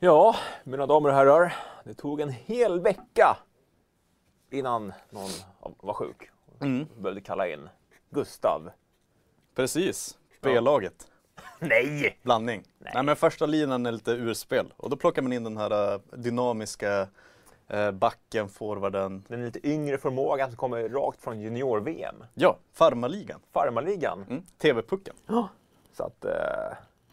Ja, 0.00 0.36
mina 0.64 0.86
damer 0.86 1.08
och 1.08 1.14
herrar. 1.14 1.56
Det 1.84 1.94
tog 1.94 2.20
en 2.20 2.28
hel 2.28 2.80
vecka 2.80 3.36
innan 4.50 4.92
någon 5.10 5.30
var 5.80 5.94
sjuk. 5.94 6.30
Mm. 6.60 6.86
Behövde 6.98 7.20
kalla 7.20 7.48
in 7.48 7.68
Gustav. 8.10 8.70
Precis, 9.54 10.18
B-laget. 10.40 11.06
Nej! 11.58 12.18
Blandning. 12.22 12.62
Nej. 12.78 13.04
men 13.04 13.16
första 13.16 13.46
linan 13.46 13.86
är 13.86 13.92
lite 13.92 14.10
urspel 14.10 14.74
och 14.76 14.90
då 14.90 14.96
plockar 14.96 15.22
man 15.22 15.32
in 15.32 15.44
den 15.44 15.56
här 15.56 15.92
äh, 15.94 16.00
dynamiska 16.12 17.08
äh, 17.68 17.90
backen, 17.90 18.48
forwarden. 18.48 19.24
Den 19.28 19.44
lite 19.44 19.68
yngre 19.68 19.98
förmågan 19.98 20.48
som 20.48 20.56
kommer 20.56 20.88
rakt 20.88 21.22
från 21.22 21.40
junior-VM. 21.40 22.24
Ja, 22.34 22.58
farmarligan. 22.72 23.40
Farmarligan. 23.52 24.24
Mm. 24.30 24.42
TV-pucken. 24.58 25.14
Så 25.92 26.04
att, 26.04 26.24
eh, 26.24 26.30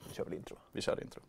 vi 0.08 0.14
kör 0.16 0.24
väl 0.24 0.34
intro. 0.34 0.56
Vi 0.72 0.82
kör 0.82 1.02
intro. 1.02 1.22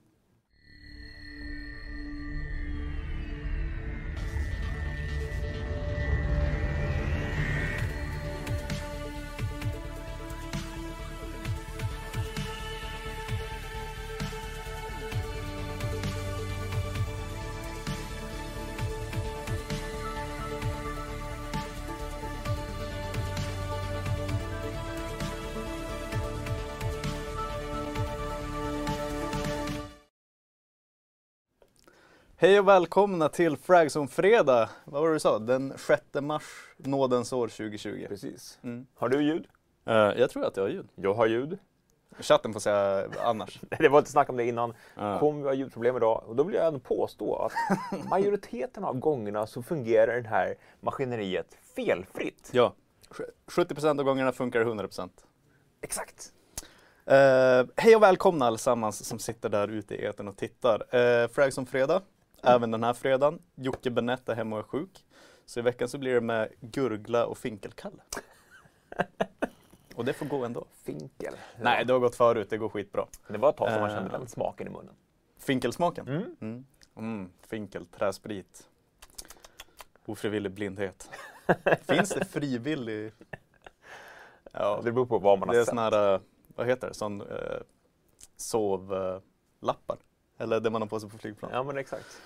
Hej 32.38 32.58
och 32.58 32.68
välkomna 32.68 33.28
till 33.28 33.56
Fragzone 33.56 34.08
Fredag. 34.08 34.70
Vad 34.84 35.02
var 35.02 35.08
det 35.08 35.14
du 35.14 35.20
sa? 35.20 35.38
Den 35.38 35.72
6 35.78 36.02
mars, 36.20 36.42
nådens 36.76 37.32
år 37.32 37.48
2020. 37.48 38.06
Precis. 38.08 38.58
Mm. 38.62 38.86
Har 38.94 39.08
du 39.08 39.22
ljud? 39.22 39.46
Eh, 39.84 39.94
jag 39.94 40.30
tror 40.30 40.44
att 40.44 40.56
jag 40.56 40.64
har 40.64 40.70
ljud. 40.70 40.88
Jag 40.94 41.14
har 41.14 41.26
ljud. 41.26 41.58
Chatten 42.20 42.52
får 42.52 42.60
säga 42.60 43.08
annars. 43.22 43.60
Det 43.78 43.88
var 43.88 43.98
inte 43.98 44.10
snack 44.10 44.28
om 44.28 44.36
det 44.36 44.44
innan. 44.44 44.74
Ja. 44.94 45.18
Kommer 45.18 45.42
vi 45.42 45.48
ha 45.48 45.54
ljudproblem 45.54 45.96
idag? 45.96 46.24
Och 46.26 46.36
då 46.36 46.42
vill 46.42 46.54
jag 46.54 46.66
ändå 46.66 46.80
påstå 46.80 47.36
att 47.36 47.52
majoriteten 48.10 48.84
av 48.84 48.98
gångerna 48.98 49.46
så 49.46 49.62
fungerar 49.62 50.20
det 50.20 50.28
här 50.28 50.54
maskineriet 50.80 51.56
felfritt. 51.76 52.50
Ja, 52.52 52.74
70% 53.46 53.98
av 53.98 54.04
gångerna 54.04 54.32
funkar 54.32 54.60
det 54.60 54.66
100%. 54.66 55.08
Exakt. 55.80 56.32
Uh, 57.10 57.70
hej 57.76 57.96
och 57.96 58.02
välkomna 58.02 58.46
allesammans 58.46 59.04
som 59.04 59.18
sitter 59.18 59.48
där 59.48 59.68
ute 59.68 59.94
i 59.94 60.04
etern 60.04 60.28
och 60.28 60.36
tittar. 60.36 60.96
Uh, 60.96 61.28
Fragzone 61.28 61.66
Fredag, 61.66 62.02
även 62.46 62.70
den 62.70 62.84
här 62.84 62.92
fredagen. 62.92 63.42
Jocke 63.54 63.90
Benett 63.90 64.28
är 64.28 64.34
hemma 64.34 64.56
och 64.56 64.62
är 64.62 64.66
sjuk. 64.66 65.04
Så 65.44 65.58
i 65.60 65.62
veckan 65.62 65.88
så 65.88 65.98
blir 65.98 66.14
det 66.14 66.20
med 66.20 66.52
Gurgla 66.60 67.26
och 67.26 67.38
Finkelkalle. 67.38 68.02
och 69.94 70.04
det 70.04 70.12
får 70.12 70.26
gå 70.26 70.44
ändå. 70.44 70.64
Finkel. 70.84 71.34
Nej, 71.60 71.84
det 71.84 71.92
har 71.92 72.00
gått 72.00 72.14
förut, 72.16 72.50
det 72.50 72.58
går 72.58 72.68
skitbra. 72.68 73.06
Det 73.28 73.38
var 73.38 73.50
ett 73.50 73.56
tag 73.56 73.70
som 73.72 73.80
man 73.80 73.90
Eh. 73.90 73.96
kände 73.96 74.10
den 74.10 74.28
smaken 74.28 74.66
i 74.66 74.70
munnen. 74.70 74.94
Finkelsmaken? 75.38 76.08
Mm. 76.08 76.36
Mm. 76.40 76.66
Mm. 76.96 77.30
Finkel, 77.46 77.86
träsprit. 77.86 78.68
Ofrivillig 80.06 80.52
blindhet. 80.52 81.10
Finns 81.82 82.08
det 82.10 82.24
frivillig? 82.24 83.12
Ja, 84.52 84.80
Det 84.84 84.92
beror 84.92 85.06
på 85.06 85.18
vad 85.18 85.38
man 85.38 85.48
har 85.48 85.54
det 85.54 85.60
är 85.60 85.64
sett. 85.64 85.68
sån 85.68 85.78
här, 85.78 86.14
eh, 86.14 86.20
vad 86.56 86.66
heter 86.66 86.88
det, 86.88 86.94
sån 86.94 87.20
eh, 87.20 87.26
sovlappar. 88.36 89.96
Eller 90.38 90.60
det 90.60 90.70
man 90.70 90.82
har 90.82 90.88
på 90.88 91.00
sig 91.00 91.10
på 91.10 91.18
flygplan. 91.18 91.50
Ja 91.54 91.62
men 91.62 91.78
exakt. 91.78 92.20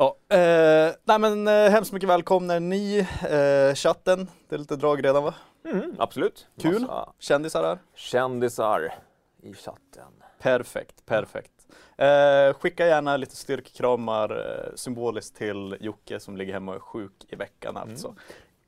Eh, 0.00 0.94
nej 1.04 1.18
men 1.18 1.48
eh, 1.48 1.70
hemskt 1.70 1.92
mycket 1.92 2.08
välkomna 2.08 2.58
ni, 2.58 2.98
eh, 3.22 3.74
chatten. 3.74 4.28
Det 4.48 4.54
är 4.54 4.58
lite 4.58 4.76
drag 4.76 5.04
redan 5.04 5.24
va? 5.24 5.34
Mm, 5.64 5.94
absolut. 5.98 6.46
Kul. 6.60 6.80
Massa 6.80 7.12
Kändisar 7.18 7.62
här. 7.64 7.78
kändisar 7.94 8.94
i 9.42 9.54
chatten. 9.54 10.12
Perfekt, 10.38 11.06
perfekt. 11.06 11.52
Eh, 11.96 12.54
skicka 12.58 12.86
gärna 12.86 13.16
lite 13.16 13.36
styrkekramar 13.36 14.30
eh, 14.30 14.74
symboliskt 14.74 15.36
till 15.36 15.76
Jocke 15.80 16.20
som 16.20 16.36
ligger 16.36 16.52
hemma 16.52 16.72
och 16.72 16.76
är 16.76 16.80
sjuk 16.80 17.12
i 17.28 17.36
veckan 17.36 17.76
alltså. 17.76 18.14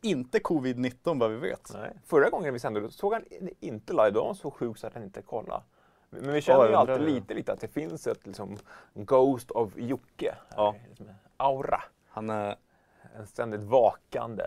Inte 0.03 0.39
covid-19 0.39 1.21
vad 1.21 1.31
vi 1.31 1.37
vet. 1.37 1.71
Nej. 1.75 1.99
Förra 2.07 2.31
gången 2.31 2.53
vi 2.53 2.59
sände 2.61 2.81
då 2.81 2.91
såg 2.91 3.13
han 3.13 3.23
inte 3.61 3.93
live, 3.93 4.11
då 4.11 4.21
var 4.21 4.27
han 4.27 4.35
så 4.37 4.51
sjuk 4.51 4.79
så 4.79 4.87
att 4.87 4.95
han 4.95 5.03
inte 5.03 5.23
kollade. 5.23 5.63
Men 6.11 6.33
vi 6.33 6.41
känner 6.41 6.61
Ja, 6.61 6.67
ju 6.67 6.73
jag 6.73 6.91
alltid 6.91 7.07
lite, 7.07 7.35
lite 7.35 7.53
att 7.53 7.61
det 7.61 7.69
finns 7.69 8.07
ett 8.07 8.27
liksom, 8.27 8.57
Ghost 8.95 9.51
of 9.51 9.73
Jocke. 9.77 10.35
Ja. 10.57 10.75
Liksom 10.89 11.09
aura. 11.37 11.83
Han 12.09 12.31
är 12.31 12.57
En 13.17 13.27
ständigt 13.27 13.61
vakande. 13.61 14.45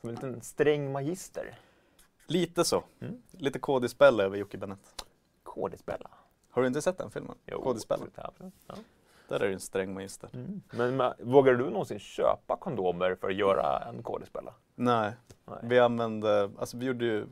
Som 0.00 0.08
en 0.08 0.14
liten 0.14 0.40
sträng 0.40 0.92
magister. 0.92 1.58
lite 2.26 2.64
så. 2.64 2.84
Mm. 3.00 3.22
Lite 3.30 3.58
kodespel 3.58 4.20
över 4.20 4.36
Jocke 4.36 4.58
Bennet. 4.58 5.04
Kodespela. 5.42 6.10
Har 6.50 6.62
du 6.62 6.68
inte 6.68 6.82
sett 6.82 6.98
den 6.98 7.10
filmen? 7.10 7.34
Absolut. 7.52 8.18
Ja. 8.66 8.74
Där 9.28 9.40
är 9.40 9.48
det 9.48 9.54
en 9.54 9.60
sträng 9.60 9.94
magister. 9.94 10.30
Mm. 10.34 10.62
Men, 10.70 10.96
men 10.96 11.12
vågar 11.18 11.54
du 11.54 11.70
någonsin 11.70 11.98
köpa 11.98 12.56
kondomer 12.56 13.14
för 13.20 13.28
att 13.28 13.34
göra 13.36 13.78
en 13.88 14.02
kodespela? 14.02 14.54
Nej, 14.74 15.12
Nej. 15.44 15.58
vi 15.62 15.78
använde, 15.78 16.50
alltså 16.58 16.76
vi 16.76 16.86
gjorde 16.86 17.04
ju, 17.04 17.26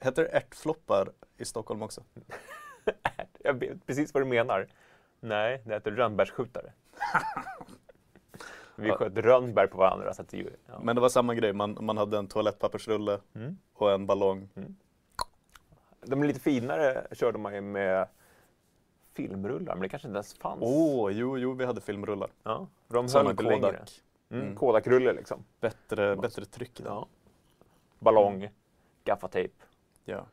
heter 0.00 0.22
det 0.22 0.28
ärtfloppar 0.28 1.12
i 1.36 1.44
Stockholm 1.44 1.82
också? 1.82 2.02
Jag 3.38 3.54
vet 3.54 3.86
precis 3.86 4.14
vad 4.14 4.22
du 4.22 4.26
menar. 4.26 4.66
Nej, 5.20 5.62
det 5.64 5.74
heter 5.74 5.90
rönnbärsskjutare. 5.90 6.72
Vi 8.76 8.90
sköt 8.90 9.16
rönnbär 9.16 9.66
på 9.66 9.78
varandra. 9.78 10.14
Så 10.14 10.22
att 10.22 10.32
ja. 10.32 10.44
Men 10.82 10.96
det 10.96 11.02
var 11.02 11.08
samma 11.08 11.34
grej, 11.34 11.52
man, 11.52 11.78
man 11.80 11.96
hade 11.96 12.18
en 12.18 12.28
toalettpappersrulle 12.28 13.20
Mm. 13.34 13.58
och 13.74 13.92
en 13.92 14.06
ballong. 14.06 14.48
De 16.02 16.22
lite 16.24 16.40
finare 16.40 17.06
körde 17.12 17.38
man 17.38 17.54
ju 17.54 17.60
med 17.60 18.08
filmrullar, 19.14 19.74
men 19.74 19.82
det 19.82 19.88
kanske 19.88 20.08
inte 20.08 20.16
ens 20.16 20.34
fanns. 20.34 20.58
Åh, 20.62 21.12
jo, 21.12 21.38
jo, 21.38 21.54
vi 21.54 21.64
hade 21.64 21.80
filmrullar. 21.80 22.30
Ja, 22.42 22.66
för 22.88 22.94
de 22.94 23.08
höll 23.14 23.30
inte 23.30 23.42
längre. 23.42 23.60
Kodak. 23.60 24.02
Mm, 24.30 24.42
Mm. 24.42 24.56
Kodak-rulle 24.56 25.12
liksom. 25.12 25.44
Bättre, 25.60 26.16
bättre 26.16 26.44
tryck. 26.44 26.80
Ja. 26.84 27.06
Ballong, 27.98 28.48
gaffatejp. 29.04 29.54
Ja. 30.04 30.26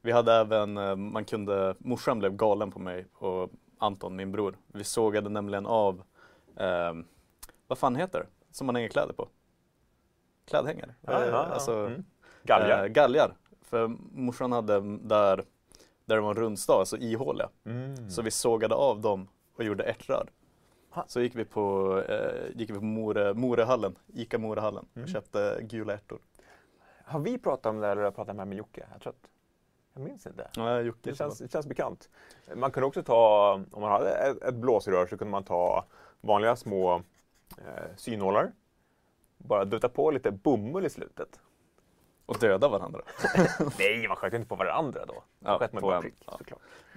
Vi 0.00 0.12
hade 0.12 0.32
även, 0.32 0.76
eh, 0.76 0.96
man 0.96 1.24
kunde, 1.24 1.74
morsan 1.78 2.18
blev 2.18 2.36
galen 2.36 2.70
på 2.70 2.78
mig 2.78 3.06
och 3.14 3.50
Anton, 3.78 4.16
min 4.16 4.32
bror. 4.32 4.56
Vi 4.66 4.84
sågade 4.84 5.28
nämligen 5.28 5.66
av, 5.66 6.02
eh, 6.56 6.92
vad 7.66 7.78
fan 7.78 7.96
heter 7.96 8.18
det, 8.18 8.26
som 8.54 8.66
man 8.66 8.76
hänger 8.76 8.88
kläder 8.88 9.12
på? 9.12 9.28
Klädhängare? 10.44 10.94
Alltså, 11.52 11.72
Mm. 11.86 12.04
Galgar. 12.42 12.84
Eh, 12.84 12.88
galgar. 12.88 13.36
För 13.62 13.88
morsan 14.12 14.52
hade 14.52 14.80
där, 14.98 15.44
där 16.04 16.16
det 16.16 16.20
var 16.20 16.30
en 16.30 16.36
rundstad, 16.36 16.72
alltså 16.78 16.96
ihåliga. 16.96 17.48
Mm. 17.64 18.10
Så 18.10 18.22
vi 18.22 18.30
sågade 18.30 18.74
av 18.74 19.00
dem 19.00 19.28
och 19.56 19.64
gjorde 19.64 19.84
ärtrör. 19.84 20.28
Så 21.06 21.20
gick 21.20 21.34
vi 21.36 21.44
på, 21.44 21.98
eh, 22.08 22.56
gick 22.58 22.70
vi 22.70 22.74
på 22.74 22.80
More, 22.84 23.34
Morehallen, 23.34 23.98
Ica 24.14 24.38
Morehallen 24.38 24.86
Mm. 24.94 25.04
och 25.04 25.08
köpte 25.10 25.58
gula 25.62 25.92
ärtor. 25.94 26.18
Har 27.04 27.20
vi 27.20 27.38
pratat 27.38 27.66
om 27.66 27.80
det 27.80 27.86
här 27.86 27.92
eller 27.92 28.02
har 28.02 28.06
jag 28.06 28.14
pratat 28.14 28.36
med 28.36 28.54
Jocke? 28.54 28.86
Jag 28.92 29.00
tror 29.00 29.12
att... 29.12 29.30
Jag 29.98 30.04
minns 30.04 30.26
inte. 30.26 30.48
Jocke 30.82 31.10
Det 31.10 31.16
känns, 31.16 31.38
det 31.38 31.52
känns 31.52 31.66
bekant. 31.66 32.08
Man 32.54 32.70
kunde 32.70 32.86
också 32.86 33.02
ta, 33.02 33.52
om 33.70 33.80
man 33.80 33.90
hade 33.90 34.10
ett, 34.10 34.42
ett 34.42 34.54
blåsrör 34.54 35.06
så 35.06 35.18
kunde 35.18 35.30
man 35.30 35.44
ta 35.44 35.84
vanliga 36.20 36.56
små 36.56 37.02
eh, 37.58 37.96
synålar. 37.96 38.52
Bara 39.38 39.64
dutta 39.64 39.88
på 39.88 40.10
lite 40.10 40.30
bomull 40.30 40.86
i 40.86 40.90
slutet. 40.90 41.40
och 42.26 42.38
döda 42.38 42.68
varandra. 42.68 43.00
Nej, 43.78 44.08
man 44.08 44.16
sköt 44.16 44.32
inte 44.32 44.48
på 44.48 44.56
varandra 44.56 45.06
då. 45.06 45.14
Man 45.14 45.52
Ja, 45.52 45.58
sköt 45.58 45.72
på 45.72 45.80
bara 45.80 46.00
prick, 46.00 46.14
ja. 46.26 46.38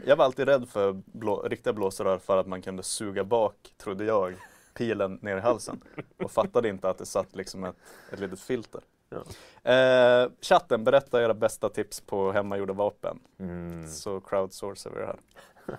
Jag 0.05 0.15
var 0.15 0.25
alltid 0.25 0.47
rädd 0.47 0.69
för 0.69 1.01
blå, 1.05 1.41
riktiga 1.41 1.73
blåsrör 1.73 2.17
för 2.17 2.37
att 2.37 2.47
man 2.47 2.61
kunde 2.61 2.83
suga 2.83 3.23
bak, 3.23 3.73
trodde 3.77 4.05
jag, 4.05 4.35
pilen 4.73 5.19
ner 5.21 5.37
i 5.37 5.39
halsen. 5.39 5.83
Och 6.17 6.31
fattade 6.31 6.69
inte 6.69 6.89
att 6.89 6.97
det 6.97 7.05
satt 7.05 7.35
liksom 7.35 7.63
ett, 7.63 7.75
ett 8.11 8.19
litet 8.19 8.39
filter. 8.39 8.81
Ja. 9.11 9.71
Eh, 9.71 10.29
chatten, 10.41 10.83
berätta 10.83 11.21
era 11.23 11.33
bästa 11.33 11.69
tips 11.69 12.01
på 12.01 12.31
hemmagjorda 12.31 12.73
vapen. 12.73 13.19
Mm. 13.39 13.87
Så 13.87 14.19
crowdsourcar 14.19 14.89
vi 14.89 14.99
det 14.99 15.05
här. 15.05 15.19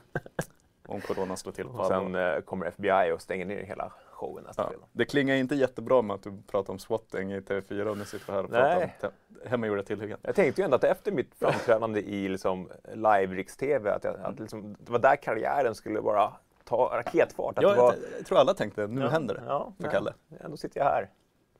Om 0.86 1.00
corona 1.00 1.36
slår 1.36 1.52
till 1.52 1.64
på 1.66 1.70
Och 1.72 1.86
sen 1.86 2.14
eh, 2.14 2.40
kommer 2.40 2.66
FBI 2.66 3.12
och 3.14 3.22
stänger 3.22 3.44
ner 3.46 3.62
hela 3.62 3.92
showen 4.10 4.44
nästa 4.44 4.70
Ja. 4.72 4.86
Det 4.92 5.04
klingar 5.04 5.34
inte 5.36 5.54
jättebra 5.54 6.02
med 6.02 6.14
att 6.14 6.22
du 6.22 6.42
pratar 6.50 6.72
om 6.72 6.78
swatting 6.78 7.32
i 7.32 7.40
TV4 7.40 7.84
och 7.86 7.98
nu 7.98 8.04
sitter 8.04 8.32
här 8.32 8.44
och 8.44 8.50
Nej. 8.50 8.60
pratar 8.98 9.08
om 9.08 9.14
te- 9.40 9.48
hemmagjorda 9.48 9.82
tillhyggen. 9.82 10.18
Jag 10.22 10.34
tänkte 10.34 10.60
ju 10.60 10.64
ändå 10.64 10.76
att 10.76 10.84
efter 10.84 11.12
mitt 11.12 11.34
framträdande 11.34 12.00
i 12.00 12.28
liksom, 12.28 12.70
live-riks-tv 12.94 13.90
att, 13.90 14.04
jag, 14.04 14.16
att 14.20 14.40
liksom, 14.40 14.76
det 14.80 14.92
var 14.92 14.98
där 14.98 15.16
karriären 15.16 15.74
skulle 15.74 16.02
bara 16.02 16.32
ta 16.64 16.76
raketfart. 16.96 17.58
Att 17.58 17.62
Ja, 17.62 17.70
det 17.70 17.76
var, 17.76 17.92
jag, 17.92 18.02
jag 18.18 18.26
tror 18.26 18.38
alla 18.38 18.54
tänkte 18.54 18.86
nu 18.86 19.00
Ja, 19.00 19.08
händer 19.08 19.34
det 19.34 19.42
Ja, 19.46 19.72
för. 19.80 19.88
Kalle. 19.90 20.14
Ändå 20.40 20.56
sitter 20.56 20.80
jag 20.80 20.84
här 20.84 21.10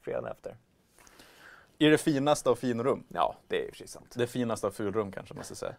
fredagen 0.01 0.27
efter. 0.33 0.57
I 1.87 1.89
det 1.89 1.99
finaste 1.99 2.51
av 2.51 2.55
finrum. 2.55 3.05
Ja, 3.09 3.37
det 3.49 3.65
är 3.67 3.71
precis 3.71 3.91
sant. 3.93 4.15
Det 4.17 4.27
finaste 4.27 4.67
av 4.67 4.71
fulrum 4.71 5.13
kanske 5.13 5.35
man 5.35 5.39
måste 5.41 5.55
säga. 5.55 5.75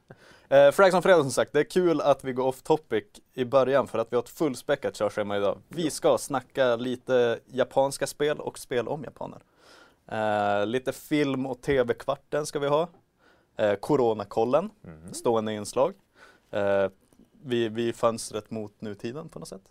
Eh, 0.50 0.72
Frags 0.72 0.96
on 0.96 1.02
fredag 1.02 1.22
som 1.22 1.32
sagt, 1.32 1.54
det 1.54 1.60
är 1.60 1.64
kul 1.64 2.02
att 2.02 2.24
vi 2.24 2.34
går 2.34 2.46
off 2.48 2.62
topic 2.62 3.04
i 3.34 3.46
början 3.46 3.88
för 3.88 4.00
att 4.00 4.12
vi 4.12 4.16
har 4.16 4.24
ett 4.24 4.30
fullspäckat 4.30 4.96
körschema 4.96 5.38
idag. 5.38 5.58
Vi 5.68 5.90
ska 5.90 6.18
snacka 6.18 6.76
lite 6.76 7.40
japanska 7.46 8.08
spel 8.08 8.40
och 8.40 8.60
spel 8.60 8.88
om 8.88 9.04
japaner. 9.04 9.40
Eh, 10.08 10.66
lite 10.66 10.92
film 10.94 11.46
och 11.46 11.62
tv-kvarten 11.62 12.46
ska 12.46 12.60
vi 12.60 12.68
ha. 12.68 12.88
Eh, 13.58 13.74
Coronakollen, 13.76 14.70
Mhm. 14.82 15.14
stående 15.14 15.54
inslag. 15.54 15.94
Eh, 16.52 16.88
vi, 17.44 17.70
vi 17.70 17.90
är 17.90 17.94
fönstret 17.94 18.52
mot 18.52 18.82
nutiden 18.82 19.30
på 19.30 19.40
något 19.40 19.48
sätt. 19.48 19.62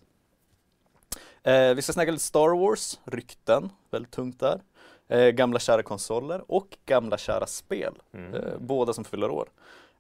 Eh, 1.43 1.75
vi 1.75 1.83
ska 1.83 1.93
snacka 1.93 2.11
lite 2.11 2.25
Star 2.25 2.57
Wars, 2.61 3.01
rykten, 3.05 3.71
väldigt 3.91 4.13
tungt 4.13 4.41
där. 4.41 4.61
Eh, 5.09 5.29
gamla 5.29 5.59
kära 5.59 5.83
konsoler 5.83 6.45
och 6.49 6.79
gamla 6.87 7.19
kära 7.19 7.47
spel. 7.47 7.95
Mm. 8.13 8.35
Eh, 8.35 8.59
båda 8.59 8.93
som 8.93 9.05
fyller 9.05 9.31
år. 9.31 9.49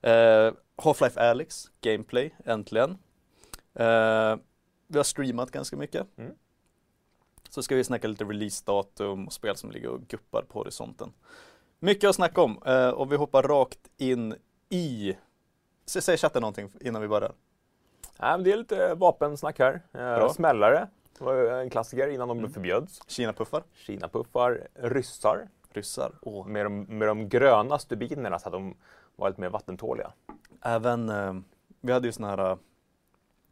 Eh, 0.00 0.52
Half-Life 0.76 1.30
Alyx, 1.30 1.70
Gameplay, 1.80 2.34
äntligen. 2.44 2.90
Eh, 3.74 4.36
vi 4.86 4.98
har 4.98 5.02
streamat 5.02 5.50
ganska 5.50 5.76
mycket. 5.76 6.06
Mm. 6.18 6.32
Så 7.48 7.62
ska 7.62 7.76
vi 7.76 7.84
snacka 7.84 8.08
lite 8.08 8.24
releasedatum 8.24 9.26
och 9.26 9.32
spel 9.32 9.56
som 9.56 9.70
ligger 9.70 9.88
och 9.88 10.00
guppar 10.00 10.42
på 10.42 10.58
horisonten. 10.58 11.12
Mycket 11.78 12.08
att 12.08 12.16
snacka 12.16 12.42
om 12.42 12.62
eh, 12.66 12.88
och 12.88 13.12
vi 13.12 13.16
hoppar 13.16 13.42
rakt 13.42 13.90
in 13.96 14.34
i... 14.68 15.16
Så 15.86 16.00
säg 16.00 16.16
chatten 16.16 16.40
någonting 16.40 16.72
innan 16.80 17.02
vi 17.02 17.08
börjar. 17.08 17.32
Nej, 18.18 18.42
det 18.42 18.52
är 18.52 18.56
lite 18.56 18.94
vapensnack 18.94 19.58
här. 19.58 19.74
Eh, 19.92 20.16
Bra. 20.16 20.34
Smällare 21.22 21.50
var 21.52 21.60
en 21.60 21.70
klassiker 21.70 22.08
innan 22.08 22.28
de 22.28 22.38
Mm. 22.38 22.52
förbjöds. 22.52 23.00
Kina-puffar, 23.06 23.62
Kinapuffar, 23.74 24.68
ryssar. 24.74 25.48
ryssar. 25.70 26.12
Åh. 26.22 26.46
Med 26.46 26.66
de, 26.66 26.82
med 26.82 27.08
de 27.08 27.28
gröna 27.28 27.78
stubinerna 27.78 28.38
så 28.38 28.48
att 28.48 28.52
de 28.52 28.76
var 29.16 29.28
lite 29.28 29.40
mer 29.40 29.48
vattentåliga. 29.50 30.12
Även, 30.62 31.08
eh, 31.08 31.34
vi 31.80 31.92
hade 31.92 32.08
ju 32.08 32.12
sån 32.12 32.24
här 32.24 32.58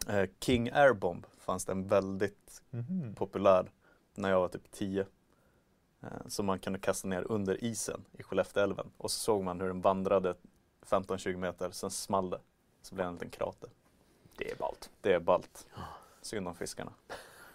eh, 0.09 0.29
King 0.41 0.71
Airbomb 0.73 1.27
fanns 1.39 1.65
det 1.65 1.73
en 1.73 1.87
väldigt 1.89 2.63
populär 3.17 3.71
när 4.15 4.31
jag 4.31 4.41
var 4.41 4.49
typ 4.49 4.71
10. 4.71 5.07
Eh, 6.03 6.09
som 6.27 6.47
man 6.47 6.59
kunde 6.59 6.79
kasta 6.79 7.09
ner 7.09 7.33
under 7.33 7.65
isen 7.65 8.05
i 8.19 8.23
Skellefteälven. 8.23 8.91
Och 8.97 9.11
så 9.11 9.19
såg 9.21 9.43
man 9.45 9.61
hur 9.61 9.67
den 9.69 9.81
vandrade 9.81 10.35
15-20 10.87 11.37
meter, 11.37 11.71
sen 11.71 11.91
small 11.91 12.31
det. 12.31 12.41
Så 12.83 12.95
blev 12.95 13.05
det 13.05 13.09
en 13.09 13.15
liten 13.15 13.31
krater. 13.31 13.71
Det 14.39 14.51
är 14.51 14.57
ballt. 14.57 14.91
Det 15.01 15.13
är 15.13 15.21
ballt. 15.21 15.67
Synd 16.23 16.49
om 16.49 16.55
fiskarna. 16.55 16.93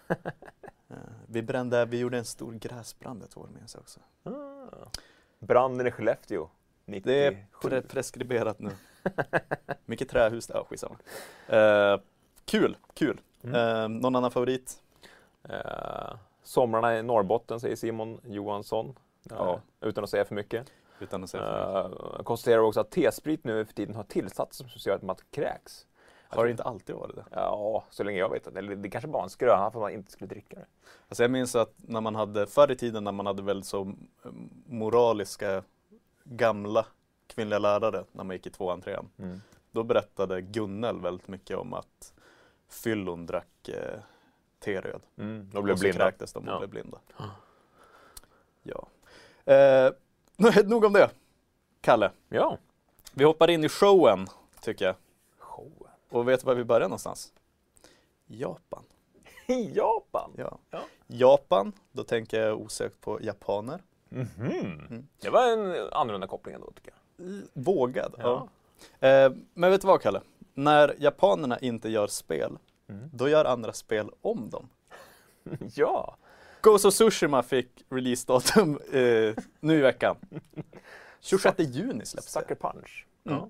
Eh, 0.08 0.96
vi 1.26 1.42
brände, 1.42 1.84
vi 1.84 1.98
gjorde 1.98 2.18
en 2.18 2.24
stor 2.24 2.52
gräsbrand 2.52 3.22
ett 3.22 3.36
år 3.36 3.48
minns 3.54 3.74
jag 3.74 3.80
också. 3.80 4.00
Ah. 4.22 4.88
Branden 5.38 5.86
i 5.86 5.90
Skellefteå. 5.90 6.48
97. 6.84 7.10
Det 7.10 7.26
är 7.26 7.46
pre 7.62 7.82
preskriberat 7.82 8.58
nu. 8.58 8.70
Mycket 9.84 10.08
trähus 10.08 10.46
där, 10.46 10.54
ja, 10.54 10.64
skitsamma. 10.64 10.96
Eh, 11.48 12.00
kul, 12.44 12.76
kul. 12.94 13.20
Mm. 13.42 13.54
Eh, 13.54 13.88
någon 13.88 14.16
annan 14.16 14.30
favorit? 14.30 14.82
Eh, 15.48 16.16
somrarna 16.42 16.98
i 16.98 17.02
Norrbotten 17.02 17.60
säger 17.60 17.76
Simon 17.76 18.20
Johansson. 18.24 18.98
Ja. 19.22 19.60
Eh, 19.80 19.88
utan 19.88 20.04
att 20.04 20.10
säga 20.10 20.24
för 20.24 20.34
mycket. 20.34 20.72
Utan 21.00 21.24
att 21.24 21.30
säga 21.30 21.42
för 21.42 21.88
mycket. 21.88 22.02
Uh, 22.02 22.22
konstaterar 22.22 22.58
också 22.58 22.80
att 22.80 22.90
T-sprit 22.90 23.44
nu 23.44 23.64
för 23.64 23.74
tiden 23.74 23.94
har 23.94 24.04
tillsatser 24.04 24.68
som 24.68 24.90
gör 24.90 24.96
att 24.96 25.02
man 25.02 25.16
kräks. 25.30 25.86
Har 26.36 26.44
det 26.44 26.50
inte 26.50 26.62
alltid 26.62 26.96
varit 26.96 27.16
det? 27.16 27.24
Ja, 27.30 27.84
så 27.90 28.04
länge 28.04 28.18
jag 28.18 28.28
vet. 28.30 28.46
Eller 28.56 28.76
det 28.76 28.90
kanske 28.90 29.08
bara 29.08 29.22
en 29.22 29.30
skröna 29.30 29.70
för 29.70 29.78
att 29.78 29.82
man 29.82 29.92
inte 29.92 30.12
skulle 30.12 30.28
dricka 30.28 30.56
det. 30.56 30.66
Alltså 31.08 31.22
jag 31.24 31.30
minns 31.30 31.54
att 31.56 31.74
när 31.76 32.00
man 32.00 32.14
hade, 32.14 32.46
förr 32.46 32.70
i 32.70 32.76
tiden 32.76 33.04
när 33.04 33.12
man 33.12 33.26
hade 33.26 33.42
väldigt 33.42 33.66
så 33.66 33.82
mm, 33.82 33.96
moraliska 34.66 35.62
gamla 36.24 36.86
kvinnliga 37.26 37.58
lärare 37.58 38.04
när 38.12 38.24
man 38.24 38.36
gick 38.36 38.46
i 38.46 38.50
tvåan, 38.50 38.80
trean. 38.82 39.08
Mm. 39.18 39.40
Då 39.70 39.82
berättade 39.82 40.40
Gunnel 40.40 41.00
väldigt 41.00 41.28
mycket 41.28 41.56
om 41.56 41.74
att 41.74 42.14
fyllon 42.68 43.26
drack 43.26 43.68
eh, 43.68 43.98
teröd. 44.58 45.02
Mm, 45.18 45.50
de 45.52 45.64
blev 45.64 45.72
och 45.72 45.78
så 45.78 45.82
blinda. 45.82 45.98
kräktes 46.04 46.32
de 46.32 46.48
och 46.48 46.54
Ja. 46.54 46.58
blev 46.58 46.70
blinda. 46.70 46.98
Ja. 48.62 48.88
Eh, 49.54 49.92
nog 50.64 50.84
om 50.84 50.92
det. 50.92 51.10
Kalle, 51.80 52.10
Ja. 52.28 52.58
vi 53.12 53.24
hoppar 53.24 53.50
in 53.50 53.64
i 53.64 53.68
showen 53.68 54.26
tycker 54.60 54.84
jag. 54.84 54.94
Och 56.08 56.28
vet 56.28 56.40
du 56.40 56.46
var 56.46 56.54
vi 56.54 56.64
börjar 56.64 56.88
någonstans? 56.88 57.32
Japan. 58.26 58.84
Japan? 59.72 60.30
Ja. 60.36 60.58
Ja. 60.70 60.80
Japan, 61.06 61.72
då 61.92 62.04
tänker 62.04 62.40
jag 62.40 62.60
osökt 62.60 63.00
på 63.00 63.18
japaner. 63.22 63.82
Mhm. 64.08 64.50
Mm. 64.50 65.06
Det 65.20 65.30
var 65.30 65.52
en 65.52 65.88
annorlunda 65.92 66.26
koppling 66.26 66.54
ändå 66.54 66.70
tycker 66.70 66.92
jag. 67.16 67.42
Vågad. 67.52 68.14
Ja. 68.18 68.48
Ja. 69.00 69.08
Eh, 69.08 69.32
men 69.54 69.70
vet 69.70 69.80
du 69.80 69.86
vad 69.86 70.00
Kalle? 70.00 70.20
När 70.54 70.94
japanerna 70.98 71.58
inte 71.58 71.88
gör 71.88 72.06
spel, 72.06 72.58
Mm. 72.88 73.10
då 73.12 73.28
gör 73.28 73.44
andra 73.44 73.72
spel 73.72 74.10
om 74.20 74.50
dem. 74.50 74.68
Ja. 75.74 76.16
Ghost 76.60 76.84
of 76.84 76.94
Tsushima 76.94 77.42
fick 77.42 77.84
releasedatum 77.88 78.78
eh, 78.92 79.34
nu 79.60 79.78
i 79.78 79.80
veckan. 79.80 80.16
26 81.20 81.58
juni 81.58 82.06
släpps 82.06 82.26
det. 82.34 82.40
Sucker 82.40 82.54
Punch. 82.54 83.06
Mm. 83.24 83.38
Ja. 83.38 83.48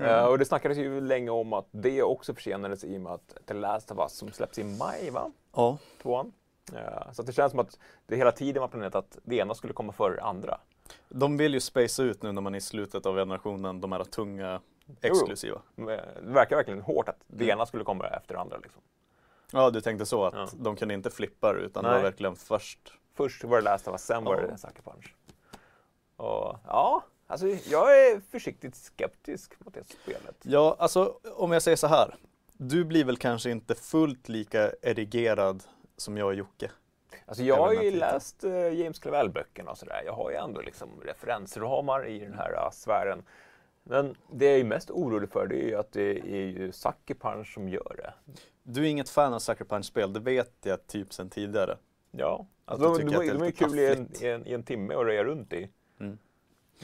Eh, 0.00 0.24
och 0.24 0.38
det 0.38 0.44
snackades 0.44 0.78
ju 0.78 1.00
länge 1.00 1.30
om 1.30 1.52
att 1.52 1.66
det 1.70 2.02
också 2.02 2.34
försenades 2.34 2.84
i 2.84 2.96
och 2.96 3.00
med 3.00 3.12
att 3.12 3.36
The 3.46 3.54
Last 3.54 3.90
of 3.90 3.98
Us 3.98 4.12
som 4.12 4.32
släpps 4.32 4.58
i 4.58 4.64
maj, 4.64 5.10
va? 5.10 5.30
Ja. 5.54 5.78
Tvåan. 6.02 6.32
Eh, 6.74 7.12
så 7.12 7.22
det 7.22 7.32
känns 7.32 7.50
som 7.50 7.60
att 7.60 7.78
det 8.06 8.16
hela 8.16 8.32
tiden 8.32 8.60
var 8.60 8.68
planerat 8.68 8.94
att 8.94 9.18
det 9.22 9.36
ena 9.36 9.54
skulle 9.54 9.72
komma 9.72 9.92
före 9.92 10.14
det 10.16 10.22
andra. 10.22 10.58
De 11.08 11.36
vill 11.36 11.54
ju 11.54 11.60
spacea 11.60 12.04
ut 12.04 12.22
nu 12.22 12.32
när 12.32 12.42
man 12.42 12.54
är 12.54 12.58
i 12.58 12.60
slutet 12.60 13.06
av 13.06 13.16
generationen, 13.16 13.80
de 13.80 13.92
här 13.92 14.04
tunga 14.04 14.60
exklusiva. 15.00 15.62
Eh, 15.78 15.84
Det 15.84 16.02
verkar 16.20 16.56
verkligen 16.56 16.80
hårt 16.82 17.08
att 17.08 17.16
det 17.26 17.44
Mm. 17.44 17.56
ena 17.58 17.66
skulle 17.66 17.84
komma 17.84 18.06
efter 18.08 18.34
det 18.34 18.40
andra. 18.40 18.56
Liksom. 18.58 18.82
Ja, 19.52 19.70
du 19.70 19.80
tänkte 19.80 20.06
så 20.06 20.24
att 20.24 20.34
Ja. 20.34 20.48
de 20.52 20.76
kunde 20.76 20.94
inte 20.94 21.10
flippa 21.10 21.52
det, 21.52 21.58
utan 21.60 21.84
det 21.84 21.90
Nej. 21.90 21.98
var 21.98 22.04
verkligen 22.04 22.36
först. 22.36 22.92
Först 23.14 23.44
var 23.44 23.56
det 23.56 23.62
Last 23.64 23.88
of 23.88 23.92
Us, 23.94 24.02
sen 24.04 24.24
var 24.24 24.36
det 24.36 24.58
Sucker 24.58 24.82
Punch. 24.82 25.14
Och 26.16 26.56
ja, 26.66 27.02
alltså 27.32 27.46
jag 27.70 28.06
är 28.06 28.20
försiktigt 28.30 28.74
skeptisk 28.74 29.52
mot 29.58 29.74
det 29.74 29.84
spelet. 29.84 30.36
Ja, 30.42 30.76
alltså 30.78 31.18
om 31.36 31.52
jag 31.52 31.62
säger 31.62 31.76
så 31.76 31.86
här. 31.86 32.14
Du 32.52 32.84
blir 32.84 33.04
väl 33.04 33.16
kanske 33.16 33.50
inte 33.50 33.74
fullt 33.74 34.28
lika 34.28 34.72
erigerad 34.82 35.62
som 35.96 36.16
jag 36.16 36.26
och 36.26 36.34
Jocke. 36.34 36.70
Alltså 37.26 37.44
jag 37.44 37.56
har 37.56 37.72
ju 37.72 37.90
läst 37.90 38.44
eh, 38.44 38.52
James 38.52 38.98
Clavell-böckerna 38.98 39.70
och 39.70 39.78
sådär. 39.78 40.02
Jag 40.06 40.12
har 40.12 40.30
ju 40.30 40.36
ändå 40.36 40.60
liksom 40.60 40.88
referensramar 41.04 42.08
i 42.08 42.18
den 42.18 42.34
här 42.34 42.52
uh, 42.52 42.70
sfären. 42.72 43.22
Men 43.82 44.16
det 44.32 44.44
jag 44.44 44.60
är 44.60 44.64
mest 44.64 44.90
orolig 44.90 45.30
för 45.30 45.46
det 45.46 45.64
är 45.64 45.68
ju 45.68 45.74
att 45.74 45.92
det 45.92 46.18
är 46.18 46.46
ju 46.46 46.72
Sucker 46.72 47.14
Punch 47.14 47.54
som 47.54 47.68
gör 47.68 47.94
det. 47.96 48.14
Du 48.62 48.80
är 48.80 48.88
inget 48.88 49.08
fan 49.08 49.34
av 49.34 49.38
Sucker 49.38 49.64
Punch-spel, 49.64 50.12
det 50.12 50.20
vet 50.20 50.52
jag 50.62 50.86
typ 50.86 51.12
sedan 51.12 51.30
tidigare. 51.30 51.76
Ja, 52.10 52.46
alltså, 52.64 52.92
de, 52.92 53.04
de, 53.04 53.16
det 53.16 53.26
är 53.26 53.34
de 53.34 53.42
är 53.42 53.50
kul 53.50 53.78
i 53.78 53.86
en, 53.86 54.10
i, 54.20 54.26
en, 54.26 54.46
i 54.46 54.52
en 54.52 54.62
timme 54.62 54.94
att 54.94 55.04
röja 55.04 55.24
runt 55.24 55.52
i. 55.52 55.70
Mm. 56.00 56.18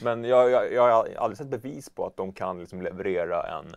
Men 0.03 0.23
jag, 0.23 0.49
jag, 0.49 0.73
jag 0.73 0.81
har 0.81 1.09
aldrig 1.17 1.37
sett 1.37 1.47
bevis 1.47 1.89
på 1.89 2.05
att 2.05 2.17
de 2.17 2.33
kan 2.33 2.59
liksom 2.59 2.81
leverera 2.81 3.43
en 3.43 3.75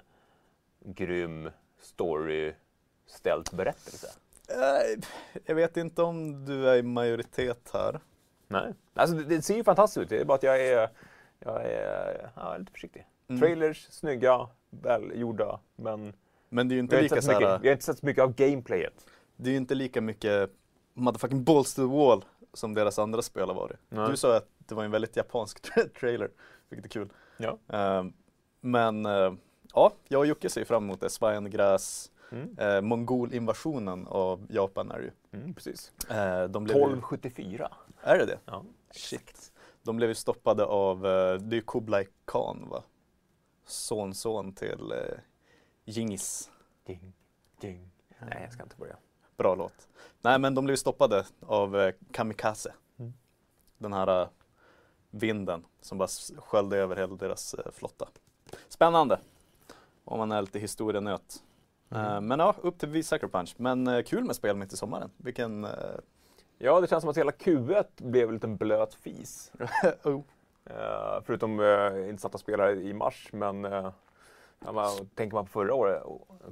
grym 0.85 1.51
story-ställd 1.81 3.49
berättelse. 3.53 4.07
Eh, 4.49 5.01
Jag 5.45 5.55
vet 5.55 5.77
inte 5.77 6.03
om 6.03 6.45
du 6.45 6.69
är 6.69 6.77
i 6.77 6.83
majoritet 6.83 7.71
här. 7.73 8.01
Nej. 8.49 8.73
Alltså 8.95 9.17
det, 9.17 9.25
det 9.25 9.43
ser 9.43 9.57
ju 9.57 9.65
fantastiskt 9.65 10.03
ut, 10.03 10.09
det 10.09 10.21
är 10.21 10.25
bara 10.25 10.35
att 10.35 10.43
jag 10.43 10.67
är, 10.67 10.89
jag 11.39 11.63
är 11.65 12.31
ja, 12.37 12.57
lite 12.57 12.73
försiktig. 12.73 13.07
Mm. 13.29 13.41
Trailers, 13.41 13.87
snygga, 13.91 14.49
välgjorda, 14.71 15.61
men 15.77 16.13
Men 16.49 16.69
det 16.69 16.73
är 16.73 16.77
ju 16.77 16.81
inte 16.81 17.03
lika 17.03 17.23
så 17.23 17.31
mycket, 17.33 17.49
här, 17.49 17.59
vi 17.59 17.69
har 17.69 17.73
inte 17.73 17.85
sett 17.85 17.99
så 17.99 18.07
mycket 18.07 18.23
av 18.25 18.35
gameplayet. 18.35 19.07
det 19.37 19.49
är 19.49 19.53
ju 19.53 19.57
inte 19.57 19.75
lika 19.75 20.01
mycket 20.01 20.51
motherfucking 20.95 21.45
balls 21.45 21.75
to 21.75 21.83
the 21.83 21.97
wall 21.97 22.25
som 22.55 22.75
deras 22.75 22.99
andra 22.99 23.23
spel 23.23 23.49
har 23.49 23.55
varit. 23.55 23.77
Nej. 23.89 24.11
Du 24.11 24.17
sa 24.17 24.37
att 24.37 24.49
det 24.59 24.75
var 24.75 24.85
en 24.85 24.91
väldigt 24.91 25.17
japansk 25.17 25.65
tra- 25.67 25.89
trailer, 26.01 26.31
vilket 26.69 26.85
är 26.87 26.91
kul. 26.91 27.13
Ja. 27.37 27.59
Eh, 27.69 28.05
Men 28.61 29.07
eh, 29.07 29.33
ja, 29.75 29.93
jag 30.09 30.19
och 30.19 30.27
Jocke 30.27 30.51
ser 30.51 30.65
fram 30.65 30.85
emot 30.85 31.01
det. 31.01 31.11
Svajengräs, 31.11 32.09
Mm. 32.33 32.59
eh, 32.59 32.81
mongolinvasionen 32.81 34.07
av 34.07 34.47
Japan 34.51 34.91
är 34.91 34.99
det 34.99 35.05
ju. 35.05 35.41
Mm, 35.41 35.55
precis. 35.55 35.93
Eh, 36.11 36.45
de 36.45 36.65
blev 36.65 36.77
ju, 36.77 36.83
1274. 36.83 37.73
är 38.03 38.19
det 38.19 38.27
det? 38.27 38.39
Ja. 38.45 38.65
Shit. 38.91 39.53
De 39.83 39.97
blev 39.97 40.09
ju 40.09 40.15
stoppade 40.15 40.65
av, 40.65 40.97
eh, 41.07 41.35
det 41.35 41.55
är 41.55 41.57
ju 41.57 41.63
Kublai 41.67 42.07
Khan 42.25 42.69
va? 42.71 42.83
Sonson 43.67 44.53
till 44.55 44.93
eh, 44.93 45.19
Genghis. 45.93 46.51
Ding, 46.87 47.13
ding. 47.61 47.91
Nej, 48.21 48.39
jag 48.43 48.53
ska 48.53 48.63
inte 48.63 48.77
börja. 48.77 48.97
Bra 49.37 49.55
låt. 49.55 49.89
Nej 50.21 50.39
men 50.39 50.55
de 50.55 50.65
blev 50.65 50.77
stoppade 50.77 51.25
av 51.47 51.81
eh, 51.81 51.95
Kamikaze. 52.13 52.73
Mm. 52.99 53.13
Den 53.79 53.93
här 53.93 54.23
eh, 54.23 54.29
vinden 55.11 55.65
som 55.81 55.99
bara 55.99 56.09
sköljde 56.39 56.77
över 56.77 56.97
hela 56.97 57.17
deras 57.17 57.55
eh, 57.55 57.73
flotta. 57.73 58.09
Spännande! 58.69 59.21
Om 60.05 60.19
man 60.19 60.33
är 60.33 60.41
lite 60.41 60.59
historienöt. 60.59 61.43
Mm. 61.91 62.07
Eh, 62.07 62.21
men 62.21 62.39
ja, 62.39 62.55
upp 62.63 62.79
till 62.79 62.89
vi 62.89 63.03
Sucker 63.03 63.29
Punch. 63.29 63.55
Men 63.57 63.87
eh, 63.87 64.03
kul 64.03 64.25
med 64.25 64.37
spel 64.37 64.57
mitt 64.57 64.73
i 64.73 64.77
sommaren. 64.77 65.11
Vilken, 65.17 65.65
eh, 65.65 65.71
Ja, 66.59 66.81
det 66.81 66.87
känns 66.87 67.01
som 67.01 67.11
att 67.11 67.17
hela 67.17 67.31
Q1 67.31 67.85
blev 67.97 68.29
en 68.29 68.35
liten 68.35 68.57
blöt 68.57 68.95
fis. 68.95 69.53
oh. 70.03 70.21
Förutom 71.25 71.53
intressanta 72.09 72.39
spelare 72.39 72.73
i 72.73 72.93
mars, 72.93 73.29
men 73.33 73.67
ja, 74.65 74.73
man, 74.73 75.09
tänker 75.15 75.35
man 75.35 75.45
på 75.45 75.51
förra, 75.51 75.75
året, 75.75 76.03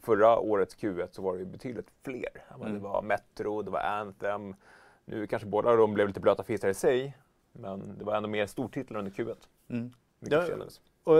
förra 0.00 0.38
årets 0.38 0.76
Q1 0.76 1.08
så 1.12 1.22
var 1.22 1.32
det 1.32 1.38
ju 1.38 1.46
betydligt 1.46 1.90
fler. 2.02 2.44
Ja, 2.48 2.54
mm. 2.54 2.74
Det 2.74 2.78
var 2.78 3.02
Metro, 3.02 3.62
det 3.62 3.70
var 3.70 3.80
Anthem. 3.80 4.54
Nu 5.04 5.26
kanske 5.26 5.48
båda 5.48 5.76
de 5.76 5.94
blev 5.94 6.06
lite 6.06 6.20
blöta 6.20 6.42
fisar 6.42 6.68
i 6.68 6.74
sig, 6.74 7.16
men 7.52 7.98
det 7.98 8.04
var 8.04 8.16
ändå 8.16 8.28
mer 8.28 8.46
stortitlar 8.46 8.98
under 8.98 9.10
Q1. 9.10 9.36
Mm. 9.68 9.92
Ja, 10.18 10.44
och 11.04 11.16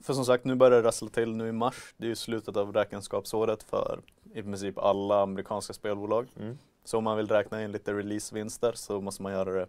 för 0.00 0.12
som 0.12 0.24
sagt, 0.24 0.44
nu 0.44 0.54
börjar 0.54 0.82
det 0.82 0.88
rassla 0.88 1.08
till 1.08 1.34
nu 1.34 1.48
i 1.48 1.52
mars. 1.52 1.94
Det 1.96 2.04
är 2.04 2.08
ju 2.08 2.16
slutet 2.16 2.56
av 2.56 2.72
räkenskapsåret 2.72 3.62
för 3.62 4.00
i 4.34 4.42
princip 4.42 4.78
alla 4.78 5.22
amerikanska 5.22 5.72
spelbolag. 5.72 6.28
Mm. 6.40 6.58
Så 6.84 6.98
om 6.98 7.04
man 7.04 7.16
vill 7.16 7.28
räkna 7.28 7.64
in 7.64 7.72
lite 7.72 7.92
releasevinster 7.92 8.72
så 8.72 9.00
måste 9.00 9.22
man 9.22 9.32
göra 9.32 9.52
det 9.52 9.66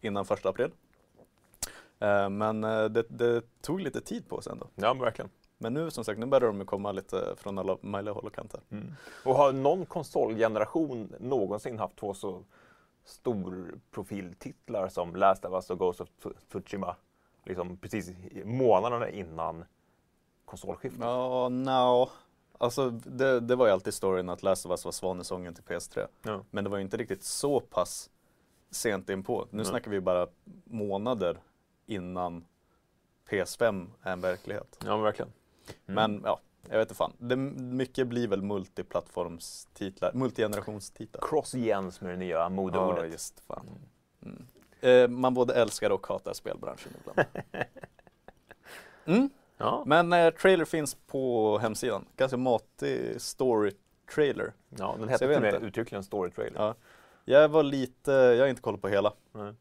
innan 0.00 0.24
första 0.24 0.48
april. 0.48 0.70
Eh, 1.98 2.30
men 2.30 2.64
eh, 2.64 2.84
det, 2.84 3.04
det, 3.08 3.42
tog 3.60 3.80
lite 3.80 4.00
tid 4.00 4.28
på 4.28 4.40
sig 4.40 4.52
ändå. 4.52 4.66
Ja, 4.74 4.94
verkligen. 4.94 5.30
Men 5.62 5.74
nu 5.74 5.90
som 5.90 6.04
sagt, 6.04 6.18
nu 6.18 6.26
börjar 6.26 6.52
de 6.52 6.66
komma 6.66 6.92
lite 6.92 7.34
från 7.36 7.58
alla 7.58 7.76
möjliga 7.80 8.14
håll 8.14 8.26
och 8.26 8.34
kanter. 8.34 8.60
Mm. 8.70 8.94
Och 9.24 9.34
har 9.34 9.52
någon 9.52 9.86
konsolgeneration 9.86 11.14
någonsin 11.20 11.78
haft 11.78 11.96
två 11.96 12.14
så 12.14 12.42
storprofiltitlar 13.04 14.88
som 14.88 15.16
Last 15.16 15.44
of 15.44 15.52
Us 15.52 15.70
och 15.70 15.78
Ghost 15.78 16.00
of 16.00 16.08
Tsushima? 16.52 16.96
Liksom 17.44 17.76
precis 17.76 18.10
månaderna 18.44 19.10
innan 19.10 19.64
konsolskiftet? 20.44 21.00
Ja, 21.00 21.48
no. 21.48 22.08
Alltså 22.58 22.90
det, 22.90 23.40
det, 23.40 23.56
var 23.56 23.66
ju 23.66 23.72
alltid 23.72 23.94
storyn 23.94 24.28
att 24.28 24.42
Last 24.42 24.66
of 24.66 24.70
Us 24.70 24.84
var 24.84 24.92
svanesången 24.92 25.54
till 25.54 25.64
PS3. 25.64 26.06
Ja. 26.22 26.44
Men 26.50 26.64
det 26.64 26.70
var 26.70 26.76
ju 26.76 26.82
inte 26.82 26.96
riktigt 26.96 27.22
så 27.22 27.60
pass 27.60 28.10
sent 28.70 29.10
inpå. 29.10 29.46
Nu 29.50 29.62
ja. 29.62 29.64
snackar 29.64 29.90
vi 29.90 30.00
bara 30.00 30.26
månader 30.64 31.40
innan 31.86 32.44
PS5 33.28 33.86
är 34.02 34.12
en 34.12 34.20
verklighet. 34.20 34.78
Ja, 34.84 34.90
men 34.90 35.02
verkligen. 35.02 35.32
Mm. 35.86 35.94
Men 35.94 36.22
ja, 36.24 36.40
jag 36.68 36.78
vet 36.78 36.88
inte 36.88 36.94
fan. 36.94 37.12
Det, 37.18 37.36
mycket 37.36 38.06
blir 38.06 38.28
väl 38.28 38.42
multiplattformstitlar, 38.42 40.12
multigenerationstitlar. 40.14 41.22
Cross-gens 41.28 42.00
med 42.00 42.10
det 42.10 42.16
nya 42.16 42.48
modeordet. 42.48 43.04
Ja, 43.04 43.10
just 43.12 43.40
fan. 43.40 43.66
Mm. 44.22 44.46
Eh, 44.80 45.08
man 45.08 45.34
både 45.34 45.54
älskar 45.54 45.90
och 45.90 46.06
hatar 46.06 46.32
spelbranschen 46.32 46.92
ibland. 47.00 47.28
Mm. 49.04 49.30
Ja. 49.56 49.82
Men 49.86 50.12
eh, 50.12 50.30
trailer 50.30 50.64
finns 50.64 50.94
på 50.94 51.58
hemsidan. 51.58 52.04
Ganska 52.16 52.36
matig 52.36 53.20
story-trailer. 53.20 54.52
Ja, 54.68 54.96
den 54.98 55.08
hette 55.08 55.26
till 55.26 55.36
och 55.36 55.42
med 55.42 55.62
uttryckligen 55.62 56.02
story-trailer. 56.02 56.60
Ja. 56.60 56.74
Jag 57.24 57.48
var 57.48 57.62
lite, 57.62 58.12
jag 58.12 58.40
har 58.40 58.46
inte 58.46 58.62
kollat 58.62 58.80
på 58.80 58.88
hela. 58.88 59.12
Mm. 59.34 59.56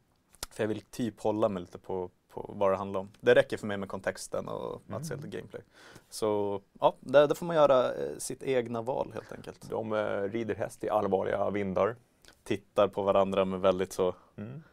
För 0.50 0.64
jag 0.64 0.68
vill 0.68 0.82
typ 0.82 1.20
hålla 1.20 1.50
mig 1.50 1.62
lite 1.62 1.78
på, 1.78 2.10
på 2.32 2.54
vad 2.58 2.72
det 2.72 2.78
handlar 2.78 3.00
om. 3.00 3.10
Det 3.20 3.36
räcker 3.36 3.58
för 3.58 3.68
mig 3.68 3.78
med 3.78 3.90
kontexten 3.90 4.48
och 4.48 4.82
mm. 4.88 5.02
att 5.02 5.06
se 5.06 5.16
lite 5.16 5.28
gameplay. 5.28 5.62
Så 6.10 6.62
ja, 6.80 6.96
där, 7.00 7.28
där 7.28 7.36
får 7.36 7.46
man 7.46 7.56
göra 7.56 7.94
eh, 7.94 8.18
sitt 8.18 8.44
egna 8.44 8.82
val 8.82 9.12
helt 9.14 9.32
enkelt. 9.32 9.70
De 9.70 9.94
eh, 9.94 10.22
rider 10.22 10.56
häst 10.56 10.84
i 10.84 10.90
allvarliga 10.90 11.50
vindar. 11.50 11.96
Tittar 12.44 12.88
på 12.88 13.02
varandra 13.02 13.46
med 13.46 13.62
väldigt 13.62 13.94
så 13.94 14.16
mm. 14.36 14.64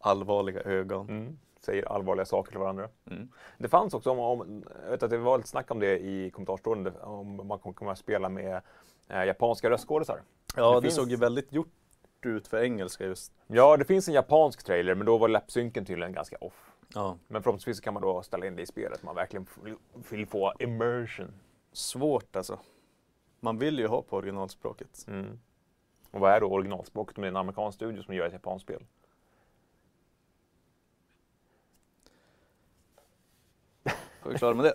allvarliga 0.00 0.60
ögon. 0.60 1.08
Mm. 1.08 1.38
Säger 1.60 1.92
allvarliga 1.92 2.26
saker 2.26 2.50
till 2.50 2.60
varandra. 2.60 2.88
Mm. 3.10 3.28
Det 3.58 3.68
fanns 3.68 3.94
också, 3.94 4.10
om, 4.10 4.18
om, 4.18 4.64
jag 4.84 4.90
vet 4.90 5.02
att 5.02 5.10
det 5.10 5.18
var 5.18 5.36
lite 5.36 5.48
snack 5.48 5.70
om 5.70 5.80
det 5.80 5.98
i 5.98 6.30
kommentarstråden, 6.30 6.92
om 7.00 7.46
man 7.46 7.58
kommer 7.58 7.92
att 7.92 7.98
spela 7.98 8.28
med 8.28 8.60
eh, 9.08 9.24
japanska 9.24 9.70
röstskådisar. 9.70 10.22
Ja, 10.56 10.70
det, 10.70 10.76
det 10.76 10.82
finns... 10.82 10.94
såg 10.94 11.10
ju 11.10 11.16
väldigt 11.16 11.52
gjort 11.52 11.72
ut 12.22 12.48
för 12.48 12.62
engelska 12.62 13.04
just. 13.04 13.32
Ja, 13.46 13.76
det 13.76 13.84
finns 13.84 14.08
en 14.08 14.14
japansk 14.14 14.64
trailer, 14.64 14.94
men 14.94 15.06
då 15.06 15.18
var 15.18 15.28
läppsynken 15.28 15.84
tydligen 15.84 16.12
ganska 16.12 16.36
off. 16.40 16.70
Ja. 16.94 17.18
Men 17.28 17.42
förhoppningsvis 17.42 17.80
kan 17.80 17.94
man 17.94 18.02
då 18.02 18.22
ställa 18.22 18.46
in 18.46 18.56
det 18.56 18.62
i 18.62 18.66
spelet, 18.66 19.02
man 19.02 19.14
verkligen 19.14 19.46
vill 20.10 20.26
få 20.26 20.52
immersion. 20.58 21.32
Svårt 21.72 22.36
alltså. 22.36 22.58
Man 23.40 23.58
vill 23.58 23.78
ju 23.78 23.86
ha 23.86 24.02
på 24.02 24.16
originalspråket. 24.16 25.04
Mm. 25.08 25.38
Och 26.10 26.20
vad 26.20 26.32
är 26.32 26.40
då 26.40 26.46
originalspråket 26.46 27.16
med 27.16 27.28
en 27.28 27.36
amerikansk 27.36 27.76
studio 27.76 28.02
som 28.02 28.14
gör 28.14 28.26
ett 28.26 28.32
japanskt 28.32 28.62
spel? 28.62 28.84
Får 34.22 34.30
vi 34.30 34.38
klara 34.38 34.54
med 34.54 34.64
det? 34.64 34.74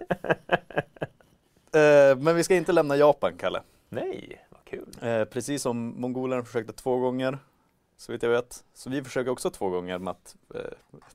uh, 2.12 2.17
men 2.24 2.36
vi 2.36 2.43
ska 2.43 2.55
inte 2.55 2.72
lämna 2.72 2.98
Japan, 2.98 3.38
Kalle. 3.38 3.62
Nej, 3.89 4.46
vad 4.50 4.65
kul. 4.65 4.89
Uh, 5.03 5.25
precis 5.25 5.62
som 5.62 6.01
mongolerna 6.01 6.43
försökte 6.43 6.74
två 6.74 6.98
gånger, 6.98 7.39
så 7.98 8.12
vitt 8.12 8.24
jag 8.24 8.29
vet. 8.29 8.63
Så 8.74 8.89
vi 8.89 9.03
försöker 9.03 9.32
också 9.32 9.50
två 9.50 9.70
gånger 9.70 10.00
med 10.00 10.12
att 10.12 10.36
uh, 10.55 10.62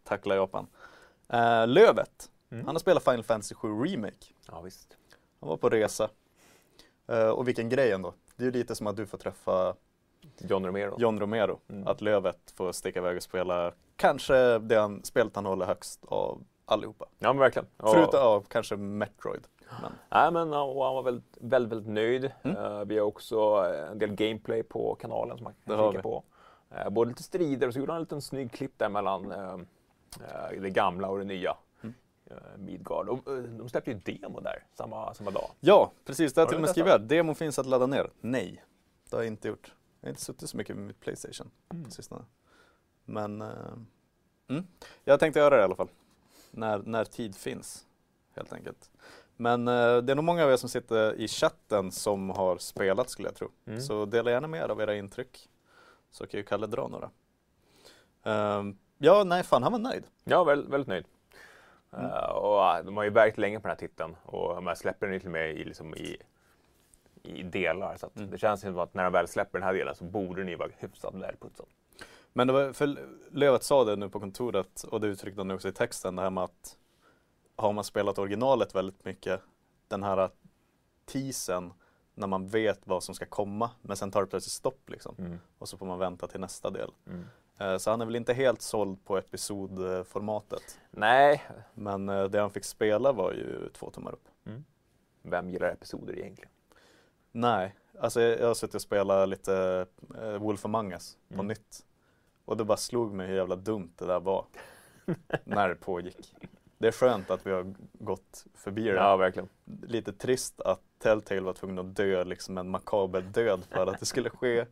tackla 0.05 0.35
Japan. 0.35 0.67
Lövet, 1.67 2.31
mm. 2.51 2.67
han 2.67 2.75
har 2.75 2.81
spelat 2.81 3.05
Final 3.05 3.23
Fantasy 3.23 3.55
7 3.55 3.69
Remake. 3.69 4.27
Ja, 4.51 4.61
visst. 4.61 4.97
Han 5.41 5.49
var 5.49 5.57
på 5.57 5.69
resa. 5.69 6.09
och 7.35 7.49
vilken 7.49 7.69
grej 7.69 7.93
ändå. 7.93 8.15
Det 8.37 8.43
är 8.43 8.47
ju 8.47 8.53
lite 8.53 8.75
som 8.75 8.87
att 8.87 8.97
du 8.97 9.07
får 9.07 9.19
träffa 9.19 9.75
John 10.39 10.67
Romero. 10.67 10.97
John 10.99 11.21
Romero. 11.21 11.61
Mm. 11.69 11.87
Att 11.87 12.01
Lövet 12.01 12.53
får 12.57 12.73
sticka 12.73 12.99
iväg 12.99 13.17
och 13.17 13.23
spela 13.23 13.73
kanske 13.97 14.59
det 14.59 14.77
han, 14.77 15.05
spelet 15.05 15.37
han 15.37 15.47
håller 15.47 15.67
högst 15.67 16.05
av 16.05 16.45
allihopa. 16.65 17.07
Ja 17.19 17.33
men 17.33 17.41
verkligen. 17.41 17.69
Förutom 17.79 18.21
ja, 18.21 18.43
kanske 18.49 18.77
Metroid. 18.77 19.47
Men. 19.83 19.93
Nej 20.09 20.33
men 20.33 20.53
och 20.53 20.85
han 20.85 20.95
var 20.95 21.03
väldigt, 21.03 21.39
väldigt, 21.41 21.73
väldigt 21.73 21.93
nöjd. 21.93 22.31
Mm. 22.43 22.57
Uh, 22.57 22.85
vi 22.85 22.99
har 22.99 23.07
också 23.07 23.39
en 23.91 23.99
del 23.99 24.15
gameplay 24.15 24.63
på 24.63 24.95
kanalen 24.95 25.37
som 25.37 25.45
man 25.45 25.55
kan 25.65 25.93
kika 25.93 26.03
på. 26.03 26.23
Uh, 26.73 26.91
både 26.91 27.09
lite 27.09 27.23
strider 27.23 27.67
och 27.67 27.73
så 27.73 27.79
gjorde 27.79 27.93
han 27.93 27.97
en 27.97 28.03
liten 28.03 28.23
snygg 28.23 28.53
klipp 28.53 28.73
där 28.77 28.89
mellan 28.89 29.33
uh, 29.33 29.59
det 30.61 30.71
gamla 30.71 31.09
och 31.09 31.19
det 31.19 31.25
nya. 31.25 31.57
Mm. 31.81 31.95
Midgard. 32.57 33.09
Och, 33.09 33.23
de 33.43 33.69
släppte 33.69 33.91
ju 33.91 33.99
demo 33.99 34.41
där 34.41 34.65
samma, 34.75 35.15
samma 35.15 35.31
dag. 35.31 35.51
Ja, 35.61 35.93
precis. 36.05 36.33
Det 36.33 36.41
har 36.41 36.43
jag 36.43 36.49
till 36.49 36.57
och 36.57 36.63
med 36.63 36.71
skrivit 36.71 36.93
här. 36.93 36.99
Demo 36.99 37.35
finns 37.35 37.59
att 37.59 37.67
ladda 37.67 37.87
ner. 37.87 38.11
Nej, 38.21 38.65
det 39.11 39.17
har 39.17 39.23
jag 39.23 39.33
inte 39.33 39.49
gjort. 39.49 39.73
Jag 40.01 40.07
har 40.07 40.11
inte 40.11 40.23
suttit 40.23 40.51
så 40.51 40.57
mycket 40.57 40.77
med 40.77 40.87
mitt 40.87 41.01
Playstation 41.01 41.51
mm. 41.73 41.85
på 41.85 41.91
sistone. 41.91 42.25
Men 43.05 43.43
mm. 44.49 44.67
jag 45.05 45.21
tänkte 45.21 45.41
göra 45.41 45.57
det 45.57 45.61
i 45.61 45.65
alla 45.65 45.77
fall 45.77 45.89
när, 46.51 46.79
när 46.79 47.05
tid 47.05 47.37
finns 47.37 47.87
helt 48.35 48.53
enkelt. 48.53 48.91
Men 49.37 49.69
eh, 49.69 49.97
det 49.97 50.13
är 50.13 50.15
nog 50.15 50.25
många 50.25 50.45
av 50.45 50.51
er 50.53 50.57
som 50.57 50.69
sitter 50.69 51.15
i 51.15 51.29
chatten 51.29 51.93
som 51.93 52.31
har 52.31 52.59
spelat 52.59 53.11
skulle 53.11 53.29
jag 53.29 53.35
tro. 53.35 53.49
Mm. 53.67 53.81
Så 53.81 54.05
dela 54.05 54.31
gärna 54.31 54.49
med 54.49 54.65
er 54.65 54.69
av 54.69 54.81
era 54.81 54.97
intryck. 54.97 55.49
Så 56.11 56.27
kan 56.27 56.41
ju 56.41 56.45
Kalle 56.45 56.67
dra 56.67 56.89
några. 56.89 57.11
Uh, 58.27 58.75
ja, 58.99 59.25
nej 59.25 59.43
fan 59.43 59.63
han 59.63 59.73
var 59.73 59.79
nöjd. 59.79 60.05
Ja, 60.25 60.45
väldigt, 60.45 60.73
väldigt 60.73 60.89
nöjd. 60.89 61.05
Mm. 61.93 62.07
Uh, 62.07 62.25
och, 62.25 62.85
de 62.85 62.97
har 62.97 63.05
ju 63.05 63.11
verkt 63.11 63.39
länge 63.39 63.61
på 63.61 63.69
den 63.69 63.71
här 63.71 63.89
titeln 63.89 64.17
och 64.25 64.63
man 64.63 64.77
släpper 64.77 65.07
den 65.07 65.21
till 65.21 65.29
och 65.29 65.33
med 65.33 65.51
i, 65.51 65.65
liksom, 65.65 65.95
i, 65.95 66.17
i 67.23 67.43
delar. 67.43 67.97
Så 67.97 68.11
mm. 68.17 68.31
det 68.31 68.39
känns 68.39 68.61
som 68.61 68.79
att 68.79 68.95
när 68.95 69.05
de 69.05 69.13
väl 69.13 69.29
släpper 69.29 69.59
den 69.59 69.67
här 69.67 69.75
delen 69.75 69.95
så 69.95 70.05
borde 70.05 70.41
den 70.41 70.49
ju 70.49 70.57
vara 70.57 70.71
hyfsat 70.79 71.15
välputsad. 71.15 71.67
Men 72.33 72.47
det 72.47 72.53
var, 72.53 72.73
för 72.73 72.99
Lövet 73.31 73.63
sa 73.63 73.85
det 73.85 73.97
nu 73.97 74.09
på 74.09 74.21
kontoret 74.21 74.83
och 74.83 75.01
det 75.01 75.07
uttryckte 75.07 75.41
han 75.41 75.51
också 75.51 75.69
i 75.69 75.73
texten, 75.73 76.17
det 76.17 76.23
här 76.23 76.31
med 76.31 76.45
att 76.45 76.77
har 77.57 77.73
man 77.73 77.85
spelat 77.85 78.19
originalet 78.19 78.75
väldigt 78.75 79.05
mycket, 79.05 79.41
den 79.89 80.03
här 80.03 80.31
teasern 81.07 81.73
när 82.15 82.27
man 82.27 82.49
vet 82.49 82.81
vad 82.85 83.03
som 83.03 83.15
ska 83.15 83.27
komma, 83.27 83.71
men 83.83 83.97
sen 83.97 84.11
tar 84.11 84.21
det 84.21 84.27
plötsligt 84.27 84.53
stopp 84.53 84.91
liksom. 84.91 85.15
Mm. 85.19 85.39
Och 85.59 85.69
så 85.69 85.77
får 85.77 85.87
man 85.87 85.99
vänta 85.99 86.27
till 86.27 86.41
nästa 86.41 86.71
del. 86.71 86.91
Mm. 87.07 87.25
Eh, 87.59 87.77
så 87.77 87.91
han 87.91 88.01
är 88.01 88.07
väl 88.07 88.17
inte 88.17 88.35
helt 88.35 88.63
såld 88.63 89.05
på 89.05 89.19
episodformatet. 89.19 90.81
Nej. 90.91 91.43
Men 91.75 92.09
eh, 92.09 92.25
det 92.25 92.41
han 92.41 92.51
fick 92.51 92.65
spela 92.65 93.13
var 93.13 93.33
ju 93.33 93.69
två 93.73 93.91
tummar 93.91 94.13
upp. 94.13 94.29
Mm. 94.47 94.65
Vem 95.23 95.51
gillar 95.51 95.69
episoder 95.69 96.19
egentligen? 96.19 96.51
Nej, 97.33 97.75
alltså 98.01 98.21
jag 98.21 98.47
har 98.47 98.55
suttit 98.55 98.75
och 98.75 98.83
spelat 98.83 99.29
lite 99.29 99.87
eh, 100.23 100.39
Wolf 100.39 100.65
Among 100.65 100.93
Us 100.93 101.17
på 101.29 101.35
mm. 101.35 101.47
nytt. 101.47 101.87
Och 102.45 102.57
det 102.57 102.65
bara 102.65 102.79
slog 102.79 103.13
mig 103.13 103.27
hur 103.27 103.37
jävla 103.37 103.57
dumt 103.57 103.93
det 103.97 104.07
där 104.07 104.21
var. 104.21 104.45
när 105.45 105.69
det 105.69 105.75
pågick. 105.75 106.35
Det 106.79 106.89
är 106.89 106.93
skönt 106.93 107.31
att 107.31 107.47
vi 107.47 107.51
har 107.51 107.75
gått 107.93 108.47
förbi 108.55 108.83
det. 108.83 108.95
Ja, 108.95 109.17
verkligen. 109.17 109.49
Lite 109.83 110.13
trist 110.13 110.61
att 110.61 110.81
Telltale 110.99 111.41
var 111.41 111.53
tvungen 111.53 111.79
att 111.79 111.97
dö 111.97 112.25
liksom 112.25 112.59
en 112.59 112.69
makaber 112.69 113.21
död 113.21 113.65
för 113.71 113.87
att 113.87 114.01
det 114.01 114.07
skulle 114.07 114.31
ske. 114.31 114.67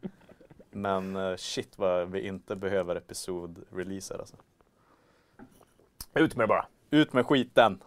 Men 0.77 1.17
uh, 1.17 1.37
shit 1.37 1.79
vad 1.79 2.11
vi 2.11 2.27
inte 2.27 2.57
behöver 2.57 2.97
episod-releaser 2.97 4.19
alltså. 4.19 4.37
Ut 6.15 6.37
med 6.37 6.45
det 6.45 6.49
bara. 6.49 6.67
Ut 6.91 7.13
med 7.13 7.27
skiten. 7.27 7.83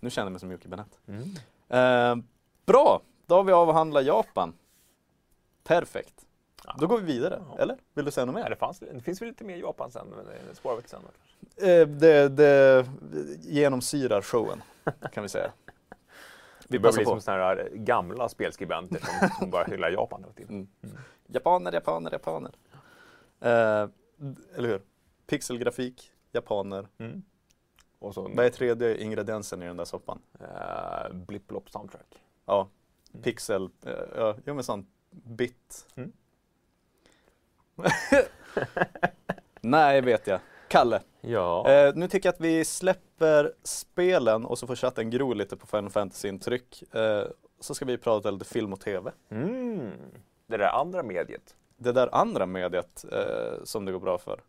Nu 0.00 0.10
känner 0.10 0.26
jag 0.26 0.32
mig 0.32 0.40
som 0.40 0.52
Jocke 0.52 0.68
Benett. 0.68 0.98
Mm. 1.06 1.22
Uh, 2.18 2.24
bra, 2.66 3.02
då 3.26 3.34
har 3.34 3.44
vi 3.44 3.52
avhandlat 3.52 4.04
Japan. 4.04 4.54
Perfekt. 5.64 6.26
Ja. 6.64 6.76
Då 6.78 6.86
går 6.86 6.98
vi 6.98 7.12
vidare, 7.12 7.42
ja. 7.50 7.58
eller? 7.58 7.76
Vill 7.94 8.04
du 8.04 8.10
säga 8.10 8.24
något 8.24 8.34
mer? 8.34 8.42
Ja, 8.42 8.48
det, 8.48 8.56
fanns, 8.56 8.78
det 8.78 9.00
finns 9.00 9.22
väl 9.22 9.28
lite 9.28 9.44
mer 9.44 9.56
Japan 9.56 9.90
sen, 9.90 10.06
men 10.08 10.26
det 10.48 10.54
spårar 10.54 10.76
väl 10.76 10.84
sen. 10.86 11.00
Eh, 11.56 11.88
det, 11.88 12.28
det 12.28 12.86
genomsyrar 13.40 14.22
showen, 14.22 14.62
kan 15.12 15.22
vi 15.22 15.28
säga. 15.28 15.52
Vi 16.70 16.78
börjar 16.78 16.94
bli 16.96 17.04
som 17.04 17.20
sådana 17.20 17.42
här 17.44 17.68
gamla 17.74 18.28
spelskribenter 18.28 18.98
som, 19.00 19.28
som 19.38 19.50
bara 19.50 19.64
hyllar 19.64 19.90
Japan. 19.90 20.24
Mm. 20.36 20.68
Mm. 20.82 20.96
Japaner, 21.26 21.72
japaner, 21.72 22.10
japaner. 22.12 22.52
Eh, 23.40 23.88
eller 24.56 24.68
hur? 24.68 24.82
Pixelgrafik, 25.26 26.12
japaner. 26.32 26.88
Mm. 26.98 27.22
Och 27.98 28.14
så 28.14 28.22
Vad 28.22 28.46
är 28.46 28.50
tredje 28.50 29.02
ingrediensen 29.02 29.62
i 29.62 29.66
den 29.66 29.76
där 29.76 29.84
soppan? 29.84 30.20
uh, 30.40 31.14
Blipp-Blopp 31.14 31.70
soundtrack. 31.70 32.22
Ja, 32.46 32.68
Mm. 33.12 33.22
pixel, 33.22 33.70
eh, 33.86 33.92
ja, 34.16 34.36
jo 34.46 34.54
men 34.54 34.64
sånt 34.64 34.88
bit. 35.10 35.86
Mm. 35.94 36.12
Nej, 39.60 40.00
vet 40.00 40.26
jag. 40.26 40.40
Kalle, 40.68 41.02
Ja. 41.20 41.70
eh, 41.70 41.94
nu 41.94 42.08
tycker 42.08 42.26
jag 42.28 42.34
att 42.34 42.40
vi 42.40 42.64
släpper 42.64 43.09
spelen 43.62 44.44
och 44.44 44.58
så 44.58 44.66
får 44.66 44.76
chatten 44.76 45.10
gro 45.10 45.32
lite 45.32 45.56
på 45.56 45.66
Final 45.66 45.90
Fantasy-intryck. 45.90 46.94
Eh, 46.94 47.24
så 47.60 47.74
ska 47.74 47.84
vi 47.84 47.98
prata 47.98 48.30
lite 48.30 48.44
film 48.44 48.72
och 48.72 48.80
TV. 48.80 49.12
Mm. 49.30 49.90
Det 50.46 50.56
där 50.56 50.80
andra 50.80 51.02
mediet. 51.02 51.54
Det 51.76 51.92
där 51.92 52.14
andra 52.14 52.46
mediet 52.46 53.04
eh, 53.12 53.64
som 53.64 53.84
det 53.84 53.92
går 53.92 54.00
bra 54.00 54.18
för. 54.18 54.40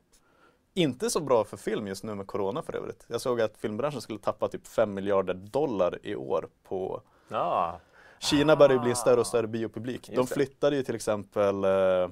Inte 0.73 1.09
så 1.09 1.19
bra 1.19 1.43
för 1.43 1.57
film 1.57 1.87
just 1.87 2.03
nu 2.03 2.15
med 2.15 2.27
Corona 2.27 2.61
för 2.61 2.75
övrigt. 2.75 3.05
Jag 3.07 3.21
såg 3.21 3.41
att 3.41 3.57
filmbranschen 3.57 4.01
skulle 4.01 4.19
tappa 4.19 4.47
typ 4.47 4.67
5 4.67 4.93
miljarder 4.93 5.33
dollar 5.33 5.99
i 6.03 6.15
år 6.15 6.49
på 6.63 7.01
Ja. 7.27 7.79
Kina 8.19 8.55
börjar 8.55 8.73
ju 8.73 8.79
bli 8.79 8.89
en 8.89 8.95
större 8.95 9.19
och 9.19 9.27
större 9.27 9.47
biopublik. 9.47 10.07
De 10.07 10.15
Just 10.15 10.33
flyttade 10.33 10.75
ju 10.75 10.83
till 10.83 10.95
exempel 10.95 11.63
eh, 11.63 12.09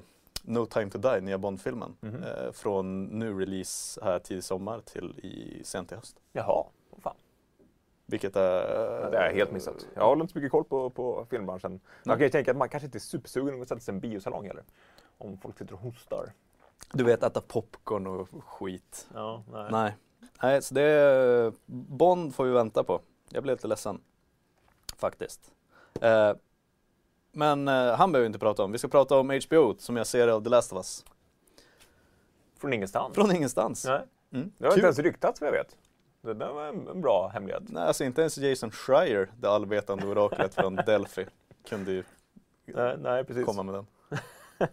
No 0.50 0.66
time 0.66 0.90
to 0.90 0.98
die, 0.98 1.20
nya 1.20 1.38
Bond-filmen, 1.38 1.96
Mhm. 2.00 2.22
eh, 2.22 2.52
från 2.52 3.04
nu 3.04 3.38
release 3.40 4.00
här 4.04 4.18
tidig 4.18 4.44
sommar 4.44 4.80
till 4.80 5.18
i 5.22 5.64
sent 5.64 5.92
i 5.92 5.94
höst. 5.94 6.16
Jaha. 6.32 6.64
Vad 6.90 7.02
fan. 7.02 7.16
Vilket 8.06 8.36
är... 8.36 9.10
Det 9.10 9.16
har 9.18 9.24
jag 9.24 9.32
helt 9.34 9.52
missat. 9.52 9.86
Jag 9.94 10.04
håller 10.06 10.22
inte 10.22 10.32
så 10.32 10.38
mycket 10.38 10.50
koll 10.52 10.64
på, 10.64 10.90
på 10.90 11.26
filmbranschen. 11.30 11.80
Man 12.04 12.16
kan 12.16 12.24
ju 12.26 12.30
tänka 12.30 12.50
att 12.50 12.56
man 12.56 12.68
kanske 12.68 12.84
inte 12.86 12.98
är 12.98 13.00
supersugen 13.00 13.62
att 13.62 13.68
sätta 13.68 13.80
sig 13.80 13.92
i 13.92 13.94
en 13.94 14.00
biosalong 14.00 14.46
heller. 14.46 14.64
Om 15.18 15.38
folk 15.38 15.58
sitter 15.58 15.74
och 15.74 15.80
hostar. 15.80 16.32
Du 16.92 17.04
vet, 17.04 17.22
äta 17.22 17.40
popcorn 17.40 18.06
och 18.06 18.28
skit. 18.44 19.08
Ja, 19.14 19.42
nej. 19.52 19.68
Nej. 19.70 19.96
Nej, 20.42 20.62
så 20.62 20.74
det 20.74 20.82
är... 20.82 21.52
Bond 21.66 22.34
får 22.34 22.44
vi 22.44 22.50
vänta 22.50 22.84
på. 22.84 23.00
Jag 23.28 23.42
blev 23.42 23.56
lite 23.56 23.66
ledsen. 23.68 24.00
Faktiskt. 24.96 25.52
Eh, 26.00 26.32
men 27.32 27.68
eh, 27.68 27.74
han 27.94 28.12
behöver 28.12 28.24
vi 28.24 28.26
inte 28.26 28.38
prata 28.38 28.62
om. 28.64 28.72
Vi 28.72 28.78
ska 28.78 28.88
prata 28.88 29.18
om 29.18 29.40
HBO 29.48 29.74
som 29.78 29.96
jag 29.96 30.06
ser 30.06 30.28
av 30.28 30.42
The 30.44 30.48
Last 30.48 30.72
of 30.72 30.76
Us. 30.76 31.04
Från 32.58 32.72
ingenstans. 32.72 33.14
Från 33.14 33.36
ingenstans. 33.36 33.84
Nej. 33.84 34.02
Mm. 34.32 34.52
Det 34.58 34.66
har 34.66 34.72
inte 34.72 34.84
ens 34.86 34.98
ryktats 34.98 35.40
vad 35.40 35.48
jag 35.48 35.52
vet. 35.52 35.76
Det 36.22 36.34
där 36.34 36.52
var 36.52 36.66
en, 36.66 36.88
en 36.88 37.00
bra 37.00 37.28
hemlighet. 37.28 37.62
Nej, 37.66 37.82
alltså 37.82 38.04
inte 38.04 38.20
ens 38.20 38.38
Jason 38.38 38.70
Schreier, 38.70 39.30
det 39.40 39.48
allvetande 39.50 40.06
oraklet 40.06 40.54
från 40.54 40.76
Delphi, 40.86 41.26
kunde 41.68 41.92
ju 41.92 42.04
Nej, 42.64 42.96
nej 42.98 43.24
precis. 43.24 43.44
komma 43.44 43.62
med 43.62 43.74
den. 43.74 43.86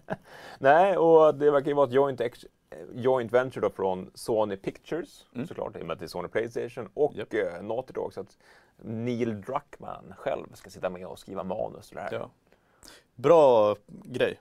Nej, 0.59 0.97
och 0.97 1.35
det 1.35 1.51
verkar 1.51 1.67
ju 1.67 1.73
vara 1.73 1.87
ett 1.87 1.93
joint, 1.93 2.21
ex- 2.21 2.45
joint 2.93 3.31
venture 3.33 3.61
då 3.61 3.69
från 3.69 4.11
Sony 4.13 4.55
Pictures 4.57 5.25
Mm. 5.35 5.47
såklart, 5.47 5.75
i 5.77 5.81
och 5.81 5.85
med 5.85 5.93
att 5.93 5.99
det 5.99 6.05
är 6.05 6.07
Sony 6.07 6.27
Playstation 6.27 6.89
och 6.93 7.13
Japp. 7.15 7.33
eh, 7.33 7.61
Naughty 7.61 7.93
Dog. 7.93 8.13
Så 8.13 8.21
att 8.21 8.37
Neil 8.77 9.41
Druckmann 9.41 10.13
själv 10.17 10.45
ska 10.53 10.69
sitta 10.69 10.89
med 10.89 11.07
och 11.07 11.19
skriva 11.19 11.43
manus 11.43 11.87
till 11.87 11.95
det 11.95 12.01
här. 12.01 12.13
Ja. 12.13 12.29
Bra 13.17 13.75
grej. 13.87 14.39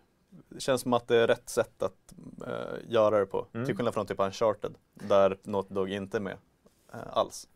Det 0.48 0.60
känns 0.60 0.82
som 0.82 0.92
att 0.92 1.08
det 1.08 1.16
är 1.16 1.26
rätt 1.26 1.48
sätt 1.48 1.82
att 1.82 2.14
eh, 2.46 2.78
göra 2.88 3.18
det 3.18 3.26
på. 3.26 3.46
Mm. 3.52 3.66
Till 3.66 3.76
skillnad 3.76 3.94
från 3.94 4.06
typ 4.06 4.20
Uncharted, 4.20 4.74
där 4.94 5.38
Naughty 5.42 5.74
Dog 5.74 5.90
inte 5.90 6.16
är 6.16 6.20
med 6.20 6.36
eh, 6.92 7.00
alls. 7.10 7.48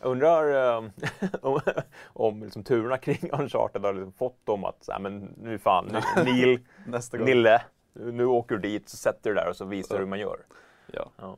Jag 0.00 0.10
undrar 0.10 0.74
eh, 0.76 0.90
om, 1.42 1.60
om 2.04 2.42
liksom 2.42 2.64
turerna 2.64 2.98
kring 2.98 3.30
Uncharted 3.32 3.84
har 3.84 3.92
liksom 3.92 4.12
fått 4.12 4.46
dem 4.46 4.64
att, 4.64 4.84
nej 4.88 5.00
men 5.00 5.18
nu 5.18 5.58
fan, 5.58 5.88
nu, 6.16 6.24
Neil, 6.24 6.60
Nästa 6.86 7.16
gång. 7.16 7.26
Nille, 7.26 7.62
nu, 7.92 8.26
åker 8.26 8.54
du 8.54 8.60
dit, 8.60 8.88
så 8.88 8.96
sätter 8.96 9.30
du 9.30 9.36
där 9.36 9.48
och 9.48 9.56
så 9.56 9.64
visar 9.64 9.94
du 9.94 10.00
hur 10.00 10.08
man 10.08 10.18
gör. 10.18 10.40
Ja. 10.86 11.10
Ja. 11.16 11.36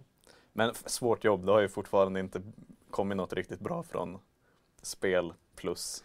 Men 0.53 0.75
svårt 0.75 1.25
jobb, 1.25 1.47
det 1.47 1.53
har 1.53 1.61
ju 1.61 1.69
fortfarande 1.69 2.21
inte 2.21 2.43
kommit 2.91 3.17
något 3.17 3.33
riktigt 3.33 3.61
bra 3.61 3.83
från 3.83 4.19
spel 4.83 5.33
plus 5.57 6.05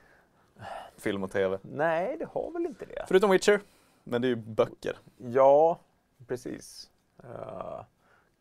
film 0.97 1.23
och 1.23 1.31
tv. 1.31 1.59
Nej, 1.61 2.15
det 2.19 2.25
har 2.25 2.51
väl 2.51 2.65
inte 2.65 2.85
det. 2.85 3.05
Förutom 3.07 3.29
Witcher, 3.29 3.61
men 4.03 4.21
det 4.21 4.27
är 4.27 4.29
ju 4.29 4.35
böcker. 4.35 4.97
Ja, 5.17 5.79
precis. 6.27 6.89
Uh, 7.23 7.83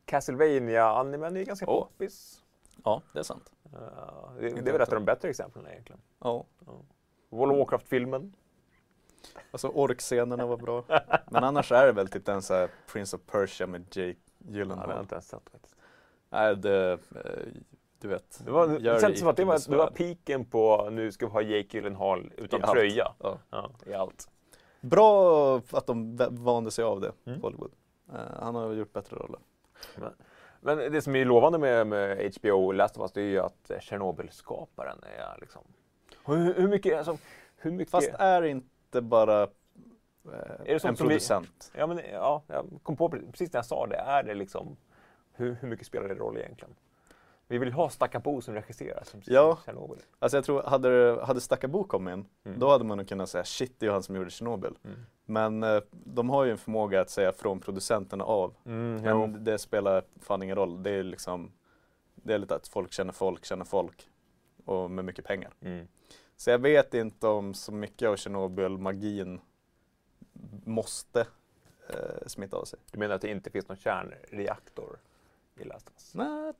Castlevania-animen 0.05 1.37
är 1.37 1.45
ganska 1.45 1.67
Åh. 1.67 1.85
poppis. 1.85 2.43
Ja, 2.85 3.03
det 3.13 3.19
är 3.19 3.23
sant. 3.23 3.53
Uh, 3.75 3.81
det, 4.41 4.49
det 4.49 4.71
är 4.71 4.73
väl 4.73 4.81
ett 4.81 4.89
av 4.89 4.95
de 4.95 5.05
bättre 5.05 5.29
exemplen 5.29 5.67
egentligen. 5.67 6.01
Ja. 6.19 6.45
World 7.29 7.53
of 7.53 7.59
Warcraft-filmen. 7.59 8.33
Alltså 9.51 9.69
orkscenerna 9.69 10.47
var 10.47 10.57
bra. 10.57 10.85
Men 11.31 11.45
annars 11.45 11.73
är 11.73 11.87
det 11.87 11.93
väl 11.93 12.09
typ 12.09 12.27
den 12.27 12.43
så 12.43 12.55
här 12.55 12.71
Prince 12.93 13.17
of 13.17 13.23
Persia 13.27 13.67
med 13.67 13.81
Jake 13.97 14.17
Ja, 14.41 14.47
det 14.47 14.53
har 14.53 14.59
Gyllenhaal. 14.59 14.91
jag 14.91 15.01
inte 15.01 15.15
ens 15.15 15.29
sett 15.29 15.51
faktiskt. 15.51 15.77
Nej, 16.31 16.57
det, 16.57 16.93
eh, 16.93 16.99
du 18.01 18.09
vet. 18.09 18.41
Det, 18.45 18.51
var, 18.51 18.67
det 18.69 19.01
känns 19.01 19.19
som 19.19 19.29
att 19.29 19.37
det 19.37 19.45
var, 19.45 19.71
det 19.71 19.77
var 19.77 19.91
piken 19.91 20.45
på 20.45 20.89
nu 20.91 21.13
ska 21.13 21.27
vi 21.27 21.33
ha 21.33 21.43
Jake 21.43 21.77
Gyllenhaal 21.77 22.33
utan 22.37 22.61
I 22.61 22.63
tröja. 22.63 23.13
Ja. 23.19 23.39
Ja, 23.51 23.71
I 23.87 23.95
allt. 23.95 24.31
Bra 24.81 25.57
att 25.71 25.87
de 25.87 26.17
vande 26.31 26.71
sig 26.71 26.85
av 26.85 27.01
det, 27.01 27.13
Mm. 27.27 27.41
Hollywood. 27.43 27.73
Eh, 28.13 28.15
han 28.41 28.55
har 28.55 28.73
gjort 28.73 28.93
bättre 28.93 29.17
roller. 29.17 29.41
Men, 29.97 30.13
men 30.61 30.93
det 30.93 31.03
som 31.03 31.17
är 31.17 31.25
lovande 31.25 31.59
med, 31.59 31.87
med 31.87 32.35
HBO 32.41 32.67
och 32.67 32.75
Last 32.75 32.97
of 32.97 33.03
Us 33.03 33.13
det 33.13 33.21
är 33.21 33.25
ju 33.25 33.39
att 33.39 33.71
Chernobyl-skaparen 33.81 34.99
är 35.19 35.37
liksom... 35.41 35.63
Hur, 36.27 36.55
hur 36.55 36.69
mycket... 36.69 36.97
Alltså, 36.99 37.19
hur 37.57 37.71
mycket 37.71 37.91
Fast 37.91 38.11
är 38.19 38.43
det 38.43 38.49
inte 38.49 39.01
bara 39.03 39.43
eh, 39.43 39.49
det 40.65 40.81
sånt 40.81 40.91
en 40.91 40.97
som 40.97 41.07
vi- 41.09 41.15
producent? 41.15 41.73
Ja, 41.77 41.87
men 41.87 42.01
ja, 42.13 42.43
jag 42.47 42.67
kom 42.83 42.97
på 42.97 43.09
precis 43.09 43.53
när 43.53 43.59
jag 43.59 43.67
sa 43.67 43.87
det. 43.87 43.97
Är 43.97 44.23
det 44.23 44.35
liksom, 44.35 44.77
hur, 45.33 45.55
hur 45.61 45.69
mycket 45.69 45.87
spelar 45.87 46.09
det 46.09 46.15
roll 46.15 46.37
egentligen? 46.39 46.75
Vi 47.51 47.59
vill 47.59 47.73
ha 47.73 47.91
Stackabo 47.91 48.41
som 48.41 48.55
regisserar 48.55 49.05
som 49.05 49.21
Ja. 49.25 49.59
Tjernobyl. 49.65 49.99
Alltså 50.19 50.37
jag 50.37 50.45
tror, 50.45 50.63
hade, 50.63 51.21
hade 51.25 51.41
Stackabo 51.41 51.85
kommit 51.85 52.13
in, 52.13 52.27
Mm. 52.45 52.59
då 52.59 52.69
hade 52.71 52.85
man 52.85 52.99
nog 52.99 53.09
kunnat 53.09 53.31
säga 53.31 53.45
shit, 53.45 53.75
det 53.79 53.87
är 53.87 53.91
han 53.91 54.03
som 54.03 54.17
gjorde 54.17 54.31
Tjernobyl. 54.31 54.75
Mm. 54.85 54.99
Men 55.25 55.63
eh, 55.63 55.83
de 55.91 56.31
har 56.31 56.45
ju 56.45 56.51
en 56.51 56.59
förmåga 56.59 57.01
att 57.01 57.11
säga 57.11 57.33
från 57.33 57.61
producenterna 57.61 58.25
av. 58.25 58.55
Mm, 58.65 59.03
Men 59.03 59.45
det 59.45 59.59
spelar 59.59 60.05
fan 60.21 60.43
ingen 60.43 60.57
roll. 60.57 60.83
Det 60.83 60.91
är 60.91 61.03
liksom, 61.03 61.53
det 62.15 62.35
är 62.35 62.39
lite 62.39 62.55
att 62.55 62.69
folk 62.69 62.93
känner 62.93 63.13
folk 63.13 63.45
känner 63.45 63.65
folk. 63.65 64.09
Och 64.65 64.91
med 64.91 65.05
mycket 65.05 65.25
pengar. 65.25 65.53
Mm. 65.61 65.89
Så 66.37 66.51
jag 66.51 66.59
vet 66.59 66.95
inte 66.95 67.27
om 67.27 67.55
så 67.55 67.73
mycket 67.73 68.09
av 68.09 68.17
Tjernobyl-magin 68.17 69.41
måste 70.65 71.21
eh, 71.89 72.27
smitta 72.27 72.57
av 72.57 72.65
sig. 72.65 72.79
Du 72.93 72.99
menar 72.99 73.15
att 73.15 73.21
det 73.23 73.31
inte 73.31 73.51
finns 73.51 73.69
någon 73.69 73.77
kärnreaktor 73.77 74.99
i 75.57 75.65
Last? 75.65 75.91
Nej, 76.15 76.53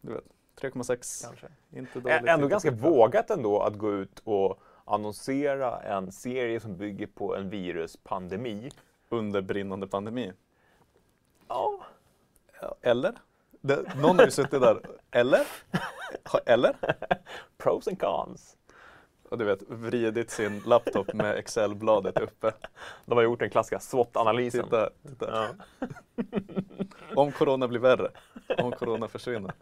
du 0.00 0.12
vet. 0.12 0.24
3,6. 0.60 1.24
Kanske. 1.26 1.46
Inte 1.72 2.00
dåligt. 2.00 2.18
Ändå 2.18 2.32
inte 2.32 2.48
ganska 2.48 2.70
skitbra. 2.70 2.90
vågat 2.90 3.30
ändå 3.30 3.60
att 3.60 3.74
gå 3.78 3.92
ut 3.92 4.22
och 4.24 4.60
annonsera 4.84 5.80
en 5.80 6.12
serie 6.12 6.60
som 6.60 6.76
bygger 6.76 7.06
på 7.06 7.36
en 7.36 7.50
viruspandemi. 7.50 8.70
Under 9.08 9.42
brinnande 9.42 9.86
pandemi. 9.86 10.32
Ja, 11.48 11.86
Eller? 12.82 13.14
Det, 13.60 13.96
någon 13.96 14.18
har 14.18 14.24
ju 14.24 14.30
suttit 14.30 14.60
där. 14.60 14.80
Eller? 15.10 15.46
Eller? 16.46 16.76
pros 17.58 17.88
and 17.88 18.00
cons. 18.00 18.56
Och 19.30 19.38
du 19.38 19.44
vet, 19.44 19.62
vridit 19.62 20.30
sin 20.30 20.62
laptop 20.66 21.12
med 21.12 21.36
Excel-bladet 21.38 22.18
uppe. 22.18 22.52
De 23.06 23.14
har 23.18 23.22
gjort 23.22 23.38
den 23.38 23.50
klassiska 23.50 23.78
SWOT-analysen. 23.78 24.64
Titta, 24.64 24.90
titta. 25.08 25.30
Ja. 25.30 25.86
Om 27.14 27.32
corona 27.32 27.68
blir 27.68 27.80
värre. 27.80 28.10
Om 28.58 28.72
corona 28.72 29.08
försvinner. 29.08 29.52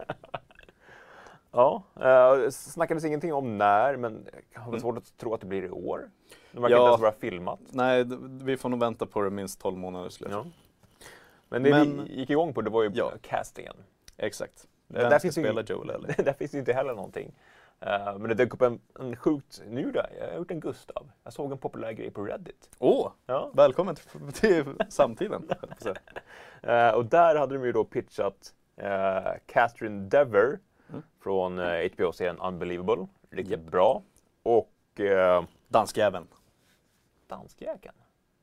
Ja, 1.55 1.83
eh, 2.01 2.49
snackades 2.49 3.05
ingenting 3.05 3.33
om 3.33 3.57
när, 3.57 3.95
men 3.97 4.27
jag 4.53 4.61
har 4.61 4.79
svårt 4.79 4.97
att 4.97 5.17
tro 5.17 5.33
att 5.33 5.41
det 5.41 5.47
blir 5.47 5.63
i 5.63 5.69
år. 5.69 6.09
Det 6.51 6.59
verkar 6.59 6.75
Ja. 6.75 6.81
inte 6.81 6.89
ens 6.89 7.01
vara 7.01 7.11
filmat. 7.11 7.59
Nej, 7.69 8.05
vi 8.43 8.57
får 8.57 8.69
nog 8.69 8.79
vänta 8.79 9.05
på 9.05 9.21
det 9.21 9.29
minst 9.29 9.59
12 9.61 9.77
månader 9.77 10.09
slut. 10.09 10.29
Ja. 10.31 10.45
Men 11.49 11.63
det 11.63 11.69
Men- 11.69 12.03
vi 12.05 12.13
gick 12.19 12.29
igång 12.29 12.53
på 12.53 12.61
det 12.61 12.69
var 12.69 12.83
ju 12.83 12.91
Ja. 12.93 13.11
castingen. 13.21 13.75
Exakt. 14.17 14.67
Där 14.87 14.99
Vem 15.01 15.09
ska 15.09 15.19
finns 15.19 15.37
ju- 15.37 15.43
spela 15.43 15.61
Joel 15.61 15.89
eller? 15.89 16.15
Där 16.23 16.33
finns 16.33 16.53
ju 16.53 16.59
inte 16.59 16.73
heller 16.73 16.93
någonting. 16.95 17.31
Eh, 17.79 18.17
men 18.17 18.21
det 18.29 18.33
dök 18.33 18.53
upp 18.53 18.61
en, 18.61 18.79
en 18.99 19.15
sjukt, 19.15 19.61
nu 19.69 19.81
gjorde 19.81 19.99
jag, 19.99 20.07
jag 20.25 20.31
har 20.31 20.37
gjort 20.37 20.51
en 20.51 20.59
Gustav. 20.59 21.11
Jag 21.23 21.33
såg 21.33 21.51
en 21.51 21.57
populär 21.57 21.91
grej 21.91 22.11
på 22.11 22.23
Reddit. 22.25 22.69
Åh! 22.79 23.11
Ja. 23.25 23.51
Välkommen 23.53 23.95
till, 23.95 24.31
till 24.33 24.65
samtiden. 24.89 25.49
jag. 25.83 25.97
Eh, 26.87 26.93
och 26.95 27.05
där 27.05 27.35
hade 27.35 27.53
de 27.55 27.65
ju 27.65 27.71
då 27.71 27.83
pitchat 27.83 28.53
uh, 28.83 28.87
Catherine 29.45 30.09
Dever. 30.09 30.59
Från 31.25 31.59
HBO-serien 31.59 32.39
Unbelievable. 32.39 33.07
Riktigt 33.29 33.59
bra. 33.59 34.03
Och 34.43 34.71
uh, 34.99 35.43
Danskjäveln. 35.67 36.27
danskjäkeln. 37.27 37.95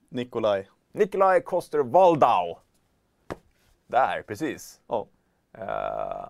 Nikolaj. 0.08 0.68
Nikolaj 0.92 1.40
Koster 1.40 1.78
Waldau. 1.78 2.58
Där, 3.86 4.22
precis. 4.26 4.80
Ja. 4.86 5.06
Eh, 5.52 6.28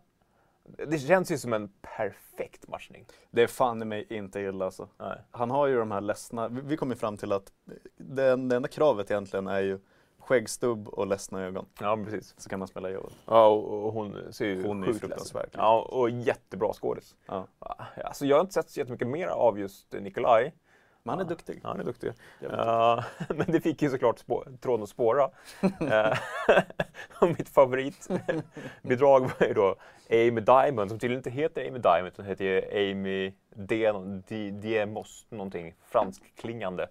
det 0.87 0.99
känns 0.99 1.33
ju 1.33 1.39
som 1.39 1.53
en 1.53 1.73
perfekt 1.97 2.69
matchning. 2.69 3.07
Det 3.31 3.43
är 3.43 3.47
fan 3.47 3.83
i 3.83 3.85
mig 3.85 4.07
inte 4.11 4.41
illa 4.41 4.65
alltså. 4.65 4.89
Nej. 4.99 5.19
Han 5.31 5.51
har 5.51 5.67
ju 5.67 5.79
de 5.79 5.91
här 5.91 6.01
ledsna, 6.01 6.49
vi 6.49 6.61
vi 6.61 6.77
kom 6.77 6.91
ju 6.91 6.97
fram 6.97 7.17
till 7.17 7.33
att 7.33 7.53
det, 7.97 8.37
det 8.37 8.57
enda 8.57 8.69
kravet 8.69 9.11
egentligen 9.11 9.47
är 9.47 9.61
ju 9.61 9.81
Skäggstubb 10.27 10.89
och 10.89 11.07
ledsna 11.07 11.43
ögon. 11.43 11.67
Ja, 11.81 11.99
precis. 12.05 12.35
Så 12.39 12.49
kan 12.51 12.59
man 12.59 12.69
spela 12.69 12.91
Joel. 12.91 13.13
Ja, 13.27 13.47
och, 13.47 13.87
och 13.87 13.93
hon 13.93 14.33
ser 14.33 14.47
ju 14.47 14.67
Hon 14.67 14.85
sjukt 14.87 15.09
ledsen. 15.09 15.43
Ja, 15.53 15.81
och 15.91 16.11
jättebra 16.11 16.73
skådis. 16.73 17.17
Ja. 17.27 17.47
Alltså, 18.05 18.27
jag 18.27 18.37
har 18.37 18.41
inte 18.41 18.53
sett 18.55 18.71
så 18.71 18.81
jättemycket 18.81 19.09
mer 19.09 19.27
av 19.27 19.59
just 19.59 19.93
Nikolaj. 19.93 20.55
Men 21.03 21.11
han 21.11 21.21
är 21.21 21.25
Ja. 21.25 21.29
duktig. 21.29 21.61
Ja, 21.63 21.69
han 21.69 21.81
är 21.81 21.85
duktig. 21.85 22.13
Ja, 22.41 23.05
men 23.29 23.47
det 23.53 23.61
fick 23.61 23.83
ju 23.83 23.91
såklart 23.91 24.19
spå- 24.27 24.59
tråden 24.59 24.83
att 24.83 24.89
spåra. 24.89 25.31
Eh, 25.81 26.19
mitt 27.39 27.49
favoritbidrag 27.49 29.21
var 29.41 29.47
ju 29.47 29.55
då 29.55 29.77
Amy 30.11 30.41
Diamond, 30.41 30.91
som 30.91 30.99
tydligen 30.99 31.19
inte 31.19 31.31
heter 31.31 31.69
Amy 31.69 31.79
Diamond, 31.79 32.07
utan 32.07 32.25
heter 32.27 32.69
Amy 32.91 33.33
Diemos, 34.61 35.27
någonting 35.29 35.75
franskklingande. 35.85 36.87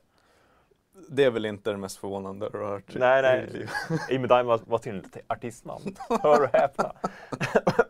Det 1.09 1.23
är 1.23 1.31
väl 1.31 1.45
inte 1.45 1.71
det 1.71 1.77
mest 1.77 1.97
förvånande 1.97 2.49
du 2.49 2.57
har 2.57 2.67
hört 2.67 2.95
Nej, 2.95 3.21
nej. 3.21 3.67
Amy 4.17 4.27
Diamond 4.27 4.61
var, 4.67 4.87
ett 4.87 5.17
artistnamn. 5.27 5.95
Hör 6.09 6.43
och 6.43 6.49
häpna. 6.53 6.93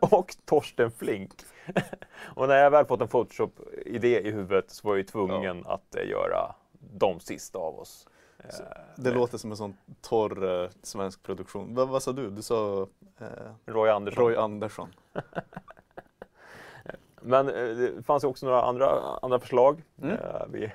och 0.00 0.36
Torsten 0.44 0.90
Flink. 0.90 1.30
och 2.34 2.48
när 2.48 2.56
jag 2.56 2.70
väl 2.70 2.84
fått 2.84 3.00
en 3.00 3.08
Photoshop-idé 3.08 4.20
i 4.20 4.30
huvudet 4.30 4.70
så 4.70 4.88
var 4.88 4.94
jag 4.94 4.98
ju 4.98 5.04
tvungen 5.04 5.66
att 5.66 5.96
eh, 5.96 6.08
göra 6.08 6.54
de 6.98 7.20
sista 7.20 7.58
av 7.58 7.78
oss. 7.78 8.06
Så 8.50 8.62
Eh, 8.62 8.68
Det 8.96 9.10
låter 9.10 9.38
som 9.38 9.50
en 9.50 9.56
sån 9.56 9.76
torr 10.00 10.62
eh, 10.62 10.70
svensk 10.82 11.22
produktion. 11.22 11.74
Vad, 11.74 12.02
sa 12.02 12.12
du? 12.12 12.30
Du 12.30 12.42
sa 12.42 12.86
eh, 13.20 13.26
Roy 13.66 13.90
Andersson. 13.90 14.24
Roy 14.24 14.36
Andersson. 14.36 14.88
Men 17.20 17.48
eh, 17.48 17.76
det 17.76 18.02
fanns 18.02 18.24
ju 18.24 18.28
också 18.28 18.46
några 18.46 18.62
andra, 18.62 18.88
andra 19.22 19.40
förslag. 19.40 19.82
Mm. 20.02 20.18
Vi 20.48 20.72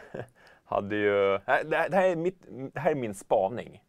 hade 0.67 0.95
ju... 0.95 1.11
Det 1.11 1.41
här, 1.45 1.63
det, 1.63 1.95
här 1.95 2.09
är 2.09 2.15
mitt, 2.15 2.41
det 2.73 2.79
här 2.79 2.91
är 2.91 2.95
min 2.95 3.13
spaning. 3.13 3.83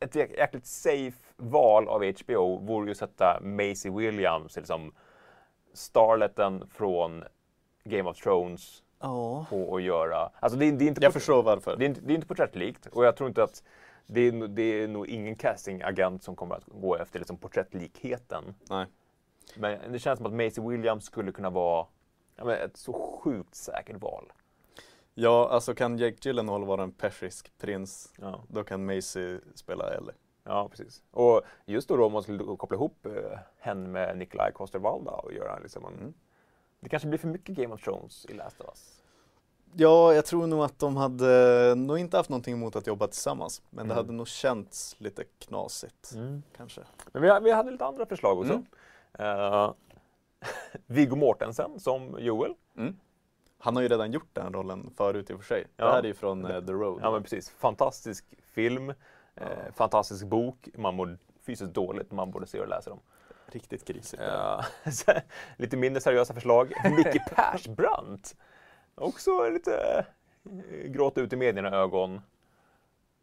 Ett 0.00 0.14
jäk- 0.14 0.36
jäkligt 0.38 0.66
safe 0.66 1.18
val 1.36 1.88
av 1.88 2.04
HBO 2.04 2.58
vore 2.58 2.86
ju 2.86 2.90
att 2.90 2.96
sätta 2.96 3.40
Maisie 3.42 3.90
Williams, 3.92 4.56
liksom 4.56 4.94
starleten 5.72 6.68
från 6.68 7.24
Game 7.84 8.10
of 8.10 8.16
Thrones, 8.16 8.82
Ja. 9.00 9.46
på 9.50 9.76
att 9.76 9.82
göra... 9.82 10.30
Alltså 10.40 10.58
det, 10.58 10.66
är- 10.66 10.72
det 10.72 10.84
är 10.84 10.88
inte 10.88 11.02
Jag 11.02 11.12
förstår 11.12 11.42
varför. 11.42 11.76
Det 11.76 11.84
är, 11.84 11.88
inte, 11.88 12.00
det 12.00 12.12
är 12.12 12.14
inte 12.14 12.26
porträttlikt 12.26 12.86
och 12.86 13.04
jag 13.04 13.16
tror 13.16 13.28
inte 13.28 13.42
att 13.42 13.62
det 14.06 14.20
är, 14.20 14.48
det 14.48 14.62
är 14.62 14.88
nog 14.88 15.06
ingen 15.06 15.34
castingagent 15.36 16.22
som 16.22 16.36
kommer 16.36 16.54
att 16.54 16.64
gå 16.66 16.96
efter 16.96 17.18
liksom 17.18 17.36
porträttlikheten. 17.36 18.54
Nej. 18.70 18.86
Men 19.56 19.92
det 19.92 19.98
känns 19.98 20.16
som 20.16 20.26
att 20.26 20.32
Maisie 20.32 20.68
Williams 20.68 21.04
skulle 21.04 21.32
kunna 21.32 21.50
vara 21.50 21.86
ja, 22.36 22.54
ett 22.54 22.76
så 22.76 22.92
sjukt 22.92 23.54
säkert 23.54 23.96
val. 24.02 24.32
Ja, 25.14 25.48
alltså 25.50 25.74
kan 25.74 25.98
Jake 25.98 26.16
Gyllenhaal 26.28 26.64
vara 26.64 26.82
en 26.82 26.92
persisk 26.92 27.58
prins, 27.58 28.12
Ja, 28.20 28.44
då 28.48 28.64
kan 28.64 28.84
Macy 28.86 29.38
spela 29.54 29.94
Ellie. 29.94 30.14
ja 30.44 30.68
precis. 30.68 31.02
Och 31.10 31.42
just 31.66 31.88
då, 31.88 31.96
då 31.96 32.06
om 32.06 32.12
man 32.12 32.22
skulle 32.22 32.56
koppla 32.56 32.74
ihop 32.76 33.06
eh, 33.06 33.38
henne 33.58 33.88
med 33.88 34.18
Nikolaj 34.18 34.52
Coster-Waldau 34.52 35.20
och 35.24 35.32
göra 35.32 35.58
liksom 35.58 35.84
en... 35.84 35.94
Mm. 35.94 36.14
Det 36.80 36.88
kanske 36.88 37.08
blir 37.08 37.18
för 37.18 37.28
mycket 37.28 37.56
Game 37.56 37.74
of 37.74 37.82
Thrones 37.84 38.26
i 38.28 38.32
Last 38.32 38.60
of 38.60 38.66
Us. 38.66 39.02
Ja, 39.74 40.14
jag 40.14 40.26
tror 40.26 40.46
nog 40.46 40.62
att 40.64 40.78
de 40.78 40.96
hade 40.96 41.74
nog 41.76 41.98
inte 41.98 42.16
haft 42.16 42.30
någonting 42.30 42.54
emot 42.54 42.76
att 42.76 42.86
jobba 42.86 43.06
tillsammans. 43.06 43.62
Men 43.70 43.88
det 43.88 43.94
Mm. 43.94 43.96
hade 44.04 44.12
nog 44.12 44.28
känts 44.28 44.96
lite 44.98 45.24
knasigt, 45.38 46.12
kanske. 46.56 46.80
Men 47.12 47.22
vi, 47.22 47.38
vi 47.42 47.52
hade 47.52 47.70
lite 47.70 47.84
andra 47.84 48.06
förslag 48.06 48.38
också. 48.38 48.52
Mm. 48.52 48.66
Eh, 49.52 49.72
Viggo 50.86 51.16
Mortensen 51.16 51.80
som 51.80 52.16
Joel. 52.18 52.54
Han 53.64 53.76
har 53.76 53.82
ju 53.82 53.88
redan 53.88 54.12
gjort 54.12 54.28
den 54.32 54.52
rollen 54.52 54.90
förut 54.96 55.30
i 55.30 55.34
och 55.34 55.38
för 55.38 55.46
sig. 55.46 55.66
Ja. 55.76 55.84
Det 55.84 55.90
här 55.92 55.98
är 55.98 56.06
ju 56.06 56.14
från 56.14 56.44
eh, 56.44 56.60
The 56.64 56.72
Road. 56.72 57.00
Ja 57.02 57.10
men 57.10 57.22
precis. 57.22 57.50
Fantastisk 57.50 58.24
film, 58.54 58.90
eh, 58.90 58.94
Ja. 59.34 59.46
fantastisk 59.74 60.26
bok. 60.26 60.68
Man 60.74 60.94
mår 60.94 61.18
fysiskt 61.40 61.74
dåligt, 61.74 62.10
man 62.12 62.30
borde 62.30 62.46
se 62.46 62.60
och 62.60 62.68
läsa 62.68 62.90
dem. 62.90 63.00
Riktigt 63.46 63.84
grisigt. 63.84 64.22
Eh, 64.22 64.60
så, 64.92 65.12
lite 65.56 65.76
mindre 65.76 66.00
seriösa 66.00 66.34
förslag. 66.34 66.72
Micke 66.96 67.22
Persbrandt. 67.36 68.36
Också 68.94 69.48
lite 69.48 70.04
eh, 70.44 70.90
gråta 70.90 71.20
ut 71.20 71.32
i 71.32 71.36
medierna 71.36 71.76
ögon. 71.76 72.20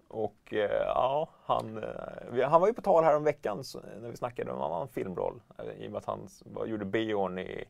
Och 0.08 0.54
eh, 0.54 0.82
ja, 0.86 1.30
han, 1.46 1.84
eh, 1.84 2.50
han 2.50 2.62
var 2.62 2.68
ju 2.68 2.74
på 2.74 2.82
tal 2.82 3.04
här 3.04 3.16
om 3.16 3.24
veckan 3.24 3.64
när 4.02 4.10
vi 4.10 4.18
snackade 4.18 4.52
om 4.52 4.58
en 4.58 4.64
annan 4.64 4.88
filmroll. 4.88 5.42
eh, 5.58 5.66
I 5.84 5.88
och 5.88 5.92
med 5.92 5.98
att 5.98 6.06
han 6.06 6.28
gjorde 6.68 6.86
Beorn 6.86 7.40
i 7.40 7.66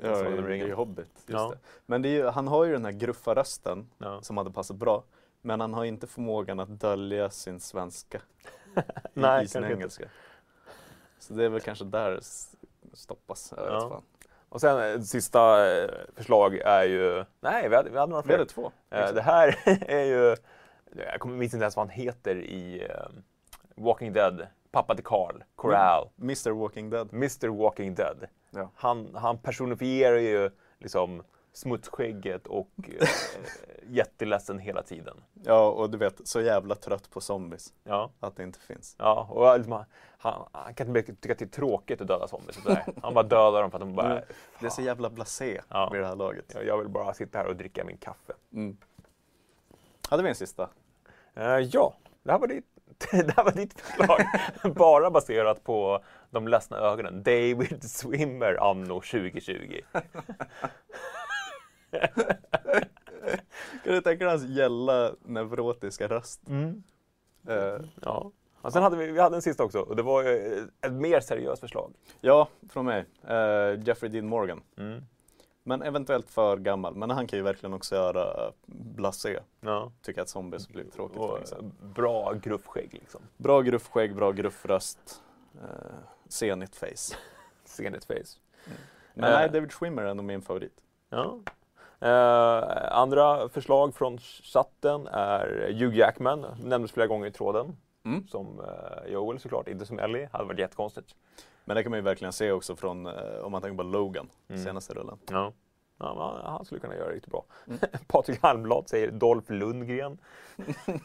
Ja, 0.00 0.14
Sagan 0.14 0.38
om 0.38 0.44
i, 0.44 0.48
ringen. 0.48 0.68
i 0.68 0.70
Hobbit. 0.70 1.24
Ja. 1.26 1.48
det. 1.48 1.58
Men 1.86 2.02
det 2.02 2.08
ju, 2.08 2.26
han 2.26 2.48
har 2.48 2.64
ju 2.64 2.72
den 2.72 2.84
här 2.84 2.92
gruffa 2.92 3.34
rösten 3.34 3.90
ja. 3.98 4.22
som 4.22 4.36
hade 4.36 4.50
passat 4.50 4.76
bra. 4.76 5.04
Men 5.40 5.60
han 5.60 5.74
har 5.74 5.84
inte 5.84 6.06
förmågan 6.06 6.60
att 6.60 6.68
dölja 6.80 7.30
sin 7.30 7.60
svenska 7.60 8.20
Nej, 9.14 9.44
i 9.44 9.48
sin 9.48 9.52
kanske 9.52 9.72
inte. 9.72 9.82
engelska. 9.82 10.04
Så 11.18 11.34
det 11.34 11.44
är 11.44 11.48
väl 11.48 11.60
kanske 11.60 11.84
där 11.84 12.10
det 12.10 12.22
stoppas. 12.96 13.54
Jag 13.56 13.64
vet 13.64 13.82
fan. 13.82 14.02
Och 14.48 14.60
sen 14.60 14.94
eh, 14.94 15.00
sista 15.00 15.72
eh, 15.74 15.90
förslag 16.16 16.54
är 16.56 16.82
ju... 16.84 17.24
Nej, 17.40 17.68
vi 17.68 17.76
hade, 17.76 17.90
vi 17.90 17.98
hade 17.98 18.10
några 18.10 18.22
Vi 18.22 18.26
fler. 18.26 18.38
hade 18.38 18.50
två. 18.50 18.72
Eh, 18.90 19.14
det 19.14 19.22
här 19.22 19.58
är 19.90 20.04
ju... 20.04 20.36
Jag 20.96 21.26
minns 21.28 21.54
inte 21.54 21.64
ens 21.64 21.76
vad 21.76 21.86
han 21.86 21.96
heter 21.96 22.36
i 22.36 22.88
Walking 23.74 24.12
Dead. 24.12 24.46
Pappa 24.72 24.94
till 24.94 25.04
Carl, 25.04 25.42
Corral. 25.56 26.08
Mr 26.20 26.50
Walking 26.50 26.90
Dead. 26.90 27.12
Mr 27.12 27.48
Walking 27.48 27.94
Dead. 27.94 28.26
Ja. 28.50 28.70
Han, 28.74 29.14
han 29.14 29.38
personifierar 29.38 30.18
ju 30.18 30.50
liksom 30.78 31.22
smutsskägget 31.52 32.46
och 32.46 32.70
eh, 33.00 33.08
jätteledsen 33.88 34.58
hela 34.58 34.82
tiden. 34.82 35.16
Ja, 35.44 35.68
och 35.68 35.90
du 35.90 35.98
vet, 35.98 36.28
så 36.28 36.40
jävla 36.40 36.74
trött 36.74 37.10
på 37.10 37.20
zombies. 37.20 37.74
Ja, 37.84 38.10
Att 38.20 38.36
det 38.36 38.42
inte 38.42 38.58
finns. 38.58 38.96
ja 38.98 39.26
och 39.30 39.58
liksom, 39.58 39.84
han, 40.18 40.48
han 40.52 40.74
kan 40.74 40.96
inte 40.96 41.14
tycka 41.14 41.32
att 41.32 41.38
det 41.38 41.44
är 41.44 41.46
tråkigt 41.48 42.00
att 42.00 42.06
döda 42.08 42.28
zombies. 42.28 42.62
sådär. 42.62 42.84
Han 43.02 43.14
bara 43.14 43.24
dödar 43.24 43.60
dem 43.62 43.70
för 43.70 43.78
att 43.78 43.82
de 43.82 43.94
bara... 43.94 44.12
Mm. 44.12 44.24
Det 44.60 44.66
är 44.66 44.70
så 44.70 44.82
jävla 44.82 45.10
blasé 45.10 45.60
Ja. 45.68 45.88
vid 45.92 46.00
det 46.00 46.06
här 46.06 46.16
laget. 46.16 46.44
Jag, 46.54 46.66
jag 46.66 46.78
vill 46.78 46.88
bara 46.88 47.14
sitta 47.14 47.38
här 47.38 47.46
och 47.46 47.56
dricka 47.56 47.84
min 47.84 47.96
kaffe. 47.96 48.32
Mm. 48.52 48.76
Hade 50.08 50.22
vi 50.22 50.28
en 50.28 50.34
sista? 50.34 50.68
Eh, 51.34 51.58
ja, 51.58 51.94
det 52.22 52.32
här 52.32 52.38
var 52.38 52.46
ditt, 52.46 52.66
det 53.12 53.32
här 53.36 53.44
var 53.44 53.52
ditt 53.52 53.80
förslag. 53.80 54.20
Bara 54.74 55.10
baserat 55.10 55.64
på 55.64 56.02
de 56.30 56.48
ledsna 56.48 56.76
ögonen. 56.76 57.22
David 57.22 57.90
Swimmer 57.90 58.70
anno 58.70 58.94
2020. 59.00 59.80
Kan 63.84 63.94
du 63.94 64.00
tänka 64.00 64.24
dig 64.24 64.28
hans 64.30 64.44
gälla 64.44 65.12
neurotiska 65.24 66.08
röst? 66.08 66.40
Eh, 67.48 67.80
Ja. 68.02 68.30
Och 68.62 68.72
sen 68.72 68.82
hade 68.82 68.96
vi, 68.96 69.06
vi 69.06 69.20
hade 69.20 69.36
en 69.36 69.42
sista 69.42 69.64
också 69.64 69.80
och 69.80 69.96
det 69.96 70.02
var 70.02 70.24
ett 70.86 70.92
mer 70.92 71.20
seriöst 71.20 71.60
förslag. 71.60 71.92
ja, 72.20 72.48
från 72.70 72.84
mig. 72.86 73.04
Eh, 73.28 73.80
Jeffrey 73.84 74.10
Dean 74.10 74.26
Morgan. 74.26 74.62
Mm. 74.78 75.02
Men 75.62 75.82
eventuellt 75.82 76.30
för 76.30 76.56
gammal. 76.56 76.94
Men 76.94 77.10
han 77.10 77.26
kan 77.26 77.38
ju 77.38 77.42
verkligen 77.42 77.74
också 77.74 77.94
göra 77.94 78.52
blasé. 78.66 79.38
Ja. 79.60 79.92
Tycker 80.02 80.22
att 80.22 80.28
zombies 80.28 80.68
blir 80.68 80.84
tråkigt 80.84 81.18
Och 81.18 81.64
bra 81.80 82.32
gruffskägg 82.32 82.94
liksom. 82.94 83.20
Bra 83.36 83.60
gruffskägg, 83.60 84.14
bra 84.16 84.32
gruffröst. 84.32 85.22
Eh, 85.62 85.94
senigt 86.28 86.76
face. 86.76 87.16
Senigt 87.64 88.04
face. 88.04 88.38
Men 89.14 89.24
Eh. 89.24 89.30
nej, 89.38 89.48
David 89.50 89.72
Schwimmer 89.72 90.02
är 90.02 90.14
nog 90.14 90.24
min 90.24 90.42
favorit. 90.42 90.82
Ja. 91.08 91.38
Eh, 92.00 92.92
andra 92.98 93.48
förslag 93.48 93.94
från 93.94 94.18
chatten 94.18 95.06
är 95.06 95.72
Hugh 95.72 95.96
Jackman, 95.98 96.46
nämndes 96.64 96.92
flera 96.92 97.06
gånger 97.06 97.26
i 97.26 97.30
tråden. 97.30 97.76
Mm. 98.04 98.26
Som 98.26 98.60
eh, 98.60 99.12
Joel 99.12 99.38
såklart, 99.40 99.68
inte 99.68 99.86
som 99.86 99.98
Ellie. 99.98 100.28
Hade 100.32 100.44
varit 100.44 100.58
jättekonstigt. 100.58 101.14
Men 101.64 101.76
det 101.76 101.82
kan 101.82 101.90
man 101.90 101.98
ju 101.98 102.02
verkligen 102.04 102.32
se 102.32 102.52
också 102.52 102.76
från, 102.76 103.06
eh, 103.06 103.38
om 103.42 103.52
man 103.52 103.62
tänker 103.62 103.76
på 103.76 103.82
Logan, 103.82 104.28
Mm. 104.48 104.62
senaste 104.64 104.94
rullen. 104.94 105.18
Ja. 105.30 105.52
Ja, 105.98 106.40
han- 106.44 106.64
skulle 106.64 106.80
kunna 106.80 106.96
göra 106.96 107.08
det 107.08 107.14
riktigt 107.14 107.32
bra. 107.32 107.44
Mm. 107.66 107.78
Patrik 108.08 108.42
Halmblad 108.42 108.88
säger 108.88 109.10
Dolph 109.10 109.52
Lundgren. 109.52 110.18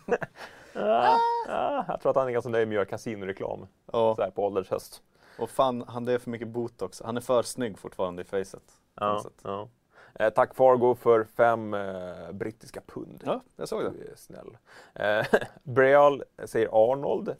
ja, 0.73 1.17
ja, 1.47 1.85
jag 1.87 2.01
tror 2.01 2.09
att 2.09 2.15
han 2.15 2.27
är 2.27 2.31
ganska 2.31 2.49
nöjd 2.49 2.67
med 2.67 2.73
att 2.75 2.79
göra 2.79 2.85
kasinoreklam 2.85 3.67
Ja, 3.91 4.15
så 4.15 4.21
här 4.21 4.29
på 4.31 4.45
ålderns 4.45 4.69
höst. 4.69 5.01
och 5.39 5.49
fan, 5.49 5.83
han 5.87 6.05
det 6.05 6.13
är 6.13 6.19
för 6.19 6.29
mycket 6.29 6.47
botox. 6.47 7.01
Han 7.05 7.17
är 7.17 7.21
för 7.21 7.43
snygg 7.43 7.77
fortfarande 7.79 8.21
i 8.21 8.25
facet. 8.25 8.63
Ja, 8.95 9.23
ja. 9.43 9.67
Eh, 10.13 10.29
tack 10.29 10.55
Fargo 10.55 10.95
för 10.95 11.23
fem 11.23 11.73
eh, 11.73 12.31
brittiska 12.31 12.81
pund. 12.87 13.23
Ja, 13.25 13.41
jag 13.55 13.67
såg 13.67 13.83
det. 13.83 13.89
Du 13.89 14.11
är 14.11 14.15
snäll. 14.15 14.57
Eh, 14.95 15.25
Breal 15.63 16.23
säger 16.45 16.91
Arnold. 16.91 17.35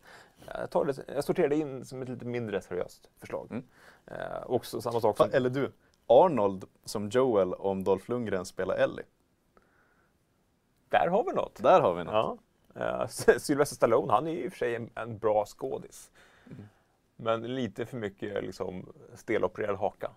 Jag, 0.54 0.70
tar 0.70 0.86
det, 0.86 1.04
jag 1.08 1.24
sorterar 1.24 1.50
det 1.50 1.56
in 1.56 1.86
som 1.86 2.02
ett 2.02 2.10
lite 2.10 2.26
mindre 2.26 2.62
seriöst 2.62 3.10
förslag. 3.20 3.48
Mm. 3.52 3.64
Eh, 4.06 4.44
också 4.46 4.82
samma 4.82 5.02
sak 5.02 5.18
som... 5.18 5.30
Eller 5.34 5.50
du, 5.50 5.72
Arnold 6.08 6.66
som 6.86 7.10
Joel 7.10 7.54
om 7.54 7.84
Dolph 7.84 8.10
Lundgren 8.10 8.46
spelar 8.46 8.76
Ellie. 8.76 9.06
Där 10.90 11.08
har 11.08 11.24
vi 11.24 11.32
något. 11.32 11.64
Där 11.64 11.82
har 11.82 11.96
vi 11.96 12.04
något. 12.04 12.40
Ja. 12.74 13.02
Eh, 13.02 13.08
Sylvester 13.38 13.76
Stallone, 13.76 14.14
han 14.14 14.28
är 14.28 14.32
ju 14.32 14.44
i 14.44 14.48
och 14.48 14.52
för 14.52 14.58
sig 14.58 14.76
en, 14.76 14.90
en 14.96 15.18
bra 15.18 15.46
skådis. 15.46 16.12
Mm. 16.46 16.64
Men 17.16 17.56
lite 17.56 17.86
för 17.86 17.98
mycket 17.98 18.44
liksom 18.44 18.94
stelopererad 19.16 19.78
haka. 19.78 20.12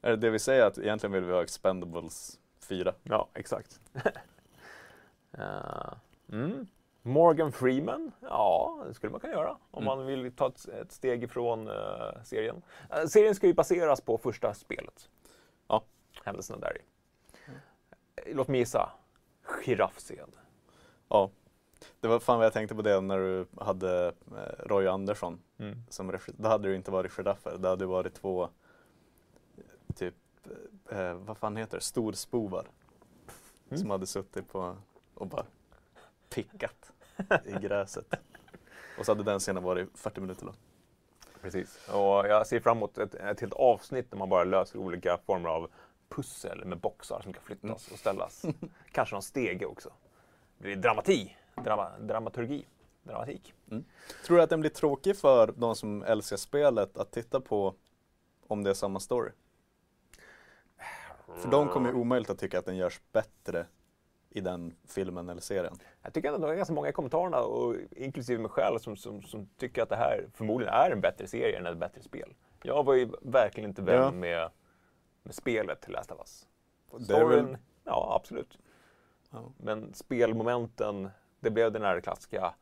Är 0.00 0.10
det 0.10 0.16
det 0.16 0.30
vi 0.30 0.38
säger 0.38 0.66
att 0.66 0.78
egentligen 0.78 1.12
vill 1.12 1.24
vi 1.24 1.32
ha 1.32 1.42
Expendables 1.42 2.38
4? 2.60 2.94
Ja, 3.02 3.28
exakt. 3.34 3.80
Mm. 3.92 4.04
Morgan 7.18 7.52
Freeman, 7.52 8.12
ja 8.20 8.82
det 8.88 8.94
skulle 8.94 9.10
man 9.10 9.20
kunna 9.20 9.32
göra 9.32 9.50
om 9.70 9.82
Mm. 9.82 9.84
man 9.84 10.06
vill 10.06 10.32
ta 10.32 10.48
ett, 10.48 10.68
ett 10.68 10.92
steg 10.92 11.22
ifrån 11.24 11.68
eh, 11.68 12.22
serien. 12.24 12.62
Eh, 12.90 13.04
serien 13.06 13.34
ska 13.34 13.46
ju 13.46 13.54
baseras 13.54 14.00
på 14.00 14.18
första 14.18 14.54
spelet. 14.54 15.08
Ja. 15.68 15.82
Händelserna 16.24 16.58
där 16.58 16.76
i. 16.76 16.80
Eh, 18.16 18.36
Låt 18.36 18.48
mig 18.48 18.60
gissa. 18.60 18.90
Giraffscen. 19.64 20.30
Ja. 21.08 21.30
Det 22.00 22.08
var 22.08 22.18
fan 22.18 22.36
vad 22.38 22.46
jag 22.46 22.52
tänkte 22.52 22.74
på 22.74 22.82
det 22.82 23.00
när 23.00 23.18
du 23.18 23.46
hade 23.60 24.12
Roy 24.58 24.86
Andersson 24.86 25.40
Mm. 25.58 25.78
som 25.88 26.12
regi. 26.12 26.32
Då 26.36 26.48
hade 26.48 26.68
ju 26.68 26.74
inte 26.74 26.90
varit 26.90 27.12
giraffer, 27.12 27.58
det 27.58 27.68
hade 27.68 27.86
varit 27.86 28.14
två 28.14 28.48
typ, 29.96 30.14
eh, 30.90 31.14
vad 31.14 31.38
fan 31.38 31.56
heter 31.56 31.76
det, 31.78 31.82
storspovar. 31.84 32.66
Mm. 33.68 33.78
Som 33.78 33.90
hade 33.90 34.06
suttit 34.06 34.48
på 34.48 34.76
och 35.14 35.26
bara 35.26 35.44
pickat 36.28 36.92
i 37.44 37.52
gräset. 37.52 38.14
Och 38.98 39.06
så 39.06 39.10
hade 39.12 39.22
den 39.22 39.38
scenen 39.38 39.62
varit 39.62 39.88
40 39.94 40.20
minuter 40.20 40.44
lång. 40.44 40.56
Precis. 41.42 41.88
Och 41.88 42.28
jag 42.28 42.46
ser 42.46 42.60
fram 42.60 42.76
emot 42.76 42.98
ett, 42.98 43.14
ett 43.14 43.40
helt 43.40 43.52
avsnitt 43.52 44.10
där 44.10 44.18
man 44.18 44.28
bara 44.28 44.44
löser 44.44 44.78
olika 44.78 45.18
former 45.26 45.48
av 45.48 45.70
pussel 46.08 46.64
med 46.64 46.78
boxar 46.78 47.20
som 47.22 47.32
kan 47.32 47.42
flyttas 47.42 47.88
och 47.92 47.98
ställas. 47.98 48.44
Kanske 48.92 49.14
någon 49.14 49.22
stege 49.22 49.66
också. 49.66 49.92
Det 50.58 50.64
blir 50.64 50.76
dramati, 50.76 51.36
drama, 51.64 51.90
dramaturgi, 51.98 52.66
dramatik. 53.02 53.54
Tror 54.26 54.36
du 54.36 54.42
att 54.42 54.50
den 54.50 54.60
blir 54.60 54.70
tråkig 54.70 55.16
för 55.16 55.54
de 55.56 55.76
som 55.76 56.02
älskar 56.02 56.36
spelet 56.36 56.96
att 56.96 57.10
titta 57.10 57.40
på 57.40 57.74
om 58.46 58.64
det 58.64 58.70
är 58.70 58.74
samma 58.74 59.00
story? 59.00 59.30
För 61.36 61.50
de 61.50 61.68
kommer 61.68 61.88
ju 61.88 61.94
omöjligt 61.94 62.30
att 62.30 62.38
tycka 62.38 62.58
att 62.58 62.66
den 62.66 62.76
görs 62.76 63.00
bättre 63.12 63.66
i 64.30 64.40
den 64.40 64.74
filmen 64.88 65.28
eller 65.28 65.40
serien. 65.40 65.74
Jag 66.02 66.14
tycker 66.14 66.28
ändå 66.32 66.46
att 66.46 66.50
det 66.50 66.54
är 66.54 66.56
ganska 66.56 66.74
många 66.74 66.88
i 66.88 66.92
kommentarerna, 66.92 67.40
och 67.40 67.74
inklusive 67.96 68.42
mig 68.42 68.50
själv, 68.50 68.78
som, 68.78 68.96
som, 68.96 69.22
som 69.22 69.46
tycker 69.56 69.82
att 69.82 69.88
det 69.88 69.96
här 69.96 70.26
förmodligen 70.34 70.74
är 70.74 70.90
en 70.90 71.00
bättre 71.00 71.26
serie 71.26 71.58
än 71.58 71.66
ett 71.66 71.78
bättre 71.78 72.02
spel. 72.02 72.34
Jag 72.62 72.84
var 72.84 72.94
ju 72.94 73.08
verkligen 73.22 73.70
inte 73.70 73.82
vän 73.82 73.96
Ja. 74.02 74.10
med, 74.10 74.50
med 75.22 75.34
spelet 75.34 75.80
till 75.80 75.92
Last 75.92 76.12
of 76.12 76.18
Us. 76.18 76.46
Väl- 76.92 77.04
Storyn, 77.04 77.56
ja 77.84 78.14
absolut. 78.20 78.58
Ja. 79.30 79.52
Men 79.56 79.94
spelmomenten, 79.94 81.08
det 81.40 81.50
blev 81.50 81.72
den 81.72 81.82
här 81.82 82.00
klassiska 82.00 82.54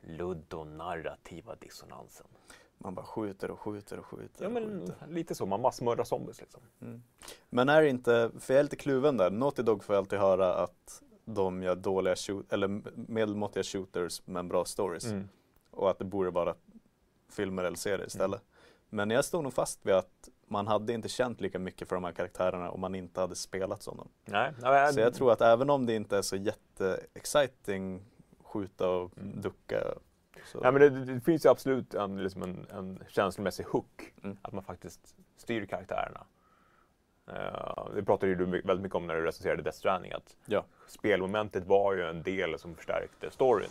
ludonarrativa 0.00 1.54
dissonansen. 1.54 2.26
Man 2.78 2.94
bara 2.94 3.06
skjuter 3.06 3.50
och 3.50 3.60
skjuter 3.60 3.98
och 3.98 4.06
skjuter. 4.06 4.42
Ja 4.42 4.46
och 4.46 4.52
men 4.52 4.80
skjuter. 4.80 5.06
lite 5.08 5.34
så, 5.34 5.46
man 5.46 5.60
massmördar 5.60 6.04
zombies 6.04 6.40
liksom. 6.40 6.62
Men 7.50 7.68
är 7.68 7.82
det 7.82 7.88
inte, 7.88 8.30
för 8.38 8.54
jag 8.54 8.58
är 8.58 8.62
lite 8.62 8.76
kluven 8.76 9.16
där, 9.16 9.30
Naughty 9.30 9.62
Dog 9.62 9.84
får 9.84 9.94
jag 9.94 10.00
alltid 10.02 10.18
höra 10.18 10.54
att 10.54 11.02
de 11.34 11.62
gör 11.62 11.74
dåliga 11.76 12.16
shoot, 12.16 12.52
eller 12.52 12.82
medelmåttiga 13.08 13.62
shooters 13.62 14.22
men 14.24 14.48
bra 14.48 14.64
stories. 14.64 15.04
Mm. 15.04 15.28
Och 15.70 15.90
att 15.90 15.98
det 15.98 16.04
borde 16.04 16.30
vara 16.30 16.54
filmer 17.30 17.64
eller 17.64 17.76
serier 17.76 18.06
istället. 18.06 18.42
Men 18.88 19.10
jag 19.10 19.24
stod 19.24 19.42
nog 19.42 19.52
fast 19.52 19.86
vid 19.86 19.94
att 19.94 20.28
man 20.46 20.66
hade 20.66 20.92
inte 20.92 21.08
känt 21.08 21.40
lika 21.40 21.58
mycket 21.58 21.88
för 21.88 21.96
de 21.96 22.04
här 22.04 22.12
karaktärerna 22.12 22.70
om 22.70 22.80
man 22.80 22.94
inte 22.94 23.20
hade 23.20 23.34
spelat 23.36 23.82
som 23.82 23.96
dem. 23.96 24.08
Nej, 24.24 24.52
Så 24.92 25.00
jag 25.00 25.14
tror 25.14 25.32
att 25.32 25.40
även 25.40 25.70
om 25.70 25.86
det 25.86 25.94
inte 25.94 26.16
är 26.18 26.22
så 26.22 26.36
jätte-exciting 26.36 28.02
skjuta 28.44 28.88
och 28.90 29.18
Mm. 29.18 29.40
ducka 29.40 29.82
så, 30.46 30.60
Ja, 30.62 30.70
men 30.70 30.80
det, 30.80 31.14
det 31.14 31.20
finns 31.20 31.44
ju 31.44 31.48
absolut 31.48 31.94
en, 31.94 32.22
liksom 32.22 32.42
en, 32.42 32.66
en 32.70 33.02
känslomässig 33.08 33.64
hook. 33.64 34.14
Mm. 34.22 34.36
Att 34.42 34.52
man 34.52 34.64
faktiskt 34.64 35.14
styr 35.36 35.66
karaktärerna. 35.66 36.26
Uh, 37.30 37.94
det 37.94 38.02
pratade 38.02 38.32
ju 38.32 38.34
du 38.34 38.44
väldigt 38.44 38.80
mycket 38.80 38.96
om 38.96 39.06
när 39.06 39.14
du 39.14 39.24
recenserade 39.24 39.62
Death 39.62 39.78
Stranding. 39.78 40.12
Att 40.12 40.36
Ja. 40.46 40.64
spelmomentet 40.86 41.66
var 41.66 41.94
ju 41.94 42.02
en 42.02 42.22
del 42.22 42.58
som 42.58 42.74
förstärkte 42.74 43.30
storyn. 43.30 43.70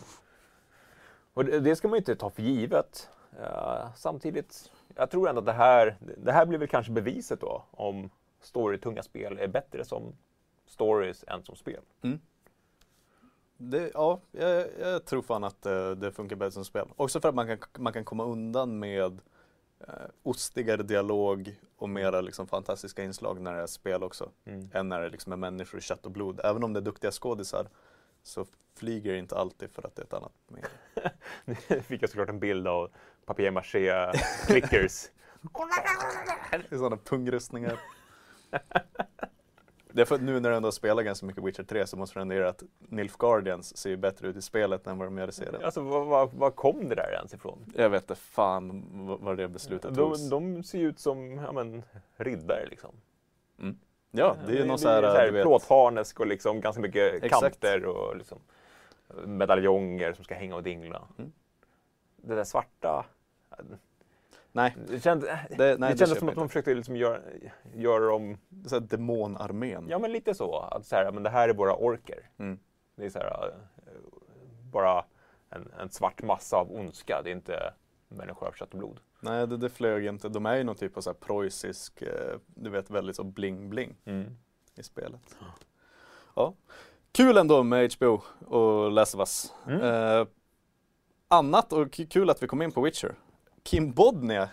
Och 1.34 1.46
det, 1.46 1.60
det 1.60 1.76
ska 1.76 1.88
man 1.88 1.96
ju 1.96 2.00
inte 2.00 2.16
ta 2.16 2.30
för 2.30 2.42
givet. 2.42 3.10
Eh, 3.40 3.94
samtidigt, 3.96 4.72
jag 4.96 5.10
tror 5.10 5.30
ändå 5.30 5.40
att 5.40 5.46
det 5.46 5.52
här, 5.52 5.98
det 6.18 6.32
här 6.32 6.46
blir 6.46 6.60
väl 6.60 6.68
kanske 6.68 6.92
beviset 6.92 7.42
då 7.42 7.64
om 7.72 8.10
storytunga 8.42 9.04
spel 9.04 9.38
är 9.40 9.48
bättre 9.48 9.86
som 9.86 10.16
stories 10.66 11.24
än 11.28 11.44
som 11.44 11.56
spel. 11.56 11.82
Det, 13.58 13.92
ja, 13.94 14.20
jag, 14.32 14.68
jag 14.80 15.06
tror 15.06 15.22
fan 15.22 15.44
att 15.44 15.66
eh, 15.66 15.92
det 15.92 16.12
funkar 16.12 16.36
bättre 16.36 16.52
som 16.52 16.66
spel. 16.66 16.88
Också 16.96 17.20
för 17.22 17.30
att 17.30 17.36
man 17.36 17.48
kan, 17.48 17.58
man 17.78 17.94
kan 17.94 18.06
komma 18.06 18.26
undan 18.26 18.80
med 18.80 19.20
eh, 19.88 19.94
ostigare 20.24 20.84
dialog 20.84 21.56
och 21.78 21.90
mera 21.90 22.22
liksom, 22.22 22.48
fantastiska 22.48 23.04
inslag 23.04 23.42
när 23.42 23.54
det 23.54 23.62
är 23.62 23.68
spel 23.68 24.04
också. 24.04 24.32
Mm. 24.46 24.70
Än 24.74 24.90
när 24.90 25.02
det 25.02 25.10
liksom 25.10 25.32
är 25.32 25.38
människor 25.38 25.80
i 25.80 25.82
kött 25.82 26.06
och 26.06 26.12
blod. 26.12 26.42
Även 26.44 26.64
om 26.64 26.74
det 26.74 26.80
är 26.80 26.82
duktiga 26.82 27.12
skådisar 27.12 27.68
så 28.24 28.46
flyger 28.76 29.12
det 29.12 29.18
inte 29.18 29.36
alltid 29.36 29.72
för 29.72 29.86
att 29.86 29.96
det 29.96 30.02
är 30.02 30.06
ett 30.06 30.14
annat 30.14 30.34
medium. 30.48 30.72
Nu 31.46 31.56
fick 31.82 32.02
jag 32.02 32.10
såklart 32.10 32.30
en 32.30 32.40
bild 32.40 32.68
av 32.68 32.92
papier-maché 33.26 34.14
clickers. 34.48 35.10
Det 36.52 36.76
är 36.76 36.78
sådana 36.78 36.98
pungrustningar. 36.98 37.80
Det 39.94 40.02
är 40.02 40.06
för 40.06 40.16
att 40.16 40.22
nu 40.22 40.40
när 40.40 40.50
du 40.50 40.56
ändå 40.56 40.72
spelar 40.72 41.04
ganska 41.04 41.26
mycket 41.26 41.44
Witcher 41.44 41.64
3 41.64 41.88
så 41.88 41.98
måste 41.98 42.24
du 42.24 42.36
göra 42.36 42.50
att 42.50 42.64
Nilf 42.80 43.18
Guardians 43.18 43.78
ser 43.78 43.90
ju 43.90 43.98
bättre 43.98 44.28
ut 44.28 44.36
i 44.36 44.42
spelet 44.42 44.88
än 44.88 44.98
vad 44.98 45.08
de 45.08 45.18
gör 45.18 45.28
i 45.28 45.32
serien. 45.32 45.64
Alltså 45.64 45.82
var, 45.82 46.06
var, 46.06 46.28
var 46.28 46.52
kom 46.52 46.90
det 46.90 46.96
där 46.96 47.12
ens 47.14 47.34
ifrån? 47.34 47.66
Jag 47.76 47.90
vet 47.90 48.04
inte 48.04 48.16
fan 48.16 48.86
vad- 49.08 49.20
vad 49.20 49.38
det 49.38 49.48
beslutet 49.48 49.96
togs. 49.96 50.30
De, 50.30 50.54
de 50.54 50.64
ser 50.64 50.80
ju 50.80 50.88
ut 50.90 51.00
som 51.00 51.32
ja, 51.38 51.52
men, 51.52 51.84
riddare 52.16 52.66
liksom. 52.70 52.96
Ja, 54.12 54.36
det 54.48 54.52
är 54.54 54.58
ju 54.58 54.66
någon 54.66 54.80
så 54.80 54.90
här, 54.90 55.04
här 55.04 55.26
du 55.26 55.32
vet, 55.32 55.44
plåtharnesk 55.44 56.20
och 56.20 56.28
liksom 56.28 56.62
ganska 56.62 56.82
mycket 56.82 57.24
Exakt. 57.24 57.42
kanter 57.44 57.86
och 57.86 58.18
liksom, 58.18 58.40
medaljonger 59.26 60.14
som 60.14 60.24
ska 60.24 60.36
hänga 60.36 60.56
och 60.56 60.64
dingla. 60.64 61.02
Mm. 61.18 61.32
Det 62.16 62.36
där 62.36 62.44
svarta, 62.44 63.06
nej, 64.52 64.76
det, 64.88 65.00
känd, 65.00 65.22
det, 65.22 65.40
det, 65.50 65.58
nej, 65.58 65.78
det 65.78 65.98
kändes 65.98 66.00
köper 66.10 66.20
som 66.20 66.30
att 66.30 66.36
de 66.36 66.48
försökte 66.50 66.74
liksom 66.74 66.96
göra, 66.96 67.20
göra 67.74 68.06
dem, 68.06 68.38
Det 68.50 68.70
så 68.70 68.80
demonarmén. 68.80 69.86
ja 69.90 70.00
men 70.00 70.12
lite 70.12 70.34
så, 70.34 70.60
att 70.60 70.86
så 70.86 70.96
här, 70.96 71.12
men 71.12 71.24
det 71.24 71.30
här 71.30 71.50
är 71.50 71.54
våra 71.54 71.76
orker. 71.76 72.30
Mm. 72.38 72.60
Det 72.96 73.06
är 73.06 73.10
så 73.10 73.20
här, 73.20 73.48
eh, 73.48 73.94
bara 74.72 75.06
en, 75.50 75.72
en 75.80 75.90
svart 75.90 76.24
massa 76.24 76.58
av 76.58 76.72
ondska, 76.72 77.22
det 77.24 77.30
är 77.30 77.34
inte 77.36 77.74
människor 78.08 78.48
av 78.48 78.52
kött 78.52 78.72
och 78.74 78.78
blod. 78.80 79.00
Nej, 79.20 79.48
det, 79.48 79.58
det 79.58 79.70
flög 79.70 80.06
inte. 80.06 80.30
De 80.30 80.46
är 80.46 80.56
ju 80.56 80.64
någon 80.64 80.76
typ 80.76 80.98
av 80.98 81.02
så 81.02 81.10
här 81.10 81.18
preussisk, 81.20 82.02
eh, 82.02 82.38
du 82.46 82.70
vet 82.70 82.90
väldigt 82.90 83.16
så 83.16 83.24
bling-bling 83.24 83.96
Mm. 84.06 84.38
i 84.76 84.84
spelet. 84.84 85.36
Ja. 86.36 86.54
Kul 87.12 87.38
ändå 87.38 87.64
med 87.64 87.94
HBO 87.94 88.22
och 88.46 88.92
Last 88.92 89.16
of 89.16 89.20
Us. 89.20 89.54
Mm. 89.68 89.82
Eh, 89.82 90.28
annat 91.28 91.74
och 91.74 91.92
kul 92.10 92.30
att 92.30 92.44
vi 92.44 92.48
kom 92.48 92.62
in 92.62 92.72
på 92.72 92.82
Witcher. 92.82 93.16
Kim 93.70 93.92
Bodnia, 93.92 94.50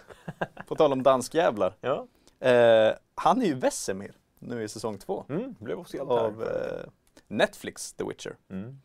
på 0.66 0.74
tal 0.74 0.92
om 0.92 1.02
danskjävlar. 1.02 1.74
Ja, 1.80 2.06
Eh, 2.40 2.92
han 3.14 3.42
är 3.42 3.46
ju 3.46 3.54
Vesemir 3.54 4.12
nu 4.38 4.62
i 4.62 4.68
säsong 4.68 4.98
två 4.98 5.24
mm. 5.28 5.54
blev 5.58 5.78
officiellt 5.78 6.10
av 6.10 6.42
eh, 6.42 6.88
Netflix 7.28 7.92
The 7.92 8.04
Witcher. 8.04 8.36
Mm. 8.50 8.80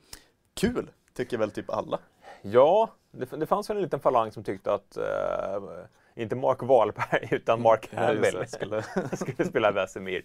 Kul, 0.53 0.91
tycker 1.13 1.37
väl 1.37 1.51
typ 1.51 1.69
alla. 1.69 1.99
Ja, 2.41 2.89
det, 3.11 3.25
det 3.25 3.45
fanns 3.45 3.69
väl 3.69 3.77
en 3.77 3.83
liten 3.83 3.99
falang 3.99 4.31
som 4.31 4.43
tyckte 4.43 4.73
att 4.73 4.97
eh, 4.97 5.83
inte 6.15 6.35
Mark 6.35 6.63
Wahlberg 6.63 7.27
utan 7.31 7.61
Mark 7.61 7.89
Ja, 7.91 7.99
Hamill 7.99 8.21
det, 8.21 8.47
skulle- 8.47 8.83
skulle 9.17 9.45
spela 9.49 9.71
Vesemir. 9.71 10.23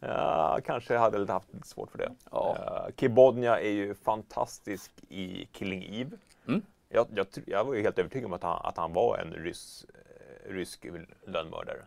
Ja, 0.00 0.58
kanske 0.64 0.96
hade 0.96 1.18
lite 1.18 1.32
haft 1.32 1.54
lite 1.54 1.68
svårt 1.68 1.90
för 1.90 1.98
det. 1.98 2.12
Ja. 2.30 2.56
Uh, 2.58 2.94
Kibodnia 2.96 3.60
är 3.60 3.70
ju 3.70 3.94
fantastisk 3.94 4.92
i 5.08 5.48
Killing 5.52 5.84
Eve. 5.94 6.16
Mm. 6.48 6.62
Jag, 6.88 7.06
jag, 7.14 7.26
jag 7.46 7.64
var 7.64 7.74
ju 7.74 7.82
helt 7.82 7.98
övertygad 7.98 8.26
om 8.26 8.32
att 8.32 8.42
han, 8.42 8.60
att 8.64 8.76
han 8.76 8.92
var 8.92 9.18
en 9.18 9.32
ryss, 9.32 9.86
eh, 9.94 10.50
rysk 10.52 10.86
lönnmördare. 11.26 11.82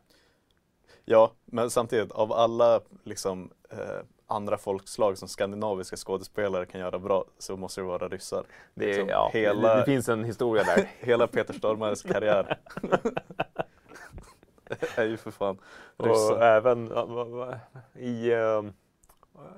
Ja, 1.05 1.31
men 1.45 1.69
samtidigt 1.69 2.11
av 2.11 2.33
alla 2.33 2.81
liksom, 3.03 3.51
eh, 3.69 3.77
andra 4.27 4.57
folkslag 4.57 5.17
som 5.17 5.27
skandinaviska 5.27 5.95
skådespelare 5.97 6.65
kan 6.65 6.81
göra 6.81 6.99
bra 6.99 7.25
så 7.37 7.57
måste 7.57 7.81
det 7.81 7.85
vara 7.85 8.07
ryssar. 8.07 8.43
Det, 8.73 8.83
är- 8.85 8.87
Liksom 8.87 9.09
ja, 9.09 9.29
hela- 9.33 9.75
det, 9.75 9.85
finns 9.85 10.09
en 10.09 10.23
historia 10.23 10.63
där. 10.63 10.89
Hela 10.99 11.27
Peter 11.27 11.53
Stormares 11.53 12.01
karriär 12.03 12.57
är 14.95 15.05
ju 15.05 15.17
för 15.17 15.31
fan 15.31 15.57
Och 15.97 16.05
ryssar. 16.07 16.41
även 16.41 16.89
va- 16.89 17.05
va- 17.25 17.59
i 17.95 18.33
uh, 18.33 18.63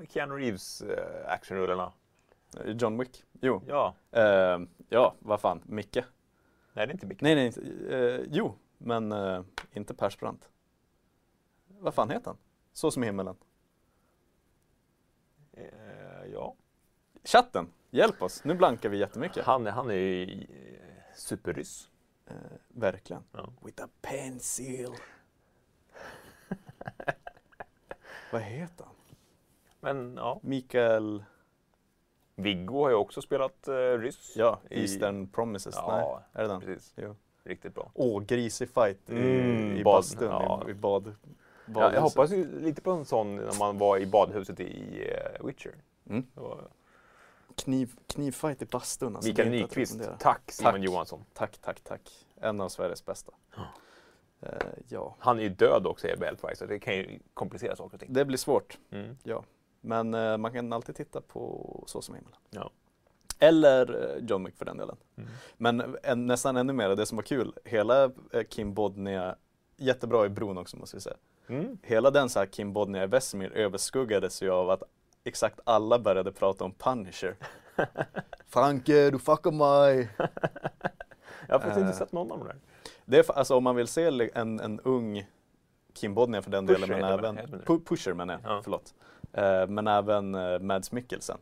Keanu 0.10 0.36
Reeves 0.38 0.82
uh, 0.82 0.90
actionrullarna. 1.28 1.92
John 2.66 2.98
Wick. 2.98 3.24
Jo, 3.42 3.62
Ja, 3.68 3.94
eh, 4.12 4.60
ja, 4.94 5.16
vad 5.20 5.42
fan, 5.42 5.62
Micke. 5.66 5.96
nej 6.74 6.88
det 6.88 6.92
är 6.92 6.92
inte 6.92 7.06
Micke. 7.06 7.22
Nej, 7.22 7.36
nej, 7.36 7.46
inte, 7.46 7.62
eh, 7.96 8.22
jo, 8.32 8.56
men 8.78 9.12
eh, 9.12 9.44
inte 9.74 9.94
Persbrandt. 9.94 10.50
Vad 11.68 11.94
fan 11.94 12.10
heter 12.10 12.26
han? 12.26 12.38
Så 12.74 12.92
som 12.92 13.04
i 13.04 13.06
himmelen. 13.06 13.36
Eh, 15.54 16.26
ja. 16.34 16.56
Chatten, 17.24 17.68
hjälp 17.90 18.22
oss. 18.22 18.44
Nu 18.44 18.54
blankar 18.54 18.90
vi 18.90 18.98
jättemycket. 18.98 19.46
Han, 19.46 19.68
är- 19.68 19.72
han 19.72 19.90
är 19.90 19.94
ju 19.96 20.24
eh, 20.42 21.16
superryss. 21.16 21.90
Eh, 22.26 22.36
verkligen. 22.68 23.24
Ja. 23.32 23.54
With 23.62 23.84
a 23.84 23.88
pencil. 24.02 24.90
Vad 28.32 28.42
heter 28.42 28.86
han? 28.86 28.96
Men 29.80 30.16
ja, 30.16 30.40
Mikael... 30.44 31.24
Viggo 32.36 32.82
har 32.84 32.90
ju 32.90 32.96
också 32.96 33.22
spelat 33.22 33.68
eh, 33.68 33.74
ryss. 34.00 34.34
Ja, 34.36 34.60
i- 34.70 34.82
Eastern 34.82 35.28
Promises. 35.28 35.76
Ja, 35.78 35.98
Nej, 36.34 36.44
är 36.44 36.48
det 36.48 36.54
den? 36.54 36.62
Precis. 36.62 36.94
Jo. 36.98 37.16
Riktigt 37.44 37.76
bra. 37.76 37.92
Åh, 37.94 38.22
grisig 38.24 38.70
fight 38.70 39.10
i, 39.10 39.14
Mm, 39.14 39.72
i 39.78 39.84
bad- 39.84 39.94
bastun, 39.96 40.28
ja. 40.30 40.64
i, 40.68 40.72
i 40.72 40.74
bad, 40.74 41.16
Ja, 41.76 41.94
jag 41.94 42.02
hoppas 42.02 42.32
ju 42.32 42.60
lite 42.62 42.82
på 42.82 42.92
en 42.92 43.06
sån 43.06 43.36
när 43.36 43.60
man 43.60 43.78
var 43.78 43.98
i 43.98 44.06
badhuset 44.06 44.60
i 44.60 45.04
eh, 45.40 45.46
Witcher. 45.46 45.76
Mm. 46.10 46.28
Var 46.34 46.68
Kniv, 47.56 47.92
knivfight 48.08 48.62
i 48.62 48.66
bastun. 48.66 49.16
Alltså, 49.16 49.30
Mikael 49.30 49.50
Nyqvist. 49.50 50.02
Tack 50.20 50.52
Simon 50.52 50.74
Tack. 50.74 50.82
Johansson. 50.84 51.26
Tack, 51.34 51.58
tack, 51.62 51.82
tack. 51.82 52.02
En 52.36 52.62
av 52.62 52.70
Sveriges 52.70 53.06
bästa. 53.06 53.32
Eh, 54.42 54.50
ja, 54.88 55.16
Han 55.20 55.40
är 55.40 55.44
ju 55.44 55.50
död 55.50 55.88
också 55.88 56.08
i 56.08 56.16
Beltwise 56.18 56.56
så 56.56 56.66
det 56.66 56.80
kan 56.80 56.96
ju 56.96 57.20
komplicera 57.34 57.76
saker 57.76 57.94
och 57.96 58.00
ting. 58.00 58.14
det 58.14 58.26
blir 58.26 58.38
svårt. 58.38 58.78
Mm. 58.92 59.18
Men 59.86 60.14
eh, 60.14 60.38
man 60.38 60.54
kan 60.54 60.74
alltid 60.74 60.96
titta 60.96 61.22
på 61.22 61.84
Så 61.88 62.02
som 62.02 62.16
himmelen. 62.16 62.38
Ja. 62.50 62.72
Eller 63.40 64.16
eh, 64.18 64.26
John 64.26 64.44
Wick 64.46 64.56
för 64.58 64.66
den 64.66 64.78
delen. 64.78 64.96
Mm. 65.18 65.30
Men 65.58 65.96
en, 66.04 66.28
nästan 66.28 66.58
ännu 66.58 66.74
mer, 66.74 66.90
det 66.90 67.06
som 67.06 67.16
var 67.16 67.24
kul, 67.24 67.54
hela 67.66 68.04
eh, 68.04 68.44
Kim 68.50 68.74
Bodnia, 68.74 69.36
jättebra 69.78 70.26
i 70.26 70.30
bron 70.30 70.58
också 70.58 70.78
måste 70.78 70.98
vi 70.98 71.02
säga. 71.02 71.16
Mm. 71.48 71.78
Hela 71.84 72.12
den 72.12 72.30
så 72.30 72.40
här 72.40 72.46
Kim 72.46 72.74
Bodnia 72.74 73.04
i 73.04 73.08
Vesemir 73.08 73.52
överskuggades 73.54 74.42
ju 74.44 74.50
av 74.52 74.70
att 74.70 74.84
exakt 75.24 75.60
alla 75.64 76.00
började 76.00 76.32
prata 76.32 76.64
om 76.66 76.72
Punisher. 76.74 77.36
Franke, 78.48 79.10
du 79.12 79.20
fuckar 79.20 79.52
mig! 79.52 80.10
Jag 81.48 81.56
har 81.56 81.60
faktiskt 81.60 81.78
inte 81.78 81.90
Eh. 81.90 81.98
sett 81.98 82.12
någon 82.12 82.32
av 82.32 82.38
dem 82.38 82.48
där. 82.48 82.58
Det 83.06 83.18
är, 83.30 83.32
alltså 83.38 83.56
om 83.56 83.64
man 83.64 83.76
vill 83.76 83.88
se 83.88 84.30
en, 84.34 84.60
en 84.60 84.80
ung 84.80 85.28
Kim 85.94 86.14
Bodnia 86.14 86.42
för 86.42 86.52
den 86.52 86.68
Pusher 86.68 86.88
delen, 86.88 87.02
men 87.22 87.38
även 87.38 87.62
Pusher 87.86 88.14
menar 88.14 88.34
jag, 88.44 88.52
Ja. 88.52 88.62
förlåt. 88.64 88.94
Eh, 89.34 89.68
men 89.68 89.88
även 89.88 90.36
eh, 90.36 90.60
Mads 90.60 90.92
Mikkelsen. 90.92 91.38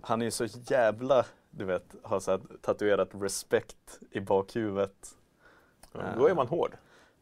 Han 0.00 0.20
är 0.20 0.24
ju 0.24 0.30
så 0.30 0.46
jävla, 0.46 1.26
du 1.50 1.64
vet, 1.64 1.94
har 2.02 2.20
så 2.20 2.30
här 2.30 2.40
tatuerat 2.60 3.08
respekt 3.12 4.00
i 4.10 4.20
bakhuvudet. 4.20 5.16
Ja, 5.92 6.00
Då 6.16 6.26
är 6.26 6.34
man 6.34 6.46
hård. 6.46 6.76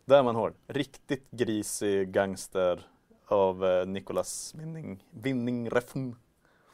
Där 0.04 0.18
är 0.18 0.22
man 0.22 0.36
hård. 0.36 0.54
Riktigt 0.66 1.30
grisig 1.30 2.12
gangster 2.12 2.86
av 3.26 3.64
eh, 3.64 3.86
Nicolas 3.86 4.54
Winning, 4.54 5.04
Winning 5.10 5.70
Refn. 5.70 6.14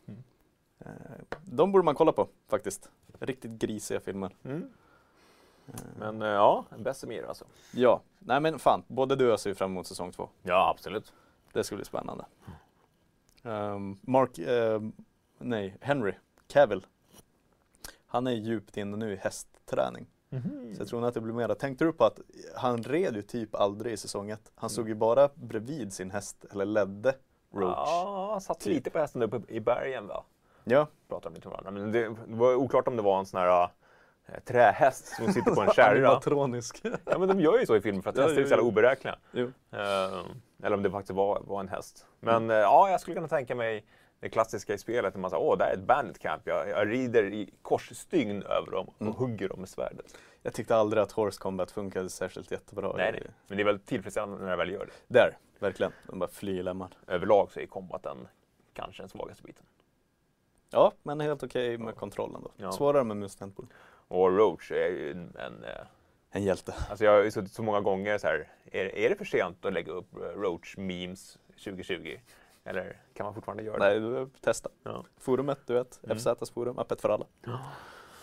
Mm. 0.07 0.23
De 1.45 1.73
borde 1.73 1.85
man 1.85 1.95
kolla 1.95 2.13
på 2.13 2.29
faktiskt. 2.49 2.91
Riktigt 3.19 3.51
grisiga 3.51 4.01
filmer. 4.01 4.37
Mm. 4.45 4.71
Men 5.99 6.21
ja, 6.21 6.65
Bessemir 6.79 7.25
alltså. 7.29 7.45
Ja, 7.73 8.03
nej 8.19 8.41
men 8.41 8.59
fan, 8.59 8.83
både 8.87 9.17
du 9.17 9.27
och 9.27 9.33
jag 9.33 9.41
ser 9.41 9.55
fram 9.55 9.71
emot 9.71 9.87
säsong 9.87 10.13
två. 10.13 10.29
Ja, 10.43 10.71
absolut. 10.71 11.13
Det 11.53 11.65
ska 11.65 11.77
bli 11.77 11.85
spännande. 11.85 12.25
Ehm, 13.43 13.99
Mark, 14.03 14.39
ehm, 14.39 14.93
nej, 15.39 15.77
Henry 15.81 16.15
Cavill. 16.47 16.87
Han 18.07 18.27
är 18.27 18.33
djupt 18.33 18.77
inne 18.77 18.97
nu 18.97 19.13
i 19.13 19.17
hästträning. 19.17 20.07
Mhm. 20.29 20.75
Så 20.75 20.81
jag 20.81 20.89
tror 20.89 21.01
nog 21.01 21.09
att 21.09 21.15
det 21.15 21.21
blir 21.21 21.35
mera. 21.35 21.55
Tänkte 21.55 21.85
du 21.85 21.93
på 21.93 22.05
att 22.05 22.21
han 22.57 22.83
red 22.83 23.17
ju 23.17 23.23
typ 23.23 23.55
aldrig 23.55 23.93
i 23.93 23.97
säsong 23.97 24.31
ett. 24.31 24.53
Han 24.55 24.71
såg 24.71 24.89
ju 24.89 24.95
bara 24.95 25.29
bredvid 25.35 25.93
sin 25.93 26.11
häst, 26.11 26.45
eller 26.51 26.65
ledde 26.65 27.15
Roach. 27.55 27.89
Ja, 27.89 28.29
han 28.33 28.41
satt 28.41 28.61
Typ. 28.61 28.75
lite 28.75 28.91
på 28.91 28.99
hästen 28.99 29.23
uppe 29.23 29.41
i 29.49 29.61
bergen 29.61 30.07
va? 30.07 30.25
Ja, 30.65 30.87
Pratade 31.09 31.35
lite 31.35 31.49
med 31.49 31.59
varandra. 31.59 31.83
Men 31.83 31.93
det, 31.93 32.17
var 32.27 32.55
oklart 32.55 32.89
om 32.89 32.97
det 32.97 33.03
var 33.03 33.19
en 33.19 33.27
sån 33.27 33.41
här 33.41 33.69
trähäst 34.45 35.07
som 35.07 35.33
sitter 35.33 35.55
på 35.55 35.61
en 35.61 35.71
kärra. 35.75 35.91
animatronisk. 36.09 36.81
Ja 37.05 37.19
men 37.19 37.29
de 37.29 37.41
gör 37.41 37.59
ju 37.59 37.67
så 37.67 37.77
i 37.77 37.81
filmer 37.81 38.03
för 38.03 38.11
att 38.11 38.17
Ja, 38.17 38.23
hästar 38.23 38.41
är 38.41 38.45
så 38.45 38.51
jävla 38.51 38.65
oberäkneliga. 38.69 39.19
Eh, 39.73 40.25
eller 40.63 40.77
om 40.77 40.83
det 40.83 40.91
faktiskt 40.91 41.17
var, 41.17 41.41
var 41.47 41.61
en 41.61 41.69
häst. 41.69 42.07
Men 42.21 42.35
Mm. 42.37 42.51
eh, 42.51 42.57
ja, 42.57 42.91
jag 42.91 43.01
skulle 43.01 43.15
kunna 43.15 43.29
tänka 43.29 43.55
mig 43.55 43.85
det 44.21 44.29
klassiska 44.29 44.75
i 44.75 44.79
spelet. 44.79 45.15
När 45.15 45.21
man 45.21 45.31
säger 45.31 45.43
åh, 45.43 45.59
där 45.59 45.67
är 45.67 45.75
ett 45.75 45.81
bandit 45.87 46.19
camp. 46.19 46.43
Jag, 46.45 46.69
jag 46.69 46.91
rider 46.91 47.25
i 47.25 47.51
korsstygn 47.63 48.43
över 48.43 48.71
dem 48.71 48.87
och 48.89 49.01
Mm. 49.01 49.15
hugger 49.15 49.49
dem 49.49 49.61
med 49.61 49.69
svärdet. 49.69 50.17
Jag 50.43 50.55
tyckte 50.55 50.77
aldrig 50.77 51.03
att 51.03 51.13
Horse 51.13 51.39
Combat 51.41 51.71
funkade 51.71 52.09
särskilt 52.11 52.51
jättebra. 52.51 52.93
Nej, 52.97 53.13
nej. 53.13 53.23
Men 53.49 53.57
det 53.57 53.63
är 53.63 53.65
väl 53.65 53.79
tillfredsställande 53.81 54.43
när 54.45 54.51
jag 54.51 54.57
väl 54.57 54.71
gör 54.71 54.87
det. 54.87 55.15
Där, 55.15 55.37
verkligen. 55.59 55.93
De 56.07 56.19
bara 56.19 56.31
flyr 56.31 56.63
lämmar. 56.63 56.89
Överlag 57.07 57.53
så 57.53 57.61
är 57.61 57.67
combaten 57.67 58.29
kanske 58.75 59.03
den 59.03 59.09
svagaste 59.09 59.43
biten. 59.43 59.65
Ja, 60.71 60.93
men 61.03 61.21
helt 61.21 61.43
okej 61.43 61.79
med 61.79 61.97
kontrollen 61.97 62.41
då. 62.43 62.51
Ja. 62.57 62.73
Svårare 62.73 63.05
med 63.05 63.17
mus. 63.17 63.39
Och 64.11 64.37
Roach 64.37 64.71
är 64.73 64.89
ju 64.89 65.11
en, 65.11 65.37
en 65.39 65.65
eh, 65.65 65.71
En 66.31 66.43
hjälte. 66.45 66.75
Alltså 66.91 67.05
jag 67.05 67.13
har 67.13 67.23
ju 67.23 67.31
suttit 67.31 67.53
så 67.53 67.63
många 67.63 67.81
gånger 67.81 68.19
så 68.19 68.27
här. 68.27 68.49
Är, 68.73 68.95
är 68.97 69.09
det 69.09 69.17
för 69.17 69.25
sent 69.25 69.65
att 69.65 69.73
lägga 69.73 69.93
upp 69.93 70.17
eh, 70.17 70.21
Roach-memes 70.21 71.39
2020? 71.65 72.17
Eller 72.65 72.97
kan 73.15 73.25
man 73.25 73.35
fortfarande 73.35 73.63
göra 73.63 73.79
det? 73.79 73.85
Nej, 73.85 74.01
du 74.01 74.31
testa. 74.41 74.69
Ja. 74.83 75.05
Forumet, 75.19 75.59
du 75.67 75.75
vet. 75.75 76.01
Mm. 76.05 76.19
FZs 76.19 76.51
forum, 76.51 76.79
öppet 76.79 77.01
för 77.01 77.09
alla. 77.09 77.27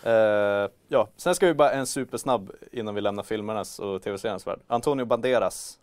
Eh, 0.04 0.70
ja, 0.88 1.10
sen 1.16 1.36
ska 1.36 1.48
vi 1.48 1.54
bara 1.54 1.72
en 1.72 1.86
supersnabb 1.88 2.52
innan 2.72 2.96
vi 2.96 3.02
lämnar 3.02 3.24
filmernas 3.24 3.80
och 3.80 4.02
tv-seriernas 4.02 4.48
värld. 4.48 4.60
Antonio 4.68 5.06
Banderas. 5.06 5.80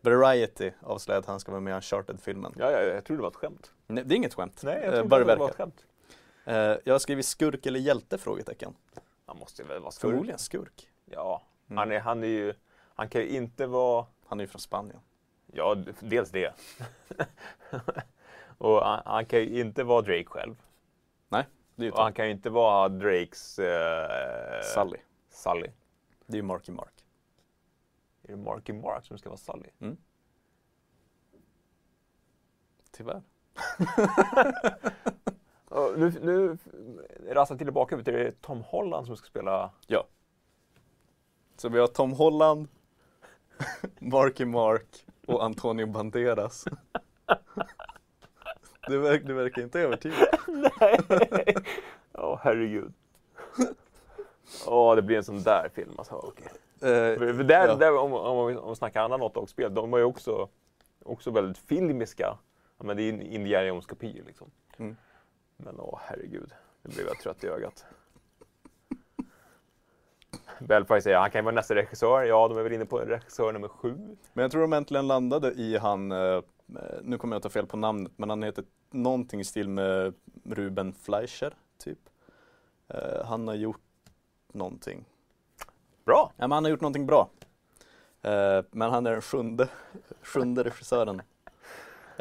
Variety 0.00 0.70
avslöjade 0.80 1.18
att 1.20 1.26
han 1.26 1.40
ska 1.40 1.52
vara 1.52 1.60
med 1.60 1.70
i 1.72 1.74
Uncharted-filmen. 1.74 2.54
Ja, 2.58 2.70
ja, 2.70 2.80
jag 2.80 3.04
tror 3.04 3.16
det 3.16 3.22
var 3.22 3.30
ett 3.30 3.36
skämt. 3.36 3.72
Nej, 3.86 4.04
det 4.04 4.14
är 4.14 4.16
inget 4.16 4.34
skämt. 4.34 4.60
Nej, 4.64 4.80
jag 4.84 4.94
Eh, 4.94 5.04
bara 5.04 5.24
det 5.24 5.34
var 5.34 5.48
ett 5.48 5.56
skämt. 5.56 5.86
Eh, 6.44 6.54
jag 6.84 6.94
har 6.94 6.98
skrivit 6.98 7.26
skurk 7.26 7.66
eller 7.66 7.80
hjälte? 7.80 8.18
Frågetecken. 8.18 8.74
Han 9.26 9.38
måste 9.38 9.62
väl 9.62 9.80
vara 9.80 9.90
skurk. 9.90 10.10
Förmodligen 10.10 10.38
skurk. 10.38 10.88
Ja, 11.04 11.42
Mm. 11.66 11.78
han, 11.78 11.92
är, 11.92 12.00
han 12.00 12.22
är 12.22 12.26
ju... 12.28 12.54
Han 12.94 13.08
kan 13.08 13.20
ju 13.20 13.28
inte 13.28 13.66
vara... 13.66 14.06
Han 14.26 14.40
är 14.40 14.44
ju 14.44 14.48
från 14.48 14.60
Spanien. 14.60 15.00
Ja, 15.46 15.76
dels 16.00 16.30
det. 16.30 16.54
och 18.58 18.84
han, 18.84 19.02
han 19.04 19.26
kan 19.26 19.40
ju 19.40 19.60
inte 19.60 19.84
vara 19.84 20.02
Drake 20.02 20.24
själv. 20.24 20.62
Det 21.74 21.82
är 21.82 21.86
ju 21.86 21.90
Och 21.92 22.02
han 22.02 22.12
kan 22.12 22.26
ju 22.26 22.32
inte 22.32 22.50
vara 22.50 22.88
Drakes... 22.88 23.58
Eh, 23.58 24.62
Sully. 24.74 24.98
Sully. 25.30 25.68
Det 26.26 26.32
är 26.32 26.36
ju 26.36 26.42
Marky 26.42 26.72
Mark. 26.72 27.04
Är 28.22 28.28
det 28.28 28.36
Marky 28.36 28.72
Mark 28.72 29.06
som 29.06 29.18
ska 29.18 29.28
vara 29.28 29.38
Sully? 29.38 29.96
Tyvärr. 32.90 33.22
Nu, 35.96 36.12
nu 36.22 36.58
rasslar 37.28 37.56
till 37.56 37.66
tillbaka 37.66 37.96
till 38.02 38.14
det 38.14 38.26
är 38.26 38.30
Tom 38.40 38.62
Holland 38.62 39.06
som 39.06 39.16
ska 39.16 39.26
spela... 39.26 39.70
Så 41.56 41.68
vi 41.68 41.78
har 41.78 41.86
Tom 41.86 42.12
Holland, 42.12 42.68
Marky 43.98 44.44
Mark 44.44 45.06
och 45.26 45.44
Antonio 45.44 45.86
Banderas. 45.86 46.64
Du, 48.88 48.98
verk, 48.98 49.22
du 49.26 49.32
verkar 49.34 49.62
inte 49.62 49.80
övertygad. 49.80 50.28
Nej! 50.80 50.98
Åh, 52.14 52.38
herregud. 52.42 52.92
Åh, 54.66 54.96
det 54.96 55.02
blir 55.02 55.16
en 55.16 55.24
sån 55.24 55.42
där 55.42 55.68
film 55.74 55.92
alltså. 55.98 56.14
Okej. 56.14 56.46
Eh, 56.80 57.18
För 57.18 57.44
där, 57.44 57.68
Ja. 57.68 57.74
där, 57.74 57.96
om, 57.96 58.12
om, 58.12 58.56
om 58.56 58.68
vi 58.70 58.76
snackar 58.76 59.02
andra 59.02 59.16
Naughty-spel, 59.16 59.74
de 59.74 59.90
var 59.90 59.98
ju 59.98 60.04
också, 60.04 60.48
också 61.04 61.30
väldigt 61.30 61.58
filmiska. 61.58 62.38
Ja, 62.78 62.84
men 62.84 62.96
det 62.96 63.02
är 63.02 63.12
ju 63.12 63.22
Indiana 63.22 63.66
Jones-kopior 63.66 64.24
liksom. 64.26 64.50
Mm. 64.76 64.96
Men 65.64 65.80
åh, 65.80 65.98
herregud. 66.02 66.52
Nu 66.82 66.94
blev 66.94 67.06
jag 67.06 67.18
trött 67.18 67.44
i 67.44 67.48
ögat. 67.48 67.84
Belfry 70.58 71.00
säger 71.00 71.16
han 71.16 71.30
kan 71.30 71.38
ju 71.38 71.44
vara 71.44 71.54
nästa 71.54 71.74
regissör. 71.74 72.22
Ja, 72.22 72.48
de 72.48 72.58
är 72.58 72.62
väl 72.62 72.72
inne 72.72 72.86
på 72.86 72.98
regissör 72.98 73.52
nummer 73.52 73.68
sju. 73.68 74.16
Men 74.32 74.42
jag 74.42 74.50
tror 74.50 74.62
de 74.62 74.72
äntligen 74.72 75.06
landade 75.06 75.52
i 75.52 75.78
han, 75.78 76.12
eh, 76.12 76.40
nu 77.02 77.18
kommer 77.18 77.34
jag 77.34 77.38
att 77.38 77.42
ta 77.42 77.48
fel 77.48 77.66
på 77.66 77.76
namnet, 77.76 78.12
men 78.16 78.30
han 78.30 78.42
heter 78.42 78.64
någonting 78.90 79.40
i 79.40 79.44
stil 79.44 79.68
med 79.68 80.14
Ruben 80.44 80.92
Fleischer, 80.92 81.54
typ. 81.78 81.98
Eh, 82.88 83.24
han 83.24 83.48
har 83.48 83.54
gjort 83.54 83.80
någonting. 84.52 85.04
Bra! 86.04 86.32
Ja, 86.36 86.48
men 86.48 86.52
han 86.52 86.64
har 86.64 86.70
gjort 86.70 86.80
någonting 86.80 87.06
bra. 87.06 87.28
Eh, 88.22 88.64
men 88.70 88.90
han 88.90 89.06
är 89.06 89.10
den 89.10 89.22
sjunde, 89.22 89.68
sjunde 90.22 90.64
regissören. 90.64 91.22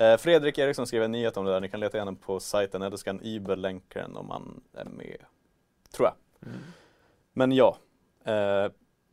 Eh, 0.02 0.18
Fredrik 0.18 0.58
Eriksson 0.58 0.88
skrev 0.88 1.04
en 1.04 1.12
nyhet 1.12 1.38
om 1.38 1.46
det 1.46 1.52
där, 1.52 1.60
ni 1.60 1.70
kan 1.70 1.80
leta 1.80 1.98
igenom 1.98 2.16
på 2.16 2.40
sajten, 2.40 2.82
eller 2.82 2.98
så 2.98 3.04
kan 3.04 3.24
Iber 3.24 3.56
länka 3.56 4.02
den 4.02 4.18
om 4.18 4.30
han 4.30 4.62
är 4.74 4.86
med. 4.86 5.18
Tror 5.92 6.08
jag. 6.08 6.16
Men 7.34 7.52
ja, 7.52 7.78
eh, 8.24 8.72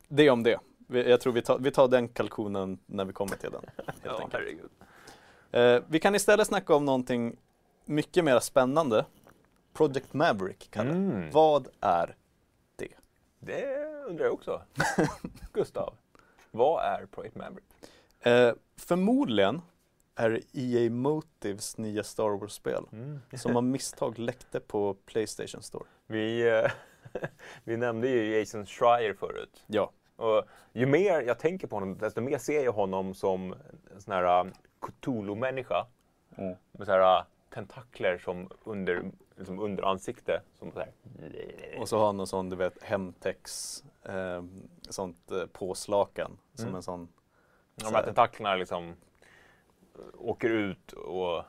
det 0.09 0.31
om 0.31 0.43
det. 0.43 0.61
Jag 0.87 1.21
tror 1.21 1.33
vi 1.33 1.43
tar, 1.43 1.59
vi 1.59 1.71
tar 1.71 1.89
den 1.89 2.09
kalkonen 2.09 2.79
när 2.87 3.05
vi 3.05 3.13
kommer 3.13 3.37
till 3.37 3.51
den. 3.51 3.65
Ja, 4.03 4.29
herregud. 4.33 4.71
Eh, 5.51 5.83
vi 5.89 6.01
kan 6.01 6.15
istället 6.15 6.47
snacka 6.47 6.75
om 6.75 6.85
någonting 6.85 7.37
mycket 7.85 8.25
mer 8.25 8.41
spännande. 8.41 9.05
Project 9.73 10.13
Maverick, 10.13 10.69
Kalle. 10.71 10.91
Mm. 10.91 11.31
Vad 11.31 11.69
är 11.81 12.17
Det 13.41 13.87
undrar 14.09 14.25
jag 14.25 14.35
också. 14.35 14.63
Gustav, 15.53 15.95
vad 16.51 16.85
är 16.85 17.07
Project 17.07 17.37
Maverick? 17.37 17.65
Eh, 18.21 18.53
förmodligen 18.77 19.63
är 20.19 20.41
EA 20.53 20.91
Motives 20.91 21.79
nya 21.79 22.03
Star 22.03 22.39
Wars-spel 22.39 22.85
som 23.37 23.57
av 23.57 23.65
misstag 23.65 24.19
läckte 24.19 24.61
på 24.61 24.95
Playstation 24.95 25.63
Store. 25.63 25.85
Vi, 26.07 26.49
eh, 26.49 26.71
vi 27.65 27.77
nämnde 27.77 28.09
ju 28.09 28.39
Jason 28.39 28.67
Schreier 28.67 29.15
förut. 29.15 29.65
Ja, 29.67 29.91
Och 30.17 30.45
ju 30.73 30.87
mer 30.87 31.21
jag 31.21 31.39
tänker 31.39 31.67
på 31.67 31.77
honom, 31.77 31.99
desto 31.99 32.21
mer 32.21 32.39
ser 32.39 32.65
jag 32.65 32.73
honom 32.73 33.15
som 33.15 33.55
en 33.95 34.01
sån 34.01 34.15
här 34.15 34.45
uh, 34.45 34.53
Cthulhu-människa. 34.81 35.87
Mm. 36.37 36.57
Med 36.73 36.87
så 36.87 36.93
här 36.93 37.19
uh, 37.21 37.25
tentakler 37.55 38.19
som 38.19 38.51
under 38.65 39.11
liksom 39.37 39.61
underansikte. 39.61 40.43
Som 40.59 40.73
så 40.73 40.79
här. 40.79 40.93
Och 41.81 41.89
så 41.89 41.99
har 41.99 42.07
han 42.07 42.17
någon 42.17 42.27
sån, 42.27 42.51
du 42.51 42.57
vet, 42.57 42.83
Hemtex, 42.83 43.75
eh, 44.03 44.43
sånt 44.89 45.31
eh, 45.31 45.47
påslakan. 45.47 46.39
Som 46.55 46.65
Mm. 46.65 46.77
en 46.77 46.83
sån. 46.83 47.09
De 47.75 47.95
här 47.95 48.05
tentaklerna 48.05 48.55
liksom 48.55 48.89
eh, 48.89 48.95
åker 50.19 50.51
ut 50.51 50.93
och 50.93 51.45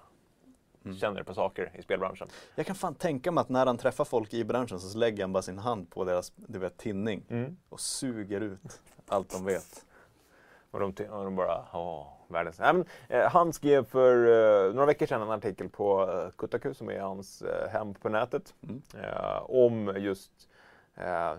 Mm. 0.85 0.97
känner 0.97 1.23
på 1.23 1.33
saker 1.33 1.71
i 1.73 1.81
spelbranschen. 1.81 2.27
Jag 2.55 2.65
kan 2.65 2.75
fan 2.75 2.95
tänka 2.95 3.31
mig 3.31 3.41
att 3.41 3.49
när 3.49 3.65
han 3.65 3.77
träffar 3.77 4.05
folk 4.05 4.33
i 4.33 4.43
branschen 4.43 4.79
så 4.79 4.97
lägger 4.97 5.23
han 5.23 5.33
bara 5.33 5.41
sin 5.43 5.57
hand 5.59 5.89
på 5.89 6.03
deras, 6.03 6.31
du 6.35 6.59
vet, 6.59 6.77
tinning. 6.77 7.23
Och 7.69 7.79
suger 7.79 8.41
ut 8.41 8.81
allt 9.07 9.29
de 9.31 9.45
vet. 9.45 9.85
Och 10.71 10.79
de, 10.79 10.85
och 11.09 11.23
de 11.25 11.35
bara, 11.35 11.65
åh, 11.73 12.07
världens... 12.27 12.59
Nej, 12.59 12.73
men, 12.73 12.85
eh, 13.09 13.29
han 13.31 13.53
skrev 13.53 13.85
för 13.85 14.15
eh, 14.67 14.73
några 14.73 14.85
veckor 14.85 15.05
sedan 15.05 15.21
en 15.21 15.31
artikel 15.31 15.69
på 15.69 16.11
eh, 16.11 16.29
Kotaku, 16.29 16.73
som 16.73 16.89
är 16.89 16.99
hans 16.99 17.41
eh, 17.41 17.69
hem 17.69 17.93
på 17.93 18.09
nätet, 18.09 18.53
Mm. 18.63 18.81
eh, 19.03 19.41
om 19.49 19.93
just... 19.97 20.31
Eh, 20.95 21.33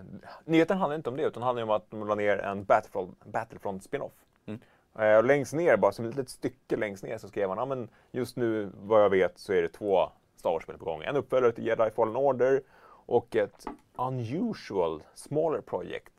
nyheten 0.45 0.77
handlar 0.77 0.95
inte 0.95 1.09
om 1.09 1.17
det, 1.17 1.23
utan 1.23 1.43
handlar 1.43 1.63
om 1.63 1.69
att 1.69 1.91
de 1.91 2.07
la 2.07 2.15
ner 2.15 2.37
en 2.37 2.63
Battlefront, 2.63 3.25
Battlefront 3.25 3.83
spin-off. 3.83 4.13
Mm. 4.45 4.59
Eh, 4.99 5.17
och 5.17 5.23
längst 5.23 5.53
ner, 5.53 5.77
bara 5.77 5.91
som 5.91 6.05
ett 6.05 6.15
litet 6.15 6.29
stycke 6.29 6.75
längst 6.75 7.03
ner, 7.03 7.17
så 7.17 7.27
skrev 7.27 7.49
han, 7.49 7.57
ja 7.57 7.65
men 7.65 7.89
just 8.11 8.35
nu, 8.35 8.71
vad 8.75 9.03
jag 9.03 9.09
vet, 9.09 9.37
så 9.39 9.53
är 9.53 9.61
det 9.61 9.67
två 9.69 10.09
Star 10.35 10.49
Wars-spel 10.51 10.77
på 10.77 10.85
gång. 10.85 11.03
En 11.03 11.15
uppföljare 11.15 11.51
till 11.51 11.65
Jedi 11.67 11.89
Fallen 11.91 12.15
Order 12.15 12.61
och 13.05 13.35
ett 13.35 13.65
unusual, 13.95 15.03
smaller 15.13 15.61
project 15.61 16.13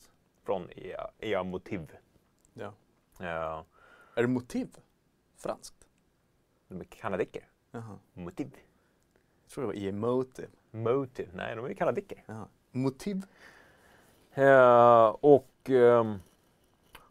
från 0.44 0.68
EA, 0.76 1.10
EA 1.18 1.42
Motiv. 1.42 1.96
Ja. 2.54 2.72
Eh, 3.20 3.62
Är 4.14 4.22
det 4.22 4.26
motiv? 4.26 4.76
Franskt? 5.36 5.74
De 6.68 6.80
är 6.80 6.84
kanadicker. 6.84 7.48
Jaha. 7.70 7.98
Motiv. 8.14 8.56
Jag 9.44 9.50
tror 9.50 9.62
det 9.64 9.66
var 9.80 9.88
emotive. 9.88 10.48
Motive. 10.70 11.28
Nej, 11.34 11.56
de 11.56 11.64
är 11.64 11.74
kanadicker. 11.74 12.24
Jaha. 12.26 12.48
Motiv? 12.70 13.22
Eh, 14.34 15.06
och, 15.20 15.70
ehm, 15.70 16.18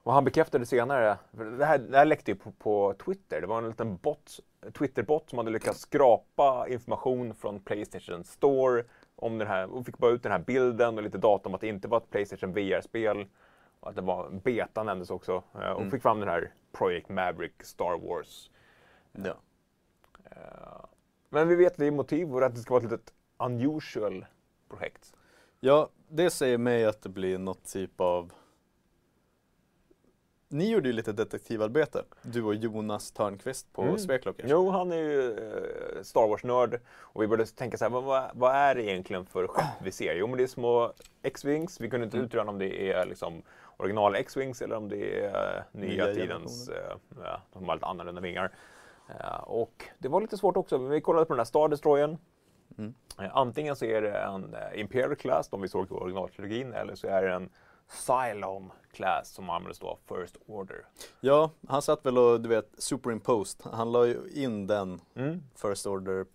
och 0.04 0.14
han 0.14 0.24
bekräftade 0.24 0.66
senare, 0.66 1.18
det 1.32 1.66
här, 1.66 1.78
det 1.78 1.97
här 1.97 2.06
läckte 2.06 2.32
ju 2.32 2.38
på, 2.38 2.52
på 2.52 2.93
Twitter. 3.06 3.41
Det 3.41 3.47
var 3.47 3.58
en 3.58 3.68
liten 3.68 3.97
bot, 3.97 4.39
Twitter-bot 4.78 5.30
som 5.30 5.38
hade 5.38 5.52
lyckats 5.52 5.80
skrapa 5.80 6.66
information 6.70 7.36
från 7.36 7.60
Playstation 7.60 8.24
Store 8.24 8.84
om 9.16 9.38
den 9.38 9.47
här, 9.47 9.72
och 9.72 9.86
fick 9.86 9.97
bara 9.97 10.12
ut 10.12 10.24
den 10.24 10.32
här 10.32 10.39
bilden 10.39 10.97
och 10.97 11.04
lite 11.04 11.18
data 11.18 11.49
om 11.49 11.56
att 11.56 11.62
det 11.62 11.68
inte 11.68 11.88
var 11.88 11.97
ett 11.97 12.10
Playstation 12.10 12.54
VR-spel. 12.54 13.26
Och 13.80 13.89
att 13.89 13.95
det 13.95 14.02
var 14.02 14.30
beta 14.30 14.84
nämndes 14.84 15.10
också. 15.10 15.43
Eh, 15.56 15.72
och 15.72 15.80
Mm. 15.80 15.91
fick 15.91 16.02
fram 16.02 16.20
den 16.20 16.30
här 16.30 16.54
Project 16.72 17.10
Maverick 17.10 17.64
Star 17.64 18.08
Wars. 18.08 18.52
Ja. 19.12 19.36
Eh, 20.32 20.86
Men 21.30 21.47
vi 21.47 21.56
vet 21.56 21.78
det 21.78 21.86
är 21.86 21.91
motiv 21.91 22.36
och 22.36 22.43
att 22.43 22.56
det 22.56 22.62
ska 22.62 22.74
vara 22.74 22.84
ett 22.86 22.91
litet 22.91 23.14
unusual 23.38 24.26
projekt. 24.70 25.14
Ja, 25.60 25.89
det 26.10 26.30
säger 26.30 26.58
mig 26.58 26.86
att 26.86 27.02
det 27.02 27.10
blir 27.10 27.38
något 27.38 27.64
typ 27.74 28.02
av 28.02 28.32
Ni 30.54 30.70
gjorde 30.72 30.88
ju 30.89 30.93
lite 30.93 31.12
detektivarbete, 31.12 32.04
du 32.22 32.43
och 32.43 32.56
Jonas 32.56 33.12
Törnqvist 33.12 33.74
på 33.74 33.82
Mm. 33.82 33.97
Sveklockers. 33.97 34.45
Jo, 34.49 34.70
han 34.70 34.91
är 34.91 34.95
ju 34.95 35.32
eh, 35.32 36.02
Star 36.04 36.28
Wars-nörd 36.28 36.80
och 36.99 37.22
vi 37.24 37.28
började 37.28 37.52
tänka 37.52 37.78
så 37.78 37.86
här, 37.86 37.89
vad- 38.02 38.32
vad, 38.34 38.56
är 38.56 38.76
det 38.76 38.84
egentligen 38.84 39.26
för 39.26 39.47
skepp 39.47 39.66
vi 39.84 39.91
ser? 39.91 40.16
Jo, 40.16 40.28
men 40.28 40.38
det 40.38 40.43
är 40.43 40.47
små 40.47 40.93
X-Wings. 41.24 41.82
Vi 41.82 41.89
kunde 41.89 42.04
inte 42.06 42.18
Mm. 42.18 42.26
utröna 42.26 42.49
om 42.52 42.58
det 42.60 42.91
är 42.91 43.06
liksom 43.06 43.41
original 43.78 44.16
X-Wings 44.16 44.62
eller 44.62 44.76
om 44.76 44.89
det 44.89 45.20
är 45.26 45.56
eh, 45.58 45.80
nya, 45.80 46.06
Nya 46.06 46.14
tidens, 46.14 46.70
eh, 46.70 46.95
ja, 47.24 47.41
de 47.54 47.66
har 47.68 47.76
lite 47.76 47.86
annorlunda 47.86 48.22
vingar. 48.22 48.52
Eh, 49.20 49.36
och 49.43 49.86
det 49.99 50.08
var 50.08 50.22
lite 50.22 50.38
svårt 50.38 50.58
också, 50.58 50.78
men 50.80 50.89
vi 50.89 51.02
kollade 51.02 51.26
på 51.26 51.34
den 51.34 51.39
här 51.39 51.45
Star 51.45 51.68
Destroyern. 51.70 52.18
Mm. 52.78 52.93
Eh, 53.20 53.38
Antingen 53.38 53.76
så 53.76 53.86
är 53.86 54.02
det 54.02 54.12
en 54.18 54.54
eh, 54.54 54.80
Imperial 54.80 55.16
Class, 55.16 55.49
de 55.49 55.62
vi 55.62 55.68
såg 55.68 55.86
i 55.88 55.93
originaltrilogin, 55.93 56.74
eller 56.74 56.95
så 56.95 57.08
är 57.08 57.22
det 57.22 57.34
en 57.34 57.49
Cylon 58.08 58.72
Class 58.92 59.30
som 59.34 59.50
användes 59.50 59.80
då 59.80 59.88
av 59.88 60.00
First 60.08 60.38
Order. 60.46 60.86
Ja, 61.20 61.52
han 61.68 61.82
satt 61.82 62.06
väl 62.06 62.18
och 62.18 62.42
du 62.42 62.50
vet 62.50 62.70
superimposed. 62.78 63.72
Han 63.74 63.92
la 63.92 64.06
ju 64.06 64.20
in 64.34 64.68
den 64.68 65.02
Mm. 65.16 65.44
First 65.56 65.88
Order 65.88 66.26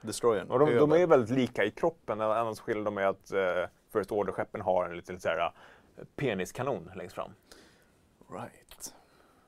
Destroyern. 0.00 0.50
Och 0.50 0.58
de, 0.58 0.74
de 0.74 0.92
är 0.92 1.06
väldigt 1.06 1.30
lika 1.30 1.64
i 1.64 1.70
kroppen, 1.70 2.20
annars 2.20 2.58
skiljer 2.60 2.84
de 2.84 2.94
med 2.94 3.08
att 3.08 3.32
eh, 3.32 3.64
First 3.92 4.12
Order-skeppen 4.12 4.60
har 4.60 4.84
en 4.88 4.96
liten 4.96 5.20
så 5.20 5.28
här, 5.28 5.38
eh, 5.38 6.04
peniskanon 6.16 6.90
längst 6.96 7.14
fram. 7.14 7.30
Right. 8.30 8.94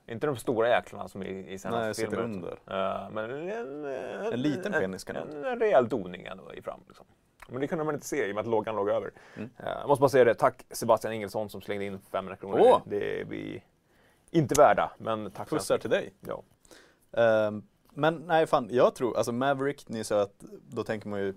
Inte 0.07 0.27
de 0.27 0.37
stora 0.37 0.69
jäklarna 0.69 1.09
som 1.09 1.23
i, 1.23 1.27
i 1.29 1.43
Nej, 1.43 1.59
senaste 1.59 1.95
sitter 1.95 2.11
filmer. 2.11 2.25
under. 2.25 2.51
Eh, 2.51 3.11
men 3.11 3.31
en, 3.31 3.85
en, 3.85 4.33
En 4.33 4.43
liten 4.43 4.73
peniskanon. 4.73 5.29
En, 5.31 5.45
en 5.45 5.59
rejäl 5.59 5.89
doning 5.89 6.25
ändå 6.27 6.55
i 6.55 6.63
fram. 6.63 6.81
Liksom. 6.89 7.07
Men 7.49 7.61
det 7.61 7.67
kunde 7.67 7.85
man 7.85 7.95
inte 7.95 8.07
se 8.07 8.27
i 8.27 8.31
och 8.31 8.35
med 8.35 8.43
att 8.43 8.51
lågan 8.51 8.77
låg 8.77 8.89
över. 8.89 9.13
Mm. 9.37 9.51
Eh, 9.59 9.69
jag 9.69 9.89
måste 9.89 10.01
bara 10.01 10.09
säga 10.09 10.25
det, 10.25 10.35
tack 10.35 10.65
Sebastian 10.71 11.13
Ingelsson 11.13 11.51
som 11.51 11.61
slängde 11.61 11.85
in 11.85 12.01
500 12.13 12.37
kronor. 12.37 12.59
Åh! 12.61 12.81
Det 12.87 13.21
är 13.21 13.25
vi 13.25 13.63
inte 14.31 14.55
värda, 14.55 14.93
men 14.99 15.31
tack 15.31 15.49
Pussar 15.51 15.79
till 15.79 15.91
dig. 15.91 16.15
Ja. 16.21 16.43
Ehm, 17.13 17.63
men 17.95 18.15
nej 18.27 18.47
fan, 18.47 18.69
jag 18.71 18.95
tror, 18.95 19.17
alltså 19.17 19.33
Maverick, 19.33 19.89
ni 19.89 20.05
sa 20.05 20.23
att 20.23 20.45
då 20.69 20.85
tänker 20.85 21.09
man 21.09 21.21
ju 21.21 21.35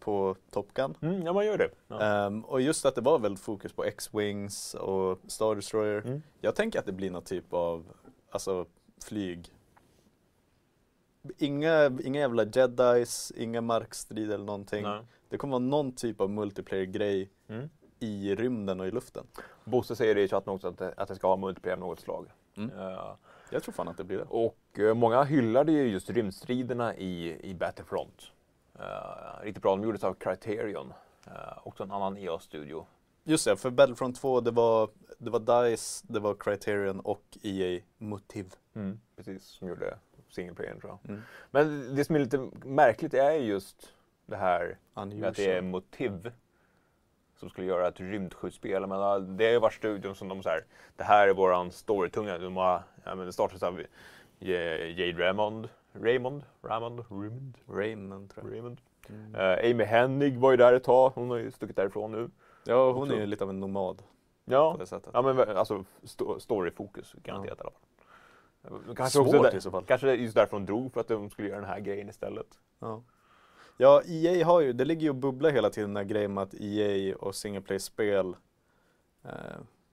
på 0.00 0.36
Top 0.50 0.74
Gun. 0.74 0.94
Mm, 1.02 1.22
ja, 1.22 1.32
man 1.32 1.46
gör 1.46 1.58
det. 1.58 1.70
Ja. 1.88 2.00
Ehm, 2.00 2.44
och 2.44 2.60
just 2.60 2.86
att 2.86 2.94
det 2.94 3.00
var 3.00 3.18
väldigt 3.18 3.44
fokus 3.44 3.72
på 3.72 3.84
X-Wings 3.84 4.74
och 4.74 5.18
Star 5.26 5.54
Destroyer. 5.54 6.02
Mm. 6.06 6.22
Jag 6.40 6.54
tänker 6.54 6.78
att 6.78 6.86
det 6.86 6.92
blir 6.92 7.10
någon 7.10 7.24
typ 7.24 7.52
av, 7.52 7.86
alltså 8.30 8.66
flyg. 9.04 9.52
Inga, 11.38 11.86
inga 12.04 12.20
jävla 12.20 12.44
jedis, 12.44 13.32
inga 13.36 13.60
markstrid 13.60 14.32
eller 14.32 14.44
någonting. 14.44 14.82
Nej. 14.82 15.00
Det 15.28 15.36
kommer 15.38 15.52
vara 15.52 15.58
någon 15.62 15.92
typ 15.92 16.20
av 16.20 16.30
multiplayer-grej 16.30 17.30
Mm. 17.48 17.68
i 18.00 18.34
rymden 18.34 18.80
och 18.80 18.86
i 18.86 18.90
luften. 18.90 19.26
Bosse 19.64 19.96
säger 19.96 20.18
i 20.18 20.28
chatten 20.28 20.52
också 20.52 20.68
att 20.68 20.78
det, 20.78 20.94
att 20.96 21.08
det 21.08 21.14
ska 21.16 21.28
ha 21.28 21.36
multiplayer 21.36 21.74
av 21.76 21.80
något 21.80 22.00
slag. 22.00 22.26
Mm. 22.56 22.78
Eh, 22.78 23.14
Jag 23.50 23.62
tror 23.62 23.72
fan 23.72 23.88
att 23.88 23.96
det 23.96 24.04
blir 24.04 24.18
det. 24.18 24.24
och 24.28 24.58
eh, 24.78 24.94
många 24.94 25.22
hyllade 25.24 25.72
ju 25.72 25.88
just 25.88 26.10
rymdstriderna 26.10 26.96
i, 26.96 27.38
i 27.50 27.54
Battlefront. 27.54 28.22
Uh, 28.78 29.42
riktigt 29.44 29.62
bra, 29.62 29.70
de 29.76 29.82
gjordes 29.84 30.04
av 30.04 30.14
Criterion. 30.14 30.92
Uh, 31.26 31.58
också 31.64 31.82
en 31.82 31.90
annan 31.92 32.16
EA-studio. 32.16 32.86
Just 33.24 33.44
det, 33.44 33.56
för 33.56 33.70
Battlefront 33.70 34.16
2 34.16 34.40
det 34.40 34.50
var, 34.50 34.90
det 35.18 35.30
var 35.30 35.68
DICE, 35.70 36.04
det 36.08 36.20
var 36.20 36.34
Criterion 36.34 37.00
och 37.00 37.38
EA 37.42 37.80
Motiv. 37.98 38.54
Precis, 39.16 39.44
som 39.44 39.68
gjorde 39.68 39.98
single 40.28 40.54
player 40.54 40.74
tror 40.80 40.90
jag. 41.02 41.10
Mm. 41.10 41.22
Men 41.50 41.94
det 41.96 42.04
som 42.04 42.14
är 42.14 42.20
lite 42.20 42.48
märkligt 42.64 43.14
är 43.14 43.30
just 43.32 43.92
det 44.26 44.36
här 44.36 44.78
med 44.94 45.24
att 45.24 45.36
det 45.36 45.44
är 45.44 45.58
Unusual. 45.58 45.64
motiv 45.64 46.32
som 47.36 47.50
skulle 47.50 47.66
göra 47.66 47.88
ett 47.88 48.00
rymdskjutspel. 48.00 48.86
Menar, 48.86 49.18
det 49.20 49.44
har 49.44 49.52
ju 49.52 49.58
varit 49.58 49.74
studion 49.74 50.14
som 50.14 50.28
de 50.28 50.42
säger, 50.42 50.64
det 50.96 51.04
här 51.04 51.28
är 51.28 51.34
våran 51.34 51.72
storytunga. 51.72 52.38
De 52.38 52.56
har, 52.56 52.82
ja, 53.04 53.14
men 53.14 53.26
det 53.26 53.32
startades 53.32 53.62
av 53.62 53.82
Jade 54.38 55.12
Raymond, 55.12 55.68
Raymond, 55.92 56.42
Raymond, 56.62 57.04
Raymond, 57.10 57.54
Raymond 57.68 58.30
tror 58.30 58.46
jag. 58.46 58.52
Raymond. 58.54 58.80
Mm. 59.08 59.34
Eh, 59.34 59.70
Amy 59.70 59.84
Hennig 59.84 60.38
var 60.38 60.50
ju 60.50 60.56
där 60.56 60.72
ett 60.72 60.84
tag, 60.84 61.10
hon 61.14 61.30
har 61.30 61.36
ju 61.36 61.50
stuckit 61.50 61.76
därifrån 61.76 62.12
nu. 62.12 62.30
Ja, 62.64 62.92
hon 62.92 63.10
är 63.10 63.16
ju 63.16 63.26
lite 63.26 63.44
av 63.44 63.50
en 63.50 63.60
nomad 63.60 64.02
Ja, 64.44 64.78
ja 65.12 65.22
men 65.22 65.38
alltså 65.56 65.84
sto- 66.02 66.38
storyfokus 66.38 67.14
garanterat 67.22 67.58
i 67.58 67.60
alla 67.62 67.70
fall. 67.70 67.80
Kanske, 68.96 69.18
Svårt 69.18 69.26
också 69.26 69.42
där, 69.42 69.56
i 69.56 69.60
så 69.60 69.70
fall. 69.70 69.84
kanske 69.84 70.14
just 70.14 70.34
därför 70.34 70.56
de 70.56 70.66
drog, 70.66 70.92
för 70.92 71.00
att 71.00 71.08
de 71.08 71.30
skulle 71.30 71.48
göra 71.48 71.60
den 71.60 71.68
här 71.68 71.80
grejen 71.80 72.08
istället. 72.08 72.46
Ja. 72.78 73.02
ja, 73.76 74.02
EA 74.06 74.46
har 74.46 74.60
ju, 74.60 74.72
det 74.72 74.84
ligger 74.84 75.02
ju 75.02 75.08
och 75.08 75.16
bubblar 75.16 75.50
hela 75.50 75.70
tiden 75.70 75.90
den 75.90 75.96
här 75.96 76.04
grejen 76.04 76.34
med 76.34 76.42
att 76.42 76.54
EA 76.54 77.16
och 77.16 77.34
single 77.34 77.60
play-spel 77.60 78.36
eh, 79.24 79.30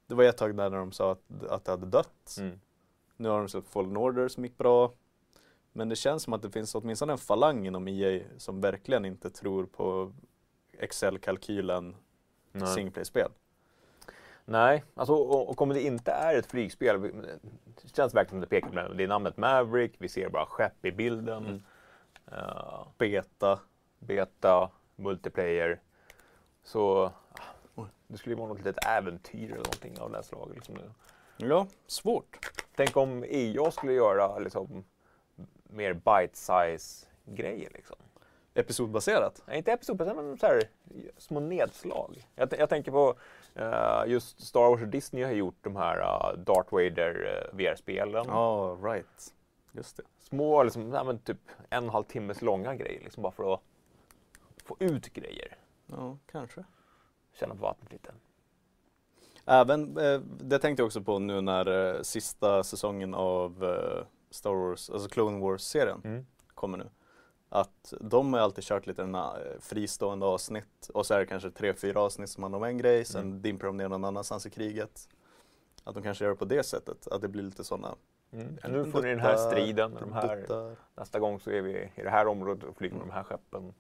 Det 0.08 0.16
var 0.16 0.24
ett 0.24 0.38
tag 0.38 0.58
där 0.58 0.70
när 0.70 0.78
de 0.78 0.92
sa 0.92 1.12
att, 1.12 1.44
att 1.50 1.66
det 1.66 1.72
hade 1.72 1.86
dött. 1.86 2.36
Mm. 2.40 2.60
Nu 3.18 3.30
har 3.30 3.40
de 3.40 3.50
släppt 3.50 3.70
Fallen 3.70 3.98
Order 3.98 4.28
som 4.28 4.44
gick 4.44 4.58
bra. 4.58 4.92
Men 5.74 5.90
det 5.90 5.96
känns 5.96 6.24
som 6.24 6.34
att 6.34 6.42
det 6.42 6.52
finns 6.52 6.76
åtminstone 6.76 7.12
en 7.12 7.18
falang 7.18 7.68
inom 7.68 7.88
EA 7.88 8.24
som 8.38 8.62
verkligen 8.62 9.06
inte 9.06 9.30
tror 9.30 9.66
på 9.66 10.14
Excel-kalkylen 10.80 11.96
Nej. 12.52 12.68
single 12.68 12.92
play-spel. 12.92 13.32
Nej, 14.46 14.84
alltså, 14.94 15.14
och, 15.14 15.50
och 15.50 15.62
om 15.62 15.70
det 15.70 15.82
inte 15.82 16.12
är 16.12 16.38
ett 16.38 16.46
flygspel, 16.46 17.02
det 17.82 17.96
känns 17.96 18.14
verkligen 18.14 18.30
som 18.30 18.40
det 18.40 18.48
pekar 18.48 18.70
på 18.70 18.76
det. 18.76 18.94
Det 18.94 19.04
är 19.04 19.08
namnet 19.08 19.38
Maverick, 19.38 19.96
vi 19.98 20.10
ser 20.10 20.30
bara 20.30 20.46
skepp 20.46 20.86
i 20.86 20.92
bilden. 20.92 21.46
Mm. 21.46 21.64
eh, 22.32 22.88
Beta. 22.98 23.60
beta, 24.00 24.72
multiplayer. 24.96 25.80
Så 26.64 27.12
ah, 27.76 27.86
det 28.08 28.18
skulle 28.18 28.36
ju 28.36 28.40
vara 28.40 28.48
något 28.50 28.58
litet 28.58 28.86
äventyr 28.86 29.46
eller 29.46 29.56
någonting 29.56 30.00
av 30.00 30.12
det 30.12 30.18
här 30.18 30.24
slaget. 30.24 30.56
Liksom. 30.56 30.76
Ja, 31.38 31.68
svårt. 31.88 32.40
Tänk 32.76 32.98
om 32.98 33.24
EA 33.28 33.72
skulle 33.72 33.94
göra 33.94 34.40
liksom, 34.40 34.84
mer 35.64 35.94
bite-size 35.94 37.08
grejer. 37.26 37.70
Liksom. 37.74 37.98
Episodbaserat. 38.54 39.42
Nej, 39.46 39.58
inte 39.58 39.72
episodbaserat, 39.72 40.18
men 40.18 40.38
så 40.38 40.46
här, 40.46 40.62
små 41.18 41.40
nedslag. 41.40 42.28
Jag, 42.36 42.54
jag 42.60 42.70
tänker 42.70 42.92
på 42.92 43.16
eh, 43.56 44.04
just 44.08 44.42
Star 44.46 44.70
Wars 44.70 44.82
och 44.82 44.88
Disney 44.88 45.24
har 45.24 45.32
gjort 45.32 45.56
de 45.62 45.76
här 45.76 45.98
uh, 46.00 46.38
Darth 46.40 46.74
Vader 46.74 47.16
uh, 47.52 47.58
VR-spelen. 47.58 48.26
Ja, 48.28 48.78
right. 48.84 49.34
Just 49.72 49.98
det. 49.98 50.04
Små, 50.20 50.64
liksom, 50.64 50.94
ja, 50.94 51.04
men 51.04 51.20
typ 51.20 51.38
en 51.70 51.78
och 51.78 51.84
en 51.84 51.90
halv 51.90 52.04
timmes 52.04 52.42
långa 52.42 52.76
grejer, 52.76 53.02
liksom, 53.04 53.24
bara 53.24 53.32
för 53.32 53.54
att 53.54 53.62
få 54.66 54.76
ut 54.80 55.14
grejer. 55.14 55.58
Ja, 55.88 56.18
kanske. 56.32 56.64
Känna 57.34 57.56
på 57.56 57.62
vattnet 57.62 57.92
lite. 57.92 58.14
Även, 59.46 59.98
eh, 59.98 60.20
det 60.20 60.60
tänkte 60.60 60.82
jag 60.82 60.86
också 60.86 61.02
på 61.02 61.20
nu 61.20 61.42
när 61.42 61.96
eh, 61.96 62.02
sista 62.02 62.64
säsongen 62.64 63.14
av 63.14 63.64
eh, 63.64 64.06
Star 64.30 64.54
Wars, 64.54 64.90
alltså 64.90 65.10
Clone 65.10 65.40
Wars-serien 65.40 66.02
Mm. 66.04 66.26
kommer 66.54 66.78
nu. 66.78 66.90
Att 67.56 67.94
de 68.02 68.34
har 68.34 68.40
alltid 68.40 68.64
kört 68.64 68.88
lite 68.88 69.04
här 69.04 69.36
eh, 69.36 69.60
fristående 69.60 70.26
avsnitt 70.26 70.90
och 70.94 71.06
så 71.06 71.14
är 71.14 71.20
det 71.20 71.26
kanske 71.26 71.52
tre, 71.52 71.74
fyra 71.74 72.02
avsnitt 72.02 72.30
som 72.30 72.44
handlar 72.44 72.58
om 72.58 72.64
en 72.64 72.78
grej, 72.78 73.06
sen 73.06 73.22
Mm. 73.22 73.42
dimper 73.42 73.68
de 73.68 73.78
ner 73.78 73.90
någon 73.90 74.06
annanstans 74.06 74.46
i 74.46 74.50
kriget. 74.50 75.10
Att 75.84 75.94
de 75.94 76.04
kanske 76.04 76.24
gör 76.24 76.32
det 76.32 76.38
på 76.38 76.46
det 76.46 76.64
sättet, 76.64 77.08
att 77.08 77.22
det 77.22 77.28
blir 77.28 77.44
lite 77.44 77.64
sådana 77.64 77.96
Mm. 78.32 78.58
Nu 78.70 78.86
får 78.92 79.02
ni 79.02 79.10
den 79.10 79.20
här 79.20 79.38
striden, 79.38 79.98
de 80.00 80.14
här, 80.14 80.76
nästa 80.96 81.20
gång 81.20 81.40
så 81.40 81.52
är 81.52 81.62
vi 81.62 81.72
i 81.96 82.02
det 82.04 82.10
här 82.10 82.28
området 82.28 82.64
och 82.64 82.78
flyger 82.78 82.96
med 82.96 83.08
de 83.08 83.12
här 83.12 83.24
skeppen. 83.24 83.74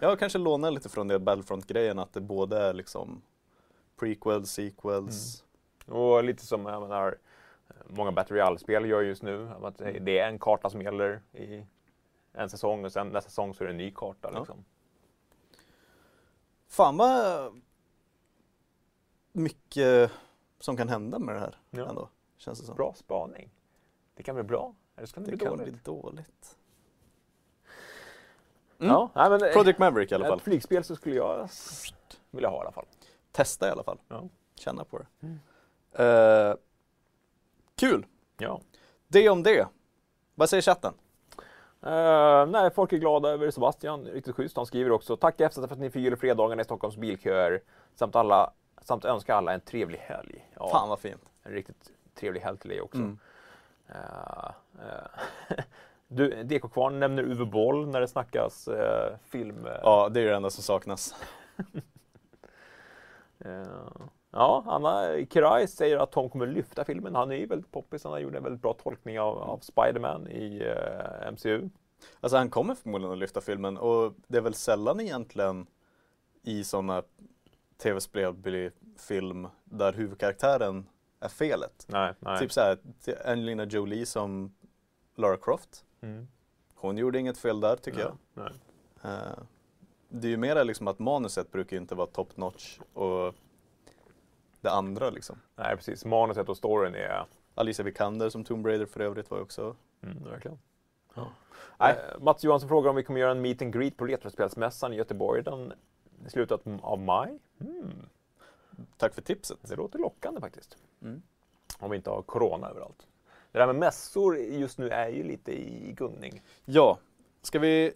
Ja, 0.00 0.16
kanske 0.16 0.38
låna 0.38 0.70
lite 0.70 0.88
från 0.88 1.08
det 1.08 1.18
Battlefront-grejen, 1.18 1.98
att 1.98 2.12
det 2.12 2.20
både 2.20 2.58
är 2.58 2.72
liksom 2.74 3.22
prequels, 4.00 4.50
sequels. 4.50 5.44
Och 5.86 6.24
lite 6.24 6.46
som 6.46 6.66
jag 6.66 6.82
menar, 6.82 7.16
många 7.86 8.12
Battle 8.12 8.36
Royale-spel 8.36 8.84
gör 8.86 9.02
just 9.02 9.22
nu. 9.22 9.48
Att 9.62 9.80
Mm. 9.80 10.04
det 10.04 10.18
är 10.18 10.28
en 10.28 10.38
karta 10.38 10.70
som 10.70 10.82
gäller 10.82 11.20
i 11.32 11.66
en 12.32 12.50
säsong 12.50 12.84
och 12.84 12.92
sen 12.92 13.08
nästa 13.08 13.30
säsong 13.30 13.54
så 13.54 13.64
är 13.64 13.66
det 13.68 13.72
en 13.72 13.76
ny 13.78 13.90
karta. 13.90 14.30
Ja. 14.32 14.38
Liksom. 14.38 14.64
Fan 16.68 16.96
vad 16.96 17.52
mycket 19.32 20.10
som 20.60 20.76
kan 20.76 20.88
hända 20.88 21.18
med 21.18 21.34
det 21.34 21.40
här 21.40 21.56
Ja. 21.70 21.88
ändå, 21.88 22.08
känns 22.36 22.60
det 22.60 22.66
som. 22.66 22.74
Bra 22.76 22.94
spaning. 22.96 23.50
Det 24.14 24.22
kan 24.22 24.34
bli 24.34 24.44
bra, 24.44 24.74
eller 24.96 25.06
så 25.06 25.14
kan 25.14 25.24
det, 25.24 25.30
Det 25.30 25.36
bli 25.36 25.46
kan 25.46 25.56
dåligt. 25.58 25.72
bli 25.74 25.82
dåligt. 25.84 26.56
Mm. 28.78 28.92
Ja, 28.92 29.10
nej, 29.14 29.30
men, 29.30 29.42
eh, 29.42 29.52
Project 29.52 29.78
Maverick 29.78 30.12
i 30.12 30.14
alla 30.14 30.26
fall. 30.26 30.38
Ett 30.38 30.44
flygspel 30.44 30.84
så 30.84 30.96
skulle 30.96 31.16
jag 31.16 31.48
vilja 32.30 32.48
ha 32.48 32.56
i 32.56 32.60
alla 32.60 32.72
fall. 32.72 32.86
Testa 33.32 33.68
i 33.68 33.70
alla 33.70 33.82
fall. 33.82 33.98
Ja. 34.08 34.28
Känna 34.54 34.84
på 34.84 34.98
det. 34.98 35.06
Mm. 35.20 35.38
Eh, 35.92 36.56
kul! 37.76 38.06
Ja. 38.38 38.60
Det 39.08 39.28
om 39.28 39.42
det. 39.42 39.68
Vad 40.34 40.50
säger 40.50 40.62
chatten? 40.62 40.94
Uh, 41.86 42.46
nej, 42.46 42.70
folk 42.70 42.92
är 42.92 42.96
glada 42.96 43.28
över 43.28 43.50
Sebastian, 43.50 44.04
riktigt 44.04 44.34
schysst. 44.34 44.56
Han 44.56 44.66
skriver 44.66 44.90
också 44.90 45.16
Tack 45.16 45.34
FZ 45.34 45.54
för 45.54 45.72
att 45.72 45.78
ni 45.78 45.90
förgyller 45.90 46.16
fredagarna 46.16 46.62
i 46.62 46.64
Stockholms 46.64 46.96
bilköer 46.96 47.62
samt, 47.94 48.16
alla, 48.16 48.52
samt 48.82 49.04
önskar 49.04 49.34
alla 49.34 49.52
en 49.52 49.60
trevlig 49.60 49.98
helg. 49.98 50.48
Ja, 50.54 50.68
Fan 50.68 50.88
vad 50.88 50.98
fint. 50.98 51.32
En 51.42 51.52
riktigt 51.52 51.90
trevlig 52.14 52.40
helg 52.40 52.58
till 52.58 52.70
dig 52.70 52.80
också. 52.80 52.98
Mm. 52.98 53.18
Eh, 53.88 54.50
du, 56.08 56.42
DK-kvarn 56.42 57.00
nämner 57.00 57.22
Uwe 57.22 57.44
Boll 57.44 57.88
när 57.88 58.00
det 58.00 58.08
snackas 58.08 58.68
film. 59.24 59.68
Ja, 59.82 60.08
det 60.08 60.20
är 60.20 60.24
det 60.24 60.36
enda 60.36 60.50
som 60.50 60.62
saknas. 60.62 61.14
ja, 64.32 64.64
Anna 64.66 65.26
Kiraj 65.30 65.68
säger 65.68 65.98
att 65.98 66.12
Tom 66.12 66.30
kommer 66.30 66.46
lyfta 66.46 66.84
filmen. 66.84 67.14
Han 67.14 67.30
är 67.30 67.36
ju 67.36 67.46
väldigt 67.46 67.72
poppis. 67.72 68.04
Han 68.04 68.12
har 68.12 68.20
gjort 68.20 68.34
en 68.34 68.42
väldigt 68.42 68.62
bra 68.62 68.72
tolkning 68.72 69.20
av, 69.20 69.38
av 69.38 69.58
Spiderman 69.58 70.28
i 70.28 70.62
eh, 70.62 71.32
MCU. 71.32 71.68
Alltså 72.20 72.36
han 72.36 72.50
kommer 72.50 72.74
förmodligen 72.74 73.12
att 73.12 73.18
lyfta 73.18 73.40
filmen 73.40 73.78
och 73.78 74.14
det 74.26 74.36
är 74.38 74.42
väl 74.42 74.54
sällan 74.54 75.00
egentligen 75.00 75.66
i 76.42 76.64
sådana 76.64 77.02
tv-spel 77.82 78.32
blir 78.32 78.72
film 78.98 79.48
där 79.64 79.92
huvudkaraktären 79.92 80.86
är 81.20 81.28
felet. 81.28 81.86
Nej, 81.88 82.14
nej. 82.18 82.38
Typ 82.38 82.52
såhär, 82.52 82.78
Angelina 83.24 83.64
Jolie 83.64 84.06
som 84.06 84.54
Lara 85.16 85.36
Croft. 85.36 85.84
Mm. 86.00 86.28
Hon 86.74 86.98
gjorde 86.98 87.18
inget 87.18 87.38
fel 87.38 87.60
där 87.60 87.76
tycker 87.76 87.98
nej, 87.98 88.08
jag. 88.34 88.44
Nej. 89.02 89.12
Eh, 89.12 89.38
det 90.08 90.26
är 90.26 90.30
ju 90.30 90.36
mer 90.36 90.64
liksom 90.64 90.88
att 90.88 90.98
manuset 90.98 91.52
brukar 91.52 91.76
inte 91.76 91.94
vara 91.94 92.06
top 92.06 92.36
notch 92.36 92.78
och 92.92 93.34
det 94.62 94.70
andra 94.70 95.10
liksom. 95.10 95.40
nej, 95.56 95.76
precis. 95.76 96.04
Manuset 96.04 96.48
och 96.48 96.56
storyn 96.56 96.94
är... 96.94 97.26
Alicia 97.54 97.84
Vikander 97.84 98.30
som 98.30 98.44
Tomb 98.44 98.66
Raider 98.66 98.86
för 98.86 99.00
övrigt 99.00 99.30
var 99.30 99.38
ju 99.38 99.42
också. 99.42 99.76
Mm, 100.02 100.24
verkligen. 100.24 100.58
Ja. 101.14 101.28
Nej, 101.78 101.96
Mats 102.20 102.44
Johansson 102.44 102.68
frågar 102.68 102.90
om 102.90 102.96
vi 102.96 103.02
kommer 103.02 103.20
göra 103.20 103.30
en 103.30 103.42
meet 103.42 103.62
and 103.62 103.72
greet 103.72 103.96
på 103.96 104.06
Retrospelsmässan 104.06 104.92
i 104.92 104.96
Göteborg 104.96 105.42
den 105.42 105.72
i 106.26 106.30
slutet 106.30 106.60
av 106.82 106.98
maj. 106.98 107.38
Mm, 107.60 108.08
Tack 108.96 109.14
för 109.14 109.22
tipset. 109.22 109.58
det 109.62 109.76
låter 109.76 109.98
lockande 109.98 110.40
faktiskt. 110.40 110.76
Mm. 111.02 111.22
Om 111.78 111.90
vi 111.90 111.96
inte 111.96 112.10
har 112.10 112.22
corona 112.22 112.68
överallt. 112.68 113.06
Det 113.52 113.58
där 113.58 113.66
med 113.66 113.76
mässor 113.76 114.38
just 114.38 114.78
nu 114.78 114.88
är 114.88 115.08
ju 115.08 115.22
lite 115.22 115.52
i 115.52 115.92
gungning. 115.92 116.42
Ja, 116.64 116.98
ska 117.42 117.58
vi... 117.58 117.92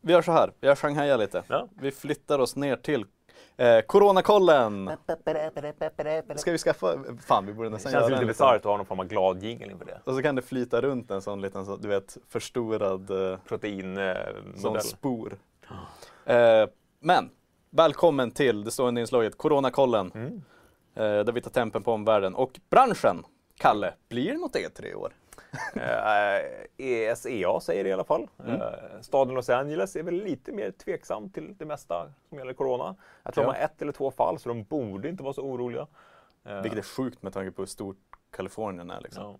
Vi 0.00 0.12
gör 0.12 0.22
så 0.22 0.32
här, 0.32 0.52
jag 0.60 0.78
shanghajar 0.78 1.18
lite. 1.18 1.44
Ja. 1.48 1.68
Vi 1.80 1.90
flyttar 1.90 2.38
oss 2.38 2.56
ner 2.56 2.76
till 2.76 3.06
eh, 3.56 3.80
Coronakollen. 3.80 4.90
Ska 6.36 6.52
vi 6.52 6.58
skaffa... 6.58 6.98
Fan, 7.26 7.46
vi 7.46 7.52
borde 7.52 7.68
Det 7.68 7.72
nästan 7.72 7.92
känns 7.92 8.02
göra 8.02 8.08
lite 8.08 8.22
en 8.22 8.26
bisarrt 8.26 8.56
att 8.56 8.64
ha 8.64 8.76
någon 8.76 8.86
form 8.86 9.00
av 9.00 9.06
glad 9.06 9.42
jingle 9.42 9.72
inför 9.72 9.84
det. 9.84 10.00
Och 10.04 10.14
så 10.14 10.22
kan 10.22 10.34
det 10.34 10.42
flyta 10.42 10.80
runt 10.80 11.10
en 11.10 11.22
sån 11.22 11.40
liten, 11.40 11.66
så, 11.66 11.76
du 11.76 11.88
vet, 11.88 12.16
förstorad 12.28 13.10
eh, 13.10 13.16
sån 13.16 13.38
Proteinmodell. 13.48 14.80
spor. 14.80 15.38
Eh, 16.24 16.68
men, 17.00 17.30
välkommen 17.70 18.30
till 18.30 18.64
det 18.64 18.70
stående 18.70 19.00
inslaget 19.00 19.38
Coronakollen. 19.38 20.12
Mm. 20.14 20.42
Eh, 20.96 21.24
där 21.24 21.32
vi 21.32 21.40
tar 21.40 21.50
tempen 21.50 21.82
på 21.82 21.92
omvärlden. 21.92 22.34
Och 22.34 22.60
branschen, 22.70 23.24
Kalle, 23.58 23.94
blir 24.08 24.32
det 24.32 24.38
något 24.38 24.54
E3 24.54 24.86
i 24.86 24.94
år? 24.94 25.12
Eh, 25.74 26.42
ESEA 26.76 27.60
säger 27.60 27.84
det 27.84 27.90
i 27.90 27.92
alla 27.92 28.04
fall. 28.04 28.28
Mm. 28.44 28.60
Eh, 28.60 28.68
staden 29.00 29.34
Los 29.34 29.50
Angeles 29.50 29.96
är 29.96 30.02
väl 30.02 30.14
lite 30.14 30.52
mer 30.52 30.70
tveksam 30.70 31.30
till 31.30 31.54
det 31.58 31.64
mesta 31.64 32.12
som 32.28 32.38
gäller 32.38 32.52
corona. 32.52 32.96
Jag 33.22 33.34
tror 33.34 33.46
Ja. 33.46 33.52
de 33.52 33.58
har 33.58 33.64
ett 33.64 33.82
eller 33.82 33.92
två 33.92 34.10
fall 34.10 34.38
så 34.38 34.48
de 34.48 34.62
borde 34.64 35.08
inte 35.08 35.22
vara 35.22 35.32
så 35.32 35.42
oroliga. 35.42 35.86
Eh, 36.44 36.60
Vilket 36.62 36.78
är 36.78 36.82
sjukt 36.82 37.22
med 37.22 37.32
tanke 37.32 37.50
på 37.50 37.62
hur 37.62 37.66
stort 37.66 37.96
Kalifornien 38.30 38.90
är 38.90 39.00
liksom. 39.00 39.38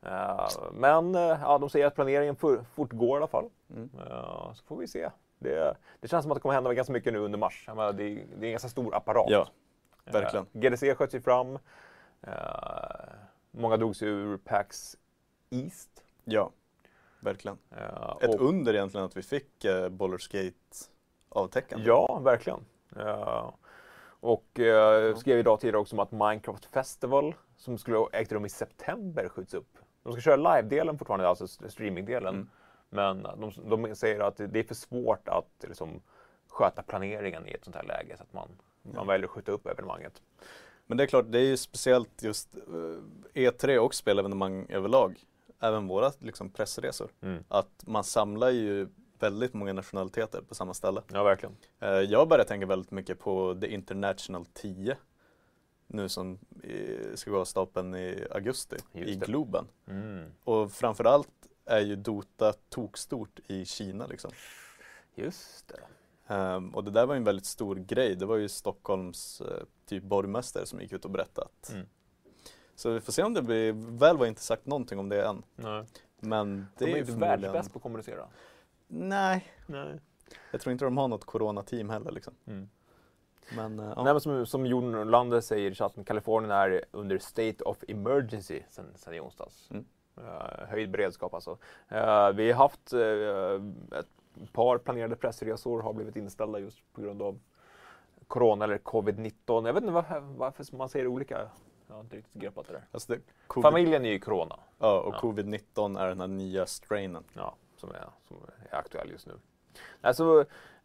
ja. 0.00 0.48
Eh, 0.50 0.62
men 0.72 1.14
eh, 1.14 1.20
ja, 1.42 1.58
de 1.58 1.70
säger 1.70 1.86
att 1.86 1.94
planeringen 1.94 2.36
for, 2.36 2.64
fortgår 2.74 3.16
i 3.16 3.16
alla 3.16 3.26
fall. 3.26 3.50
Mm. 3.70 3.90
Eh, 4.06 4.52
så 4.54 4.64
får 4.64 4.76
vi 4.76 4.88
se. 4.88 5.10
Det, 5.38 5.74
det 6.00 6.08
känns 6.08 6.22
som 6.22 6.32
att 6.32 6.36
det 6.36 6.40
kommer 6.42 6.54
hända 6.54 6.74
ganska 6.74 6.92
mycket 6.92 7.12
nu 7.12 7.18
under 7.18 7.38
mars. 7.38 7.64
Menar, 7.66 7.92
det, 7.92 8.02
är- 8.04 8.26
det 8.36 8.44
är 8.44 8.48
en 8.48 8.50
ganska 8.50 8.68
stor 8.68 8.94
apparat. 8.94 9.26
Ja, 9.30 9.48
verkligen. 10.04 10.46
Eh, 10.54 10.60
GDC 10.60 10.94
sköt 10.94 11.10
sig 11.10 11.20
fram. 11.20 11.58
Eh, 12.22 12.32
många 13.50 13.76
drog 13.76 13.96
sig 13.96 14.08
ur 14.08 14.36
PAX 14.36 14.96
East. 15.50 16.02
ja, 16.24 16.50
verkligen. 17.20 17.58
Eh, 17.70 18.16
Ett 18.20 18.34
under 18.34 18.74
egentligen 18.74 19.06
att 19.06 19.16
vi 19.16 19.22
fick 19.22 19.64
eh, 19.64 19.88
Bollerskate 19.88 20.54
avtäckande. 21.28 21.86
Ja, 21.86 22.20
verkligen. 22.24 22.64
Eh, 22.96 23.50
och 24.20 24.60
eh, 24.60 25.16
skrev 25.16 25.38
idag 25.38 25.60
tidigare 25.60 25.78
också 25.78 25.96
om 25.96 26.00
att 26.00 26.12
Minecraft 26.12 26.64
Festival, 26.64 27.34
som 27.56 27.78
skulle 27.78 28.06
ägt 28.12 28.32
rum 28.32 28.44
i 28.44 28.48
september, 28.48 29.28
skjuts 29.28 29.54
upp. 29.54 29.78
De 30.02 30.12
ska 30.12 30.20
köra 30.22 30.36
live-delen 30.36 30.98
fortfarande, 30.98 31.28
alltså 31.28 31.46
streaming-delen. 31.46 32.34
Mm. 32.34 32.48
Men 32.90 33.22
de, 33.22 33.52
de 33.68 33.94
säger 33.94 34.20
att 34.20 34.36
det 34.36 34.58
är 34.58 34.62
för 34.62 34.74
svårt 34.74 35.28
att 35.28 35.64
liksom, 35.68 36.02
sköta 36.48 36.82
planeringen 36.82 37.48
i 37.48 37.50
ett 37.50 37.64
sånt 37.64 37.76
här 37.76 37.82
läge, 37.82 38.16
så 38.16 38.22
att 38.22 38.32
man, 38.32 38.48
man 38.82 39.06
väljer 39.06 39.24
att 39.24 39.30
skjuta 39.30 39.52
upp 39.52 39.66
evenemanget. 39.66 40.22
Men 40.86 40.96
det 40.96 41.04
är 41.04 41.06
klart, 41.06 41.24
det 41.28 41.38
är 41.38 41.46
ju 41.46 41.56
speciellt 41.56 42.22
just 42.22 42.54
eh, 42.56 43.02
E3 43.34 43.78
och 43.78 43.94
spelevenemang 43.94 44.66
överlag. 44.68 45.18
Även 45.60 45.86
våra 45.88 46.12
liksom, 46.18 46.50
pressresor. 46.50 47.10
Mm. 47.20 47.44
Att 47.48 47.84
man 47.86 48.04
samlar 48.04 48.50
ju 48.50 48.88
väldigt 49.18 49.54
många 49.54 49.72
nationaliteter 49.72 50.40
på 50.48 50.54
samma 50.54 50.74
ställe. 50.74 51.02
Ja, 51.12 51.22
verkligen. 51.22 51.56
Eh, 51.80 51.88
Jag 51.88 52.28
börjar 52.28 52.44
tänka 52.44 52.66
väldigt 52.66 52.90
mycket 52.90 53.18
på 53.18 53.58
The 53.60 53.66
International 53.66 54.46
10. 54.52 54.96
Nu 55.86 56.08
som 56.08 56.38
ska 57.14 57.30
gå 57.30 57.40
av 57.40 57.44
stapeln 57.44 57.94
i 57.94 58.26
augusti 58.30 58.76
i. 58.92 59.14
Globen. 59.16 59.64
Mm. 59.86 60.24
Och 60.44 60.72
framförallt 60.72 61.28
är 61.64 61.80
ju 61.80 61.96
Dota 61.96 62.52
tokstort 62.68 63.40
i 63.46 63.64
Kina 63.64 64.06
liksom. 64.06 64.30
Just 65.14 65.68
det. 65.68 65.80
Ehm, 66.34 66.74
och 66.74 66.84
det 66.84 66.90
där 66.90 67.06
var 67.06 67.14
ju 67.14 67.18
en 67.18 67.24
väldigt 67.24 67.46
stor 67.46 67.76
grej. 67.76 68.16
Det 68.16 68.26
var 68.26 68.36
ju 68.36 68.48
Stockholms 68.48 69.40
eh, 69.40 69.62
typ 69.86 70.02
borgmästare 70.02 70.66
som 70.66 70.80
gick 70.80 70.92
ut 70.92 71.04
och 71.04 71.10
berättat. 71.10 71.70
Mm. 71.72 71.86
Så 72.78 72.90
vi 72.90 73.00
får 73.00 73.12
se 73.12 73.22
om 73.22 73.34
det 73.34 73.42
blir, 73.42 73.72
väl 73.98 74.16
var 74.16 74.26
inte 74.26 74.40
sagt 74.40 74.66
någonting 74.66 74.98
om 74.98 75.08
det 75.08 75.26
än. 75.26 75.42
Nej. 75.56 75.84
Men 76.20 76.66
det 76.78 76.84
De 76.84 76.90
är 76.90 76.94
ju 76.94 76.98
inte 76.98 77.12
förmodligen... 77.12 77.40
världsbäst 77.40 77.72
på 77.72 77.78
att 77.78 77.82
kommunicera. 77.82 78.26
Nej, 78.86 79.52
Nej. 79.66 80.00
jag 80.50 80.60
tror 80.60 80.72
inte 80.72 80.84
de 80.84 80.96
har 80.96 81.08
något 81.08 81.24
coronateam 81.24 81.90
heller 81.90 82.10
liksom. 82.10 82.34
Mm. 82.46 82.68
Men, 83.56 83.78
ja. 83.78 84.02
Nej, 84.02 84.14
men 84.14 84.20
som, 84.20 84.46
som 84.46 84.66
Jon 84.66 84.92
Norlander 84.92 85.40
säger 85.40 85.70
i 85.70 85.74
chatten, 85.74 86.04
Kalifornien 86.04 86.50
är 86.50 86.84
under 86.90 87.18
state 87.18 87.64
of 87.64 87.84
emergency 87.88 88.62
sen, 88.70 88.86
sen 88.96 89.14
i 89.14 89.20
onsdags. 89.20 89.70
Mm. 89.70 89.84
Eh, 90.16 90.68
höjd 90.68 90.90
beredskap 90.90 91.34
alltså. 91.34 91.58
Eh, 91.88 92.30
vi 92.30 92.52
har 92.52 92.58
haft 92.58 92.92
eh, 92.92 93.98
ett 93.98 94.52
par 94.52 94.78
planerade 94.78 95.16
pressresor 95.16 95.82
har 95.82 95.92
blivit 95.92 96.16
inställda 96.16 96.58
just 96.58 96.92
på 96.92 97.00
grund 97.00 97.22
av 97.22 97.38
Corona 98.26 98.64
eller 98.64 98.78
Covid-19. 98.78 99.66
Jag 99.66 99.74
vet 99.74 99.82
inte 99.82 99.92
varför, 99.92 100.20
varför 100.20 100.76
man 100.76 100.88
säger 100.88 101.06
olika. 101.06 101.48
Jag 101.88 101.94
har 101.94 102.00
inte 102.00 102.16
riktigt 102.16 102.42
greppat 102.42 102.66
det 102.66 102.72
där. 102.72 102.82
alltså 102.92 103.12
det, 103.12 103.20
covid, 103.46 103.62
Familjen 103.62 104.04
är 104.04 104.10
ju 104.10 104.18
Corona, 104.18 104.58
ja, 104.78 105.00
och 105.00 105.14
Ja. 105.14 105.18
covid-19 105.20 106.00
är 106.00 106.08
den 106.08 106.20
här 106.20 106.26
nya 106.28 106.66
strainen. 106.66 107.24
ja, 107.32 107.54
som, 107.76 107.90
är, 107.90 108.08
som 108.28 108.36
är 108.70 108.76
aktuell 108.78 109.10
just 109.10 109.26
nu. 109.26 109.32
Alltså, 110.00 110.24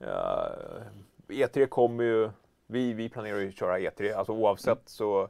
uh, 0.02 0.84
E3 1.28 1.66
kommer 1.66 2.04
ju, 2.04 2.30
vi, 2.68 2.94
vi 2.94 3.10
planerar 3.10 3.38
ju 3.40 3.48
att 3.50 3.56
köra 3.56 3.80
E3, 3.80 4.14
alltså 4.16 4.34
oavsett 4.34 4.68
Mm. 4.78 4.84
så, 4.86 5.24
uh, 5.24 5.30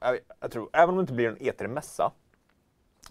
jag, 0.00 0.18
jag 0.40 0.50
tror, 0.52 0.70
även 0.72 0.88
om 0.90 0.96
det 0.96 1.00
inte 1.00 1.12
blir 1.12 1.28
en 1.28 1.36
E3-mässa, 1.36 2.10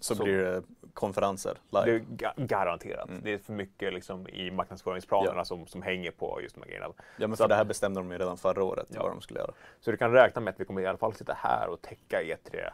Så, 0.00 0.14
Så- 0.14 0.24
blir 0.24 0.38
det 0.38 0.62
konferenser 0.94 1.58
det 1.70 1.78
är 1.78 1.86
live. 1.86 2.04
ga 2.08 2.32
garanterat. 2.36 3.08
Mm. 3.08 3.20
Det 3.24 3.32
är 3.32 3.38
för 3.38 3.52
mycket 3.52 3.92
liksom, 3.92 4.28
i 4.28 4.50
marknadsföringsplanerna 4.50 5.36
Ja. 5.36 5.44
som, 5.44 5.66
som 5.66 5.82
hänger 5.82 6.10
på 6.10 6.38
just 6.42 6.54
de 6.54 6.60
här 6.60 6.68
grejerna. 6.68 6.86
Ja 7.16 7.26
men 7.28 7.30
så 7.30 7.36
för 7.36 7.44
att- 7.44 7.48
det 7.48 7.54
här 7.54 7.64
bestämde 7.64 8.00
de 8.00 8.10
ju 8.12 8.18
redan 8.18 8.36
förra 8.38 8.64
året 8.64 8.86
Ja. 8.94 9.02
vad 9.02 9.12
de 9.12 9.20
skulle 9.20 9.40
göra. 9.40 9.50
Så 9.80 9.90
du 9.90 9.96
kan 9.96 10.12
räkna 10.12 10.40
med 10.40 10.54
att 10.54 10.60
vi 10.60 10.64
kommer 10.64 10.80
i 10.80 10.86
alla 10.86 10.98
fall 10.98 11.14
sitta 11.14 11.32
här 11.32 11.68
och 11.68 11.82
täcka 11.82 12.22
E3 12.22 12.70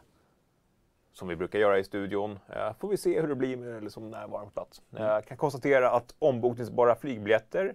som 1.13 1.29
vi 1.29 1.37
brukar 1.37 1.59
göra 1.59 1.79
i 1.79 1.85
studion. 1.85 2.39
Eh, 2.49 2.73
får 2.79 2.89
vi 2.89 2.97
se 2.97 3.21
hur 3.21 3.29
det 3.29 3.35
blir 3.35 3.57
med 3.57 3.83
liksom, 3.83 4.11
närvaro 4.11 4.45
på 4.45 4.51
plats. 4.51 4.83
Mm. 4.93 5.03
Jag 5.05 5.25
kan 5.27 5.37
konstatera 5.37 5.91
att 5.91 6.15
ombokningsbara 6.19 6.95
flygbiljetter 6.97 7.75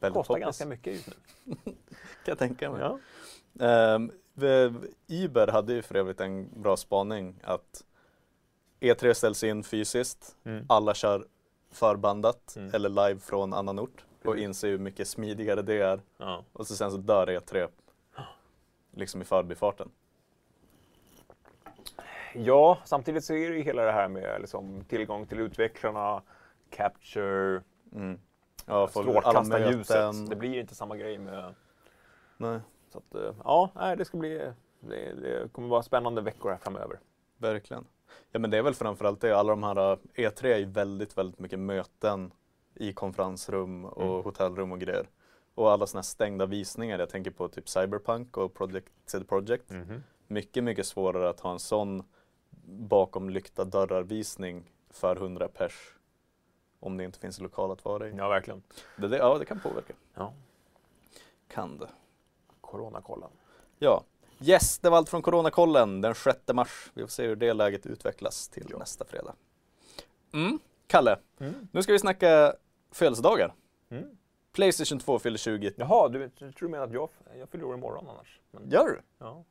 Väldigt 0.00 0.14
kostar 0.16 0.34
poppis, 0.34 0.44
ganska 0.44 0.66
mycket 0.66 0.92
just 0.94 1.08
nu. 1.44 1.54
kan 1.64 1.74
jag 2.24 2.38
tänka 2.38 2.70
mig. 2.70 2.80
Ja. 2.80 2.98
V- 4.34 4.72
Uber 5.08 5.46
hade 5.46 5.72
ju 5.72 5.82
för 5.82 5.94
övrigt 5.94 6.20
en 6.20 6.48
bra 6.62 6.76
spaning 6.76 7.40
att 7.42 7.84
E3 8.80 9.14
ställs 9.14 9.44
in 9.44 9.62
fysiskt, 9.64 10.36
Mm. 10.44 10.64
alla 10.68 10.94
kör 10.94 11.26
förbandat 11.70 12.56
Mm. 12.56 12.74
eller 12.74 12.88
live 12.88 13.20
från 13.20 13.54
annan 13.54 13.78
ort 13.78 14.04
och 14.24 14.36
inser 14.38 14.68
hur 14.68 14.78
mycket 14.78 15.08
smidigare 15.08 15.62
det 15.62 15.80
är 15.80 16.00
Ja. 16.18 16.44
och 16.52 16.66
så 16.66 16.76
sen 16.76 16.90
så 16.90 16.96
dör 16.96 17.26
E3 17.26 17.68
liksom 18.94 19.22
i 19.22 19.24
förbifarten. 19.24 19.90
ja, 22.34 22.78
samtidigt 22.84 23.24
så 23.24 23.34
är 23.34 23.50
det 23.50 23.56
ju 23.56 23.62
hela 23.62 23.82
det 23.82 23.92
här 23.92 24.08
med 24.08 24.40
liksom, 24.40 24.84
tillgång 24.84 25.26
till 25.26 25.40
utvecklarna, 25.40 26.22
capture, 26.70 27.62
Mm. 27.92 28.20
Ja, 28.66 28.86
folk, 28.88 29.08
alla 29.08 29.20
strålkasta 29.20 29.58
ljuset. 29.72 29.96
möten. 29.96 30.28
Det 30.28 30.36
blir 30.36 30.60
inte 30.60 30.74
samma 30.74 30.96
grej 30.96 31.18
med... 31.18 31.54
Nej, 32.36 32.60
Så 32.92 32.98
att, 32.98 33.14
eh, 33.14 33.34
ja, 33.44 33.94
det 33.98 34.04
ska 34.04 34.16
bli... 34.16 34.52
Det, 34.80 35.14
det 35.14 35.52
kommer 35.52 35.68
vara 35.68 35.82
spännande 35.82 36.20
veckor 36.20 36.50
här 36.50 36.58
framöver. 36.58 36.98
verkligen. 37.38 37.84
Ja 38.30 38.38
men 38.38 38.50
det 38.50 38.58
är 38.58 38.62
väl 38.62 38.74
framförallt 38.74 39.20
det, 39.20 39.32
alla 39.38 39.50
de 39.50 39.62
här 39.62 39.92
uh, 39.92 39.98
E3 40.14 40.46
är 40.46 40.58
ju 40.58 40.64
väldigt, 40.64 41.18
väldigt 41.18 41.40
mycket 41.40 41.58
möten 41.58 42.32
i 42.74 42.92
konferensrum 42.92 43.84
och 43.84 44.02
Mm. 44.12 44.24
hotellrum 44.24 44.72
och 44.72 44.80
grejer. 44.80 45.08
Och 45.54 45.70
alla 45.72 45.86
sådana 45.86 45.98
här 46.00 46.04
stängda 46.04 46.46
visningar, 46.46 46.98
jag 46.98 47.08
tänker 47.08 47.30
på 47.30 47.48
typ 47.48 47.68
Cyberpunk 47.68 48.36
och 48.36 48.54
Project 48.54 48.92
CD 49.06 49.26
Projekt. 49.26 49.70
Mhm. 49.70 50.02
Mycket, 50.26 50.64
mycket 50.64 50.86
svårare 50.86 51.28
att 51.28 51.40
ha 51.40 51.52
en 51.52 51.58
sån 51.58 52.02
bakom 52.66 53.30
lyckta 53.30 53.64
dörrar-visning 53.64 54.70
för 54.90 55.16
100 55.16 55.48
pers. 55.48 55.94
Om 56.80 56.96
det 56.96 57.04
inte 57.04 57.18
finns 57.18 57.40
lokal 57.40 57.70
att 57.70 57.84
vara 57.84 58.08
i. 58.08 58.14
Ja, 58.16 58.28
verkligen. 58.28 58.62
Det, 58.96 59.08
det, 59.08 59.16
ja, 59.16 59.38
det 59.38 59.44
kan 59.44 59.60
påverka. 59.60 59.94
Ja. 60.14 60.32
Kan 61.48 61.78
det. 61.78 61.88
Coronakollen. 62.60 63.30
Ja. 63.78 64.04
Yes, 64.40 64.78
det 64.78 64.90
var 64.90 64.96
allt 64.98 65.08
från 65.08 65.22
Coronakollen 65.22 66.00
den 66.00 66.14
6 66.14 66.38
mars. 66.52 66.90
Vi 66.94 67.02
får 67.02 67.08
se 67.08 67.26
hur 67.26 67.36
det 67.36 67.52
läget 67.52 67.86
utvecklas 67.86 68.48
till 68.48 68.66
Ja. 68.70 68.78
nästa 68.78 69.04
fredag. 69.04 69.34
Mm. 70.32 70.58
Kalle, 70.86 71.18
Mm. 71.40 71.68
nu 71.72 71.82
ska 71.82 71.92
vi 71.92 71.98
snacka 71.98 72.54
födelsedagar. 72.92 73.54
Mm. 73.90 74.04
Playstation 74.52 74.98
2 74.98 75.18
fyller 75.18 75.38
20. 75.38 75.72
Jaha, 75.76 76.08
du, 76.08 76.18
du 76.18 76.28
tror 76.52 76.52
du 76.52 76.68
menar 76.68 76.84
att 76.84 76.92
jag, 76.92 77.08
jag 77.38 77.48
fyller 77.48 77.64
år 77.64 77.74
imorgon 77.74 78.08
annars? 78.08 78.40
Men, 78.50 78.70
Gör 78.70 78.84
du? 78.86 79.00
ja. 79.18 79.44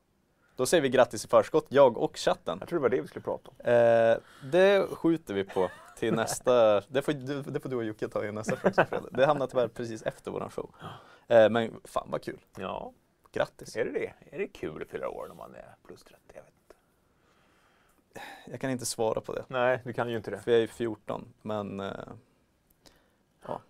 Då 0.56 0.66
säger 0.66 0.82
vi 0.82 0.90
grattis 0.90 1.26
i 1.26 1.28
förskott, 1.28 1.66
jag 1.70 1.98
och 1.98 2.18
chatten. 2.18 2.58
Jag 2.60 2.70
tror 2.70 2.80
det 2.80 2.84
var 2.84 2.90
det 2.90 3.02
vi 3.02 3.08
skulle 3.08 3.24
prata 3.24 3.50
om. 3.50 3.56
Eh, 3.72 4.18
det 4.52 4.88
skjuter 4.96 5.34
vi 5.34 5.44
på 5.44 5.70
till 5.98 6.14
nästa, 6.16 6.82
det 6.82 7.02
får, 7.02 7.14
du- 7.14 7.42
det 7.42 7.60
får 7.60 7.70
du 7.70 7.76
och 7.76 7.84
Jocke 7.84 8.08
ta 8.08 8.26
i 8.26 8.32
nästa 8.32 8.56
fredag. 8.56 9.04
Det 9.12 9.26
hamnar 9.26 9.48
tyvärr 9.48 9.68
precis 9.68 10.02
efter 10.02 10.32
våran 10.32 10.50
show. 10.50 10.72
Eh, 11.28 11.50
men 11.50 11.74
fan 11.84 12.08
vad 12.12 12.22
kul, 12.24 12.40
Ja, 12.58 12.94
grattis. 13.40 13.76
är 13.76 13.86
det 13.86 13.92
det? 13.92 14.14
Är 14.32 14.38
det 14.40 14.48
kul 14.48 14.82
att 14.82 14.88
fylla 14.90 15.10
år 15.10 15.28
när 15.28 15.36
man 15.36 15.56
är 15.56 15.76
plus 15.88 16.04
30? 16.04 16.20
Jag 16.34 16.44
vet 16.44 16.54
inte. 16.64 16.76
Jag 18.52 18.62
kan 18.62 18.70
inte 18.72 18.86
svara 18.86 19.22
på 19.22 19.34
det, 19.34 19.46
Nej, 19.48 19.80
du 19.84 19.94
kan 19.94 20.10
ju 20.10 20.18
inte 20.18 20.32
det. 20.32 20.40
för 20.40 20.52
jag 20.52 20.62
är 20.64 20.68
14. 20.68 21.34
Men 21.42 21.80
eh, 21.80 21.92
ja. 23.48 23.62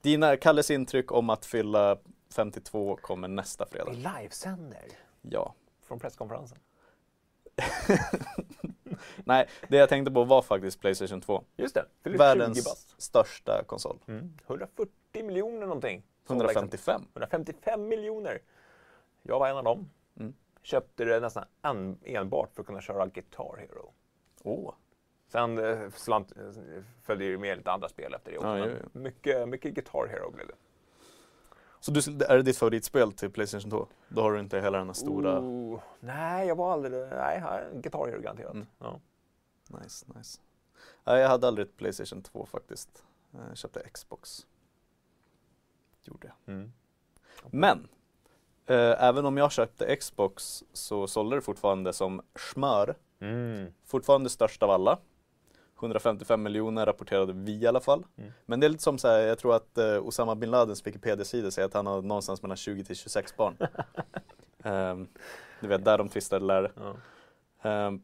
Dina, 0.00 0.36
Kalles 0.36 0.70
intryck 0.70 1.12
om 1.12 1.30
att 1.30 1.46
fylla 1.46 1.98
52 2.34 2.96
kommer 3.02 3.28
nästa 3.28 3.66
fredag. 3.66 3.90
Vi 3.90 3.96
livesänder 3.96 4.84
Ja. 5.22 5.54
från 5.82 5.98
presskonferensen. 6.00 6.58
Nej, 9.24 9.48
det 9.68 9.76
jag 9.76 9.88
tänkte 9.88 10.12
på 10.12 10.24
var 10.24 10.42
faktiskt 10.42 10.80
Playstation 10.80 11.20
2. 11.20 11.44
Just 11.56 11.74
det, 11.74 11.84
fyller 12.02 12.16
20 12.16 12.18
Världens 12.18 12.94
största 12.98 13.64
konsol. 13.66 13.98
Mm. 14.06 14.32
140 14.46 14.92
miljoner 15.24 15.60
någonting. 15.66 16.02
Som 16.26 16.36
155. 16.36 17.02
155 17.14 17.88
miljoner. 17.88 18.38
Jag 19.22 19.38
var 19.38 19.48
en 19.48 19.56
av 19.56 19.64
dem. 19.64 19.90
Mm. 20.16 20.34
Köpte 20.62 21.04
det 21.04 21.20
nästan 21.20 21.44
en, 21.62 21.98
enbart 22.02 22.54
för 22.54 22.62
att 22.62 22.66
kunna 22.66 22.80
köra 22.80 23.06
Guitar 23.06 23.56
Hero. 23.58 23.92
Åh. 24.42 24.74
Sen 25.28 25.58
eh, 25.58 25.90
slant, 25.90 26.32
eh, 26.36 26.82
följde 27.02 27.30
det 27.30 27.38
med 27.38 27.56
lite 27.56 27.70
andra 27.72 27.88
spel 27.88 28.14
efter 28.14 28.30
det 28.30 28.38
också. 28.38 28.58
Ja, 28.58 28.66
jo, 28.66 28.74
jo. 28.82 29.00
Mycket, 29.00 29.48
mycket 29.48 29.74
Guitar 29.74 30.06
Hero 30.06 30.30
blev 30.30 30.46
det. 30.46 30.54
Så 31.80 31.90
du, 31.90 32.24
är 32.24 32.36
det 32.36 32.42
ditt 32.42 32.58
favoritspel 32.58 33.12
till 33.12 33.30
Playstation 33.30 33.70
2? 33.70 33.86
Då 34.08 34.22
har 34.22 34.32
du 34.32 34.40
inte 34.40 34.60
hela 34.60 34.78
den 34.78 34.86
här 34.86 34.94
stora... 34.94 35.40
Oh, 35.40 35.80
nej, 36.00 36.48
jag 36.48 36.56
var 36.56 36.72
aldrig... 36.72 36.92
Nej, 36.92 37.42
Guitar 37.72 38.06
Hero 38.06 38.20
garanterat. 38.20 38.54
Mm. 38.54 38.66
Ja. 38.78 39.00
Nice, 39.68 40.06
nice. 40.16 40.40
Nej, 41.04 41.20
jag 41.20 41.28
hade 41.28 41.48
aldrig 41.48 41.66
ett 41.66 41.76
Playstation 41.76 42.22
2 42.22 42.46
faktiskt. 42.46 43.04
Jag 43.30 43.56
köpte 43.56 43.88
Xbox. 43.92 44.46
Gjorde 46.02 46.26
jag. 46.26 46.54
Mm. 46.54 46.72
Men! 47.50 47.88
Eh, 48.66 49.04
även 49.04 49.24
om 49.26 49.36
jag 49.36 49.52
köpte 49.52 49.96
Xbox 49.96 50.64
så 50.72 51.06
sålde 51.06 51.36
det 51.36 51.42
fortfarande 51.42 51.92
som 51.92 52.22
smör. 52.52 52.94
Mm. 53.20 53.72
Fortfarande 53.86 54.30
störst 54.30 54.62
av 54.62 54.70
alla. 54.70 54.98
155 55.80 56.42
miljoner 56.42 56.86
rapporterade 56.86 57.32
vi 57.32 57.52
i 57.62 57.66
alla 57.66 57.80
fall. 57.80 58.04
Mm. 58.18 58.32
Men 58.46 58.60
det 58.60 58.66
är 58.66 58.68
lite 58.68 58.82
som 58.82 58.98
så 58.98 59.08
här, 59.08 59.20
jag 59.20 59.38
tror 59.38 59.54
att 59.56 59.78
eh, 59.78 60.06
Osama 60.06 60.34
bin 60.34 60.50
Ladens 60.50 60.86
Wikipedia-sida 60.86 61.50
säger 61.50 61.68
att 61.68 61.74
han 61.74 61.86
har 61.86 62.02
någonstans 62.02 62.42
mellan 62.42 62.56
20 62.56 62.84
till 62.84 62.96
26 62.96 63.36
barn. 63.36 63.56
Ehm, 64.64 65.08
du 65.60 65.66
vet, 65.68 65.84
där 65.84 65.98
de 65.98 66.08
tvistade 66.08 66.44
lärde. 66.44 66.70
Ja. 66.76 66.96
Ehm, 67.70 68.02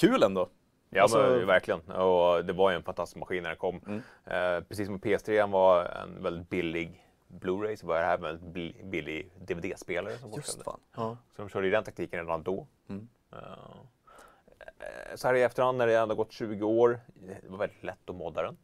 kul 0.00 0.22
ändå! 0.22 0.48
Ja, 0.90 1.02
Alltså- 1.02 1.18
men, 1.18 1.46
verkligen. 1.46 1.80
Och 1.90 2.44
det 2.44 2.52
var 2.52 2.70
ju 2.70 2.76
en 2.76 2.82
fantastisk 2.82 3.16
maskin 3.16 3.42
när 3.42 3.50
den 3.50 3.58
kom. 3.58 3.80
Mm. 3.86 4.02
Eh, 4.24 4.64
precis 4.68 4.86
som 4.86 4.98
PS3 5.00 5.50
var 5.50 5.84
en 5.84 6.22
väldigt 6.22 6.48
billig 6.50 7.06
Blu-ray 7.30 7.76
så 7.76 7.86
var 7.86 7.98
det 8.00 8.04
här 8.06 8.14
en 8.14 8.20
väldigt 8.22 8.52
bi- 8.54 8.82
billig 8.84 9.32
DVD-spelare 9.40 10.18
som 10.18 10.30
Just 10.36 10.62
fan. 10.62 10.80
Ja. 10.96 11.16
Så 11.36 11.42
de 11.42 11.48
körde 11.48 11.66
ju 11.66 11.72
den 11.72 11.84
taktiken 11.84 12.18
redan 12.20 12.42
då. 12.42 12.66
Mm. 12.88 13.08
Eh, 13.32 13.38
eh, 14.58 15.14
så 15.16 15.28
här 15.28 15.34
i 15.34 15.42
efterhand 15.42 15.78
när 15.78 15.86
det 15.86 15.98
ändå 15.98 16.14
gått 16.14 16.32
20 16.32 16.64
år, 16.66 17.00
det 17.42 17.48
var 17.48 17.58
väldigt 17.58 17.82
lätt 17.82 18.10
att 18.10 18.16
modda 18.16 18.42
den. 18.42 18.56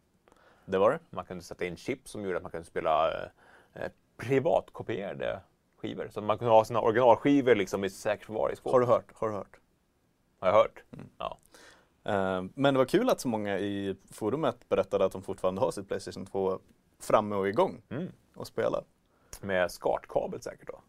Det 0.64 0.78
var 0.78 0.90
det. 0.90 0.98
Man 1.10 1.24
kunde 1.24 1.42
sätta 1.44 1.64
in 1.64 1.76
chip 1.76 2.08
som 2.08 2.22
gjorde 2.24 2.36
att 2.36 2.42
man 2.42 2.50
kunde 2.52 2.66
spela 2.66 3.08
eh, 3.12 3.28
eh, 3.74 3.90
privatkopierade 4.16 5.40
skivor. 5.76 6.08
Så 6.12 6.20
att 6.20 6.26
man 6.26 6.38
kunde 6.38 6.52
ha 6.52 6.64
sina 6.64 6.80
originalskivor 6.80 7.54
liksom 7.54 7.84
i 7.84 7.90
säkert 7.90 8.26
förvar 8.26 8.50
i 8.52 8.56
skåp. 8.56 8.72
Har 8.72 8.80
du 8.80 8.86
hört? 8.86 9.12
Har 9.14 9.28
du 9.28 9.34
hört? 9.34 9.60
Har 10.38 10.48
jag 10.48 10.54
hört. 10.54 10.84
Mm. 10.92 11.06
Ja. 11.18 11.38
Ehm, 12.04 12.52
men 12.54 12.74
det 12.74 12.78
var 12.78 12.84
kul 12.84 13.08
att 13.10 13.20
så 13.20 13.28
många 13.28 13.58
i 13.58 13.96
forumet 14.12 14.68
berättade 14.68 15.04
att 15.04 15.12
de 15.12 15.22
fortfarande 15.22 15.60
har 15.60 15.70
sitt 15.70 15.88
Playstation 15.88 16.26
2 16.26 16.58
framme 17.00 17.36
och 17.36 17.48
igång 17.48 17.82
Mm. 17.88 18.12
Och 18.36 18.46
spelar. 18.46 18.84
Med 19.40 19.70
SCART-kabel 19.70 20.42
säkert 20.42 20.68
då. 20.68 20.80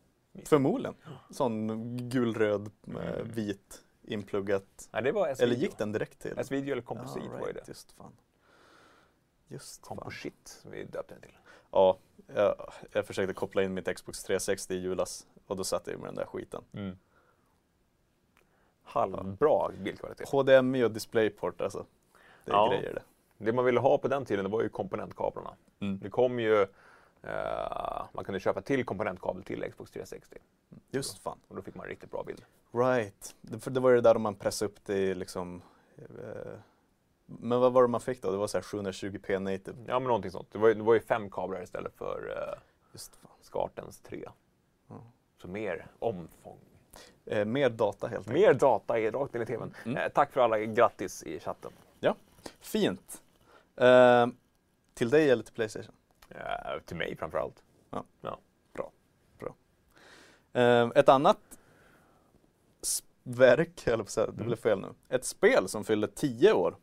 Förmodligen. 0.46 0.96
Sån 1.30 1.68
gulröd 2.10 2.72
Mm. 2.88 3.28
vit 3.32 3.84
inpluggat. 4.04 4.90
Nej. 4.92 5.14
Eller 5.40 5.56
gick 5.56 5.78
den 5.78 5.92
direkt 5.92 6.20
till? 6.20 6.34
S-video 6.38 6.72
eller 6.72 6.82
komposit 6.82 7.24
Ja, 7.26 7.32
var 7.40 7.48
ju 7.48 7.54
det. 7.54 7.60
right. 7.60 7.68
Just 7.68 7.92
fan. 7.92 8.12
Just. 9.48 9.82
Komposit 9.82 10.48
som 10.62 10.72
vi 10.72 10.84
döpte 10.84 11.14
den 11.14 11.22
till. 11.22 11.38
Ja, 11.72 11.98
jag, 12.36 12.56
jag 12.92 13.06
försökte 13.06 13.34
koppla 13.34 13.64
in 13.64 13.74
mitt 13.74 13.96
Xbox 13.96 14.24
360 14.24 14.74
i 14.74 14.78
julas 14.78 15.28
och 15.48 15.58
då 15.58 15.64
satt 15.64 15.88
jag 15.88 16.00
med 16.00 16.08
den 16.08 16.16
där 16.16 16.26
skiten. 16.26 16.64
Mm. 16.74 16.98
Halvbra 18.84 19.72
bildkvalitet. 19.84 20.30
HDMI 20.30 20.84
och 20.84 20.92
DisplayPort 20.92 21.62
alltså. 21.62 21.86
Det 22.46 22.52
är 22.52 22.56
Ja. 22.56 22.70
grejer 22.70 22.94
det. 22.94 23.02
Det 23.46 23.54
man 23.54 23.66
ville 23.66 23.80
ha 23.80 23.98
på 23.98 24.08
den 24.08 24.26
tiden 24.26 24.46
det 24.46 24.52
var 24.52 24.62
ju 24.62 24.70
komponentkablarna. 24.70 25.56
Mm. 25.80 26.00
Det 26.00 26.10
kom 26.10 26.40
ju, 26.40 26.68
eh, 27.28 28.06
man 28.14 28.24
kunde 28.26 28.40
köpa 28.40 28.62
till 28.62 28.86
komponentkabel 28.86 29.44
till 29.44 29.72
Xbox 29.72 29.92
360 29.92 30.38
Just 30.92 31.20
fan. 31.20 31.40
och 31.48 31.56
då 31.56 31.62
fick 31.62 31.76
man 31.76 31.84
en 31.86 31.90
riktigt 31.90 32.12
bra 32.12 32.24
bild. 32.24 32.46
Right. 32.74 33.36
Det, 33.42 33.60
för 33.60 33.72
det 33.72 33.80
var 33.80 33.90
ju 33.90 33.96
det 33.96 34.02
där 34.02 34.16
om 34.16 34.22
man 34.22 34.36
pressade 34.36 34.72
upp 34.72 34.86
det 34.86 34.98
i 34.98 35.16
liksom 35.16 35.62
eh, 35.98 36.54
Men 37.26 37.60
vad 37.60 37.74
var 37.74 37.82
det 37.82 37.88
man 37.88 38.02
fick 38.02 38.22
då? 38.22 38.32
Det 38.32 38.38
var 38.38 38.48
så 38.48 38.58
här 38.58 38.64
720p 38.64 39.40
native. 39.40 39.78
Ja 39.88 40.00
men 40.00 40.08
någonting 40.08 40.32
sånt. 40.32 40.48
Det 40.52 40.58
var, 40.58 40.70
det 40.74 40.84
var 40.84 40.94
ju 40.94 41.00
fem 41.00 41.30
kablar 41.30 41.64
istället 41.64 41.94
för 41.98 42.38
eh, 42.38 42.60
Just 42.94 43.16
fan. 43.16 43.32
Skartens 43.42 44.00
tre. 44.00 44.30
Ja. 44.88 44.96
Så 45.42 45.48
mer 45.48 45.88
omfång. 46.00 46.60
Eh, 47.26 47.46
mer 47.46 47.70
data 47.70 48.08
helt 48.08 48.28
enkelt. 48.28 48.46
Mer 48.46 48.54
data 48.54 49.00
är 49.00 49.12
rakt 49.12 49.36
in 49.36 49.42
i 49.42 49.46
tvn. 49.46 49.74
Mm. 49.86 49.98
Eh, 49.98 50.10
tack 50.14 50.32
för 50.32 50.42
alla 50.42 50.60
grattis 50.60 51.24
i 51.24 51.40
chatten. 51.40 51.72
Fint. 52.60 53.22
Eh, 53.76 54.28
Till 54.94 55.10
dig 55.10 55.30
eller 55.30 55.44
till 55.44 55.54
Playstation? 55.54 55.96
Eh, 56.30 56.80
till 56.86 56.98
mig 56.98 57.16
framförallt. 57.16 57.64
Eh, 60.54 60.90
ett 60.96 61.10
annat 61.10 61.38
verk, 63.24 63.88
eller 63.88 64.04
på 64.04 64.10
det 64.16 64.24
Mm. 64.32 64.46
blev 64.46 64.56
fel 64.56 64.80
nu. 64.82 64.88
Ett 65.10 65.26
spel 65.26 65.68
som 65.68 65.84
fyllde 65.84 66.08
10 66.08 66.54
år 66.54 66.78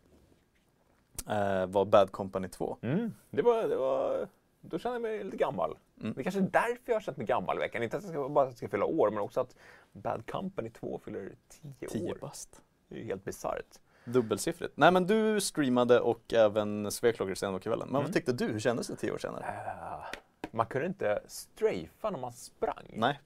eh, 1.28 1.66
var 1.66 1.84
Bad 1.84 2.12
Company 2.12 2.48
2. 2.48 2.76
Mm. 2.82 3.14
Det 3.30 3.42
var, 3.42 3.68
det 3.68 3.76
var, 3.76 4.28
då 4.60 4.78
kände 4.78 4.94
jag 4.94 5.02
mig 5.02 5.24
lite 5.24 5.36
gammal. 5.36 5.78
Mm. 6.00 6.12
Det 6.16 6.22
kanske 6.22 6.40
är 6.40 6.48
därför 6.50 6.82
jag 6.86 6.94
har 6.94 7.00
känt 7.00 7.16
mig 7.16 7.26
gammal 7.26 7.56
i 7.56 7.60
veckan. 7.60 7.82
Inte 7.82 7.96
att 7.96 8.02
jag 8.02 8.12
ska, 8.12 8.28
bara 8.28 8.52
ska 8.52 8.68
fylla 8.68 8.84
år, 8.84 9.10
men 9.10 9.18
också 9.18 9.40
att 9.40 9.56
Bad 9.92 10.30
Company 10.30 10.70
2 10.70 10.98
fyller 11.04 11.32
10 11.48 11.88
10 11.88 12.12
år. 12.12 12.18
bast. 12.20 12.62
Det 12.88 12.94
är 12.94 12.98
ju 12.98 13.04
helt 13.06 13.24
bisarrt. 13.24 13.80
Dubbelsiffrigt. 14.04 14.72
Nej 14.76 14.92
men 14.92 15.06
du 15.06 15.40
streamade 15.40 16.00
och 16.00 16.32
även 16.32 16.90
svek 16.90 17.16
senare 17.16 17.52
på 17.52 17.58
kvällen. 17.58 17.88
Men 17.88 17.94
Mm. 17.96 18.02
vad 18.02 18.12
tyckte 18.12 18.32
du? 18.32 18.44
Hur 18.46 18.58
kändes 18.60 18.86
det 18.86 18.96
10 18.96 19.12
år 19.12 19.18
senare? 19.18 19.44
Eh, 19.46 20.18
man 20.50 20.66
kunde 20.66 20.86
inte 20.86 21.20
strafea 21.26 22.10
när 22.10 22.18
man 22.18 22.32
sprang. 22.32 22.90
Nej. 22.92 23.20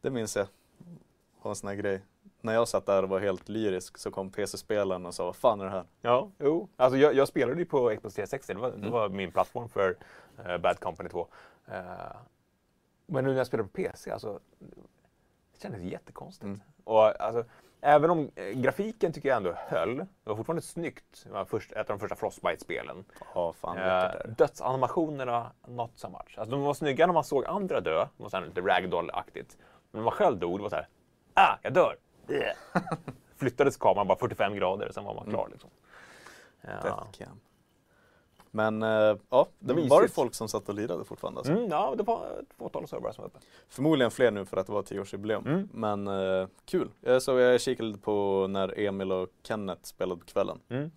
Det 0.00 0.10
minns 0.10 0.36
jag. 0.36 0.46
var 1.42 1.50
en 1.50 1.56
sån 1.56 1.68
här 1.68 1.74
grej. 1.76 2.02
När 2.40 2.52
jag 2.54 2.68
satt 2.68 2.86
där 2.86 3.02
och 3.02 3.08
var 3.08 3.20
helt 3.20 3.48
lyrisk 3.48 3.98
så 3.98 4.10
kom 4.10 4.30
PC-spelaren 4.30 5.06
och 5.06 5.14
sa 5.14 5.24
vad 5.24 5.36
fan 5.36 5.60
är 5.60 5.64
det 5.64 5.70
här? 5.70 5.84
Ja, 6.00 6.30
jo. 6.38 6.68
Alltså 6.76 6.98
jag, 6.98 7.14
jag 7.14 7.28
spelade 7.28 7.58
ju 7.58 7.64
på 7.64 7.94
Xbox 7.96 8.14
360, 8.14 8.54
det 8.54 8.60
var, 8.60 8.70
det 8.70 8.76
Mm. 8.76 8.90
var 8.90 9.08
min 9.08 9.32
plattform 9.32 9.68
för 9.68 9.96
eh, 10.46 10.58
Bad 10.58 10.80
Company 10.80 11.08
2. 11.08 11.28
Eh, 11.66 11.82
men 13.06 13.24
nu 13.24 13.30
när 13.30 13.36
jag 13.38 13.46
spelar 13.46 13.64
på 13.64 13.70
PC, 13.70 14.10
alltså, 14.10 14.40
det 15.52 15.60
kändes 15.62 15.82
jättekonstigt. 15.82 16.44
Mm. 16.44 16.60
Och, 16.84 17.20
alltså, 17.20 17.44
även 17.82 18.10
om 18.10 18.30
eh, 18.34 18.44
grafiken 18.44 19.12
tycker 19.12 19.28
jag 19.28 19.36
ändå 19.36 19.54
höll, 19.56 19.96
det 19.96 20.06
var 20.24 20.36
fortfarande 20.36 20.62
snyggt. 20.62 21.24
Det 21.24 21.32
var 21.32 21.44
först, 21.44 21.72
ett 21.72 21.90
av 21.90 21.96
de 21.96 22.00
första 22.00 22.16
Frostbite-spelen. 22.16 23.04
Fan 23.52 23.76
Eh, 24.26 24.30
dödsanimationerna, 24.36 25.52
not 25.66 25.90
so 25.94 26.08
much. 26.08 26.38
Alltså, 26.38 26.50
de 26.50 26.62
var 26.62 26.74
snygga 26.74 27.06
när 27.06 27.14
man 27.14 27.24
såg 27.24 27.44
andra 27.46 27.80
dö, 27.80 27.98
det 28.16 28.22
var 28.22 28.28
så 28.28 28.36
här 28.36 28.44
lite 28.46 28.60
ragdoll-aktigt. 28.60 29.56
Men 29.90 29.98
när 29.98 30.02
man 30.02 30.12
själv 30.12 30.38
dog, 30.38 30.58
det 30.58 30.62
var 30.62 30.70
så 30.70 30.76
här, 30.76 30.88
ah, 31.34 31.56
jag 31.62 31.72
dör! 31.72 31.96
Flyttades 33.36 33.76
kameran 33.76 34.06
bara 34.06 34.18
45 34.18 34.54
grader, 34.54 34.90
sen 34.92 35.04
var 35.04 35.14
man 35.14 35.24
klar. 35.30 35.48
Liksom. 35.52 35.70
Ja. 36.62 37.06
Men 38.54 38.82
eh, 38.82 39.16
ja, 39.30 39.46
det 39.58 39.74
Mysigt. 39.74 39.90
var 39.90 40.02
det 40.02 40.08
folk 40.08 40.34
som 40.34 40.48
satt 40.48 40.68
och 40.68 40.74
lirade 40.74 41.04
fortfarande. 41.04 41.38
Alltså. 41.38 41.52
Mm, 41.52 41.68
ja, 41.70 41.94
det 41.96 42.02
var 42.02 42.26
ett 42.40 42.54
fåtal 42.58 42.88
servrar 42.88 43.12
som 43.12 43.22
var 43.22 43.28
uppe. 43.28 43.38
Förmodligen 43.68 44.10
fler 44.10 44.30
nu 44.30 44.44
för 44.44 44.56
att 44.56 44.66
det 44.66 44.72
var 44.72 44.82
10-årsjubileum. 44.82 45.46
Mm. 45.46 45.68
Men 45.72 46.06
eh, 46.08 46.46
kul. 46.64 46.90
Jag 47.00 47.22
såg, 47.22 47.40
jag 47.40 47.60
kikade 47.60 47.88
lite 47.88 48.00
på 48.00 48.46
när 48.50 48.78
Emil 48.80 49.12
och 49.12 49.28
Kenneth 49.42 49.82
spelade 49.82 50.20
på 50.20 50.26
kvällen. 50.26 50.60
Mm. 50.68 50.90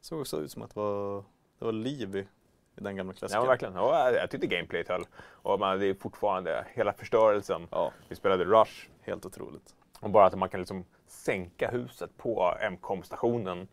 såg 0.00 0.20
också 0.20 0.40
ut 0.40 0.50
som 0.50 0.62
att 0.62 0.74
det 0.74 0.80
var, 0.80 1.24
det 1.58 1.64
var 1.64 1.72
liv 1.72 2.16
i, 2.16 2.26
den 2.74 2.96
gamla 2.96 3.12
Ja, 3.12 3.18
klassikern. 3.18 3.40
men 3.42 3.48
verkligen. 3.48 3.74
Ja, 3.74 4.04
jag, 4.10 4.14
jag 4.22 4.30
tyckte 4.30 4.46
gameplayet 4.46 4.88
höll. 4.88 5.04
Och 5.22 5.60
man, 5.60 5.78
det 5.80 5.86
är 5.86 5.94
fortfarande 5.94 6.66
hela 6.74 6.92
förstörelsen. 6.92 7.66
Ja, 7.70 7.92
Vi 8.08 8.16
spelade 8.16 8.44
Rush. 8.44 8.88
helt 9.02 9.26
otroligt. 9.26 9.74
Och 10.00 10.10
bara 10.10 10.26
att 10.26 10.38
man 10.38 10.48
kan 10.48 10.60
liksom 10.60 10.84
sänka 11.06 11.70
huset 11.70 12.10
på 12.16 12.54
MCOM-stationen 12.72 13.68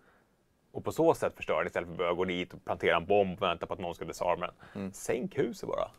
och 0.78 0.84
på 0.84 0.91
så 0.91 1.13
sätt 1.13 1.36
förstöra 1.36 1.63
det 1.63 1.67
istället 1.67 1.88
för 1.88 1.93
att 1.93 1.97
börja 1.97 2.13
gå 2.13 2.25
dit 2.25 2.53
och 2.53 2.65
plantera 2.65 2.97
en 2.97 3.05
bomb 3.05 3.38
och 3.38 3.47
vänta 3.47 3.65
på 3.65 3.73
att 3.73 3.80
någon 3.80 3.95
ska 3.95 4.05
disarma 4.05 4.45
den. 4.45 4.55
Mm. 4.82 4.93
Sänk 4.93 5.38
huset 5.38 5.69
bara. 5.69 5.91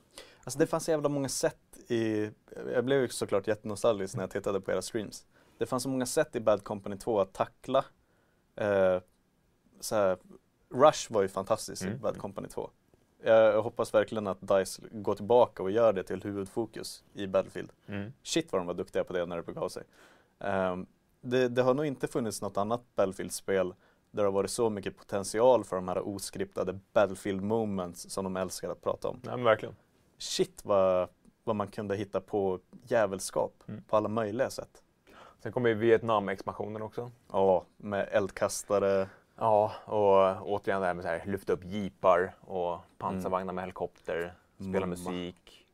Alltså 0.45 0.59
det 0.59 0.67
fanns 0.67 0.85
så 0.85 0.91
jävla 0.91 1.09
många 1.09 1.29
sätt 1.29 1.79
i, 1.89 2.31
jag 2.75 2.85
blev 2.85 3.01
ju 3.01 3.09
såklart 3.09 3.49
jättenostalgisk 3.49 4.15
när 4.15 4.23
jag 4.23 4.31
tittade 4.31 4.61
på 4.61 4.73
era 4.73 4.83
streams. 4.83 5.27
Det 5.59 5.67
fanns 5.67 5.83
så 5.83 5.89
många 5.89 6.07
sätt 6.07 6.37
i 6.37 6.41
Bad 6.41 6.65
Company 6.65 6.97
2 6.97 7.21
att 7.21 7.33
tackla. 7.33 7.85
Eh, 8.57 9.01
så 9.81 9.95
här, 9.95 10.19
Rush 10.75 11.13
var 11.13 11.23
ju 11.23 11.29
fantastiskt 11.29 11.83
i 11.83 11.87
Mm. 11.87 12.01
Bad 12.01 12.19
Company 12.19 12.49
2. 12.49 12.71
Jag, 13.23 13.63
hoppas 13.63 13.95
verkligen 13.95 14.27
att 14.27 14.39
DICE 14.41 14.83
går 14.91 15.15
tillbaka 15.15 15.63
och 15.63 15.71
gör 15.71 15.93
det 15.93 16.03
till 16.03 16.23
huvudfokus 16.23 17.05
i 17.15 17.27
Battlefield. 17.27 17.73
Mm. 17.87 18.13
Shit 18.23 18.53
vad 18.53 18.61
de 18.61 18.67
var 18.67 18.75
duktiga 18.75 19.05
på 19.05 19.13
det 19.13 19.27
när 19.27 19.37
det 19.37 19.43
begav 19.43 19.69
sig. 19.69 19.83
Ehm, 20.39 20.87
det, 21.21 21.49
det 21.49 21.63
har 21.63 21.75
nog 21.75 21.87
inte 21.87 22.09
funnits 22.09 22.43
något 22.43 22.57
annat 22.57 22.81
Battlefield-spel 22.95 23.75
där 24.11 24.23
det 24.23 24.27
har 24.27 24.33
varit 24.33 24.51
så 24.51 24.71
mycket 24.71 24.97
potential 24.97 25.65
för 25.65 25.77
de 25.77 25.89
här 25.89 26.09
oskriptade 26.09 26.79
Battlefield 26.93 27.43
moments 27.43 28.11
som 28.11 28.25
de 28.25 28.37
älskar 28.37 28.71
att 28.71 28.83
prata 28.83 29.09
om. 29.09 29.21
Ja, 29.25 29.31
men 29.31 29.45
verkligen. 29.45 29.77
Shit 30.19 30.65
vad, 30.65 31.09
vad 31.45 31.57
man 31.57 31.69
kunde 31.69 31.97
hitta 31.97 32.21
på 32.21 32.61
jävelskap 32.83 33.53
Mm. 33.69 33.83
på 33.89 33.97
alla 33.97 34.09
möjliga 34.09 34.51
sätt. 34.51 34.83
Sen 35.43 35.53
kommer 35.53 35.69
ju 35.69 35.75
Vietnam-expansionen 35.75 36.83
också. 36.83 37.11
Ja, 37.33 37.65
med 37.77 38.09
eldkastare. 38.13 39.09
Ja, 39.37 39.73
och 39.85 40.51
återigen 40.53 40.81
det 40.81 40.87
här 40.87 40.95
med 40.95 41.05
så 41.05 41.09
här, 41.09 41.23
lyfta 41.27 41.53
upp 41.53 41.65
jeepar 41.65 42.35
och 42.41 42.79
pansarvagnar 42.99 43.53
med 43.53 43.63
helikopter, 43.63 44.35
spela 44.57 44.73
Mumma. 44.73 44.87
musik. 44.87 45.67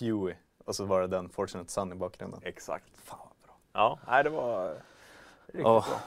Huey. 0.00 0.34
Och 0.64 0.74
så 0.76 0.84
var 0.84 1.00
det 1.00 1.06
den 1.06 1.28
Fortunate 1.28 1.72
Son 1.72 1.92
i 1.92 1.94
bakgrunden. 1.94 2.40
Exakt. 2.44 2.84
Fan 2.96 3.18
vad 3.18 3.36
bra. 3.46 3.56
Ja, 3.72 3.98
nej, 4.06 4.24
det 4.24 4.30
var 4.30 4.68
riktigt 5.46 5.62
Ja. 5.64 5.84
bra. 5.88 6.00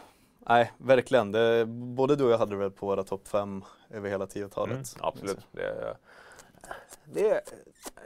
Nej, 0.47 0.71
verkligen. 0.77 1.31
Det, 1.31 1.65
både 1.67 2.15
du 2.15 2.23
och 2.25 2.31
jag 2.31 2.37
hade 2.37 2.55
väl 2.55 2.71
på 2.71 2.85
våra 2.85 3.03
topp 3.03 3.27
fem 3.27 3.63
över 3.89 4.09
hela 4.09 4.23
Mm, 4.23 4.29
tiotalet. 4.29 4.95
absolut. 4.99 5.47
Det, 5.51 5.97
det, 7.05 7.41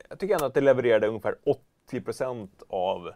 jag 0.09 0.19
tycker 0.19 0.33
ändå 0.33 0.45
att 0.45 0.53
det 0.53 0.61
levererade 0.61 1.07
ungefär 1.07 1.35
80% 1.91 2.49
av 2.69 3.11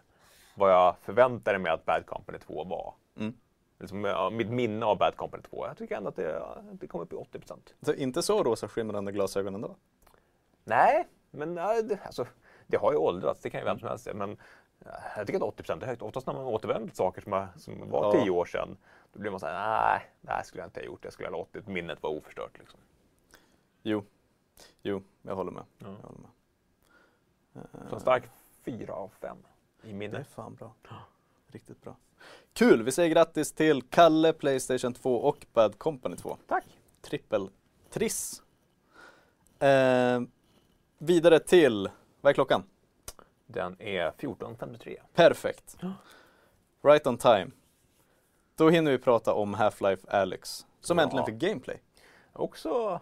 vad 0.54 0.72
jag 0.72 0.96
förväntade 1.02 1.58
mig 1.58 1.72
att 1.72 1.84
Bad 1.84 2.06
Company 2.06 2.38
2 2.38 2.64
var. 2.64 2.94
Mm. 3.18 3.34
Liksom, 3.78 4.04
ja, 4.04 4.30
mitt 4.30 4.50
minne 4.50 4.86
av 4.86 4.98
Bad 4.98 5.16
Company 5.16 5.42
2. 5.42 5.66
Jag 5.66 5.76
tycker 5.76 5.96
ändå 5.96 6.08
att 6.08 6.16
det, 6.16 6.42
det 6.72 6.86
kom 6.86 7.00
upp 7.00 7.12
i 7.12 7.16
80 7.16 7.40
Så 7.82 7.94
inte 7.94 8.22
så 8.22 8.42
rosa 8.42 8.68
skimrande 8.68 9.12
glasögon 9.12 9.54
ändå? 9.54 9.76
Nej, 10.64 11.08
men 11.30 11.58
alltså, 11.58 12.26
det 12.66 12.76
har 12.76 12.92
ju 12.92 12.98
åldrats. 12.98 13.40
Det 13.40 13.50
kan 13.50 13.60
ju 13.60 13.64
vem 13.64 13.78
som 13.78 13.88
helst. 13.88 14.08
Men 14.14 14.30
ja, 14.30 14.36
jag 15.16 15.26
tycker 15.26 15.48
att 15.48 15.54
80% 15.56 15.82
är 15.82 15.86
högt. 15.86 16.02
Oftast 16.02 16.26
när 16.26 16.34
man 16.34 16.44
återvänder 16.44 16.88
till 16.88 16.96
saker 16.96 17.20
som, 17.22 17.46
som 17.56 17.90
var 17.90 18.04
Ja. 18.04 18.12
tio 18.12 18.30
år 18.30 18.44
sedan. 18.44 18.76
Då 19.12 19.20
blir 19.20 19.30
man 19.30 19.40
så 19.40 19.46
här, 19.46 19.82
nej, 19.92 20.10
det 20.20 20.30
här 20.30 20.42
skulle 20.42 20.62
jag 20.62 20.66
inte 20.66 20.80
ha 20.80 20.84
gjort. 20.86 21.04
Jag 21.04 21.12
skulle 21.12 21.28
ha 21.28 21.36
låtit 21.36 21.66
minnet 21.66 22.02
vara 22.02 22.12
oförstört. 22.12 22.58
Liksom. 22.58 22.80
Jo, 23.82 24.04
jo, 24.82 25.02
jag 25.22 25.34
håller 25.36 25.52
med. 25.52 25.62
Ja. 25.78 25.86
Jag 25.86 26.08
håller 26.08 26.18
med. 26.20 26.30
Så 27.88 27.94
en 27.94 28.00
stark 28.00 28.22
fyra 28.64 28.94
av 28.94 29.12
fem 29.20 29.36
i 29.82 29.86
Det 29.86 29.90
är 29.90 29.94
minne. 29.94 30.24
fan 30.24 30.54
bra. 30.54 30.72
Riktigt 31.46 31.82
bra. 31.82 31.96
Kul! 32.52 32.82
Vi 32.82 32.92
säger 32.92 33.08
grattis 33.14 33.52
till 33.52 33.82
Kalle, 33.82 34.32
Playstation 34.32 34.94
2 34.94 35.16
och 35.16 35.46
Bad 35.52 35.78
Company 35.78 36.16
2. 36.16 36.36
Tack! 36.46 36.64
Trippel 37.00 37.50
triss. 37.90 38.42
Eh, 39.58 40.20
vidare 40.98 41.38
till, 41.38 41.90
vad 42.20 42.30
är 42.30 42.34
klockan? 42.34 42.62
Den 43.52 43.76
är 43.82 44.10
14.53. 44.10 44.96
Perfekt. 45.14 45.76
Right 46.82 47.06
on 47.06 47.18
time. 47.18 47.50
Då 48.56 48.70
hinner 48.70 48.90
vi 48.90 48.98
prata 48.98 49.34
om 49.34 49.54
Half-Life 49.54 50.08
Alyx, 50.10 50.66
som 50.80 50.98
Ja. 50.98 51.04
äntligen 51.04 51.26
fick 51.26 51.34
gameplay. 51.34 51.80
Också, 52.32 53.00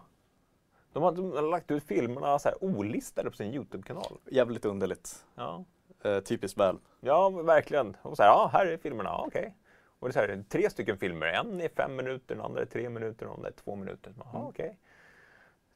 de 0.93 1.03
har, 1.03 1.11
de 1.11 1.31
har 1.31 1.41
lagt 1.41 1.71
ut 1.71 1.83
filmerna 1.83 2.39
så 2.39 2.49
här 2.49 2.63
olistade 2.63 3.29
på 3.31 3.35
sin 3.37 3.53
YouTube-kanal. 3.53 4.17
Jävligt 4.31 4.65
underligt. 4.65 5.25
Ja. 5.35 5.65
Eh, 6.03 6.19
typiskt 6.19 6.57
väl. 6.59 6.77
ja, 6.99 7.29
verkligen. 7.29 7.97
Och 8.01 8.17
så 8.17 8.23
här, 8.23 8.29
ja, 8.29 8.49
här 8.53 8.65
är 8.65 8.77
filmerna, 8.77 9.09
ja, 9.09 9.23
okej. 9.27 9.55
Och 9.99 10.07
det 10.07 10.11
är 10.19 10.27
så 10.27 10.33
här, 10.33 10.43
tre 10.49 10.69
stycken 10.69 10.97
filmer. 10.97 11.25
En 11.27 11.61
är 11.61 11.69
fem 11.69 11.95
minuter, 11.95 12.35
den 12.35 12.45
andra 12.45 12.61
är 12.61 12.65
tre 12.65 12.89
minuter 12.89 13.25
och 13.25 13.29
den 13.29 13.35
andra 13.35 13.49
är 13.49 13.53
två 13.53 13.75
minuter. 13.75 14.13
Jaha, 14.17 14.29
Mm. 14.35 14.47
okej. 14.47 14.77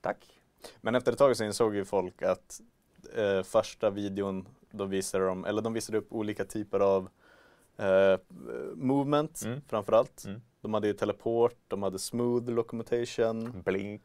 Tack. 0.01 0.39
Men 0.81 0.95
efter 0.95 1.11
ett 1.11 1.17
tag 1.17 1.37
så 1.37 1.43
insåg 1.43 1.75
ju 1.75 1.85
folk 1.85 2.21
att 2.21 2.61
eh, 3.17 3.43
första 3.43 3.89
videon, 3.89 4.47
då 4.77 4.85
visade 4.85 5.25
de, 5.25 5.45
eller 5.45 5.61
de 5.61 5.73
visade 5.73 5.97
upp 5.97 6.07
olika 6.13 6.45
typer 6.45 6.79
av 6.79 7.09
eh, 7.77 8.19
movement 8.75 9.41
Mm. 9.45 9.61
framförallt. 9.67 10.25
Mm. 10.25 10.41
De 10.61 10.73
hade 10.73 10.87
ju 10.87 10.93
teleport, 10.93 11.55
de 11.67 11.83
hade 11.83 11.99
smooth 11.99 12.49
locomotion, 12.51 13.61
Blink. 13.65 14.01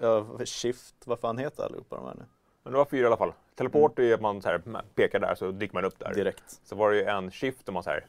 ja, 0.00 0.26
shift, 0.44 0.94
vad 1.06 1.20
fan 1.20 1.38
heter 1.38 1.62
allihopa 1.64 1.96
de 1.96 2.04
här 2.06 2.14
nu? 2.14 2.24
Men 2.62 2.72
det 2.72 2.78
var 2.78 2.84
fyra 2.84 3.02
i 3.02 3.06
alla 3.06 3.16
fall. 3.16 3.32
Teleport 3.54 3.98
är 3.98 4.14
att 4.14 4.20
man 4.20 4.42
så 4.42 4.48
här, 4.48 4.62
pekar 4.94 5.18
där 5.20 5.34
så 5.34 5.50
dyker 5.50 5.74
man 5.74 5.84
upp 5.84 5.98
där. 5.98 6.14
Direkt. 6.14 6.60
Så 6.64 6.76
var 6.76 6.90
det 6.90 6.96
ju 6.96 7.04
en 7.04 7.30
shift 7.30 7.66
där 7.66 7.72
man 7.72 7.82
så 7.82 7.90
här 7.90 8.06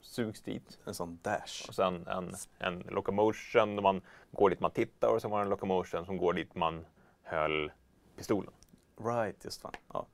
sugs 0.00 0.42
dit. 0.42 0.78
En 0.84 0.94
sån 0.94 1.18
dash. 1.22 1.68
Och 1.68 1.74
sen 1.74 2.06
en, 2.06 2.34
en 2.58 2.78
locomotion 2.78 3.76
där 3.76 3.82
man 3.82 4.00
går 4.30 4.50
dit 4.50 4.60
man 4.60 4.70
tittar 4.70 5.08
och 5.08 5.22
sen 5.22 5.30
var 5.30 5.38
det 5.38 5.42
en 5.44 5.48
locomotion 5.50 6.04
som 6.06 6.16
går 6.16 6.32
dit 6.32 6.54
man 6.54 6.86
höll 7.22 7.72
pistolen. 8.16 8.52
Right, 9.04 9.44
just 9.44 9.62
fan. 9.62 9.72
Ja. 9.92 10.06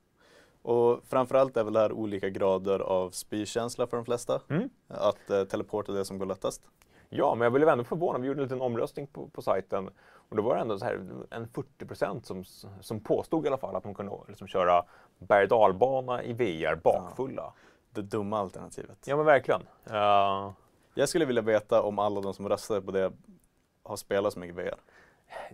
Och 0.63 0.99
framförallt 1.07 1.57
är 1.57 1.63
väl 1.63 1.73
det 1.73 1.79
här 1.79 1.91
olika 1.91 2.29
grader 2.29 2.79
av 2.79 3.09
spykänsla 3.09 3.87
för 3.87 3.97
de 3.97 4.05
flesta. 4.05 4.41
Mm. 4.49 4.69
Att 4.87 5.29
eh, 5.29 5.43
teleport 5.43 5.89
är 5.89 5.93
det 5.93 6.05
som 6.05 6.17
går 6.17 6.25
lättast. 6.25 6.61
Ja, 7.09 7.35
men 7.35 7.45
jag 7.45 7.53
blev 7.53 7.69
ändå 7.69 7.83
förvånad. 7.83 8.21
Vi 8.21 8.27
gjorde 8.27 8.39
en 8.39 8.43
liten 8.43 8.61
omröstning 8.61 9.07
på, 9.07 9.27
på 9.27 9.41
sajten 9.41 9.89
och 10.29 10.35
då 10.35 10.43
var 10.43 10.55
det 10.55 10.61
ändå 10.61 10.79
så 10.79 10.85
här 10.85 11.05
en 11.29 11.47
40 11.47 11.85
procent 11.85 12.25
som, 12.25 12.43
som 12.81 12.99
påstod 12.99 13.45
i 13.45 13.47
alla 13.47 13.57
fall 13.57 13.75
att 13.75 13.83
de 13.83 13.93
kunde 13.95 14.11
liksom 14.27 14.47
köra 14.47 14.83
berg 15.17 15.47
dalbana 15.47 16.23
i 16.23 16.33
VR 16.33 16.75
bakfulla. 16.75 17.53
Det 17.91 18.01
dumma 18.01 18.39
alternativet. 18.39 18.97
Ja, 19.05 19.15
men 19.15 19.25
verkligen. 19.25 19.61
Uh, 19.91 20.51
Jag 20.93 21.09
skulle 21.09 21.25
vilja 21.25 21.41
veta 21.41 21.81
om 21.81 21.99
alla 21.99 22.21
de 22.21 22.33
som 22.33 22.49
röstade 22.49 22.81
på 22.81 22.91
det 22.91 23.11
har 23.83 23.95
spelat 23.95 24.33
så 24.33 24.39
mycket 24.39 24.55
VR. 24.55 24.75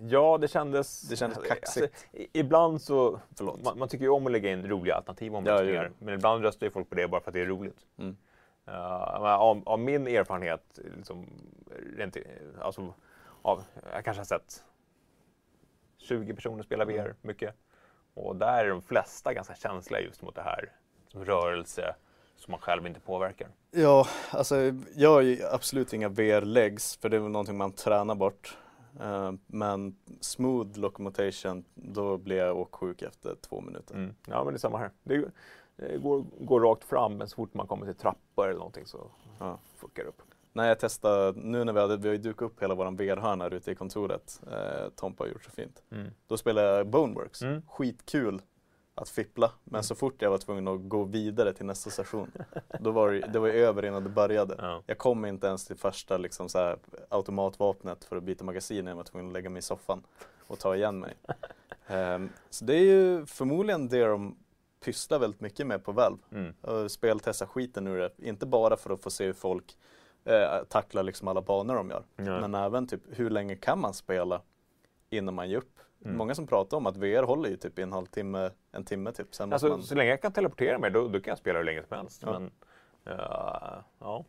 Ja, 0.02 0.38
det 0.42 0.48
kändes... 0.48 1.02
Det 1.02 1.16
kändes 1.16 1.48
kaxigt. 1.48 2.08
i- 2.12 2.28
ibland 2.40 2.82
så... 2.82 3.20
Förlåt. 3.38 3.64
Man, 3.64 3.80
man 3.80 3.88
tycker 3.90 4.06
ju 4.06 4.10
om 4.12 4.26
att 4.26 4.32
lägga 4.32 4.52
in 4.52 4.68
roliga 4.68 4.96
alternativ 4.96 5.32
om 5.32 5.38
omröstningar. 5.38 5.84
ja. 5.84 5.90
Men 6.06 6.14
ibland 6.14 6.44
röstar 6.44 6.68
ju 6.68 6.72
folk 6.72 6.90
på 6.90 6.96
det 6.96 7.08
bara 7.08 7.22
för 7.22 7.30
att 7.32 7.34
det 7.34 7.42
är 7.42 7.46
roligt. 7.46 7.86
Mm. 7.98 8.18
Uh, 8.68 8.76
av, 9.24 9.64
av 9.66 9.80
min 9.80 10.08
erfarenhet, 10.08 10.80
liksom, 10.98 11.26
rent, 11.98 12.18
i- 12.18 12.28
alltså, 12.62 12.94
av, 13.42 13.64
jag 13.94 14.06
kanske 14.06 14.20
har 14.20 14.26
sett 14.26 14.64
20 15.98 16.34
personer 16.34 16.64
spela 16.64 16.86
VR 16.86 17.00
Mm. 17.00 17.16
mycket. 17.22 17.56
Och 18.14 18.36
där 18.36 18.66
är 18.66 18.70
de 18.70 18.82
flesta 18.82 19.34
ganska 19.34 19.56
känsliga 19.56 20.02
just 20.02 20.22
mot 20.22 20.36
det 20.36 20.42
här 20.42 20.72
som 21.08 21.26
rörelse 21.26 21.96
som 22.36 22.52
man 22.52 22.60
själv 22.60 22.88
inte 22.88 23.00
påverkar. 23.00 23.48
Ja, 23.72 24.08
alltså 24.32 24.56
jag 24.96 25.10
har 25.10 25.22
ju 25.22 25.44
absolut 25.52 25.94
inga 25.94 26.10
VR-legs 26.10 26.98
för 26.98 27.10
det 27.10 27.18
är 27.18 27.22
väl 27.22 27.32
någonting 27.32 27.58
man 27.58 27.72
tränar 27.72 28.16
bort. 28.16 28.58
Eh, 29.00 29.32
men 29.48 29.96
smooth 30.20 30.80
locomotion, 30.80 31.64
då 31.74 32.18
blir 32.18 32.38
jag 32.38 32.58
åksjuk 32.58 33.02
efter 33.02 33.36
två 33.36 33.62
minuter. 33.62 33.96
Mm. 33.96 34.14
Ja, 34.28 34.44
men 34.44 34.54
det 34.54 34.58
är 34.58 34.60
samma 34.60 34.78
här. 34.78 34.92
Det, 35.04 35.32
det 35.76 35.98
går, 35.98 36.26
går 36.40 36.62
rakt 36.62 36.84
fram, 36.84 37.18
men 37.18 37.28
så 37.30 37.36
fort 37.36 37.54
man 37.54 37.68
kommer 37.68 37.86
till 37.86 37.96
trappor 37.96 38.46
eller 38.48 38.58
någonting 38.58 38.86
så 38.86 39.12
Ja. 39.40 39.58
fuckar 39.76 40.04
det 40.04 40.10
upp. 40.10 40.22
När 40.54 40.68
jag 40.68 40.80
testade, 40.80 41.40
nu 41.42 41.64
när 41.64 41.74
vi 41.74 41.80
hade, 41.80 41.98
vi 41.98 42.08
har 42.08 42.14
ju 42.16 42.22
dukat 42.22 42.42
upp 42.46 42.62
hela 42.64 42.76
våran 42.76 42.96
VR-hörna 42.96 43.48
ute 43.48 43.72
i 43.72 43.76
kontoret. 43.76 44.42
Eh, 44.52 44.90
Tompa 44.96 45.24
har 45.24 45.30
gjort 45.30 45.44
så 45.44 45.52
fint. 45.52 45.84
Mm. 45.92 46.08
Då 46.28 46.38
spelade 46.38 46.68
jag 46.78 46.88
Boneworks. 46.88 47.42
Mm. 47.42 47.62
Skitkul 47.68 48.42
att 49.02 49.10
fippla. 49.10 49.52
Men 49.64 49.84
så 49.84 49.96
fort 49.96 50.22
jag 50.22 50.30
var 50.30 50.38
tvungen 50.38 50.68
att 50.68 50.90
gå 50.90 51.04
vidare 51.04 51.54
till 51.54 51.66
nästa 51.66 51.90
station, 51.90 52.32
då 52.80 52.92
var 52.92 53.12
det, 53.12 53.20
det 53.20 53.40
var 53.40 53.48
över 53.48 53.86
innan 53.86 54.04
det 54.04 54.10
började. 54.10 54.56
Ja. 54.58 54.84
Jag 54.86 54.98
kom 54.98 55.26
inte 55.26 55.48
ens 55.48 55.66
till 55.66 55.76
första 55.76 56.18
liksom, 56.18 56.50
så 56.50 56.58
här, 56.58 56.78
automatvapnet 57.10 58.04
för 58.06 58.16
att 58.16 58.24
byta 58.24 58.44
magasin. 58.44 58.88
Jag 58.88 58.96
var 58.96 59.04
tvungen 59.04 59.28
att 59.28 59.34
lägga 59.34 59.50
mig 59.50 59.60
i 59.60 59.62
soffan 59.62 60.04
och 60.48 60.60
ta 60.60 60.76
igen 60.76 61.00
mig. 61.00 61.14
Ehm, 61.88 62.30
så 62.50 62.66
det 62.66 62.74
är 62.76 62.84
ju 62.84 63.26
förmodligen 63.26 63.88
det 63.88 64.06
de 64.06 64.38
pysslar 64.80 65.20
väldigt 65.20 65.42
mycket 65.42 65.68
med 65.68 65.84
på 65.84 65.92
Valve. 65.92 66.20
Mm. 66.32 66.54
Och 66.62 66.92
speltesta 66.92 67.48
skiten 67.48 67.88
ur 67.88 67.98
det. 67.98 68.12
Inte 68.18 68.46
bara 68.46 68.78
för 68.78 68.90
att 68.90 69.04
få 69.04 69.10
se 69.10 69.26
hur 69.26 69.34
folk 69.34 69.78
eh, 70.26 70.64
tacklar 70.70 71.04
liksom 71.04 71.28
alla 71.28 71.42
banor 71.42 71.76
de 71.76 71.90
gör. 71.90 72.04
Ja. 72.16 72.42
Men 72.42 72.56
även 72.56 72.88
typ 72.88 73.02
hur 73.10 73.30
länge 73.30 73.56
kan 73.56 73.80
man 73.80 73.94
spela 73.94 74.42
innan 75.10 75.34
man 75.34 75.50
ger 75.50 75.58
upp? 75.58 75.80
Mm. 76.06 76.18
Många 76.18 76.36
som 76.36 76.48
pratar 76.48 76.78
om 76.78 76.86
att 76.88 76.98
VR 76.98 77.24
håller 77.24 77.50
ju 77.50 77.58
typ 77.58 77.80
i 77.80 77.82
en 77.82 77.92
halvtimme, 77.94 78.52
en 78.72 78.86
timme 78.86 79.12
typ. 79.12 79.36
Sen 79.36 79.54
Alltså, 79.54 79.68
man... 79.68 79.84
Så 79.84 79.96
länge 79.96 80.10
jag 80.10 80.22
kan 80.22 80.32
teleportera 80.32 80.80
mig, 80.80 80.92
då, 80.92 81.08
då 81.08 81.20
kan 81.20 81.32
jag 81.32 81.38
spela 81.38 81.60
hur 81.60 81.66
länge 81.66 81.84
som 81.88 81.98
helst. 81.98 82.22
Ja. 82.26 82.32
Men, 82.40 82.52
eh, 83.06 83.84
ja. 84.00 84.26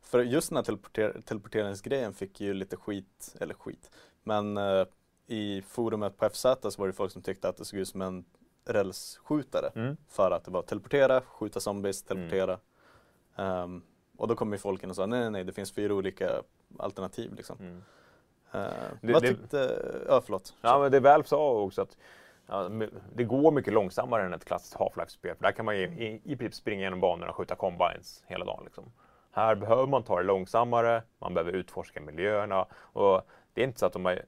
För 0.00 0.20
just 0.22 0.48
den 0.48 0.56
här 0.56 0.62
teleporter 0.64 1.20
teleporteringsgrejen 1.24 2.14
fick 2.14 2.40
ju 2.40 2.54
lite 2.54 2.76
skit, 2.76 3.36
eller 3.40 3.54
skit, 3.54 3.90
men 4.22 4.56
eh, 4.56 4.84
i 5.26 5.62
forumet 5.62 6.16
på 6.16 6.28
FZ 6.28 6.40
så 6.62 6.70
var 6.78 6.86
det 6.86 6.92
folk 6.92 7.12
som 7.12 7.22
tyckte 7.22 7.48
att 7.48 7.56
det 7.56 7.64
såg 7.64 7.78
ut 7.78 7.88
som 7.88 8.02
en 8.02 8.24
rälsskjutare 8.64 9.70
Mm. 9.74 9.96
för 10.08 10.30
att 10.30 10.44
det 10.44 10.50
var 10.50 10.62
teleportera, 10.62 11.20
skjuta 11.20 11.60
zombies, 11.60 12.02
teleportera. 12.02 12.58
Ehm, 13.36 13.82
och 14.16 14.28
då 14.28 14.34
kom 14.34 14.52
ju 14.52 14.58
folk 14.58 14.82
in 14.82 14.90
och 14.90 14.96
sa 14.96 15.06
nej, 15.06 15.20
nej, 15.20 15.30
nej, 15.30 15.44
det 15.44 15.52
finns 15.52 15.72
fyra 15.72 15.94
olika 15.94 16.42
alternativ 16.78 17.34
liksom. 17.34 17.56
Mm. 17.60 17.82
Uh, 18.54 18.60
Det- 19.00 19.12
vad 19.12 19.22
det- 19.22 19.28
tyckte, 19.28 19.82
ja 20.08 20.20
förlåt. 20.24 20.54
Ja, 20.62 20.78
men 20.78 20.90
det 20.92 21.00
Valve 21.00 21.28
sa 21.28 21.52
också 21.52 21.82
att 21.82 21.96
ja, 22.46 22.70
det 23.14 23.24
går 23.24 23.50
mycket 23.52 23.72
långsammare 23.72 24.22
än 24.26 24.32
ett 24.34 24.44
klassiskt 24.44 24.74
Half-Life-spel. 24.74 25.36
Där 25.38 25.52
kan 25.52 25.64
man 25.64 25.76
ju 25.78 25.82
i, 25.84 26.20
i 26.24 26.36
princip 26.36 26.54
springa 26.54 26.82
genom 26.82 27.00
banorna 27.00 27.30
och 27.30 27.36
skjuta 27.36 27.54
combines 27.54 28.24
hela 28.26 28.44
dagen. 28.44 28.64
Liksom. 28.64 28.92
Här 29.32 29.54
behöver 29.54 29.86
man 29.86 30.02
ta 30.02 30.16
det 30.16 30.22
långsammare, 30.22 31.02
man 31.18 31.34
behöver 31.34 31.52
utforska 31.52 32.00
miljöerna. 32.00 32.66
Och 32.74 33.22
det 33.54 33.60
är 33.60 33.64
inte 33.64 33.78
så 33.78 33.86
att 33.86 33.92
de 33.92 34.04
har, 34.04 34.22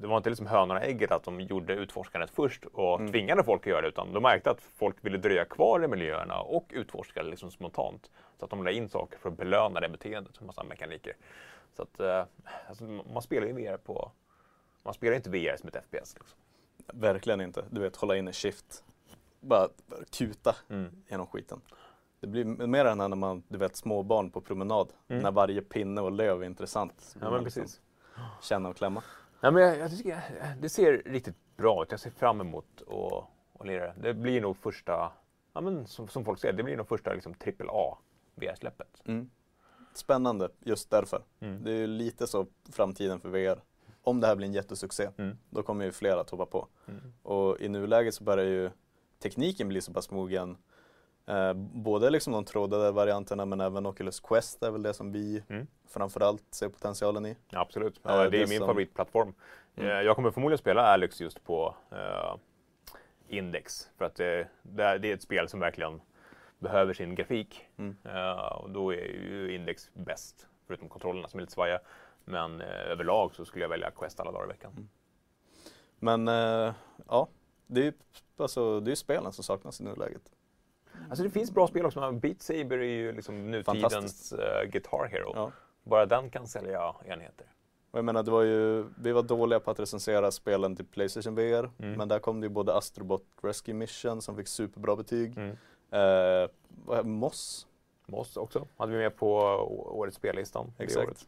det 0.00 0.06
var 0.06 0.16
inte 0.16 0.28
liksom 0.30 0.46
hönan 0.46 0.76
och 0.76 0.82
ägget 0.82 1.10
att 1.10 1.24
de 1.24 1.40
gjorde 1.40 1.72
utforskandet 1.74 2.30
först 2.30 2.64
och 2.64 3.00
Mm. 3.00 3.12
tvingade 3.12 3.44
folk 3.44 3.60
att 3.62 3.66
göra 3.70 3.80
det. 3.80 3.88
Utan 3.88 4.12
de 4.12 4.22
märkte 4.22 4.50
att 4.50 4.60
folk 4.60 4.96
ville 5.00 5.18
dröja 5.18 5.44
kvar 5.44 5.84
i 5.84 5.88
miljöerna 5.88 6.40
och 6.40 6.66
utforska 6.74 7.22
det 7.22 7.28
liksom 7.30 7.50
spontant. 7.50 8.10
Så 8.38 8.44
att 8.44 8.50
de 8.50 8.64
la 8.64 8.70
in 8.70 8.88
saker 8.88 9.18
för 9.18 9.28
att 9.28 9.36
belöna 9.36 9.80
det 9.80 9.88
beteendet, 9.88 10.40
en 10.40 10.46
massa 10.46 10.62
mekaniker. 10.62 11.16
Så 11.78 11.82
att 11.82 12.00
eh, 12.00 12.24
alltså, 12.68 12.84
man 12.84 13.22
spelar 13.22 13.46
ju 13.46 13.52
VR 13.52 13.76
på 13.76 14.12
man 14.82 14.94
spelar 14.94 15.16
inte 15.16 15.30
VR 15.30 15.56
som 15.56 15.68
ett 15.68 15.76
FPS. 15.84 16.14
Liksom. 16.14 16.38
Verkligen 16.92 17.40
inte. 17.40 17.64
Du 17.70 17.80
vet, 17.80 17.96
hålla 17.96 18.16
in 18.16 18.26
en 18.26 18.32
shift. 18.32 18.84
Bara 19.40 19.68
kuta 20.10 20.56
Mm. 20.68 21.02
genom 21.08 21.26
skiten. 21.26 21.60
Det 22.20 22.26
blir 22.26 22.44
mer 22.44 22.84
än 22.84 22.98
när 22.98 23.08
man, 23.08 23.42
du 23.48 23.58
vet, 23.58 23.76
småbarn 23.76 24.30
på 24.30 24.40
promenad. 24.40 24.92
Mm. 25.08 25.22
När 25.22 25.30
varje 25.32 25.62
pinne 25.62 26.00
och 26.00 26.12
löv 26.12 26.42
är 26.42 26.46
intressant. 26.46 27.16
Ja, 27.20 27.30
men 27.30 27.44
liksom 27.44 27.62
precis. 27.62 27.80
Känna 28.42 28.68
och 28.68 28.76
klämma. 28.76 29.02
Ja, 29.40 29.50
men 29.50 29.62
jag, 29.62 29.78
jag 29.78 29.90
tycker 29.96 30.22
det 30.60 30.68
ser 30.68 31.02
riktigt 31.06 31.56
bra 31.56 31.82
ut. 31.82 31.90
Jag 31.90 32.00
ser 32.00 32.10
fram 32.10 32.40
emot 32.40 32.82
att, 32.82 33.24
att 33.60 33.66
lira 33.66 33.86
det. 33.86 33.94
Det 34.02 34.14
blir 34.14 34.40
nog 34.40 34.56
första, 34.56 35.12
ja, 35.52 35.60
men 35.60 35.86
som, 35.86 36.08
som 36.08 36.24
folk 36.24 36.38
säger, 36.38 36.54
det 36.54 36.62
blir 36.62 36.76
nog 36.76 36.88
första 36.88 37.12
liksom, 37.12 37.34
AAA 37.46 37.98
VR-släppet. 38.34 39.02
Mm. 39.04 39.30
Spännande 39.98 40.48
just 40.64 40.90
därför. 40.90 41.22
Mm. 41.40 41.64
Det 41.64 41.70
är 41.70 41.74
ju 41.76 41.86
lite 41.86 42.26
så 42.26 42.46
framtiden 42.72 43.20
för 43.20 43.28
VR. 43.28 43.60
Om 44.02 44.20
det 44.20 44.26
här 44.26 44.36
blir 44.36 44.46
en 44.46 44.52
jättesuccé, 44.54 45.08
Mm. 45.18 45.38
då 45.50 45.62
kommer 45.62 45.84
ju 45.84 45.92
fler 45.92 46.16
att 46.16 46.30
hoppa 46.30 46.46
på. 46.46 46.68
Mm. 46.88 47.00
Och 47.22 47.60
i 47.60 47.68
nuläget 47.68 48.14
så 48.14 48.24
börjar 48.24 48.44
ju 48.44 48.70
tekniken 49.22 49.68
bli 49.68 49.80
så 49.80 49.92
pass 49.92 50.10
mogen. 50.10 50.56
Eh, 51.26 51.52
både 51.54 52.10
liksom 52.10 52.32
de 52.32 52.44
trådade 52.44 52.90
varianterna 52.92 53.44
men 53.44 53.60
även 53.60 53.86
Oculus 53.86 54.20
Quest 54.20 54.62
är 54.62 54.70
väl 54.70 54.82
det 54.82 54.94
som 54.94 55.12
vi 55.12 55.42
Mm. 55.48 55.66
framförallt 55.88 56.44
ser 56.50 56.68
potentialen 56.68 57.26
i. 57.26 57.36
Ja, 57.50 57.60
absolut. 57.60 57.96
Eh, 57.96 58.00
Ja, 58.14 58.22
det 58.24 58.30
det 58.30 58.42
är 58.42 58.46
min 58.46 58.58
som- 58.58 58.66
favoritplattform. 58.66 59.34
Mm. 59.76 59.90
Eh, 59.90 59.96
Jag 60.02 60.16
kommer 60.16 60.30
förmodligen 60.30 60.58
spela 60.58 60.82
Alex 60.82 61.20
just 61.20 61.44
på 61.44 61.74
eh, 61.92 62.36
Index. 63.28 63.88
För 63.98 64.04
att 64.04 64.14
det, 64.14 64.48
det, 64.62 64.84
är, 64.84 64.98
det 64.98 65.10
är 65.10 65.14
ett 65.14 65.22
spel 65.22 65.48
som 65.48 65.60
verkligen 65.60 66.00
behöver 66.58 66.94
sin 66.94 67.14
grafik. 67.14 67.66
Mm. 67.76 67.96
Eh, 68.04 68.52
och 68.52 68.70
då 68.70 68.92
är 68.92 69.06
ju 69.06 69.54
Index 69.54 69.90
bäst. 69.94 70.46
Förutom 70.66 70.88
kontrollerna 70.88 71.28
som 71.28 71.38
är 71.38 71.42
lite 71.42 71.52
svajiga. 71.52 71.80
Men 72.24 72.60
eh, 72.60 72.90
överlag 72.90 73.34
så 73.34 73.44
skulle 73.44 73.64
jag 73.64 73.68
välja 73.68 73.90
Quest 73.90 74.20
alla 74.20 74.32
dagar 74.32 74.44
i 74.44 74.48
veckan. 74.48 74.72
Mm. 74.72 74.88
Men 75.98 76.28
eh, 76.28 76.74
ja, 77.08 77.28
det 77.66 77.80
är 77.80 77.84
ju 77.84 77.92
alltså, 78.36 78.80
det 78.80 78.88
är 78.88 78.92
ju 78.92 78.96
spelen 78.96 79.32
som 79.32 79.44
saknas 79.44 79.80
i 79.80 79.84
nuläget. 79.84 80.22
Alltså 81.08 81.24
det 81.24 81.30
finns 81.30 81.50
bra 81.50 81.66
spel 81.66 81.86
också. 81.86 82.12
Beat 82.12 82.42
Saber 82.42 82.78
är 82.78 82.84
ju 82.84 83.12
liksom 83.12 83.50
nutidens 83.50 84.32
uh, 84.32 84.70
Guitar 84.70 85.08
Hero. 85.12 85.32
Ja. 85.34 85.52
Bara 85.82 86.06
den 86.06 86.30
kan 86.30 86.46
sälja 86.46 86.94
enheter. 87.04 87.46
Och 87.90 87.98
jag 87.98 88.04
menar, 88.04 88.22
det 88.22 88.30
var 88.30 88.42
ju, 88.42 88.84
vi 88.98 89.12
var 89.12 89.22
dåliga 89.22 89.60
på 89.60 89.70
att 89.70 89.80
recensera 89.80 90.30
spelen 90.30 90.76
till 90.76 90.84
Playstation 90.84 91.34
VR. 91.34 91.70
Mm. 91.78 91.92
Men 91.92 92.08
där 92.08 92.18
kom 92.18 92.40
det 92.40 92.44
ju 92.44 92.50
både 92.50 92.74
Astrobot 92.74 93.24
Rescue 93.42 93.74
Mission 93.74 94.22
som 94.22 94.36
fick 94.36 94.48
superbra 94.48 94.96
betyg. 94.96 95.38
Mm. 95.38 95.56
Eh, 95.90 95.98
är- 95.98 97.02
Moss. 97.02 97.66
Moss 98.06 98.36
också 98.36 98.66
hade 98.76 98.92
vi 98.92 98.98
med 98.98 99.16
på 99.16 99.34
årets 99.98 100.16
spellistan. 100.16 100.72
det 100.76 100.84
Exakt. 100.84 101.06
året. 101.08 101.26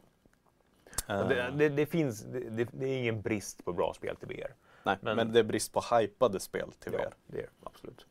Eh, 1.09 1.21
Och 1.21 1.29
Det, 1.29 1.51
det, 1.57 1.69
det, 1.69 1.87
finns, 1.87 2.23
det, 2.23 2.41
det, 2.51 2.69
det 2.73 2.87
är 2.87 2.99
ingen 2.99 3.21
brist 3.23 3.65
på 3.65 3.73
bra 3.73 3.95
spel 3.95 4.17
till 4.17 4.29
VR. 4.29 4.55
nej, 4.83 4.97
men, 5.01 5.17
men- 5.17 5.33
det 5.33 5.39
är 5.39 5.45
brist 5.45 5.73
på 5.73 5.81
hypade 5.97 6.41
spel 6.41 6.73
till 6.73 6.93
Ja, 6.93 6.99
VR. 6.99 7.15
det 7.27 7.39
är 7.39 7.43
det 7.43 7.49
absolut. 7.65 8.07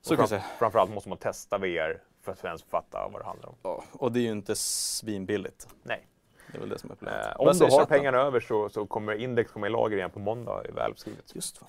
Så 0.00 0.16
fram, 0.16 0.26
säga. 0.28 0.44
framförallt 0.58 0.90
måste 0.90 1.08
man 1.08 1.18
testa 1.18 1.58
VR 1.58 2.02
för 2.22 2.32
att 2.32 2.44
ens 2.44 2.62
fatta 2.62 3.08
vad 3.12 3.20
det 3.20 3.24
handlar 3.26 3.48
om. 3.48 3.54
Ja, 3.62 3.84
och 3.92 4.12
det 4.12 4.18
är 4.20 4.22
ju 4.22 4.30
inte 4.32 4.54
svinbilligt. 4.56 5.68
Nej. 5.82 6.06
Det 6.50 6.56
är 6.56 6.60
väl 6.60 6.68
det 6.68 6.78
som 6.78 6.90
är 6.90 6.94
problemet. 6.94 7.26
Eh, 7.26 7.32
om 7.40 7.52
du 7.58 7.64
har 7.64 7.70
chatten? 7.70 7.86
pengarna 7.86 8.18
över 8.18 8.40
så, 8.40 8.68
så 8.68 8.86
kommer 8.86 9.12
Index 9.14 9.50
komma 9.52 9.66
i 9.66 9.70
lager 9.70 9.96
igen 9.96 10.10
på 10.10 10.18
måndag 10.18 10.62
i 10.68 10.70
välbeskrivet. 10.72 11.34
Just 11.34 11.58
fan. 11.58 11.68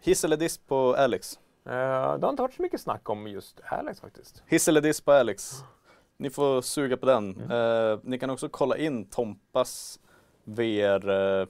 Hiss 0.00 0.24
eller 0.24 0.36
diss 0.36 0.58
på 0.58 0.94
Alex? 0.94 1.38
Eh, 1.68 2.18
det 2.18 2.26
har 2.26 2.30
inte 2.30 2.42
varit 2.42 2.54
så 2.54 2.62
mycket 2.62 2.80
snack 2.80 3.08
om 3.10 3.26
just 3.26 3.60
Alex 3.64 4.00
faktiskt. 4.00 4.42
Hiss 4.46 4.68
eller 4.68 4.80
diss 4.80 5.00
på 5.00 5.12
Alex? 5.12 5.64
Ni 6.16 6.30
får 6.30 6.62
suga 6.62 6.96
på 6.96 7.06
den. 7.06 7.36
Mm. 7.36 7.50
Eh, 7.92 7.98
ni 8.02 8.18
kan 8.18 8.30
också 8.30 8.48
kolla 8.48 8.76
in 8.76 9.04
Tompas 9.04 10.00
VR 10.44 11.08
eh, 11.40 11.46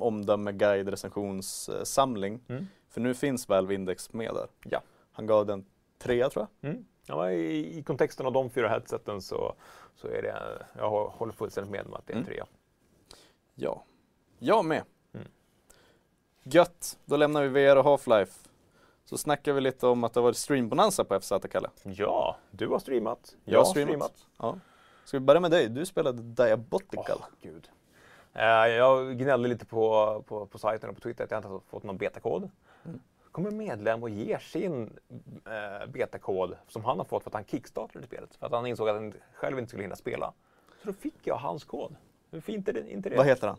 omdöme, 0.00 0.52
guide, 0.52 0.88
recensionssamling. 0.88 2.40
Mm. 2.48 2.66
För 2.88 3.00
nu 3.00 3.14
finns 3.14 3.48
Valve 3.48 3.74
Index 3.74 4.12
med 4.12 4.34
där. 4.34 4.48
Ja. 4.64 4.80
Han 5.12 5.26
gav 5.26 5.46
den 5.46 5.64
trea 5.98 6.28
tror 6.30 6.46
jag. 6.60 6.70
Mm. 6.70 6.84
Ja, 7.06 7.30
i, 7.30 7.78
I 7.78 7.82
kontexten 7.82 8.26
av 8.26 8.32
de 8.32 8.50
fyra 8.50 8.68
headseten 8.68 9.22
så, 9.22 9.54
så 9.94 10.08
är 10.08 10.22
det, 10.22 10.66
jag 10.78 10.90
hå- 10.90 11.10
håller 11.10 11.32
fullständigt 11.32 11.70
med 11.70 11.86
om 11.86 11.94
att 11.94 12.06
det 12.06 12.12
är 12.12 12.16
en 12.16 12.22
Mm. 12.22 12.32
trea. 12.34 12.46
Ja. 13.54 13.84
Jag 14.38 14.64
med. 14.64 14.82
Mm. 15.14 15.26
Gött, 16.42 16.98
då 17.04 17.16
lämnar 17.16 17.42
vi 17.42 17.48
VR 17.48 17.76
och 17.76 17.84
Half-Life. 17.84 18.46
Så 19.10 19.18
snackar 19.18 19.52
vi 19.52 19.60
lite 19.60 19.86
om 19.86 20.04
att 20.04 20.12
det 20.14 20.20
varit 20.20 20.36
streambonanza 20.36 21.04
på 21.04 21.20
FZ, 21.20 21.32
Kalle. 21.50 21.70
Ja, 21.82 22.36
du 22.50 22.68
har 22.68 22.78
streamat. 22.78 23.36
Jag 23.44 23.58
har 23.58 23.64
streamat. 23.64 24.26
Ja. 24.38 24.58
Ska 25.04 25.18
vi 25.18 25.24
börja 25.24 25.40
med 25.40 25.50
dig? 25.50 25.68
Du 25.68 25.86
spelade 25.86 26.22
Diabotical. 26.22 27.18
Åh, 27.20 27.26
gud. 27.42 27.70
Eh, 28.32 28.44
jag 28.44 29.18
gnällde 29.18 29.48
lite 29.48 29.66
på, 29.66 30.24
på, 30.26 30.46
på 30.46 30.58
sajten 30.58 30.90
och 30.90 30.94
på 30.94 31.00
Twitter 31.00 31.24
att 31.24 31.30
jag 31.30 31.38
inte 31.38 31.66
fått 31.70 31.82
någon 31.82 31.96
betakod. 31.96 32.50
Mm. 32.84 33.00
kommer 33.32 33.50
medlem 33.50 34.02
och 34.02 34.10
ger 34.10 34.38
sin 34.38 34.98
eh, 35.46 35.86
betakod 35.88 36.56
som 36.68 36.84
han 36.84 36.98
har 36.98 37.04
fått 37.04 37.22
för 37.22 37.30
att 37.30 37.34
han 37.34 37.44
kickstartade 37.44 38.06
spelet. 38.06 38.34
För 38.34 38.46
att 38.46 38.52
han 38.52 38.66
insåg 38.66 38.88
att 38.88 38.96
han 38.96 39.14
själv 39.34 39.58
inte 39.58 39.68
skulle 39.68 39.82
hinna 39.82 39.96
spela. 39.96 40.32
Så 40.82 40.86
då 40.86 40.92
fick 40.92 41.26
jag 41.26 41.36
hans 41.36 41.64
kod. 41.64 41.96
Hur 42.30 42.40
fint 42.40 42.68
är 42.68 42.72
det 42.72 42.90
inte 42.92 43.08
det? 43.08 43.16
Vad 43.16 43.26
heter 43.26 43.48
han? 43.48 43.58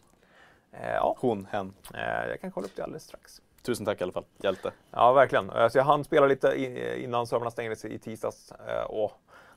Eh, 0.71 0.91
ja, 0.93 1.15
Hon, 1.19 1.47
hen. 1.51 1.73
eh, 1.93 2.29
jag 2.29 2.41
kan 2.41 2.51
kolla 2.51 2.65
upp 2.65 2.75
det 2.75 2.83
alldeles 2.83 3.03
strax. 3.03 3.41
Tusen 3.61 3.85
tack 3.85 4.01
i 4.01 4.03
alla 4.03 4.13
fall, 4.13 4.25
hjälte. 4.37 4.71
Ja, 4.91 5.13
verkligen. 5.13 5.49
Alltså, 5.49 5.77
jag 5.79 5.85
hann 5.85 6.03
spela 6.03 6.27
lite 6.27 6.55
innan 7.03 7.27
servrarna 7.27 7.51
stängdes 7.51 7.85
i 7.85 7.99
tisdags. 7.99 8.51
eh, 8.51 8.83
Och 8.83 9.11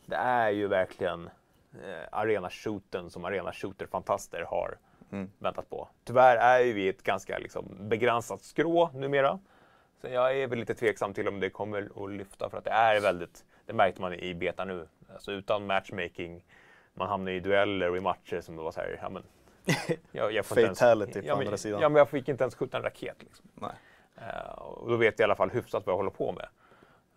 det 0.06 0.16
är 0.16 0.50
ju 0.50 0.66
verkligen 0.68 1.30
eh, 1.84 2.08
arena-shooten 2.12 3.10
som 3.10 3.24
arena-shooter-fantaster 3.24 4.44
har 4.44 4.78
Mm. 5.12 5.30
väntat 5.38 5.70
på. 5.70 5.88
Tyvärr 6.04 6.36
är 6.36 6.60
ju 6.60 6.72
vi 6.72 6.88
ett 6.88 7.02
ganska 7.02 7.38
liksom, 7.38 7.76
begränsat 7.80 8.42
skrå 8.42 8.90
numera. 8.94 9.38
Så 10.00 10.08
jag 10.08 10.36
är 10.38 10.46
väl 10.46 10.58
lite 10.58 10.74
tveksam 10.74 11.14
till 11.14 11.28
om 11.28 11.40
det 11.40 11.50
kommer 11.50 11.90
att 12.04 12.10
lyfta 12.10 12.50
för 12.50 12.58
att 12.58 12.64
det 12.64 12.70
är 12.70 13.00
väldigt, 13.00 13.44
det 13.66 13.72
märkte 13.72 14.00
man 14.00 14.14
i 14.14 14.34
beta 14.34 14.64
nu. 14.64 14.88
Alltså 15.12 15.32
utan 15.32 15.66
matchmaking, 15.66 16.44
man 16.94 17.08
hamnar 17.08 17.32
i 17.32 17.40
dueller 17.40 17.90
och 17.90 17.96
i 17.96 18.00
matcher 18.00 18.40
som 18.40 18.56
det 18.56 18.62
var 18.62 18.72
så 18.72 18.80
här, 18.80 18.98
ja 19.02 19.08
men... 19.08 19.22
Jag, 20.12 20.32
jag 20.32 20.46
Fatality 20.46 21.20
på 21.20 21.26
ja, 21.26 21.36
men, 21.36 21.46
andra 21.46 21.56
sidan. 21.56 21.80
Ja 21.80 21.88
men 21.88 21.98
jag 21.98 22.08
fick 22.08 22.28
inte 22.28 22.44
ens 22.44 22.54
skjuta 22.54 22.76
en 22.76 22.82
raket 22.82 23.16
liksom. 23.22 23.46
Nej. 23.54 23.70
Eh, 24.16 24.52
och 24.58 24.90
då 24.90 24.96
vet 24.96 25.18
jag 25.18 25.24
i 25.24 25.28
alla 25.28 25.36
fall 25.36 25.50
hyfsat 25.50 25.86
vad 25.86 25.92
jag 25.92 25.96
håller 25.96 26.10
på 26.10 26.32
med. 26.32 26.46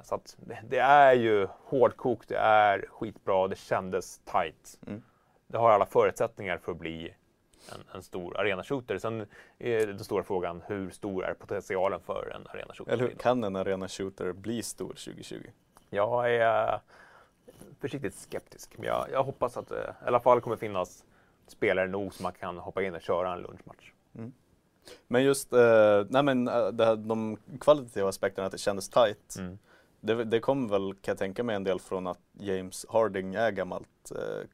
Så 0.02 0.16
att 0.16 0.38
det, 0.64 0.78
är 0.80 1.14
ju 1.14 1.48
hårdkokt, 1.64 2.30
det 2.30 2.38
är 2.38 2.86
skitbra, 2.90 3.48
det 3.48 3.56
kändes 3.56 4.20
tight. 4.20 4.80
Mm. 4.88 5.04
Det 5.48 5.58
har 5.58 5.72
alla 5.72 5.86
förutsättningar 5.86 6.58
för 6.58 6.72
att 6.72 6.78
bli 6.78 7.14
en, 7.72 7.96
en 7.96 8.04
stor 8.04 8.38
arena-shooter. 8.38 8.98
Sen 8.98 9.26
är 9.60 9.88
den 9.88 10.04
stora 10.04 10.24
frågan, 10.24 10.64
hur 10.68 10.90
stor 10.90 11.26
är 11.26 11.34
potentialen 11.34 12.00
för 12.00 12.32
en 12.36 12.48
arena-shooter? 12.48 12.92
Eller 12.92 13.04
hur 13.04 13.16
kan 13.16 13.44
en 13.44 13.56
arena 13.56 13.88
shooter 13.88 14.34
bli 14.34 14.64
stor 14.64 14.88
2020? 14.88 15.36
Jag 15.90 16.36
är 16.36 16.80
försiktigt 17.80 18.16
skeptisk, 18.16 18.78
men 18.78 18.88
jag, 18.88 19.08
jag 19.12 19.24
hoppas 19.24 19.58
att 19.58 19.68
det 19.70 19.96
i 20.04 20.08
alla 20.08 20.20
fall 20.20 20.42
kommer 20.42 20.56
finnas 20.56 21.06
spelare 21.48 21.88
nog 21.88 22.14
som 22.14 22.24
man 22.24 22.34
kan 22.34 22.58
hoppa 22.58 22.84
in 22.84 22.96
och 22.96 23.02
köra 23.02 23.34
en 23.34 23.40
lunchmatch. 23.40 23.92
Men 25.08 25.24
just 25.24 25.54
eh, 25.54 26.06
nej 26.10 26.24
men, 26.24 26.48
eh, 26.48 26.68
det 26.68 26.86
här, 26.86 26.96
de 26.96 27.38
kvalitativa 27.60 28.10
aspekterna, 28.10 28.46
att 28.46 28.52
det 28.52 28.58
kändes 28.58 28.90
tight. 28.90 29.36
Mm. 29.40 29.58
Det, 30.00 30.24
det 30.24 30.40
kom 30.40 30.68
väl, 30.68 30.94
kan 30.94 31.12
jag 31.12 31.18
tänka 31.18 31.44
mig, 31.44 31.56
en 31.56 31.64
del 31.64 31.80
från 31.80 32.08
att 32.08 32.20
James 32.34 32.86
Harding 32.90 33.36
är 33.36 33.52
gammalt 33.52 34.12
eh, 34.12 34.48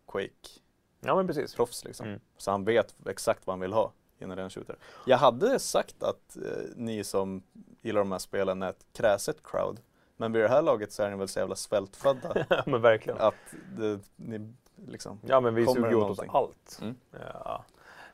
Ja 1.05 1.15
men 1.15 1.27
precis. 1.27 1.55
Quake-proffs. 1.55 1.85
Liksom. 1.85 2.07
Mm. 2.07 2.19
Så 2.37 2.51
han 2.51 2.65
vet 2.65 2.95
exakt 3.05 3.47
vad 3.47 3.53
han 3.53 3.59
vill 3.59 3.73
ha 3.73 3.91
i 4.19 4.23
en 4.23 4.49
shooter. 4.49 4.77
Jag 5.05 5.17
hade 5.17 5.59
sagt 5.59 6.03
att 6.03 6.37
eh, 6.37 6.63
ni 6.75 7.03
som 7.03 7.43
gillar 7.81 8.01
de 8.01 8.11
här 8.11 8.19
spelen 8.19 8.61
är 8.61 8.69
ett 8.69 8.85
kräset 8.93 9.43
crowd. 9.43 9.79
Men 10.17 10.31
vid 10.31 10.41
det 10.41 10.49
här 10.49 10.61
laget 10.61 10.91
så 10.91 11.03
är 11.03 11.11
ni 11.11 11.17
väl 11.17 11.27
så 11.27 11.39
jävla 11.39 11.55
svältfödda 11.55 12.45
men 12.65 12.81
verkligen. 12.81 13.19
att 13.19 13.35
det, 13.77 13.99
ni 14.15 14.53
liksom... 14.87 15.19
Ja, 15.27 15.39
men 15.39 15.55
vi 15.55 15.65
suger 15.67 15.95
åt 15.95 16.19
oss 16.19 16.19
allt. 16.29 16.79
Mm. 16.81 16.95
Ja. 17.33 17.65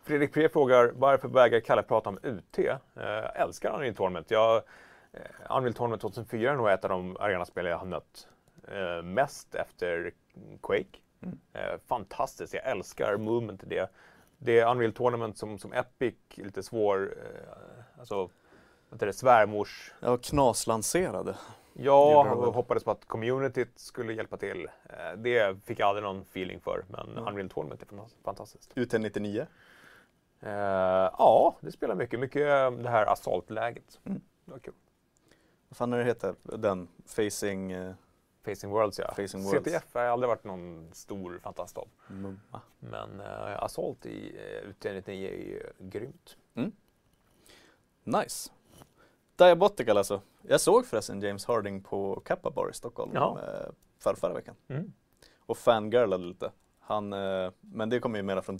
Fredrik 0.09 0.33
Pre 0.33 0.49
frågar 0.49 0.91
varför 0.95 1.27
vägrar 1.27 1.59
Kalle 1.59 1.83
prata 1.83 2.09
om 2.09 2.19
UT? 2.23 2.57
Eh, 2.57 2.65
Jag 2.95 3.35
älskar 3.35 3.73
Unreal 3.75 3.95
Tournament. 3.95 4.31
Jag, 4.31 4.55
eh, 5.13 5.21
Unreal 5.57 5.73
Tournament 5.73 6.01
2004 6.01 6.51
är 6.51 6.55
nog 6.55 6.69
ett 6.69 6.83
av 6.83 6.89
de 6.89 7.17
arenaspel 7.19 7.65
jag 7.65 7.77
har 7.77 7.85
nött 7.85 8.27
eh, 8.67 9.03
mest 9.03 9.55
efter 9.55 10.11
Quake. 10.63 10.97
Mm. 11.21 11.39
Eh, 11.53 11.79
fantastiskt, 11.87 12.53
jag 12.53 12.65
älskar 12.67 13.17
movement 13.17 13.63
i 13.63 13.65
det. 13.65 13.89
Det 14.37 14.59
är 14.59 14.71
Unreal 14.71 14.93
Tournament 14.93 15.37
som, 15.37 15.57
som 15.59 15.73
Epic, 15.73 16.15
lite 16.35 16.63
svår, 16.63 17.13
eh, 17.17 17.99
alltså, 17.99 18.29
vad 18.89 18.99
det, 18.99 19.13
svärmors 19.13 19.93
Ja, 19.99 20.17
knaslanserade. 20.17 21.35
Ja, 21.73 22.31
och 22.33 22.53
hoppades 22.53 22.83
på 22.83 22.91
att 22.91 23.05
communityt 23.07 23.79
skulle 23.79 24.13
hjälpa 24.13 24.37
till. 24.37 24.67
Det 25.17 25.65
fick 25.65 25.79
jag 25.79 25.87
aldrig 25.87 26.03
någon 26.03 26.21
feeling 26.21 26.59
för, 26.61 26.85
men 26.87 27.09
Mm. 27.17 27.27
Unreal 27.27 27.49
Tournament 27.49 27.81
är 27.81 27.85
fan- 27.85 28.09
fantastiskt. 28.23 28.73
UT99. 28.75 29.45
Eh, 30.41 30.51
ja, 31.17 31.55
det 31.61 31.71
spelar 31.71 31.95
mycket. 31.95 32.19
Mycket 32.19 32.41
eh, 32.41 32.71
det 32.71 32.89
här 32.89 33.05
assaultläget. 33.05 33.99
Mm. 34.05 34.21
Det 34.45 34.51
var 34.51 34.59
kul. 34.59 34.73
Vad 35.69 35.77
fan 35.77 35.93
är 35.93 35.97
det 35.97 36.03
heter? 36.03 36.35
Den, 36.43 36.87
Facing 37.05 37.71
eh, 37.71 37.93
Facing 38.45 38.71
Worlds 38.71 38.99
ja. 38.99 39.13
Facing 39.15 39.43
Worlds. 39.43 39.63
CTF 39.65 39.93
har 39.93 40.01
aldrig 40.01 40.27
varit 40.27 40.43
någon 40.43 40.89
stor 40.93 41.39
fantast 41.43 41.77
av. 41.77 41.87
Mumma. 42.07 42.61
Men 42.79 43.19
eh, 43.19 43.63
Assault 43.63 44.05
i 44.05 44.37
uh, 44.63 44.69
UT99 44.69 45.09
är 45.09 45.13
ju 45.13 45.63
grymt. 45.79 46.37
Nice. 48.03 48.51
Diabotical 49.35 49.97
alltså. 49.97 50.21
Jag 50.41 50.61
såg 50.61 50.85
förresten 50.85 51.21
James 51.21 51.45
Harding 51.45 51.83
på 51.83 52.21
Kappa 52.25 52.51
Bar 52.51 52.69
i 52.69 52.73
Stockholm 52.73 53.11
Ja. 53.13 53.39
eh, 53.43 53.71
för 53.99 54.15
förra 54.15 54.33
veckan. 54.33 54.55
Mm. 54.67 54.93
Och 55.39 55.57
fangirlade 55.57 56.23
lite. 56.23 56.51
Han, 56.79 57.13
eh, 57.13 57.51
men 57.59 57.89
det 57.89 57.99
kommer 57.99 58.19
ju 58.19 58.23
mera 58.23 58.41
från 58.41 58.57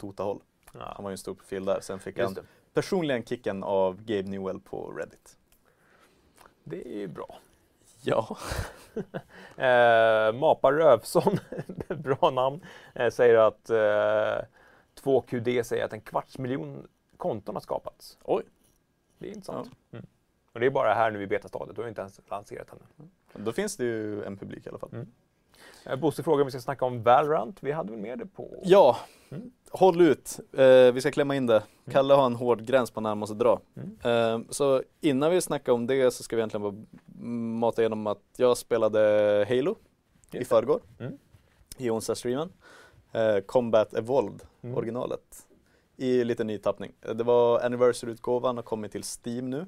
Dota-håll. 0.74 0.94
Han 0.96 0.96
Ja, 0.98 1.04
var 1.04 1.10
ju 1.10 1.14
en 1.14 1.18
stor 1.18 1.34
profil 1.36 1.66
där. 1.66 1.80
Sen 1.82 2.00
fick 2.00 2.18
just 2.18 2.26
han 2.26 2.34
det. 2.34 2.44
personligen 2.74 3.24
kicken 3.24 3.64
av 3.64 4.02
Gabe 4.04 4.30
Newell 4.30 4.60
på 4.60 4.92
Reddit. 4.92 5.38
Det 6.64 6.88
är 6.88 6.98
ju 7.00 7.08
bra. 7.08 7.38
Ja. 8.02 8.38
Eh, 9.58 10.34
Mapa 10.34 10.72
Rövsson, 10.72 11.38
bra 11.88 12.30
namn, 12.30 12.62
eh, 12.96 13.10
säger 13.10 13.36
att 13.36 13.70
eh, 13.70 14.46
2QD 15.04 15.64
säger 15.64 15.86
att 15.86 15.94
en 15.94 16.02
kvarts 16.02 16.38
miljon 16.38 16.88
konton 17.18 17.56
har 17.56 17.62
skapats. 17.62 18.18
Oj. 18.24 18.44
Det 19.18 19.28
är 19.28 19.32
intressant. 19.32 19.72
Mm. 19.92 20.06
Och 20.54 20.60
det 20.60 20.66
är 20.66 20.70
bara 20.70 20.94
här 20.94 21.12
nu 21.12 21.22
i 21.22 21.28
betastadiet, 21.28 21.76
du 21.76 21.82
har 21.82 21.90
inte 21.90 22.02
ens 22.02 22.20
lanserat 22.30 22.68
ännu. 22.72 23.10
Då 23.46 23.52
finns 23.52 23.78
det 23.78 23.84
ju 23.84 24.24
en 24.24 24.38
publik 24.38 24.66
i 24.66 24.70
alla 24.70 24.80
fall. 24.80 24.90
Mm. 24.94 25.08
Eh, 25.86 25.96
Bosse 25.96 26.24
frågar 26.24 26.42
om 26.42 26.46
vi 26.46 26.52
ska 26.52 26.62
snacka 26.62 26.86
om 26.86 27.04
Valorant. 27.04 27.58
Vi 27.64 27.72
hade 27.72 27.92
väl 27.92 28.00
med 28.02 28.20
det 28.20 28.26
på... 28.26 28.62
Ja, 28.64 28.98
Mm. 29.32 29.52
håll 29.72 30.02
ut. 30.02 30.40
Eh, 30.54 30.92
vi 30.94 31.02
ska 31.02 31.12
klämma 31.12 31.36
in 31.36 31.46
det. 31.46 31.64
Kalle 31.92 32.14
har 32.14 32.26
en 32.26 32.36
hård 32.36 32.62
gräns 32.66 32.92
på 32.92 33.02
när 33.02 33.10
han 33.10 33.18
måste 33.18 33.36
dra. 33.36 33.60
Mm. 33.76 33.98
Eh, 34.04 34.48
så 34.50 34.84
innan 35.02 35.32
vi 35.32 35.42
snackar 35.42 35.74
om 35.74 35.88
det 35.88 36.12
så 36.14 36.24
ska 36.24 36.36
vi 36.36 36.40
egentligen 36.40 36.62
bara 36.64 36.76
mata 37.60 37.82
igenom 37.82 38.08
att 38.08 38.24
jag 38.38 38.58
spelade 38.58 39.00
Halo 39.50 39.72
i 39.72 39.76
Just 40.32 40.32
det. 40.32 40.46
förrgår 40.46 40.82
Mm. 41.00 41.14
i 41.78 41.90
onsdagsstreamen. 41.90 42.52
Eh, 43.12 43.38
Combat 43.46 43.94
Evolved, 43.94 44.42
Mm. 44.62 44.78
originalet, 44.78 45.48
i 45.98 46.24
lite 46.24 46.44
ny 46.44 46.58
tappning. 46.58 46.92
Eh, 47.02 47.14
Det 47.14 47.24
var 47.24 47.60
Anniversary-utgåvan 47.66 48.58
och 48.58 48.66
kommit 48.66 48.92
till 48.92 49.04
Steam 49.26 49.50
nu 49.50 49.66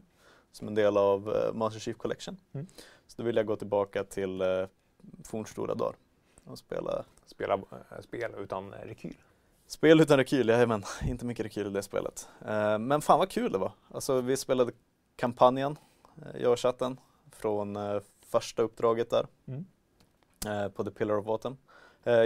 som 0.52 0.68
en 0.68 0.76
del 0.76 0.98
av 0.98 1.36
eh, 1.36 1.54
Master 1.54 1.80
Chief 1.80 1.98
Collection. 1.98 2.38
Mm. 2.54 2.68
Så 3.08 3.14
då 3.18 3.24
vill 3.24 3.36
jag 3.36 3.46
gå 3.46 3.56
tillbaka 3.56 4.04
till 4.04 4.42
fornstora 5.24 5.76
dagar 5.76 5.95
och 6.45 6.58
spela 6.58 7.06
Spela 7.26 7.54
eh, 7.54 8.02
spel 8.02 8.32
utan 8.38 8.72
rekyl. 8.72 9.16
Spel 9.68 10.02
utan 10.02 10.18
rekyl, 10.18 10.49
jajamän. 10.49 10.84
Inte 11.08 11.26
mycket 11.26 11.45
rekyl 11.45 11.68
i 11.68 11.70
det 11.70 11.84
spelet. 11.84 12.30
Eh, 12.45 12.80
men 12.80 13.02
fan 13.02 13.20
vad 13.20 13.30
kul 13.30 13.52
det 13.52 13.58
var. 13.58 13.72
Alltså 13.93 14.22
vi 14.22 14.38
spelade 14.38 14.72
kampanjen, 15.16 15.78
eh, 16.18 16.41
jag 16.41 16.52
och 16.52 16.60
chatten, 16.60 16.99
från 17.32 17.78
första 18.26 18.62
uppdraget 18.62 19.10
där 19.10 19.28
Mm. 19.47 19.66
på 20.72 20.84
The 20.84 20.91
Pillar 20.91 21.18
of 21.18 21.28
Autumn. 21.28 21.58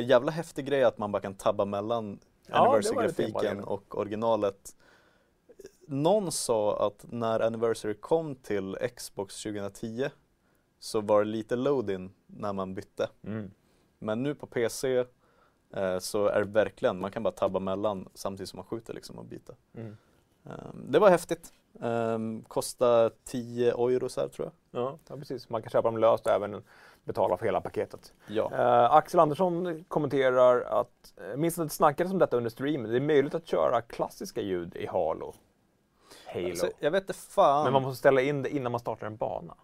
Jävla 0.04 0.32
häftig 0.32 0.66
grej 0.66 0.84
att 0.84 0.98
man 0.98 1.12
bara 1.12 1.22
kan 1.22 1.36
tabba 1.36 1.66
mellan 1.66 2.20
Ja, 2.48 2.56
Anniversary-grafiken 2.58 3.64
och 3.64 3.98
originalet. 3.98 4.76
Någon 5.88 6.32
sa 6.32 6.88
att 6.88 7.06
när 7.10 7.40
Anniversary 7.40 7.94
kom 7.94 8.36
till 8.36 8.78
Xbox 8.96 9.44
2010 9.44 10.10
så 10.86 11.02
var 11.02 11.24
det 11.24 11.30
lite 11.30 11.56
load-in 11.56 12.14
när 12.28 12.54
man 12.54 12.74
bytte. 12.74 13.10
Mm. 13.24 13.52
Men 14.00 14.24
nu 14.24 14.36
på 14.36 14.48
PC 14.48 15.06
eh, 15.74 16.00
så 16.00 16.28
är 16.28 16.40
det 16.40 16.46
verkligen, 16.46 17.00
man 17.00 17.12
kan 17.12 17.24
bara 17.24 17.32
tabba 17.32 17.60
mellan 17.60 18.10
samtidigt 18.14 18.50
som 18.50 18.58
man 18.58 18.66
skjuter 18.66 18.94
liksom 18.94 19.20
och 19.20 19.26
byta. 19.26 19.54
Mm. 19.74 19.98
Ehm, 20.46 20.92
det 20.92 21.00
var 21.00 21.10
häftigt. 21.10 21.54
Um, 21.80 22.44
kostar 22.44 23.12
10 23.24 23.72
euro 23.72 24.10
så 24.10 24.22
här 24.22 24.28
tror 24.28 24.52
jag. 24.72 24.82
Ja, 24.82 24.98
ja, 25.10 25.18
precis. 25.18 25.50
Man 25.50 25.62
kan 25.62 25.70
köpa 25.70 25.88
dem 25.88 25.98
löst 25.98 26.28
och 26.28 26.34
även 26.34 26.64
betala 27.04 27.38
för 27.38 27.46
hela 27.46 27.62
paketet. 27.62 28.14
Ja. 28.28 28.52
Eh, 28.54 28.94
Axel 28.94 29.20
Andersson 29.20 29.84
kommenterar 29.88 30.62
att, 30.62 31.14
eh, 31.18 31.38
minns 31.38 31.60
att 31.60 31.68
det 31.68 31.74
snackades 31.74 32.14
om 32.14 32.20
detta 32.20 32.38
under 32.38 32.50
streamen, 32.50 32.92
det 32.92 32.98
är 32.98 33.02
möjligt 33.02 33.36
att 33.36 33.48
köra 33.48 33.82
klassiska 33.82 34.42
ljud 34.42 34.76
i 34.76 34.86
Halo. 34.86 35.34
Halo. 36.26 36.50
Alltså, 36.50 36.70
jag 36.80 36.92
vet 36.92 37.04
inte 37.04 37.14
fan. 37.14 37.64
Men 37.64 37.74
man 37.74 37.82
måste 37.82 38.00
ställa 38.00 38.22
in 38.22 38.42
det 38.42 38.50
innan 38.50 38.72
man 38.72 38.80
startar 38.80 39.08
en 39.08 39.18
bana. 39.18 39.56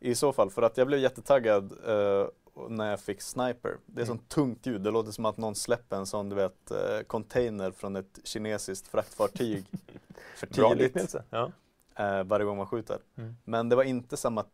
I 0.00 0.14
så 0.14 0.32
fall, 0.32 0.50
för 0.50 0.62
att 0.62 0.76
jag 0.76 0.86
blev 0.86 1.00
jättetaggad 1.00 1.72
eh, 1.86 2.26
när 2.68 2.90
jag 2.90 3.00
fick 3.00 3.20
Sniper. 3.22 3.76
Det 3.86 4.00
är 4.00 4.04
Mm. 4.04 4.06
sånt 4.06 4.28
tungt 4.28 4.66
ljud, 4.66 4.80
det 4.80 4.90
låter 4.90 5.12
som 5.12 5.24
att 5.24 5.36
någon 5.36 5.54
släpper 5.54 5.96
en 5.96 6.06
sån 6.06 6.28
du 6.28 6.36
vet 6.36 6.70
eh, 6.70 7.00
container 7.06 7.70
från 7.70 7.96
ett 7.96 8.18
kinesiskt 8.24 8.88
fraktfartyg 8.88 9.64
för 10.36 10.46
tidigt. 10.46 11.14
Ja. 11.30 11.52
eh, 11.94 12.24
varje 12.24 12.44
gång 12.46 12.56
man 12.56 12.66
skjuter. 12.66 12.98
Mm. 13.16 13.36
Men 13.44 13.68
det 13.68 13.76
var 13.76 13.84
inte 13.84 14.16
samma 14.16 14.44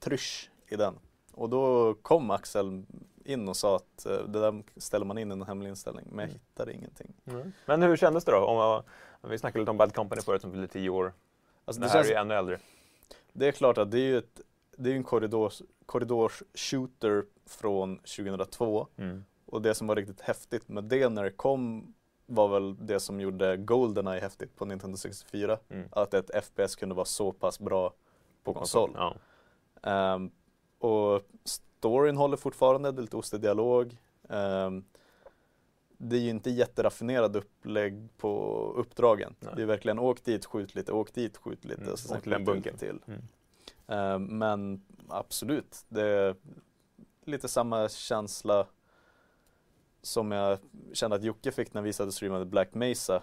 trysch 0.00 0.50
i 0.68 0.76
den. 0.76 0.94
Och 1.32 1.48
då 1.48 1.94
kom 2.02 2.30
Axel 2.30 2.82
in 3.24 3.48
och 3.48 3.56
sa 3.56 3.76
att 3.76 4.06
eh, 4.06 4.12
det 4.28 4.40
där 4.40 4.62
ställer 4.76 5.06
man 5.06 5.18
in 5.18 5.30
i 5.30 5.32
en 5.32 5.42
hemlig 5.42 5.68
inställning, 5.68 6.04
men 6.10 6.18
jag 6.18 6.28
Mm. 6.28 6.40
hittade 6.40 6.72
ingenting. 6.72 7.14
Men 7.66 7.82
hur 7.82 7.96
kändes 7.96 8.24
det 8.24 8.32
då? 8.32 8.38
Om, 8.38 8.82
om 9.20 9.30
vi 9.30 9.38
snackade 9.38 9.60
lite 9.60 9.70
om 9.70 9.76
Bad 9.76 9.94
Company 9.94 10.22
förut 10.22 10.40
som 10.42 10.52
fyllde 10.52 10.68
10 10.68 10.90
år. 10.90 11.12
Alltså, 11.64 11.80
det, 11.80 11.86
det, 11.86 11.90
här 11.90 11.98
känns, 11.98 12.06
är 12.08 12.10
ju 12.14 12.20
ännu 12.20 12.34
äldre. 12.34 12.58
det 13.32 13.48
är 13.48 13.52
klart 13.52 13.78
att 13.78 13.90
det 13.90 13.98
är 13.98 14.02
ju 14.04 14.18
ett, 14.18 14.40
det 14.78 14.88
är 14.88 14.92
ju 14.92 14.96
en 14.96 15.04
korridors, 15.04 15.62
korridors-shooter 15.86 17.24
från 17.46 17.98
2002 17.98 18.86
Mm. 18.96 19.24
och 19.46 19.62
det 19.62 19.74
som 19.74 19.86
var 19.86 19.96
riktigt 19.96 20.20
häftigt 20.20 20.68
med 20.68 20.84
det 20.84 21.08
när 21.08 21.24
det 21.24 21.30
kom 21.30 21.94
var 22.26 22.48
väl 22.48 22.86
det 22.86 23.00
som 23.00 23.20
gjorde 23.20 23.56
Goldeneye 23.56 24.20
häftigt 24.20 24.56
på 24.56 24.64
Nintendo 24.64 24.96
64. 24.96 25.58
Mm. 25.68 25.88
Att 25.92 26.14
ett 26.14 26.44
FPS 26.44 26.76
kunde 26.76 26.94
vara 26.94 27.04
så 27.04 27.32
pass 27.32 27.58
bra 27.60 27.92
på 28.44 28.54
konsol. 28.54 28.90
Ja. 28.94 29.14
Ehm, 29.82 30.30
och 30.78 31.22
storyn 31.44 32.16
håller 32.16 32.36
fortfarande, 32.36 32.92
det 32.92 33.00
är 33.00 33.02
lite 33.02 33.16
ostig 33.16 33.40
dialog. 33.40 33.96
Ehm, 34.28 34.84
det 35.98 36.16
är 36.16 36.20
ju 36.20 36.30
inte 36.30 36.50
jätteraffinerad 36.50 37.36
upplägg 37.36 38.08
på 38.16 38.54
uppdragen. 38.76 39.34
Nej. 39.40 39.52
Det 39.56 39.62
är 39.62 39.66
verkligen 39.66 39.98
åk 39.98 40.24
dit, 40.24 40.46
skjut 40.46 40.74
lite, 40.74 40.92
åk 40.92 41.14
dit, 41.14 41.36
skjut 41.36 41.64
lite. 41.64 41.80
Mm, 41.80 41.92
och 41.92 41.98
sen 41.98 42.20
lite 42.24 42.78
till. 42.78 43.00
Mm. 43.06 43.22
Ehm, 43.88 44.24
men 44.38 44.82
absolut, 45.08 45.84
det 45.88 46.02
är 46.02 46.36
lite 47.24 47.48
samma 47.48 47.88
känsla 47.88 48.66
som 50.02 50.32
jag 50.32 50.58
kände 50.92 51.16
att 51.16 51.22
Jocke 51.22 51.52
fick 51.52 51.74
när 51.74 51.82
vi 51.82 51.92
satt 51.92 52.06
och 52.06 52.14
streamade 52.14 52.44
Black 52.44 52.74
Mesa 52.74 53.22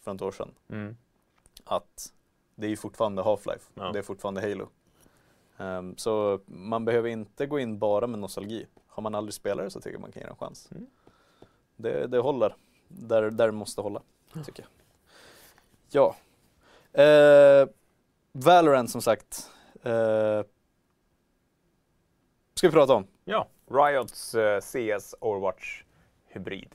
för 0.00 0.14
ett 0.14 0.22
år 0.22 0.32
sedan. 0.32 0.54
Mm. 0.68 0.96
Att 1.64 2.12
det 2.54 2.66
är 2.66 2.70
ju 2.70 2.76
fortfarande 2.76 3.22
Half-Life, 3.22 3.70
Ja. 3.74 3.92
det 3.92 3.98
är 3.98 4.02
fortfarande 4.02 4.40
Halo. 4.40 4.68
Ehm, 5.58 5.96
så 5.96 6.40
man 6.46 6.84
behöver 6.84 7.08
inte 7.08 7.46
gå 7.46 7.58
in 7.58 7.78
bara 7.78 8.06
med 8.06 8.18
nostalgi. 8.18 8.66
Har 8.86 9.02
man 9.02 9.14
aldrig 9.14 9.34
spelat 9.34 9.64
det 9.66 9.70
så 9.70 9.80
tycker 9.80 9.94
jag 9.94 10.00
man 10.00 10.12
kan 10.12 10.22
ge 10.22 10.28
en 10.28 10.36
chans. 10.36 10.68
Mm. 10.72 10.86
Det, 11.76 12.06
det 12.06 12.18
håller, 12.18 12.56
där, 12.88 13.30
där 13.30 13.46
det 13.46 13.52
måste 13.52 13.80
hålla, 13.80 14.02
tycker 14.44 14.62
jag. 14.62 14.70
Ja. 15.90 16.16
Eh, 17.02 17.68
Valorant 18.32 18.90
som 18.90 19.02
sagt. 19.02 19.50
Eh, 19.88 20.44
ska 22.54 22.66
vi 22.68 22.72
prata 22.72 22.94
om? 22.94 23.06
ja. 23.24 23.46
Riots 23.70 24.34
eh, 24.34 24.60
CS 24.60 25.14
Overwatch 25.20 25.82
hybrid. 26.26 26.74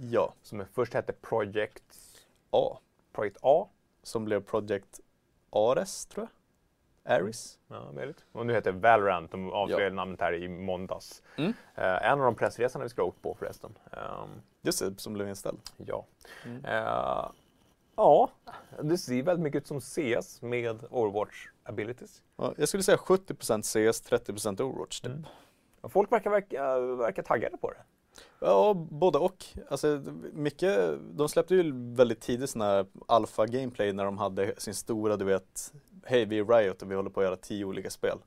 Ja. 0.00 0.34
Som 0.42 0.64
först 0.72 0.94
hette 0.94 1.12
Project, 1.12 1.82
A. 2.50 2.78
Project 3.12 3.36
A. 3.42 3.68
Som 4.02 4.24
blev 4.24 4.40
Project 4.42 5.00
Ares, 5.50 6.06
tror 6.06 6.26
jag. 6.26 6.32
Ares. 7.14 7.58
Ja, 7.68 7.92
möjligt. 7.92 8.24
Och 8.32 8.46
nu 8.46 8.52
heter 8.52 8.72
Valorant. 8.72 9.30
De 9.30 9.52
avslöjade 9.52 9.84
Ja. 9.84 9.92
namnet 9.94 10.20
här 10.20 10.32
i 10.34 10.48
måndags. 10.48 11.22
Mm. 11.36 11.52
Eh, 11.74 12.02
en 12.10 12.18
av 12.18 12.24
de 12.24 12.34
pressresorna 12.34 12.82
vi 12.82 12.88
skulle 12.88 13.02
ha 13.02 13.08
åkt 13.08 13.22
på 13.22 13.34
förresten. 13.34 13.78
Ehm, 13.92 14.42
Just 14.62 14.78
det, 14.78 15.00
som 15.00 15.12
blev 15.12 15.28
inställd. 15.28 15.58
ja. 15.76 16.06
Mm. 16.44 16.64
Eh, 16.64 17.30
ja, 17.96 18.30
det 18.82 18.98
ser 18.98 19.22
väldigt 19.22 19.42
mycket 19.42 19.62
ut 19.62 19.66
som 19.66 19.80
CS 19.80 20.42
med 20.42 20.78
Overwatch 20.90 21.46
abilities. 21.68 22.22
Ja, 22.36 22.54
jag 22.56 22.68
skulle 22.68 22.82
säga 22.82 22.96
70% 22.96 23.62
CS, 23.62 24.02
30% 24.10 24.60
Overwatch 24.62 25.00
typ. 25.00 25.10
Mm. 25.12 25.24
Och 25.80 25.92
folk 25.92 26.12
verkar, 26.12 26.30
verka, 26.30 26.78
verkar 26.80 27.22
taggade 27.22 27.56
på 27.56 27.70
det. 27.70 27.82
Ja, 28.40 28.74
både 28.90 29.18
och. 29.18 29.44
Alltså, 29.70 30.02
mycket, 30.32 30.98
de 31.12 31.28
släppte 31.28 31.54
ju 31.54 31.72
väldigt 31.94 32.20
tidigt 32.20 32.50
sådana 32.50 32.70
här 32.70 32.86
alpha 33.08 33.46
gameplay 33.46 33.92
när 33.92 34.04
de 34.04 34.18
hade 34.18 34.54
sin 34.60 34.74
stora, 34.74 35.16
du 35.16 35.24
vet, 35.24 35.72
hej 36.04 36.24
vi 36.24 36.38
är 36.38 36.44
Riot 36.44 36.82
och 36.82 36.90
vi 36.90 36.94
håller 36.94 37.10
på 37.10 37.20
att 37.20 37.26
göra 37.26 37.36
tio 37.36 37.64
olika 37.64 37.90
spel. 37.90 38.18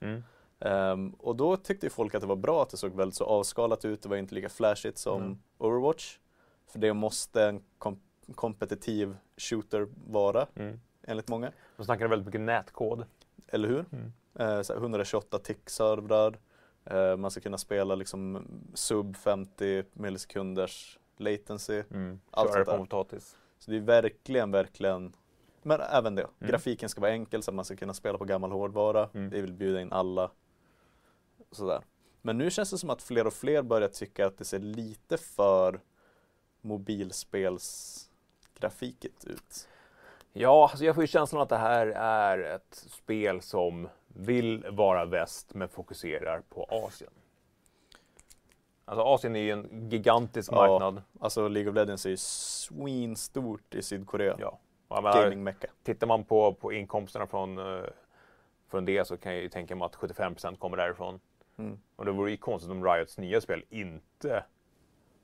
Ehm, 0.60 1.10
och 1.10 1.36
då 1.36 1.58
tyckte 1.58 1.86
ju 1.86 1.90
folk 1.90 2.16
att 2.16 2.22
det 2.22 2.28
var 2.28 2.36
bra 2.36 2.62
att 2.62 2.70
det 2.70 2.78
såg 2.78 2.96
väldigt 2.96 3.16
så 3.16 3.24
avskalat 3.26 3.86
ut, 3.86 4.02
det 4.02 4.10
var 4.10 4.18
inte 4.18 4.36
lika 4.36 4.50
flashigt 4.50 4.98
som 4.98 5.22
Mm. 5.22 5.38
Overwatch. 5.58 6.18
För 6.68 6.80
det 6.80 6.94
måste 6.94 7.44
en 7.44 7.64
kom 7.78 8.00
kompetitiv 8.36 9.16
shooter 9.38 9.88
vara, 10.08 10.48
Mm. 10.56 10.80
enligt 11.08 11.28
många. 11.30 11.52
De 11.78 11.86
snackade 11.86 12.10
väldigt 12.10 12.26
mycket 12.26 12.42
nätkod. 12.42 13.06
Eller 13.52 13.68
hur? 13.68 13.86
Mm. 13.92 14.14
Eh, 14.40 14.62
så 14.62 14.74
här 14.74 14.80
128 14.80 15.40
tick-servrar. 15.40 16.40
Eh, 16.86 17.18
man 17.18 17.32
ska 17.32 17.42
kunna 17.42 17.58
spela 17.58 17.96
liksom 17.96 18.48
sub 18.74 19.18
50 19.18 19.84
millisekunders 19.94 21.00
latency. 21.18 21.84
Mm. 21.92 22.20
Allt 22.32 22.48
det 22.48 22.54
sånt 22.54 22.66
på 22.66 22.72
där. 22.72 22.78
en 22.78 22.86
potatis. 22.86 23.38
Så 23.60 23.72
det 23.72 23.78
är 23.78 23.82
verkligen, 23.82 24.52
verkligen 24.52 25.14
men 25.64 25.82
även 25.82 26.16
det. 26.16 26.22
Mm. 26.22 26.52
Grafiken 26.52 26.90
ska 26.90 27.02
vara 27.02 27.12
enkel 27.12 27.44
så 27.44 27.52
att 27.52 27.56
man 27.56 27.66
ska 27.66 27.76
kunna 27.76 27.94
spela 27.94 28.18
på 28.18 28.26
gammal 28.26 28.52
hårdvara. 28.52 29.10
Mm. 29.14 29.30
Vi 29.30 29.42
vill 29.42 29.54
bjuda 29.54 29.82
in 29.82 29.92
alla. 29.92 30.32
Sådär. 31.52 31.82
Men 32.22 32.38
nu 32.38 32.52
känns 32.52 32.72
det 32.72 32.78
som 32.78 32.90
att 32.90 33.02
fler 33.02 33.28
och 33.28 33.34
fler 33.34 33.62
börjar 33.62 33.88
tycka 33.88 34.28
att 34.28 34.38
det 34.38 34.46
ser 34.46 34.60
lite 34.60 35.18
för 35.18 35.82
mobilspelsgrafikigt 36.62 39.26
ut. 39.26 39.68
Ja, 40.34 40.68
alltså 40.72 40.86
jag 40.86 40.96
får 40.96 41.04
ju 41.04 41.08
känslan 41.08 41.42
att 41.42 41.50
det 41.50 41.58
här 41.58 41.88
är 41.96 42.56
ett 42.56 42.76
spel 42.90 43.42
som 43.42 43.90
vill 44.08 44.66
vara 44.72 45.06
väst 45.06 45.54
men 45.54 45.70
fokuserar 45.70 46.42
på 46.50 46.64
Asien. 46.70 47.12
Alltså 48.86 49.04
Asien 49.04 49.36
är 49.36 49.40
ju 49.40 49.52
en 49.52 49.90
gigantisk 49.90 50.52
Ja. 50.52 50.56
marknad. 50.56 51.02
Alltså 51.20 51.48
League 51.48 51.70
of 51.70 51.76
Legends 51.76 52.06
är 52.06 52.10
ju 52.10 52.18
svinstort 52.18 53.76
i 53.76 53.82
Sydkorea. 53.82 54.36
Ja. 54.40 54.60
Gaming-mecka. 54.90 55.68
tittar 55.84 56.08
man 56.08 56.24
på, 56.24 56.54
på 56.54 56.74
inkomsterna 56.74 57.28
från, 57.28 57.58
eh, 57.58 57.84
från 58.70 58.86
det 58.86 59.08
så 59.08 59.18
kan 59.18 59.34
jag 59.34 59.42
ju 59.42 59.50
tänka 59.50 59.76
mig 59.76 59.86
att 59.86 59.96
75% 59.96 60.60
kommer 60.60 60.78
därifrån. 60.78 61.20
Mm. 61.58 61.80
Och 61.96 62.06
det 62.06 62.12
vore 62.12 62.32
ju 62.32 62.38
konstigt 62.38 62.72
om 62.72 62.86
Riots 62.86 63.18
nya 63.18 63.42
spel 63.42 63.64
inte 63.70 64.44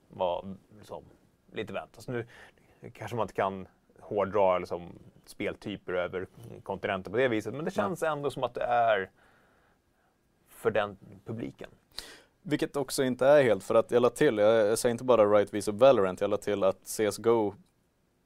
var 0.08 0.56
liksom, 0.78 1.04
lite 1.52 1.72
vänt. 1.72 1.90
Alltså 1.94 2.12
nu 2.12 2.26
kanske 2.92 3.16
man 3.16 3.24
inte 3.24 3.34
kan 3.34 3.68
hårdra 4.08 4.58
liksom, 4.58 4.92
speltyper 5.26 5.92
över 5.92 6.26
kontinenter 6.62 7.10
på 7.10 7.16
det 7.16 7.28
viset, 7.28 7.54
men 7.54 7.64
det 7.64 7.70
känns 7.70 8.02
ändå 8.02 8.30
som 8.30 8.44
att 8.44 8.54
det 8.54 8.64
är 8.64 9.10
för 10.48 10.70
den 10.70 10.96
publiken. 11.24 11.70
Vilket 12.42 12.76
också 12.76 13.04
inte 13.04 13.26
är 13.26 13.42
helt, 13.42 13.64
för 13.64 13.74
att 13.74 13.90
jag 13.90 14.02
la 14.02 14.10
till, 14.10 14.38
jag, 14.38 14.78
säger 14.78 14.90
inte 14.90 15.04
bara 15.04 15.24
Riot 15.24 15.54
vs 15.54 15.68
Valorant, 15.68 16.20
jag 16.20 16.30
la 16.30 16.36
till 16.36 16.64
att 16.64 16.78
CSGO 16.84 17.54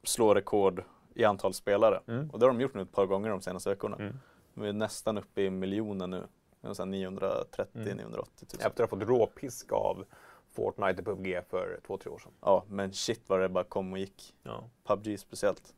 slår 0.03 0.35
rekord 0.35 0.85
i 1.15 1.25
antal 1.25 1.55
spelare. 1.55 2.01
Mm. 2.09 2.31
Och 2.31 2.39
det 2.39 2.47
har 2.47 2.53
de 2.53 2.61
gjort 2.61 2.75
nu 2.75 2.83
ett 2.83 2.93
par 2.93 3.07
gånger 3.07 3.31
de 3.31 3.41
senaste 3.41 3.71
veckorna. 3.71 3.97
Mm. 3.97 4.19
Vi 4.55 4.69
är 4.69 4.73
nästan 4.73 5.19
uppe 5.19 5.43
i 5.43 5.51
miljoner 5.51 6.07
nu. 6.07 6.27
Det 6.61 6.69
är 6.69 6.75
så 6.75 6.83
här 6.85 6.91
930-980 6.91 7.67
Mm. 7.75 7.99
000. 8.15 8.25
Efter 8.53 8.67
att 8.67 8.91
ha 8.91 8.99
fått 8.99 9.09
råpisk 9.09 9.73
av 9.73 10.05
Fortnite 10.53 10.99
och 11.01 11.05
PubG 11.07 11.41
för 11.51 11.81
två, 11.87 11.97
tre 11.97 12.11
år 12.11 12.19
sedan. 12.19 12.33
Ja, 12.41 12.65
men 12.69 12.93
shit 12.93 13.21
vad 13.27 13.41
det 13.41 13.49
bara 13.49 13.65
kom 13.65 13.93
och 13.93 13.99
gick. 13.99 14.35
Ja. 14.43 14.65
PubG 14.85 15.19
speciellt. 15.21 15.75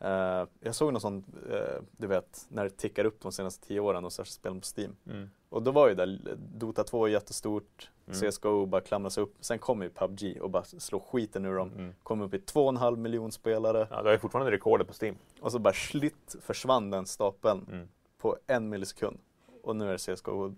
Eh, 0.00 0.44
jag 0.60 0.74
såg 0.74 0.92
något 0.92 1.02
sånt, 1.02 1.26
eh, 1.50 1.82
du 1.96 2.06
vet, 2.06 2.46
när 2.48 2.64
det 2.64 2.70
tickar 2.70 3.04
upp 3.04 3.20
de 3.20 3.32
senaste 3.32 3.66
tio 3.66 3.80
åren 3.80 4.04
och 4.04 4.12
största 4.12 4.32
spelen 4.32 4.60
på 4.60 4.66
Steam. 4.76 4.96
Mm. 5.06 5.30
Och 5.48 5.62
då 5.62 5.70
var 5.70 5.88
ju 5.88 5.94
det, 5.94 6.18
Dota 6.36 6.84
2 6.84 7.04
är 7.06 7.10
jättestort, 7.10 7.90
Mm. 8.06 8.20
CSGO 8.32 8.66
bara 8.66 8.80
klamrar 8.80 9.10
sig 9.10 9.22
upp. 9.22 9.34
Sen 9.40 9.58
kommer 9.58 9.84
ju 9.84 9.90
PubG 9.90 10.38
och 10.42 10.50
bara 10.50 10.64
slår 10.64 11.00
skiten 11.00 11.44
ur 11.44 11.54
dem. 11.56 11.72
Mm. 11.72 11.94
Kom 12.02 12.20
upp 12.20 12.34
i 12.34 12.38
2,5 12.38 12.96
miljon 12.96 13.32
spelare. 13.32 13.88
Ja, 13.90 14.02
det 14.02 14.12
är 14.12 14.18
fortfarande 14.18 14.50
rekordet 14.52 14.86
på 14.86 14.92
Steam. 15.04 15.16
Och 15.40 15.52
så 15.52 15.58
bara 15.58 15.74
slitt 15.74 16.36
försvann 16.40 16.90
den 16.90 17.06
stapeln 17.06 17.66
Mm. 17.72 17.88
på 18.18 18.36
en 18.46 18.68
millisekund. 18.68 19.18
Och 19.62 19.76
nu 19.76 19.88
är 19.88 19.92
det 19.92 19.98
CSGO 20.16 20.30
och 20.32 20.52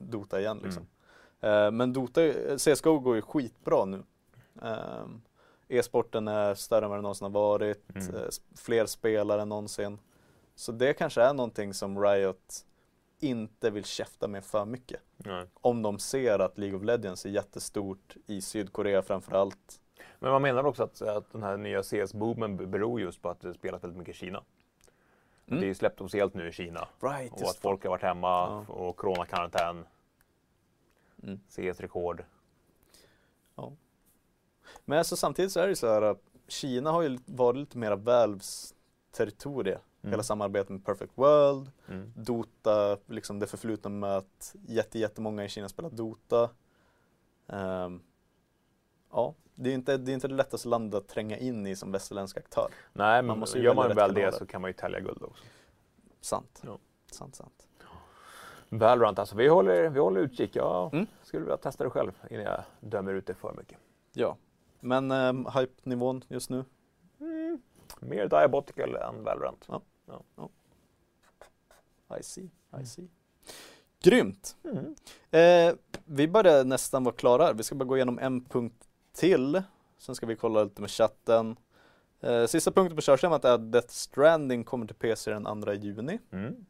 Dota 0.00 0.40
igen 0.40 0.58
liksom. 0.64 0.82
Mm. 0.82 0.88
Eh, 1.40 1.70
men 1.70 1.92
Dota, 1.92 2.20
CSGO 2.58 2.98
går 2.98 3.16
ju 3.16 3.22
skitbra 3.22 3.84
nu. 3.84 4.02
Ehm, 4.62 5.20
E-sporten 5.68 6.28
är 6.28 6.54
större 6.54 6.84
än 6.84 6.90
vad 6.90 6.96
den 6.98 7.02
någonsin 7.02 7.24
har 7.24 7.30
varit. 7.30 7.84
Mm. 7.94 8.14
eh, 8.14 8.22
fler 8.56 8.86
spelare 8.86 9.42
än 9.42 9.48
någonsin. 9.48 9.98
Så 10.54 10.72
det 10.72 10.92
kanske 10.94 11.22
är 11.22 11.34
någonting 11.34 11.74
som 11.74 12.02
Riot 12.02 12.64
inte 13.20 13.70
vill 13.70 13.84
käfta 13.84 14.28
med 14.28 14.44
för 14.44 14.64
mycket. 14.64 15.00
Nej. 15.16 15.46
Om 15.54 15.82
de 15.82 15.98
ser 15.98 16.38
att 16.38 16.58
League 16.58 16.78
of 16.78 16.84
Legends 16.84 17.24
är 17.26 17.30
jättestort 17.30 18.16
i 18.26 18.40
Sydkorea 18.40 19.02
framförallt. 19.02 19.80
Men 20.18 20.30
man 20.32 20.42
menar 20.42 20.64
också 20.66 20.82
att, 20.82 21.02
att 21.02 21.32
den 21.32 21.42
här 21.42 21.56
nya 21.56 21.82
CS-boomen 21.82 22.56
beror 22.70 23.00
just 23.00 23.22
på 23.22 23.28
att 23.28 23.40
det 23.40 23.54
spelas 23.54 23.82
väldigt 23.84 23.98
mycket 23.98 24.14
i 24.14 24.18
Kina. 24.18 24.42
Mm. 25.46 25.60
Det 25.60 25.66
är 25.66 25.68
ju 25.68 25.74
släppt 25.74 26.00
officiellt 26.00 26.34
nu 26.34 26.48
i 26.48 26.52
Kina. 26.52 26.88
Right, 27.00 27.32
Och 27.32 27.48
att 27.48 27.56
folk 27.58 27.82
har 27.82 27.90
varit 27.90 28.02
hemma 28.02 28.28
Ja. 28.68 28.72
och 28.74 28.96
coronakarantän. 28.96 29.86
Mm. 31.22 31.40
CS-rekord. 31.48 32.24
Men 34.84 34.98
alltså, 34.98 35.16
samtidigt 35.16 35.52
så 35.52 35.60
är 35.60 35.68
det 35.68 35.76
så 35.76 35.86
här 35.86 36.02
att 36.02 36.22
Kina 36.48 36.90
har 36.90 37.02
ju 37.02 37.18
varit 37.26 37.56
lite 37.56 37.78
mera 37.78 37.96
Valves 37.96 38.74
territorie. 39.10 39.78
Mm. 40.02 40.10
Hela 40.10 40.22
samarbetet 40.22 40.68
med 40.70 40.84
Perfect 40.84 41.12
World, 41.14 41.70
Mm. 41.88 42.12
Dota, 42.16 42.98
liksom 43.06 43.38
det 43.38 43.46
förflutna 43.46 43.90
med 43.90 44.16
att 44.16 44.54
jätte, 44.66 44.98
jättemånga 44.98 45.44
i 45.44 45.48
Kina 45.48 45.68
spelar 45.68 45.90
Dota. 45.90 46.50
Ehm, 47.46 48.02
ja, 49.12 49.34
det 49.54 49.70
är 49.70 49.74
inte 49.74 49.96
det, 49.96 50.12
är 50.12 50.14
inte 50.14 50.28
det 50.28 50.34
lättaste 50.34 50.68
landet 50.68 51.02
att 51.02 51.08
tränga 51.08 51.38
in 51.38 51.66
i 51.66 51.76
som 51.76 51.92
västerländsk 51.92 52.36
aktör. 52.36 52.70
Nej, 52.92 53.22
Man 53.22 53.26
men 53.26 53.38
måste 53.38 53.58
ju 53.58 53.64
gör 53.64 53.74
man 53.74 53.94
väl 53.94 54.14
det 54.14 54.32
så 54.32 54.46
kan 54.46 54.60
man 54.60 54.70
ju 54.70 54.74
tälja 54.74 55.00
guld 55.00 55.22
också. 55.22 55.44
Sant. 56.20 56.62
Ja. 56.66 56.78
Sant, 57.10 57.36
sant. 57.36 57.67
Valorant, 58.68 59.18
alltså 59.18 59.36
vi 59.36 59.48
håller, 59.48 59.88
vi 59.88 60.00
håller 60.00 60.20
utkik. 60.20 60.56
Jag 60.56 60.94
Mm. 60.94 61.06
skulle 61.22 61.42
vilja 61.42 61.56
testa 61.56 61.84
det 61.84 61.90
själv 61.90 62.12
innan 62.30 62.44
jag 62.44 62.62
dömer 62.80 63.14
ut 63.14 63.26
det 63.26 63.34
för 63.34 63.52
mycket. 63.58 63.78
Ja. 64.12 64.36
Men 64.80 65.10
um, 65.10 65.46
hype-nivån 65.54 66.24
just 66.28 66.50
nu? 66.50 66.64
Mm. 67.20 67.58
Mer 68.00 68.28
Diabotical 68.28 68.94
än 68.96 69.24
Valorant. 69.24 69.68
I 72.20 72.22
see, 72.22 72.40
I 72.44 72.50
Mm. 72.72 72.86
see. 72.86 73.08
Grymt! 74.02 74.56
Mm. 74.64 74.94
Eh, 75.30 75.74
vi 76.04 76.28
börjar 76.28 76.64
nästan 76.64 77.04
vara 77.04 77.14
klara. 77.14 77.52
Vi 77.52 77.62
ska 77.62 77.74
bara 77.74 77.84
gå 77.84 77.96
igenom 77.96 78.18
en 78.18 78.44
punkt 78.44 78.88
till. 79.12 79.62
Sen 79.98 80.14
ska 80.14 80.26
vi 80.26 80.36
kolla 80.36 80.64
lite 80.64 80.80
med 80.80 80.90
chatten. 80.90 81.56
Eh, 82.20 82.46
sista 82.46 82.70
punkten 82.72 82.96
på 82.96 83.02
körschemat 83.02 83.44
är 83.44 83.52
att 83.52 83.72
Death 83.72 83.88
Stranding 83.88 84.64
kommer 84.64 84.86
till 84.86 84.96
PC 84.96 85.30
den 85.30 85.62
2 85.62 85.72
juni. 85.72 86.18
Mm. 86.30 86.66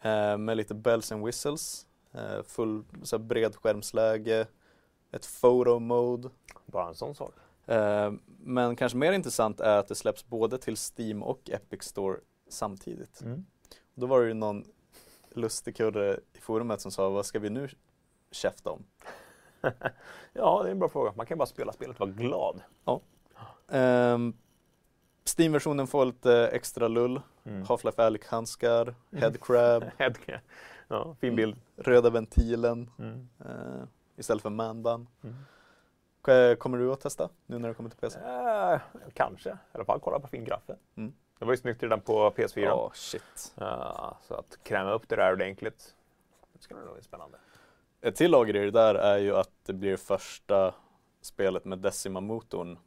Eh, 0.00 0.38
med 0.38 0.56
lite 0.56 0.74
bells 0.74 1.12
and 1.12 1.26
whistles. 1.26 1.86
Eh, 2.12 2.42
full 2.42 2.84
så 3.02 3.16
här, 3.16 3.24
bredskärmsläge. 3.24 4.46
Ett 5.12 5.28
photo 5.40 5.78
mode. 5.78 6.30
Bara 6.66 6.88
en 6.88 6.94
sån 6.94 7.14
sak. 7.14 7.34
Eh, 7.66 8.12
men 8.40 8.76
kanske 8.76 8.98
mer 8.98 9.12
intressant 9.12 9.60
är 9.60 9.78
att 9.78 9.88
det 9.88 9.94
släpps 9.94 10.26
både 10.26 10.58
till 10.58 10.76
Steam 10.76 11.22
och 11.22 11.50
Epic 11.50 11.82
Store 11.82 12.18
samtidigt. 12.48 13.20
Mm. 13.20 13.46
Då 13.94 14.06
var 14.06 14.20
det 14.20 14.28
ju 14.28 14.34
någon 14.34 14.64
lustig 15.30 15.76
kurre 15.76 16.20
i 16.32 16.38
forumet 16.40 16.80
som 16.80 16.90
sa 16.90 17.08
vad 17.08 17.26
ska 17.26 17.38
vi 17.38 17.50
nu 17.50 17.68
käfta 18.30 18.70
om? 18.70 18.84
Ja, 20.32 20.62
det 20.62 20.68
är 20.68 20.72
en 20.72 20.78
bra 20.78 20.88
fråga. 20.88 21.12
Man 21.16 21.26
kan 21.26 21.38
bara 21.38 21.46
spela 21.46 21.72
spelet 21.72 22.00
och 22.00 22.08
vara 22.08 22.10
glad. 22.10 22.62
Ehm, 23.68 24.36
Steam-versionen 25.24 25.86
får 25.86 26.04
lite 26.04 26.48
extra 26.48 26.88
lull. 26.88 27.20
Mm. 27.48 27.62
Half-Life 27.62 28.02
Alyx-handskar, 28.02 28.94
headcrab, 29.12 29.84
Head- 29.98 30.40
ja, 30.88 31.16
fin 31.20 31.36
bild. 31.36 31.56
röda 31.76 32.10
ventilen 32.10 32.90
Mm. 32.98 33.28
eh, 33.44 33.82
istället 34.16 34.42
för 34.42 34.50
manband. 34.50 35.06
Mm. 35.24 35.36
Kommer 36.58 36.78
du 36.78 36.92
att 36.92 37.00
testa 37.00 37.28
nu 37.46 37.58
när 37.58 37.68
det 37.68 37.74
kommer 37.74 37.90
till 37.90 37.98
PC? 37.98 38.18
Eh, 38.18 38.80
kanske. 39.14 39.50
I 39.50 39.54
alla 39.72 39.84
fall 39.84 40.00
kolla 40.00 40.20
på 40.20 40.28
fin 40.28 40.44
graffe. 40.44 40.76
Mm. 40.96 41.12
Det 41.38 41.44
var 41.44 41.52
ju 41.52 41.56
snyggt 41.56 41.82
redan 41.82 42.00
på 42.00 42.30
PS4. 42.30 42.60
Ja, 42.60 42.90
shit. 42.94 43.54
Eh, 43.60 44.12
så 44.22 44.34
att 44.34 44.58
kräma 44.62 44.92
upp 44.92 45.08
det 45.08 45.16
där 45.16 45.32
ordentligt. 45.32 45.94
Det 46.52 46.62
ska 46.62 46.74
nog 46.74 46.94
bli 46.94 47.02
spännande. 47.02 47.38
Ett 48.00 48.16
till 48.16 48.30
lager 48.30 48.56
i 48.56 48.64
det 48.64 48.70
där 48.70 48.94
är 48.94 49.18
ju 49.18 49.36
att 49.36 49.50
det 49.66 49.72
blir 49.72 49.96
första 49.96 50.74
spelet 51.20 51.64
med 51.64 51.78
Decima-motorn 51.78 52.78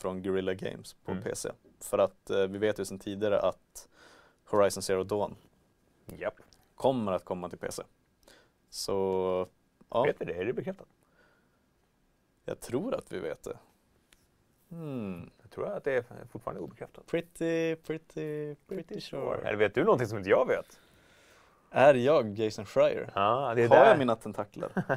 från 0.00 0.22
Guerrilla 0.22 0.54
Games 0.54 0.94
på 0.94 1.10
Mm. 1.10 1.22
PC. 1.22 1.50
För 1.80 1.98
att 1.98 2.30
eh, 2.30 2.38
vi 2.46 2.58
vet 2.58 2.78
ju 2.78 2.84
sedan 2.84 2.98
tidigare 2.98 3.40
att 3.40 3.88
Horizon 4.46 4.82
Zero 4.82 5.04
Dawn 5.04 5.36
Japp. 6.06 6.34
kommer 6.74 7.12
att 7.12 7.24
komma 7.24 7.48
till 7.48 7.58
PC. 7.58 7.82
Så 8.70 9.48
ja, 9.88 10.02
Vet 10.02 10.20
vi 10.20 10.24
det? 10.24 10.32
Är 10.34 10.44
det 10.44 10.52
bekräftat? 10.52 10.86
jag 12.48 12.60
tror 12.60 12.94
att 12.94 13.12
vi 13.12 13.18
vet 13.18 13.42
det. 13.42 13.58
Hmm. 14.68 15.30
Jag 15.42 15.50
tror 15.50 15.66
att 15.68 15.84
det 15.84 15.92
är 15.92 16.04
fortfarande 16.30 16.60
obekräftat. 16.62 17.06
Pretty, 17.06 17.76
pretty, 17.76 18.54
pretty 18.54 19.00
sure. 19.00 19.40
Eller 19.48 19.56
vet 19.58 19.74
du 19.74 19.84
någonting 19.84 20.06
som 20.08 20.18
inte 20.18 20.30
jag 20.30 20.46
vet? 20.46 20.80
Är 21.70 21.94
jag 21.94 22.38
Jason 22.38 22.66
Schreier? 22.66 23.10
Ja, 23.14 23.52
det 23.56 23.62
är 23.62 23.68
Har 23.68 23.76
där. 23.76 23.86
jag 23.88 23.98
mina 23.98 24.16
tentakler? 24.16 24.70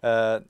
eh, 0.00 0.42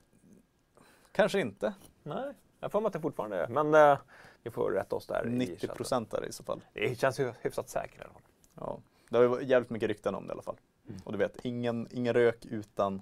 kanske 1.11 1.39
inte. 1.39 1.73
Nej, 2.03 2.33
jag 2.59 2.71
får 2.71 2.81
mig 2.81 2.87
att 2.87 2.93
det 2.93 2.99
fortfarande 2.99 3.37
är. 3.37 3.47
Men 3.47 3.73
eh, 3.73 3.97
vi 4.43 4.51
får 4.51 4.71
rätta 4.71 4.95
oss 4.95 5.07
där. 5.07 5.27
i 5.27 5.29
90 5.29 5.55
chatten. 5.59 5.75
procent 5.77 6.13
är 6.13 6.21
det 6.21 6.27
i 6.27 6.31
så 6.31 6.43
fall. 6.43 6.61
Det 6.73 6.99
känns 6.99 7.19
ju 7.19 7.33
hyfsat 7.41 7.69
säkert 7.69 7.99
i 7.99 8.03
alla 8.03 8.13
fall. 8.13 8.21
Ja. 8.55 8.79
Det 9.09 9.15
har 9.17 9.23
ju 9.23 9.27
varit 9.29 9.47
jävligt 9.47 9.69
mycket 9.69 9.87
rykten 9.87 10.15
om 10.15 10.27
det 10.27 10.31
i 10.31 10.33
alla 10.33 10.41
fall. 10.41 10.57
Mm. 10.87 11.01
Och 11.05 11.11
du 11.11 11.17
vet, 11.17 11.37
ingen, 11.45 11.87
ingen 11.91 12.13
rök 12.13 12.45
utan 12.45 13.01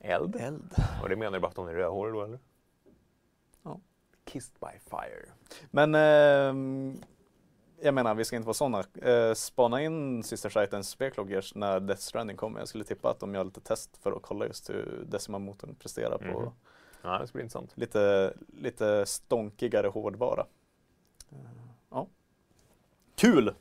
Eld. 0.00 0.36
eld. 0.36 0.74
Och 1.02 1.08
det 1.08 1.16
menar 1.16 1.32
du 1.32 1.40
bara 1.40 1.48
att 1.48 1.54
de 1.54 1.68
är 1.68 1.74
rödhåriga 1.74 2.14
då 2.14 2.24
eller? 2.24 2.38
Ja. 3.62 3.80
Kissed 4.24 4.54
by 4.60 4.78
fire. 4.90 5.28
Men 5.70 5.94
ehm, 5.94 6.96
jag 7.82 7.94
menar, 7.94 8.14
vi 8.14 8.24
ska 8.24 8.36
inte 8.36 8.46
vara 8.46 8.54
sådana. 8.54 8.84
Eh, 9.02 9.34
spana 9.34 9.82
in 9.82 10.22
Sister 10.22 10.50
Shitens 10.50 10.88
spelkloggers 10.88 11.54
när 11.54 11.80
Death 11.80 12.00
Stranding 12.00 12.36
kommer. 12.36 12.58
Jag 12.58 12.68
skulle 12.68 12.84
tippa 12.84 13.10
att 13.10 13.20
de 13.20 13.34
gör 13.34 13.44
lite 13.44 13.60
test 13.60 13.96
för 13.96 14.12
att 14.12 14.22
kolla 14.22 14.46
just 14.46 14.70
hur 14.70 15.04
Decima-motorn 15.06 15.74
presterar 15.74 16.18
på 16.18 16.40
Mhm. 16.40 16.50
Ja, 17.02 17.18
det 17.18 17.26
ska 17.26 17.36
bli 17.36 17.42
intressant. 17.42 17.72
lite, 17.74 18.34
lite 18.58 19.06
stonkigare 19.06 19.86
hårdvara. 19.86 20.46
Eh, 21.30 21.36
ja. 21.90 22.06
Kul! 23.14 23.54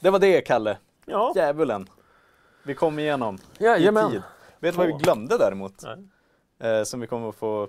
Det 0.00 0.10
var 0.10 0.18
det 0.18 0.40
Kalle. 0.40 0.78
Ja, 1.04 1.32
Djävulen. 1.36 1.88
Vi 2.62 2.74
kom 2.74 2.98
igenom 2.98 3.38
i 3.58 3.64
jajamän. 3.64 4.10
tid. 4.10 4.22
Vet 4.58 4.74
du 4.74 4.78
vad 4.78 4.86
vi 4.86 4.92
glömde 4.92 5.38
däremot? 5.38 5.82
Nej. 5.82 6.08
Eh, 6.70 6.84
som 6.84 7.00
vi 7.00 7.06
kommer 7.06 7.28
att 7.28 7.34
få 7.34 7.68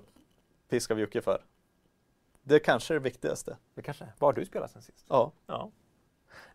piska 0.68 0.94
av 0.94 1.00
Jocke 1.00 1.20
för. 1.20 1.42
Det 2.42 2.58
kanske 2.58 2.94
är 2.94 2.98
det 2.98 3.04
viktigaste. 3.04 3.56
Det 3.74 3.82
kanske 3.82 4.04
är. 4.04 4.12
Vad 4.18 4.28
har 4.34 4.40
du 4.40 4.46
spelat 4.46 4.70
sen 4.70 4.82
sist? 4.82 5.04
Ja. 5.08 5.32
Ja. 5.46 5.70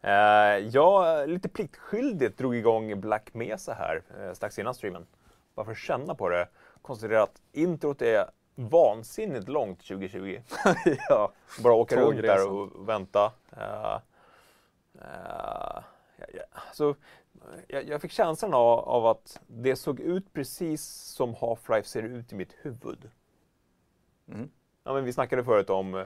Eh, 0.02 0.58
jag 0.58 1.30
lite 1.30 1.50
pliktskyldigt 1.50 2.38
drog 2.38 2.56
igång 2.56 3.02
Black 3.02 3.34
Mesa 3.34 3.74
här 3.74 4.04
eh, 4.20 4.34
strax 4.34 4.60
innan 4.60 4.74
streamen. 4.74 5.08
Bara 5.56 5.66
för 5.66 5.72
att 5.72 5.78
känna 5.78 6.16
på 6.16 6.30
det. 6.30 6.48
Konstaterade 6.82 7.24
att 7.24 7.42
introt 7.52 8.02
är 8.02 8.26
vansinnigt 8.70 9.48
långt 9.48 9.80
2020. 9.88 10.42
ja. 11.10 11.32
Bara 11.64 11.74
åka 11.74 11.96
runt 12.02 12.22
där 12.22 12.52
och 12.52 12.90
vänta. 12.90 13.32
Eh, 13.58 13.96
eh, 15.02 15.82
ja, 16.18 16.26
ja, 16.34 16.44
alltså, 16.68 16.96
jag, 17.68 17.88
jag 17.88 18.02
fick 18.02 18.12
känslan 18.12 18.54
av, 18.54 18.80
av 18.80 19.06
att 19.06 19.40
det 19.48 19.76
såg 19.76 20.00
ut 20.00 20.34
precis 20.34 20.84
som 20.92 21.36
Half-Life 21.36 21.84
ser 21.84 22.04
ut 22.04 22.34
i 22.34 22.36
mitt 22.36 22.56
huvud. 22.62 23.10
Mm. 24.28 24.50
Ja, 24.84 24.94
men 24.94 25.04
vi 25.04 25.14
snackade 25.14 25.44
förut 25.44 25.70
om 25.70 25.96
eh, 25.96 26.06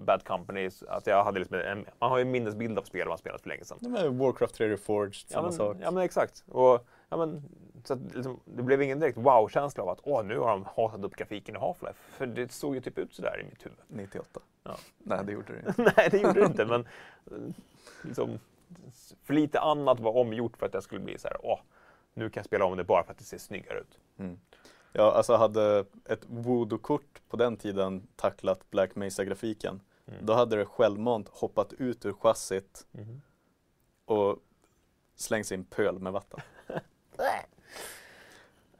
Bad 0.00 0.24
Companies, 0.24 0.82
att 0.82 1.06
jag 1.06 1.24
hade 1.24 1.38
liksom 1.38 1.56
en, 1.56 1.86
man 1.98 2.10
har 2.10 2.18
ju 2.18 2.22
en 2.22 2.30
minnesbild 2.30 2.78
av 2.78 2.82
spel 2.82 3.08
man 3.08 3.18
spelat 3.18 3.40
för 3.40 3.48
länge 3.48 3.64
sedan. 3.64 3.78
Med 3.80 4.14
Warcraft 4.14 4.54
3 4.54 4.68
Reforged, 4.68 5.24
Ja 5.28 5.34
samma 5.34 5.42
men, 5.42 5.52
sak. 5.52 5.76
ja 5.80 5.90
men 5.90 6.02
exakt. 6.02 6.44
Och, 6.48 6.86
ja, 7.08 7.16
men, 7.16 7.42
så 7.84 7.92
att, 7.94 8.14
liksom, 8.14 8.40
det 8.44 8.62
blev 8.62 8.82
ingen 8.82 8.98
direkt 9.00 9.18
wow-känsla 9.18 9.82
av 9.82 9.88
att 9.88 10.00
åh, 10.02 10.24
nu 10.24 10.38
har 10.38 10.48
de 10.50 10.64
hatat 10.64 11.04
upp 11.04 11.16
grafiken 11.16 11.56
i 11.56 11.58
Half-Life. 11.58 11.94
För 12.16 12.26
det 12.26 12.52
såg 12.52 12.74
ju 12.74 12.80
typ 12.80 12.98
ut 12.98 13.14
sådär 13.14 13.40
i 13.40 13.44
mitt 13.50 13.66
huvud. 13.66 13.78
98. 13.88 14.40
Ja. 14.62 14.76
Nej, 14.98 15.20
det 15.24 15.32
gjorde 15.32 15.52
det 15.52 15.58
inte. 15.68 15.92
Nej, 15.96 16.08
det 16.10 16.18
gjorde 16.18 16.40
det 16.40 16.46
inte. 16.46 16.64
Men 16.66 16.80
eh, 17.26 17.54
liksom, 18.02 18.38
för 19.24 19.34
lite 19.34 19.60
annat 19.60 20.00
var 20.00 20.16
omgjort 20.16 20.56
för 20.56 20.66
att 20.66 20.74
jag 20.74 20.82
skulle 20.82 21.00
bli 21.00 21.18
så 21.18 21.28
här, 21.28 21.36
åh, 21.42 21.60
nu 22.14 22.30
kan 22.30 22.40
jag 22.40 22.46
spela 22.46 22.64
om 22.64 22.76
det 22.76 22.84
bara 22.84 23.04
för 23.04 23.12
att 23.12 23.18
det 23.18 23.24
ser 23.24 23.38
snyggare 23.38 23.78
ut. 23.78 23.98
Mm. 24.18 24.38
Ja, 24.92 25.12
alltså 25.12 25.34
hade 25.36 25.84
ett 26.04 26.24
voodoo-kort 26.26 27.22
på 27.28 27.36
den 27.36 27.56
tiden 27.56 28.08
tacklat 28.16 28.70
Black 28.70 28.94
Mesa-grafiken, 28.96 29.80
Mm. 30.10 30.26
då 30.26 30.32
hade 30.34 30.56
det 30.56 30.64
självmant 30.64 31.28
hoppat 31.28 31.72
ut 31.72 32.06
ur 32.06 32.12
chassit 32.12 32.86
Mhm. 32.90 33.20
och 34.04 34.36
slängt 35.16 35.46
sin 35.46 35.64
pöl 35.64 35.98
med 35.98 36.12
vatten. 36.12 36.40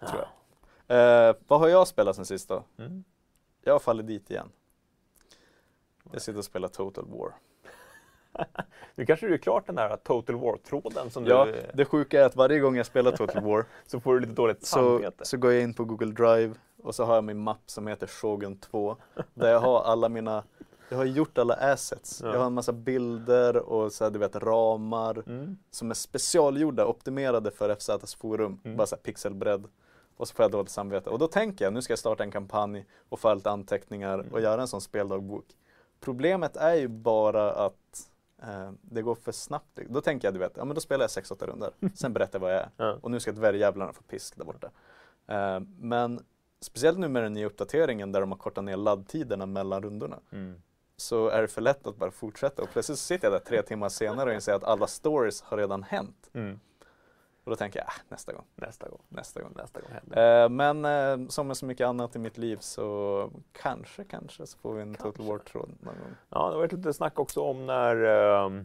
Tror 0.09 0.21
jag. 0.21 0.29
Eh, 1.29 1.37
vad 1.47 1.61
har 1.61 1.69
jag 1.69 1.89
spelat 1.89 2.17
sen 2.17 2.27
sist 2.27 2.49
då? 2.49 2.65
Mm. 2.79 3.05
Jag 3.65 3.75
har 3.75 3.79
fallit 3.79 4.07
dit 4.07 4.31
igen. 4.31 4.49
Jag 6.13 6.23
sitter 6.23 6.39
och 6.39 6.45
spelar 6.45 6.69
Total 6.69 7.05
War. 7.07 7.33
Nu 8.95 9.07
kanske 9.07 9.27
du 9.27 9.35
är 9.35 9.39
klart 9.39 9.67
den 9.67 9.75
där 9.75 9.97
Total 9.97 10.37
War-tråden 10.37 11.11
som 11.11 11.27
Ja, 11.27 11.45
du, 11.45 11.55
eh, 11.55 11.65
det 11.75 11.85
sjuka 11.85 12.21
är 12.21 12.25
att 12.25 12.37
varje 12.37 12.59
gång 12.61 12.77
jag 12.77 12.87
spelar 12.87 13.13
Total 13.13 13.45
War 13.45 13.67
så 13.87 14.01
får 14.01 14.15
du 14.15 14.21
lite 14.21 14.33
dåligt 14.33 14.67
så, 14.67 14.77
samvete. 14.77 15.25
så 15.25 15.37
går 15.37 15.53
jag 15.53 15.63
in 15.63 15.75
på 15.75 15.85
Google 15.85 16.13
Drive 16.13 16.55
och 16.83 16.95
så 16.95 17.05
har 17.05 17.15
jag 17.15 17.25
min 17.25 17.39
mapp 17.39 17.63
som 17.67 17.87
heter 17.87 18.07
Shogun 18.07 18.59
2 18.59 18.97
där 19.35 19.51
jag 19.51 19.61
har 19.61 19.83
alla 19.83 20.09
mina 20.09 20.45
jag 20.89 20.97
har 20.99 21.05
gjort 21.05 21.39
alla 21.39 21.55
assets. 21.55 22.21
Ja. 22.25 22.33
Jag 22.33 22.39
har 22.39 22.47
en 22.47 22.53
massa 22.55 22.73
bilder 22.73 23.57
och 23.57 23.93
så 23.93 24.05
här, 24.05 24.11
du 24.11 24.19
vet 24.19 24.37
ramar 24.37 25.23
Mm. 25.27 25.59
som 25.71 25.91
är 25.91 25.95
specialgjorda, 25.95 26.87
optimerade 26.87 27.51
för 27.51 27.69
FZs 27.77 28.15
forum. 28.15 28.61
Mm. 28.65 28.77
Bara 28.77 28.87
så 28.87 28.97
här 28.97 29.03
pixelbredd. 29.03 29.65
Och 30.17 30.29
så 30.29 30.35
får 30.35 30.43
jag 30.45 30.51
dåligt 30.53 30.71
samvete. 30.71 31.11
Och 31.11 31.19
då 31.19 31.27
tänker 31.29 31.65
jag, 31.65 31.73
nu 31.75 31.83
ska 31.83 31.93
jag 31.93 31.99
starta 31.99 32.23
en 32.23 32.31
kampanj 32.31 32.87
och 33.09 33.21
få 33.21 33.35
lite 33.35 33.51
anteckningar 33.51 34.19
och 34.19 34.25
Mm. 34.27 34.43
göra 34.43 34.61
en 34.61 34.69
sån 34.69 34.81
speldagbok. 34.81 35.45
Problemet 36.01 36.57
är 36.57 36.75
ju 36.75 36.89
bara 36.89 37.53
att 37.53 38.11
eh, 38.43 38.71
det 38.83 39.03
går 39.03 39.15
för 39.15 39.33
snabbt. 39.33 39.79
Då 39.89 40.01
tänker 40.01 40.27
jag, 40.29 40.35
du 40.35 40.39
vet, 40.39 40.53
ja 40.57 40.65
men 40.65 40.75
då 40.75 40.81
spelar 40.81 41.03
jag 41.03 41.09
6-8 41.25 41.47
runder. 41.47 41.71
Sen 41.95 42.13
berättar 42.13 42.39
jag 42.39 42.41
vad 42.41 42.53
jag 42.55 42.61
är. 42.61 42.71
Ja. 42.77 42.99
Och 43.03 43.11
nu 43.11 43.21
ska 43.21 43.33
dvärgjävlarna 43.33 43.93
få 43.93 44.03
pisk 44.03 44.37
där 44.37 44.45
borta. 44.45 44.71
Eh, 45.27 45.61
men 45.81 46.21
speciellt 46.61 46.99
nu 46.99 47.09
med 47.09 47.23
den 47.23 47.33
nya 47.33 47.47
uppdateringen 47.47 48.13
där 48.13 48.21
de 48.21 48.31
har 48.33 48.39
kortat 48.39 48.65
ner 48.65 48.77
laddtiderna 48.77 49.47
mellan 49.47 49.83
rundorna. 49.83 50.19
Mm. 50.33 50.63
Så 51.01 51.29
är 51.29 51.43
det 51.43 51.49
för 51.49 51.61
lätt 51.61 51.87
att 51.87 51.97
bara 51.97 52.11
fortsätta 52.11 52.63
och 52.63 52.69
plötsligt 52.71 52.99
sitter 52.99 53.27
jag 53.27 53.33
där 53.41 53.45
tre 53.47 53.63
timmar 53.63 53.89
senare 53.89 54.29
och 54.29 54.35
inser 54.35 54.53
att 54.55 54.65
alla 54.65 54.87
stories 54.87 55.43
har 55.43 55.57
redan 55.57 55.83
hänt. 55.83 56.31
Mm. 56.33 56.61
Och 57.45 57.51
då 57.51 57.57
tänker 57.57 57.79
jag, 57.79 57.87
äh, 57.89 57.93
nästa 58.09 58.33
gång, 58.33 58.45
Nästa 58.55 58.89
gång. 58.89 58.99
nästa 59.09 59.43
gång. 59.43 59.53
Nästa 59.57 59.81
gång 59.81 59.91
händer 59.91 60.43
Eh, 60.45 60.49
men 60.49 60.85
eh, 60.85 61.29
som 61.29 61.47
med 61.47 61.57
så 61.57 61.67
mycket 61.67 61.87
annat 61.87 62.17
i 62.17 62.19
mitt 62.19 62.39
liv 62.39 62.57
så 62.61 63.31
kanske, 63.53 64.05
kanske 64.05 64.47
så 64.47 64.59
får 64.59 64.75
vi 64.75 64.83
en 64.83 64.95
Total 64.95 65.13
Kanske. 65.13 65.33
War-tråd 65.33 65.71
någon 65.81 65.95
gång. 65.95 66.15
Ja, 66.29 66.39
det 66.47 66.53
har 66.53 66.57
varit 66.59 66.73
lite 66.73 66.93
snack 66.93 67.19
också 67.19 67.41
om 67.41 67.67
när 67.67 67.97
uh, 67.97 68.63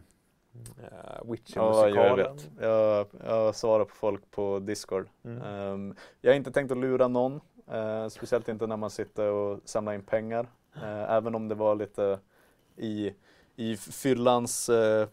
Ja, 0.82 1.22
Witcher-musikalen. 1.24 1.94
jag 1.96 2.16
vet. 2.16 2.48
Jag, 2.60 3.06
jag 3.26 3.54
svarar 3.54 3.84
på 3.84 3.94
folk 3.94 4.30
på 4.30 4.58
Discord. 4.58 5.08
Mm. 5.24 5.42
Ehm, 5.42 5.94
jag 6.20 6.30
har 6.30 6.36
inte 6.36 6.50
tänkt 6.52 6.70
att 6.72 6.78
lura 6.78 7.08
någon. 7.08 7.40
eh, 7.70 8.08
speciellt 8.08 8.48
inte 8.48 8.66
när 8.66 8.76
man 8.76 8.90
sitter 8.90 9.26
och 9.28 9.60
samlar 9.64 9.92
in 9.92 10.02
pengar. 10.02 10.46
Eh, 10.76 11.12
även 11.12 11.34
om 11.34 11.48
det 11.48 11.54
var 11.54 11.74
lite 11.74 12.18
i, 12.76 13.14
i 13.56 13.76
fyllans 13.76 14.68
eh, 14.68 15.08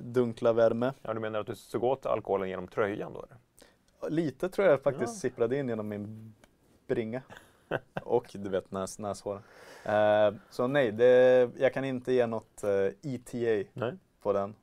dunkla 0.00 0.52
värme. 0.52 0.92
Ja, 1.02 1.14
du 1.14 1.20
menar 1.20 1.40
att 1.40 1.46
du 1.46 1.54
såg 1.54 1.84
åt 1.84 2.06
alkoholen 2.06 2.48
genom 2.48 2.68
tröjan 2.68 3.12
då? 3.12 3.24
Lite 4.08 4.48
tror 4.48 4.68
jag 4.68 4.82
faktiskt 4.82 5.14
Ja. 5.14 5.20
sipprade 5.20 5.56
in 5.56 5.68
genom 5.68 5.88
min 5.88 6.34
bringa. 6.86 7.22
och 8.02 8.26
du 8.32 8.48
vet 8.48 8.70
näs, 8.70 8.98
näshåren. 8.98 9.42
Eh, 9.84 10.34
så 10.50 10.66
nej, 10.66 10.92
det, 10.92 11.50
jag 11.58 11.74
kan 11.74 11.84
inte 11.84 12.12
ge 12.12 12.26
något 12.26 12.64
eh, 12.64 13.12
ETA 13.14 13.68
Nej. 13.72 13.98
på 14.22 14.32
den. 14.32 14.54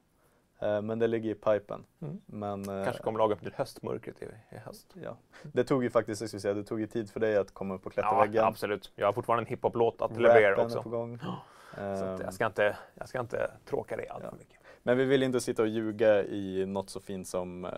Eh, 0.61 0.81
men 0.81 0.99
det 0.99 1.07
ligger 1.07 1.29
i 1.29 1.35
pipen. 1.35 1.85
Mm. 2.01 2.21
Men, 2.25 2.69
eh, 2.69 2.83
Kanske 2.83 3.03
kommer 3.03 3.19
laga 3.19 3.35
upp 3.35 3.41
till 3.41 3.53
höstmörkret 3.55 4.21
i, 4.21 4.25
i 4.55 4.57
höst. 4.57 4.95
ja. 5.03 5.17
Det 5.43 5.63
tog 5.63 5.83
ju 5.83 5.89
faktiskt, 5.89 6.27
skulle 6.27 6.39
säga, 6.39 6.53
det 6.53 6.63
tog 6.63 6.79
ju 6.79 6.87
tid 6.87 7.09
för 7.11 7.19
dig 7.19 7.37
att 7.37 7.53
komma 7.53 7.73
upp 7.75 7.85
och 7.85 7.93
klättra 7.93 8.11
Ja, 8.11 8.19
väggen. 8.21 8.43
absolut. 8.43 8.91
Jag 8.95 9.07
har 9.07 9.13
fortfarande 9.13 9.41
en 9.43 9.47
hiphop-låt 9.47 10.01
att 10.01 10.11
leverera 10.17 10.51
Rappen 10.51 10.63
är 10.63 10.67
också. 10.67 10.83
på 10.83 10.89
gång. 10.89 11.19
Så 11.19 11.27
Eh, 11.81 12.13
att 12.13 12.19
jag, 12.21 12.33
ska 12.33 12.45
inte, 12.45 12.77
jag 12.95 13.09
ska 13.09 13.19
inte 13.19 13.51
tråka 13.65 13.97
dig 13.97 14.07
allt 14.07 14.23
Ja. 14.23 14.29
för 14.29 14.37
mycket. 14.37 14.59
Men 14.83 14.97
vi 14.97 15.05
vill 15.05 15.23
inte 15.23 15.41
sitta 15.41 15.61
och 15.61 15.67
ljuga 15.67 16.23
i 16.23 16.65
något 16.65 16.89
så 16.89 16.99
fint 16.99 17.27
som 17.27 17.65
eh, 17.65 17.71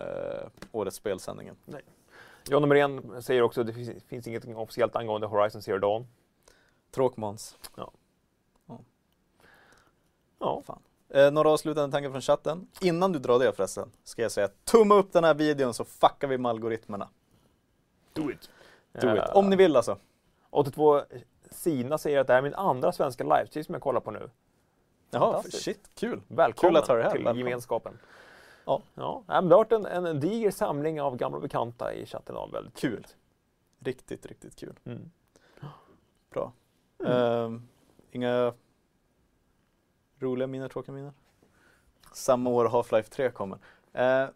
årets 0.72 0.96
spelsändningen. 0.96 1.56
John 2.48 2.68
Norén 2.68 3.22
säger 3.22 3.42
också 3.42 3.60
att 3.60 3.66
det 3.66 3.72
finns, 3.72 4.04
finns 4.04 4.26
inget 4.26 4.44
officiellt 4.56 4.96
angående 4.96 5.26
Horizon 5.26 5.62
Zero 5.62 5.78
Dawn. 5.78 6.06
Tråkmåns. 6.90 7.58
Ja, 10.38 10.62
Eh, 11.14 11.30
några 11.30 11.50
avslutande 11.50 11.92
tankar 11.92 12.10
från 12.10 12.20
chatten. 12.20 12.66
Innan 12.80 13.12
du 13.12 13.18
drar 13.18 13.38
det 13.38 13.52
förresten, 13.52 13.90
ska 14.04 14.22
jag 14.22 14.32
säga 14.32 14.48
tumma 14.64 14.94
upp 14.94 15.12
den 15.12 15.24
här 15.24 15.34
videon 15.34 15.74
så 15.74 15.84
fuckar 15.84 16.28
vi 16.28 16.38
med 16.38 16.50
algoritmerna. 16.50 17.08
do 18.12 18.30
it. 18.30 18.50
Do 18.92 19.16
it. 19.16 19.22
Om 19.34 19.50
ni 19.50 19.56
vill 19.56 19.76
alltså. 19.76 19.98
82 20.50 21.02
Sina 21.50 21.98
säger 21.98 22.18
att 22.20 22.26
det 22.26 22.32
här 22.32 22.38
är 22.38 22.42
min 22.42 22.54
andra 22.54 22.92
svenska 22.92 23.24
livestream 23.24 23.64
som 23.64 23.72
jag 23.74 23.82
kollar 23.82 24.00
på 24.00 24.10
nu. 24.10 24.30
Jaha, 25.10 25.42
shit, 25.42 25.90
kul. 25.94 26.20
Välkommen 26.28 26.72
Kul 26.72 26.76
att 26.76 26.88
ha 26.88 26.94
dig 26.94 27.04
här. 27.04 27.10
till 27.10 27.24
Välkommen. 27.24 27.38
gemenskapen. 27.46 27.98
Ja. 28.64 28.82
Ja, 28.94 29.24
det 29.26 29.34
har 29.34 29.42
varit 29.42 29.72
en, 29.72 29.86
en 29.86 30.20
diger 30.20 30.50
samling 30.50 31.00
av 31.00 31.16
gamla 31.16 31.40
bekanta 31.40 31.94
i 31.94 32.06
chatten. 32.06 32.34
Ja, 32.36 32.46
väldigt 32.46 32.74
Kul. 32.76 32.90
trevligt. 32.90 33.16
Riktigt, 33.78 34.26
riktigt 34.26 34.56
kul. 34.56 34.74
Mm. 34.84 35.10
Bra. 36.30 36.52
Mm. 37.04 37.12
Ehm, 37.12 37.62
inga 38.10 38.52
roliga 40.24 40.46
minnen, 40.46 40.70
tråkiga 40.70 40.94
minnen? 40.94 41.12
Samma 42.12 42.50
år 42.50 42.68
Half-Life 42.68 43.10
3 43.10 43.30
kommer. 43.30 43.58
Eh, 43.92 44.28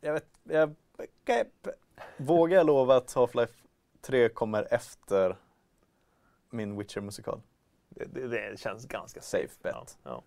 jag 0.00 0.12
vet, 0.12 0.26
jag, 0.42 0.74
vågar 2.16 2.56
jag 2.56 2.66
lova 2.66 2.96
att 2.96 3.14
Half-Life 3.14 3.54
3 4.00 4.28
kommer 4.28 4.66
efter 4.70 5.36
min 6.50 6.78
Witcher-musikal? 6.78 7.40
Det, 7.88 8.04
det, 8.04 8.28
det 8.28 8.60
känns 8.60 8.86
ganska 8.86 9.20
Safe 9.20 9.54
bet. 9.62 9.98
Ja, 10.02 10.22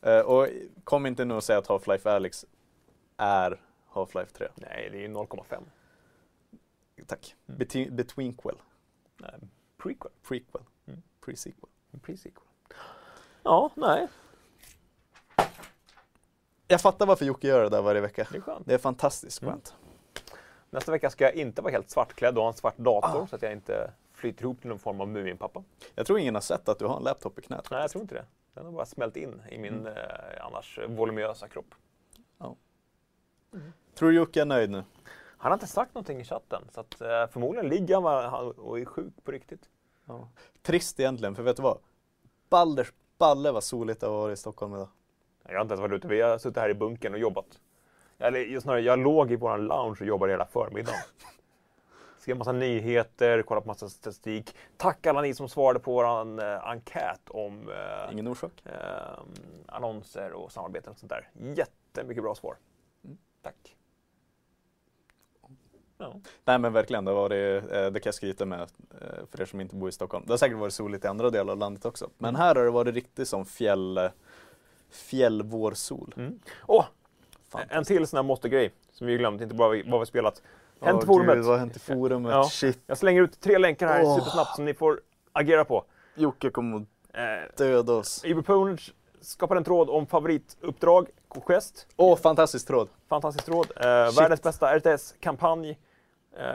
ja. 0.00 0.10
Eh, 0.10 0.20
och 0.20 0.48
kom 0.84 1.06
inte 1.06 1.24
nu 1.24 1.34
och 1.34 1.44
säga 1.44 1.58
att 1.58 1.68
Half-Life 1.68 2.10
Alyx 2.10 2.46
är 3.16 3.60
Half-Life 3.92 4.32
3. 4.32 4.48
Nej, 4.54 4.88
det 4.92 4.98
är 4.98 5.00
ju 5.00 5.08
0,5. 5.08 5.62
Tack. 7.06 7.36
Mm. 7.46 7.58
Betweenquel. 7.96 8.56
Nej, 9.16 9.34
Prequel. 9.78 10.12
Prequel. 10.22 10.62
Mm. 10.86 11.02
Pre-sequel. 11.20 11.68
Pre-sequel. 11.92 12.47
Ja, 13.42 13.70
nej, 13.74 14.06
Jag 16.70 16.80
fattar 16.80 17.06
varför 17.06 17.24
Jocke 17.24 17.48
gör 17.48 17.62
det 17.62 17.68
där 17.68 17.82
varje 17.82 18.00
vecka. 18.00 18.26
det 18.30 18.36
är 18.36 18.40
skönt. 18.40 18.66
Det 18.66 18.74
är 18.74 18.78
fantastiskt 18.78 19.42
Mm. 19.42 19.54
skönt. 19.54 19.74
Nästa 20.70 20.92
vecka 20.92 21.10
ska 21.10 21.24
jag 21.24 21.34
inte 21.34 21.62
vara 21.62 21.72
helt 21.72 21.90
svartklädd 21.90 22.36
och 22.38 22.42
ha 22.42 22.48
en 22.50 22.56
svart 22.56 22.76
dator 22.78 23.22
Ah. 23.22 23.26
så 23.26 23.36
att 23.36 23.42
jag 23.42 23.52
inte 23.52 23.92
flyter 24.12 24.42
ihop 24.42 24.60
till 24.60 24.68
någon 24.68 24.78
form 24.78 25.00
av 25.00 25.08
Muminpappa. 25.08 25.62
Jag 25.94 26.06
tror 26.06 26.18
ingen 26.18 26.34
har 26.34 26.42
sett 26.42 26.68
att 26.68 26.78
du 26.78 26.86
har 26.86 26.96
en 26.96 27.02
laptop 27.02 27.38
i 27.38 27.42
knät. 27.42 27.68
Nej, 27.70 27.80
jag 27.80 27.90
tror 27.90 28.02
inte 28.02 28.14
det. 28.14 28.24
Den 28.54 28.64
har 28.64 28.72
bara 28.72 28.86
smält 28.86 29.16
in 29.16 29.42
i 29.50 29.58
min 29.58 29.74
Mm. 29.74 29.86
eh, 29.96 30.46
annars 30.46 30.78
voluminösa 30.88 31.48
kropp. 31.48 31.74
Tror 33.94 34.08
du 34.10 34.16
Jocke 34.16 34.40
är 34.40 34.44
nöjd 34.44 34.70
nu? 34.70 34.84
Han 35.38 35.50
har 35.52 35.54
inte 35.54 35.66
sagt 35.66 35.94
någonting 35.94 36.20
i 36.20 36.24
chatten, 36.24 36.62
så 36.74 36.80
att, 36.80 37.00
eh, 37.00 37.26
förmodligen 37.26 37.68
ligger 37.68 38.00
han 38.28 38.50
och 38.50 38.78
är 38.80 38.84
sjuk 38.84 39.12
på 39.24 39.30
riktigt. 39.30 39.68
Trist 40.62 41.00
egentligen, 41.00 41.34
för 41.34 41.42
vet 41.42 41.56
du 41.56 41.62
vad? 41.62 41.78
Balders 42.50 42.92
balle 43.18 43.50
vad 43.52 43.64
soligt 43.64 44.00
det 44.00 44.06
har 44.06 44.14
varit 44.14 44.38
i 44.38 44.40
Stockholm 44.40 44.74
idag. 44.74 44.88
Jag 45.48 45.54
har 45.54 45.62
inte 45.62 45.72
ens 45.72 45.80
varit 45.80 45.92
ute, 45.96 46.08
vi 46.08 46.20
har 46.20 46.38
suttit 46.38 46.56
här 46.58 46.68
i 46.70 46.74
bunkern 46.74 47.12
och 47.14 47.18
jobbat. 47.20 47.60
Eller 48.18 48.60
snarare, 48.60 48.80
jag 48.80 48.98
låg 48.98 49.32
i 49.32 49.36
vår 49.36 49.58
lounge 49.58 49.96
och 50.00 50.06
jobbade 50.06 50.32
hela 50.32 50.46
förmiddagen. 50.46 51.00
Skrev 52.18 52.36
massa 52.36 52.52
nyheter, 52.52 53.42
kollade 53.42 53.64
på 53.64 53.68
massa 53.68 53.88
statistik. 53.88 54.56
Tack 54.76 55.06
alla 55.06 55.20
ni 55.20 55.34
som 55.34 55.48
svarade 55.48 55.80
på 55.80 55.92
vår 55.92 56.40
eh, 56.42 56.68
enkät 56.68 57.20
om 57.28 57.68
eh, 57.70 58.12
Ingen 58.12 58.28
orsak? 58.28 58.52
eh, 58.64 59.18
annonser 59.66 60.32
och 60.32 60.52
samarbeten 60.52 60.92
och 60.92 60.98
sånt 60.98 61.10
där. 61.10 61.30
Jättemycket 61.54 62.22
bra 62.22 62.34
svar. 62.34 62.56
Mm. 63.04 63.18
Tack. 63.42 63.76
Ja. 65.98 66.14
Nej 66.44 66.58
men 66.58 66.72
verkligen, 66.72 67.04
det, 67.04 67.10
har 67.10 67.16
varit, 67.16 67.64
eh, 67.72 67.86
det 67.86 68.00
kan 68.00 68.02
jag 68.04 68.14
skryta 68.14 68.44
med 68.44 68.60
eh, 68.60 68.66
för 69.30 69.40
er 69.40 69.44
som 69.44 69.60
inte 69.60 69.74
bor 69.74 69.88
i 69.88 69.92
Stockholm. 69.92 70.24
Det 70.26 70.32
har 70.32 70.38
säkert 70.38 70.58
varit 70.58 70.72
soligt 70.74 71.04
i 71.04 71.08
andra 71.08 71.30
delar 71.30 71.52
av 71.52 71.58
landet 71.58 71.84
också. 71.84 72.10
Men 72.18 72.36
här 72.36 72.54
har 72.54 72.64
det 72.64 72.70
varit 72.70 72.94
riktigt 72.94 73.28
som 73.28 73.44
fjäll, 73.44 74.00
fjällvårsol. 74.90 76.14
Mm. 76.16 76.38
Fan. 77.48 77.62
en 77.68 77.84
till 77.84 78.06
sån 78.06 78.16
här 78.16 78.22
måste-grej 78.22 78.72
som 78.92 79.06
vi 79.06 79.16
glömt, 79.16 79.40
inte 79.40 79.54
bara 79.54 79.82
vad 79.86 80.00
vi 80.00 80.06
spelat. 80.06 80.42
Hänt 80.80 81.02
i 81.02 81.06
Åh, 81.06 81.06
forumet. 81.06 81.34
Gud, 81.36 81.44
vad 81.44 81.58
hänt 81.58 81.76
i 81.76 81.78
forumet? 81.78 82.32
Ja. 82.32 82.44
Shit. 82.44 82.78
Jag 82.86 82.98
slänger 82.98 83.22
ut 83.22 83.40
tre 83.40 83.58
länkar 83.58 83.86
här 83.86 84.02
Åh. 84.04 84.18
supersnabbt 84.18 84.56
som 84.56 84.64
ni 84.64 84.74
får 84.74 85.00
agera 85.32 85.64
på. 85.64 85.84
Jocke 86.14 86.50
kommer 86.50 86.76
att 86.76 86.86
Eh, 87.18 87.56
döda 87.56 87.92
oss. 87.92 88.24
Ibuponers 88.24 88.92
skapar 89.20 89.56
en 89.56 89.64
tråd 89.64 89.90
om 89.90 90.06
favorituppdrag, 90.06 91.08
Quest. 91.46 91.86
Åh, 91.96 92.16
fantastisk 92.16 92.66
tråd. 92.66 92.88
Fantastisk 93.08 93.44
tråd. 93.44 93.66
Eh, 93.76 93.84
världens 94.16 94.42
bästa 94.42 94.78
RTS-kampanj 94.78 95.78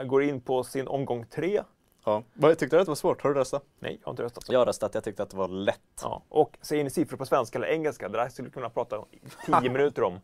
går 0.06 0.22
in 0.22 0.40
på 0.40 0.64
sin 0.64 0.88
omgång 0.88 1.26
tre. 1.26 1.62
Ja. 2.04 2.22
Vad, 2.34 2.58
tyckte 2.58 2.76
du 2.76 2.80
att 2.80 2.86
det 2.86 2.90
var 2.90 2.96
svårt? 2.96 3.22
Har 3.22 3.30
du 3.30 3.40
röstat? 3.40 3.64
Nej, 3.78 3.98
jag 4.00 4.06
har 4.06 4.12
inte 4.12 4.22
röstat. 4.22 4.44
Jag 4.48 4.58
har 4.58 4.66
röstat, 4.66 4.94
jag 4.94 5.04
tyckte 5.04 5.22
att 5.22 5.30
det 5.30 5.36
var 5.36 5.48
lätt. 5.48 5.80
Ja. 6.02 6.22
Och 6.28 6.58
säger 6.60 6.84
ni 6.84 6.90
siffror 6.90 7.16
på 7.16 7.26
svenska 7.26 7.58
eller 7.58 7.68
engelska? 7.68 8.08
Det 8.08 8.18
där 8.18 8.28
skulle 8.28 8.48
vi 8.48 8.52
kunna 8.52 8.70
prata 8.70 9.04
i 9.10 9.20
tio 9.46 9.60
minuter 9.70 10.02
om. 10.02 10.20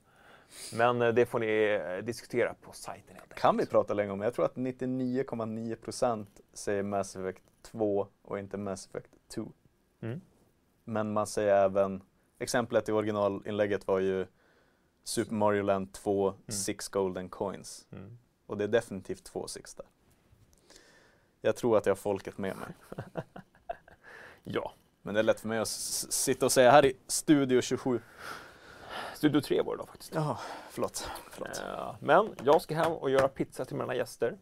Men 0.72 1.02
eh, 1.02 1.08
det 1.08 1.26
får 1.26 1.38
ni 1.38 1.80
eh, 1.98 2.04
diskutera 2.04 2.54
på 2.54 2.72
sajten. 2.72 3.16
helt. 3.16 3.34
Kan 3.34 3.56
vi 3.56 3.66
prata 3.66 3.94
länge 3.94 4.10
om. 4.10 4.20
Jag 4.20 4.34
tror 4.34 4.44
att 4.44 4.54
99,9% 4.54 6.26
säger 6.52 6.82
Mass 6.82 7.16
Effect 7.16 7.42
2 7.62 8.06
och 8.22 8.38
inte 8.38 8.56
Mass 8.56 8.86
Effect 8.86 9.10
2. 9.34 9.52
Mm. 10.00 10.20
Men 10.84 11.12
man 11.12 11.26
säger 11.26 11.64
även, 11.64 12.02
exemplet 12.38 12.88
i 12.88 12.92
originalinlägget 12.92 13.86
var 13.86 13.98
ju 13.98 14.26
Super 15.04 15.34
Mario 15.34 15.62
Land 15.62 15.92
2, 15.92 16.34
Six 16.48 16.88
Golden 16.88 17.28
Coins. 17.28 17.86
Mm. 17.92 18.18
Och 18.50 18.58
det 18.58 18.64
är 18.64 18.68
definitivt 18.68 19.24
två 19.24 19.48
Six 19.48 19.74
där. 19.74 19.86
Jag 21.40 21.56
tror 21.56 21.76
att 21.78 21.86
jag 21.86 21.90
har 21.90 21.96
folket 21.96 22.38
med 22.38 22.56
mig. 22.56 22.68
Ja, 24.44 24.72
Men 25.02 25.14
det 25.14 25.20
är 25.20 25.24
lätt 25.24 25.40
för 25.40 25.48
mig 25.48 25.58
att 25.58 25.68
sitta 25.68 26.46
och 26.46 26.52
säga 26.52 26.70
här 26.70 26.84
i 26.84 26.96
Studio 27.06 27.60
27. 27.60 28.00
Studio 29.14 29.40
3 29.40 29.62
var 29.62 29.76
det 29.76 29.82
då 29.82 29.86
faktiskt. 29.86 30.14
Jaha, 30.14 30.38
förlåt. 30.70 31.08
förlåt. 31.30 31.62
Eh, 31.66 31.94
Men 32.00 32.34
jag 32.44 32.62
ska 32.62 32.74
hem 32.74 32.92
och 32.92 33.10
göra 33.10 33.28
pizza 33.28 33.64
till 33.64 33.76
mina 33.76 33.94
gäster. 33.94 34.38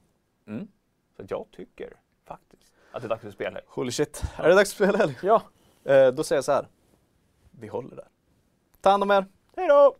Mm. 0.46 0.68
Så 1.16 1.22
jag 1.28 1.46
tycker 1.52 2.00
faktiskt 2.24 2.74
att 2.92 3.02
det 3.02 3.06
är 3.06 3.08
dags 3.08 3.22
för 3.22 3.30
spelhelg. 3.30 3.64
Holy 3.68 3.90
shit. 3.92 4.22
Är 4.36 4.48
det 4.48 4.54
dags 4.54 4.74
för 4.74 4.84
spelhelg? 4.86 5.18
Ja, 5.22 5.42
Eh, 5.84 6.08
då 6.08 6.24
säger 6.24 6.36
jag 6.36 6.44
så 6.44 6.52
här. 6.52 6.68
Vi 7.50 7.68
håller 7.68 7.96
där. 7.96 8.08
Ta 8.80 8.90
hand 8.90 9.02
om 9.02 9.10
er. 9.10 9.26
hej 9.56 9.68
då! 9.68 9.96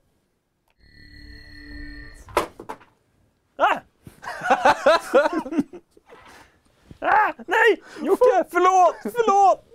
ah, 7.00 7.32
nej! 7.46 7.82
Jocke, 8.02 8.44
förlåt, 8.50 8.96
förlåt! 9.02 9.67